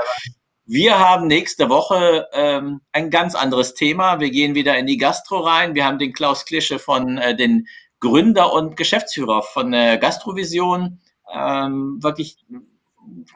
Wir 0.73 0.99
haben 0.99 1.27
nächste 1.27 1.67
Woche 1.67 2.29
ähm, 2.31 2.79
ein 2.93 3.09
ganz 3.09 3.35
anderes 3.35 3.73
Thema. 3.73 4.21
Wir 4.21 4.29
gehen 4.29 4.55
wieder 4.55 4.77
in 4.77 4.87
die 4.87 4.95
Gastro 4.95 5.39
rein. 5.39 5.75
Wir 5.75 5.83
haben 5.83 5.99
den 5.99 6.13
Klaus 6.13 6.45
Klische 6.45 6.79
von 6.79 7.17
äh, 7.17 7.35
den 7.35 7.67
Gründer 7.99 8.53
und 8.53 8.77
Geschäftsführer 8.77 9.41
von 9.41 9.71
der 9.71 9.97
Gastrovision. 9.97 11.01
Ähm, 11.29 11.97
wirklich, 12.01 12.37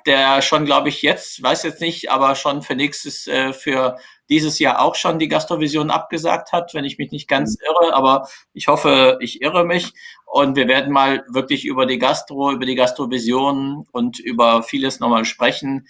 der 0.06 0.41
schon, 0.41 0.64
glaube 0.64 0.88
ich, 0.88 1.02
jetzt, 1.02 1.44
weiß 1.44 1.64
jetzt 1.64 1.82
nicht, 1.82 2.10
aber 2.10 2.36
schon 2.36 2.62
für 2.62 2.74
nächstes, 2.74 3.28
äh, 3.28 3.52
für 3.52 3.98
dieses 4.30 4.57
Jahr 4.60 4.82
auch 4.82 4.95
schon 4.95 5.20
die 5.20 5.28
Gastrovision 5.28 5.91
abgesagt 5.91 6.53
hat, 6.53 6.74
wenn 6.74 6.86
ich 6.86 6.98
mich 6.98 7.12
nicht 7.12 7.28
ganz 7.28 7.57
irre, 7.62 7.94
aber 7.94 8.30
ich 8.53 8.70
hoffe, 8.70 9.18
ich 9.20 9.41
irre 9.41 9.66
mich. 9.66 9.91
Und 10.26 10.56
wir 10.56 10.70
werden 10.70 10.94
mal 10.94 11.26
wirklich 11.28 11.66
über 11.66 11.86
die 11.86 11.99
Gastro, 11.99 12.53
über 12.53 12.66
die 12.66 12.76
Gastrovision 12.76 13.86
und 13.91 14.20
über 14.20 14.64
vieles 14.64 15.02
nochmal 15.02 15.26
sprechen. 15.26 15.86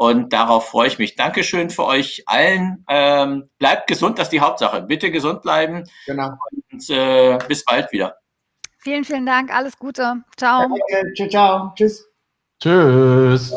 Und 0.00 0.32
darauf 0.32 0.70
freue 0.70 0.88
ich 0.88 0.98
mich. 0.98 1.14
Dankeschön 1.14 1.68
für 1.68 1.84
euch 1.84 2.22
allen. 2.24 2.86
Ähm, 2.88 3.50
bleibt 3.58 3.86
gesund, 3.86 4.18
das 4.18 4.28
ist 4.28 4.32
die 4.32 4.40
Hauptsache. 4.40 4.80
Bitte 4.80 5.10
gesund 5.10 5.42
bleiben. 5.42 5.84
Genau. 6.06 6.30
Und 6.72 6.88
äh, 6.88 7.36
bis 7.46 7.66
bald 7.66 7.92
wieder. 7.92 8.16
Vielen, 8.78 9.04
vielen 9.04 9.26
Dank. 9.26 9.54
Alles 9.54 9.78
Gute. 9.78 10.22
Ciao. 10.38 10.62
Danke. 10.62 11.12
Ciao, 11.14 11.28
ciao. 11.28 11.72
Tschüss. 11.76 12.08
Tschüss. 12.62 13.52